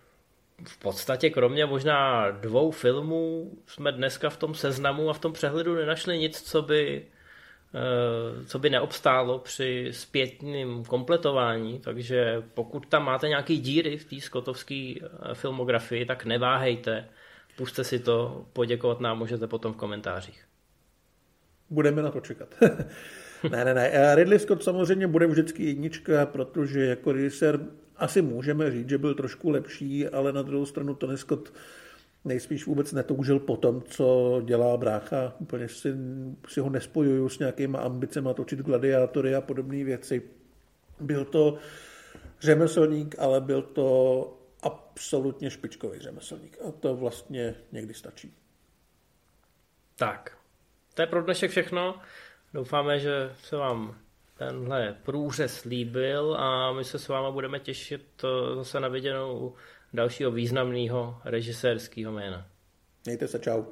v 0.68 0.78
podstatě 0.78 1.30
kromě 1.30 1.66
možná 1.66 2.32
dvou 2.32 2.72
filmů 2.72 3.52
jsme 3.66 3.92
dneska 3.92 4.30
v 4.30 4.38
tom 4.38 4.56
seznamu 4.56 5.10
a 5.10 5.14
v 5.14 5.20
tom 5.20 5.34
přehledu 5.34 5.76
nenašli 5.76 6.18
nic, 6.18 6.42
co 6.42 6.62
by, 6.62 7.06
eh, 7.76 8.46
co 8.46 8.60
by 8.60 8.70
neobstálo 8.70 9.40
při 9.40 9.88
zpětným 9.92 10.86
kompletování, 10.86 11.80
takže 11.80 12.44
pokud 12.54 12.88
tam 12.88 13.06
máte 13.06 13.28
nějaký 13.28 13.60
díry 13.60 13.98
v 13.98 14.06
té 14.06 14.22
skotovské 14.22 14.94
eh, 15.02 15.34
filmografii, 15.34 16.06
tak 16.06 16.26
neváhejte, 16.26 17.10
puste 17.58 17.84
si 17.84 18.00
to, 18.00 18.46
poděkovat 18.54 19.00
nám 19.00 19.18
můžete 19.18 19.48
potom 19.48 19.74
v 19.74 19.78
komentářích. 19.78 20.46
Budeme 21.70 22.02
na 22.02 22.12
to 22.12 22.20
čekat. 22.20 22.56
ne, 23.52 23.66
ne, 23.66 23.74
ne. 23.74 23.90
Eh, 23.94 24.16
Ridley 24.16 24.40
Scott 24.40 24.64
samozřejmě 24.64 25.08
bude 25.08 25.28
vždycky 25.28 25.66
jednička, 25.66 26.26
protože 26.26 26.86
jako 26.86 27.12
režisér 27.12 27.60
asi 28.02 28.22
můžeme 28.22 28.72
říct, 28.72 28.90
že 28.90 28.98
byl 28.98 29.16
trošku 29.16 29.50
lepší, 29.50 30.08
ale 30.08 30.34
na 30.34 30.42
druhou 30.42 30.66
stranu 30.66 30.96
Tony 30.96 31.18
Scott 31.18 31.54
nejspíš 32.26 32.66
vůbec 32.66 32.92
netoužil 32.92 33.40
po 33.40 33.58
tom, 33.58 33.82
co 33.82 34.42
dělá 34.46 34.78
brácha. 34.78 35.36
Úplně 35.40 35.68
si, 35.70 35.94
si 36.48 36.60
ho 36.60 36.70
nespojuju 36.70 37.30
s 37.30 37.40
nějakýma 37.40 37.80
ambicemi 37.80 38.30
točit 38.36 38.60
gladiátory 38.60 39.36
a 39.36 39.42
podobné 39.42 39.84
věci. 39.84 40.22
Byl 41.00 41.26
to 41.26 41.58
řemeslník, 42.40 43.16
ale 43.20 43.42
byl 43.42 43.62
to 43.62 44.38
absolutně 44.62 45.50
špičkový 45.50 46.00
řemeslník. 46.00 46.58
A 46.68 46.72
to 46.72 46.96
vlastně 46.96 47.56
někdy 47.72 47.94
stačí. 47.94 48.34
Tak, 49.96 50.38
to 50.94 51.02
je 51.02 51.08
pro 51.08 51.24
dnešek 51.24 51.52
všechno. 51.52 52.02
Doufáme, 52.54 53.00
že 53.00 53.36
se 53.44 53.56
vám 53.56 54.01
tenhle 54.48 54.98
průřez 55.04 55.64
líbil 55.64 56.36
a 56.36 56.74
my 56.74 56.84
se 56.84 57.00
s 57.00 57.08
váma 57.08 57.32
budeme 57.32 57.60
těšit 57.60 58.24
eh, 58.24 58.56
zase 58.56 58.80
na 58.80 58.88
viděnou 58.88 59.54
dalšího 59.94 60.32
významného 60.32 61.22
režisérského 61.26 62.12
jména. 62.12 62.48
Mějte 63.06 63.28
se, 63.28 63.40
čau. 63.40 63.64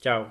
Čau. 0.00 0.24